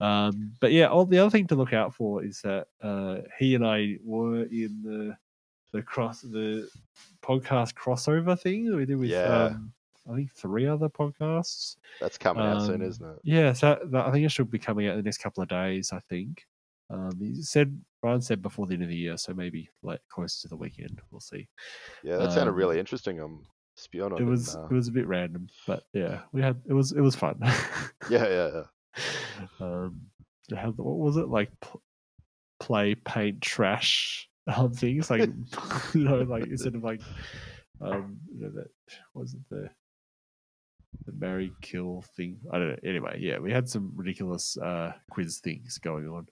um, 0.00 0.52
but 0.60 0.70
yeah, 0.70 0.86
all, 0.86 1.06
the 1.06 1.18
other 1.18 1.30
thing 1.30 1.48
to 1.48 1.56
look 1.56 1.72
out 1.72 1.92
for 1.92 2.22
is 2.24 2.40
that 2.42 2.68
uh, 2.80 3.16
he 3.38 3.56
and 3.56 3.66
I 3.66 3.96
were 4.04 4.42
in 4.44 4.80
the 4.84 5.16
the 5.72 5.82
cross 5.82 6.20
the 6.20 6.68
podcast 7.22 7.74
crossover 7.74 8.38
thing 8.38 8.64
that 8.70 8.76
we 8.76 8.86
did 8.86 8.96
with 8.96 9.10
Yeah. 9.10 9.46
um, 9.46 9.72
I 10.10 10.14
think 10.16 10.32
three 10.32 10.66
other 10.66 10.88
podcasts. 10.88 11.76
that's 12.00 12.18
coming 12.18 12.42
out 12.44 12.62
soon, 12.62 12.76
Um, 12.76 12.82
isn't 12.82 13.06
it? 13.08 13.18
Yeah, 13.22 13.52
so 13.52 13.78
that- 13.92 14.06
I 14.06 14.10
think 14.10 14.24
it 14.24 14.32
should 14.32 14.50
be 14.50 14.58
coming 14.58 14.86
out 14.88 14.92
in 14.92 14.96
the 14.98 15.02
next 15.04 15.18
couple 15.18 15.42
of 15.42 15.48
days. 15.48 15.92
I 15.92 16.00
think. 16.00 16.46
Um, 16.90 17.12
he 17.20 17.42
said 17.42 17.80
Brian 18.02 18.20
said 18.20 18.42
before 18.42 18.66
the 18.66 18.74
end 18.74 18.82
of 18.82 18.88
the 18.88 18.96
year, 18.96 19.16
so 19.16 19.32
maybe 19.32 19.70
like 19.82 20.00
closer 20.10 20.42
to 20.42 20.48
the 20.48 20.56
weekend. 20.56 21.00
We'll 21.10 21.20
see. 21.20 21.48
Yeah, 22.02 22.16
that 22.16 22.32
sounded 22.32 22.50
um, 22.50 22.56
really 22.56 22.78
interesting. 22.78 23.20
I'm 23.20 23.42
spewing 23.76 24.12
on 24.12 24.20
It 24.20 24.24
was 24.24 24.54
it 24.54 24.74
was 24.74 24.88
a 24.88 24.92
bit 24.92 25.06
random, 25.06 25.48
but 25.66 25.84
yeah, 25.92 26.20
we 26.32 26.42
had 26.42 26.60
it 26.68 26.72
was 26.72 26.92
it 26.92 27.00
was 27.00 27.14
fun. 27.14 27.38
yeah, 28.10 28.28
yeah, 28.28 28.50
yeah. 28.54 29.46
um, 29.60 30.00
to 30.48 30.56
have 30.56 30.78
what 30.78 30.98
was 30.98 31.16
it 31.16 31.28
like? 31.28 31.50
Pl- 31.60 31.82
play, 32.58 32.94
paint, 32.94 33.40
trash 33.40 34.28
um, 34.46 34.72
things 34.72 35.10
like 35.10 35.28
you 35.94 36.04
know, 36.04 36.22
like 36.22 36.46
instead 36.46 36.74
of 36.74 36.82
like 36.82 37.00
um, 37.80 38.18
you 38.32 38.42
know 38.42 38.50
that 38.54 38.68
was 39.14 39.34
it 39.34 39.40
the 39.50 39.70
the 41.06 41.12
marry 41.12 41.52
kill 41.60 42.04
thing? 42.16 42.38
I 42.52 42.58
don't 42.58 42.68
know. 42.70 42.76
Anyway, 42.84 43.18
yeah, 43.20 43.38
we 43.38 43.52
had 43.52 43.68
some 43.68 43.92
ridiculous 43.94 44.56
uh, 44.58 44.92
quiz 45.10 45.38
things 45.38 45.78
going 45.78 46.08
on. 46.08 46.26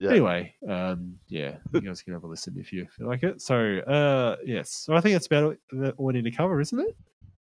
Yeah. 0.00 0.10
Anyway, 0.10 0.54
um, 0.68 1.18
yeah, 1.28 1.56
you 1.72 1.80
guys 1.80 2.02
can 2.02 2.12
have 2.14 2.24
a 2.24 2.26
listen 2.26 2.56
if 2.58 2.72
you 2.72 2.86
feel 2.96 3.06
like 3.06 3.22
it. 3.22 3.40
So, 3.40 3.78
uh, 3.80 4.36
yes, 4.44 4.70
so 4.70 4.94
I 4.94 5.00
think 5.00 5.14
that's 5.14 5.26
about 5.26 5.56
all 5.96 6.06
we 6.06 6.14
need 6.14 6.24
to 6.24 6.30
cover, 6.30 6.60
isn't 6.60 6.78
it? 6.78 6.96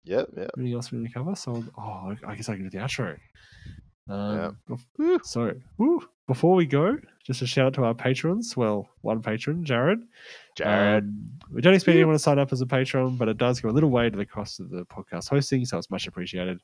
Yeah, 0.04 0.24
yeah. 0.36 0.48
Anything 0.56 0.74
else 0.74 0.90
we 0.90 0.98
need 0.98 1.08
to 1.08 1.14
cover? 1.14 1.34
So, 1.34 1.64
oh, 1.76 2.16
I 2.26 2.34
guess 2.34 2.48
I 2.48 2.54
can 2.54 2.64
do 2.64 2.70
the 2.70 2.78
outro. 2.84 3.18
Um, 4.08 4.56
Woo. 4.96 5.18
So, 5.22 5.54
woo, 5.76 6.02
before 6.26 6.54
we 6.54 6.66
go, 6.66 6.98
just 7.24 7.42
a 7.42 7.46
shout 7.46 7.66
out 7.66 7.74
to 7.74 7.84
our 7.84 7.94
patrons. 7.94 8.56
Well, 8.56 8.88
one 9.02 9.22
patron, 9.22 9.64
Jared. 9.64 10.00
Jared. 10.58 11.04
Um, 11.04 11.30
we 11.52 11.62
don't 11.62 11.72
expect 11.72 11.94
anyone 11.94 12.14
to 12.14 12.18
sign 12.18 12.38
up 12.38 12.52
as 12.52 12.60
a 12.60 12.66
patron, 12.66 13.16
but 13.16 13.28
it 13.28 13.38
does 13.38 13.60
go 13.60 13.68
a 13.68 13.70
little 13.70 13.90
way 13.90 14.10
to 14.10 14.16
the 14.16 14.26
cost 14.26 14.60
of 14.60 14.70
the 14.70 14.84
podcast 14.86 15.28
hosting, 15.28 15.64
so 15.64 15.78
it's 15.78 15.90
much 15.90 16.06
appreciated. 16.06 16.60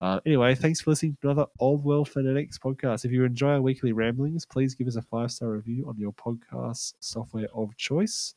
Uh, 0.00 0.20
anyway, 0.24 0.54
thanks 0.54 0.80
for 0.80 0.90
listening 0.90 1.16
to 1.20 1.30
another 1.30 1.46
Old 1.58 1.84
World 1.84 2.08
Fanatics 2.08 2.58
podcast. 2.58 3.04
If 3.04 3.12
you 3.12 3.24
enjoy 3.24 3.50
our 3.50 3.60
weekly 3.60 3.92
ramblings, 3.92 4.46
please 4.46 4.74
give 4.74 4.86
us 4.86 4.96
a 4.96 5.02
five 5.02 5.30
star 5.30 5.50
review 5.50 5.86
on 5.88 5.98
your 5.98 6.12
podcast 6.12 6.94
software 7.00 7.48
of 7.54 7.76
choice. 7.76 8.34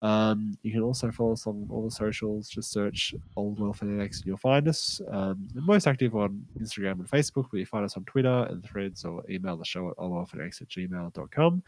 Um, 0.00 0.56
you 0.62 0.72
can 0.72 0.82
also 0.82 1.10
follow 1.10 1.32
us 1.32 1.46
on 1.46 1.66
all 1.70 1.84
the 1.84 1.90
socials. 1.90 2.48
Just 2.48 2.70
search 2.70 3.14
Old 3.36 3.58
World 3.58 3.76
Fanatics 3.76 4.18
and 4.18 4.26
you'll 4.26 4.36
find 4.36 4.68
us. 4.68 5.00
Um, 5.10 5.48
we're 5.54 5.62
most 5.62 5.86
active 5.86 6.14
on 6.14 6.44
Instagram 6.60 7.00
and 7.00 7.08
Facebook, 7.08 7.46
but 7.50 7.58
you 7.58 7.66
find 7.66 7.84
us 7.84 7.96
on 7.96 8.04
Twitter 8.04 8.46
and 8.48 8.64
threads 8.64 9.04
or 9.04 9.24
email 9.28 9.56
the 9.56 9.64
show 9.64 9.90
at 9.90 9.96
oldworldfanatics 9.96 10.62
at 10.62 10.68
gmail.com. 10.68 11.62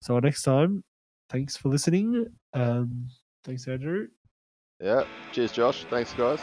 So 0.00 0.18
next 0.20 0.42
time, 0.42 0.82
thanks 1.28 1.56
for 1.56 1.68
listening. 1.68 2.26
Um, 2.54 3.08
thanks, 3.44 3.66
Andrew. 3.68 4.08
Yeah. 4.80 5.04
Cheers, 5.32 5.52
Josh. 5.52 5.84
Thanks, 5.90 6.12
guys. 6.14 6.40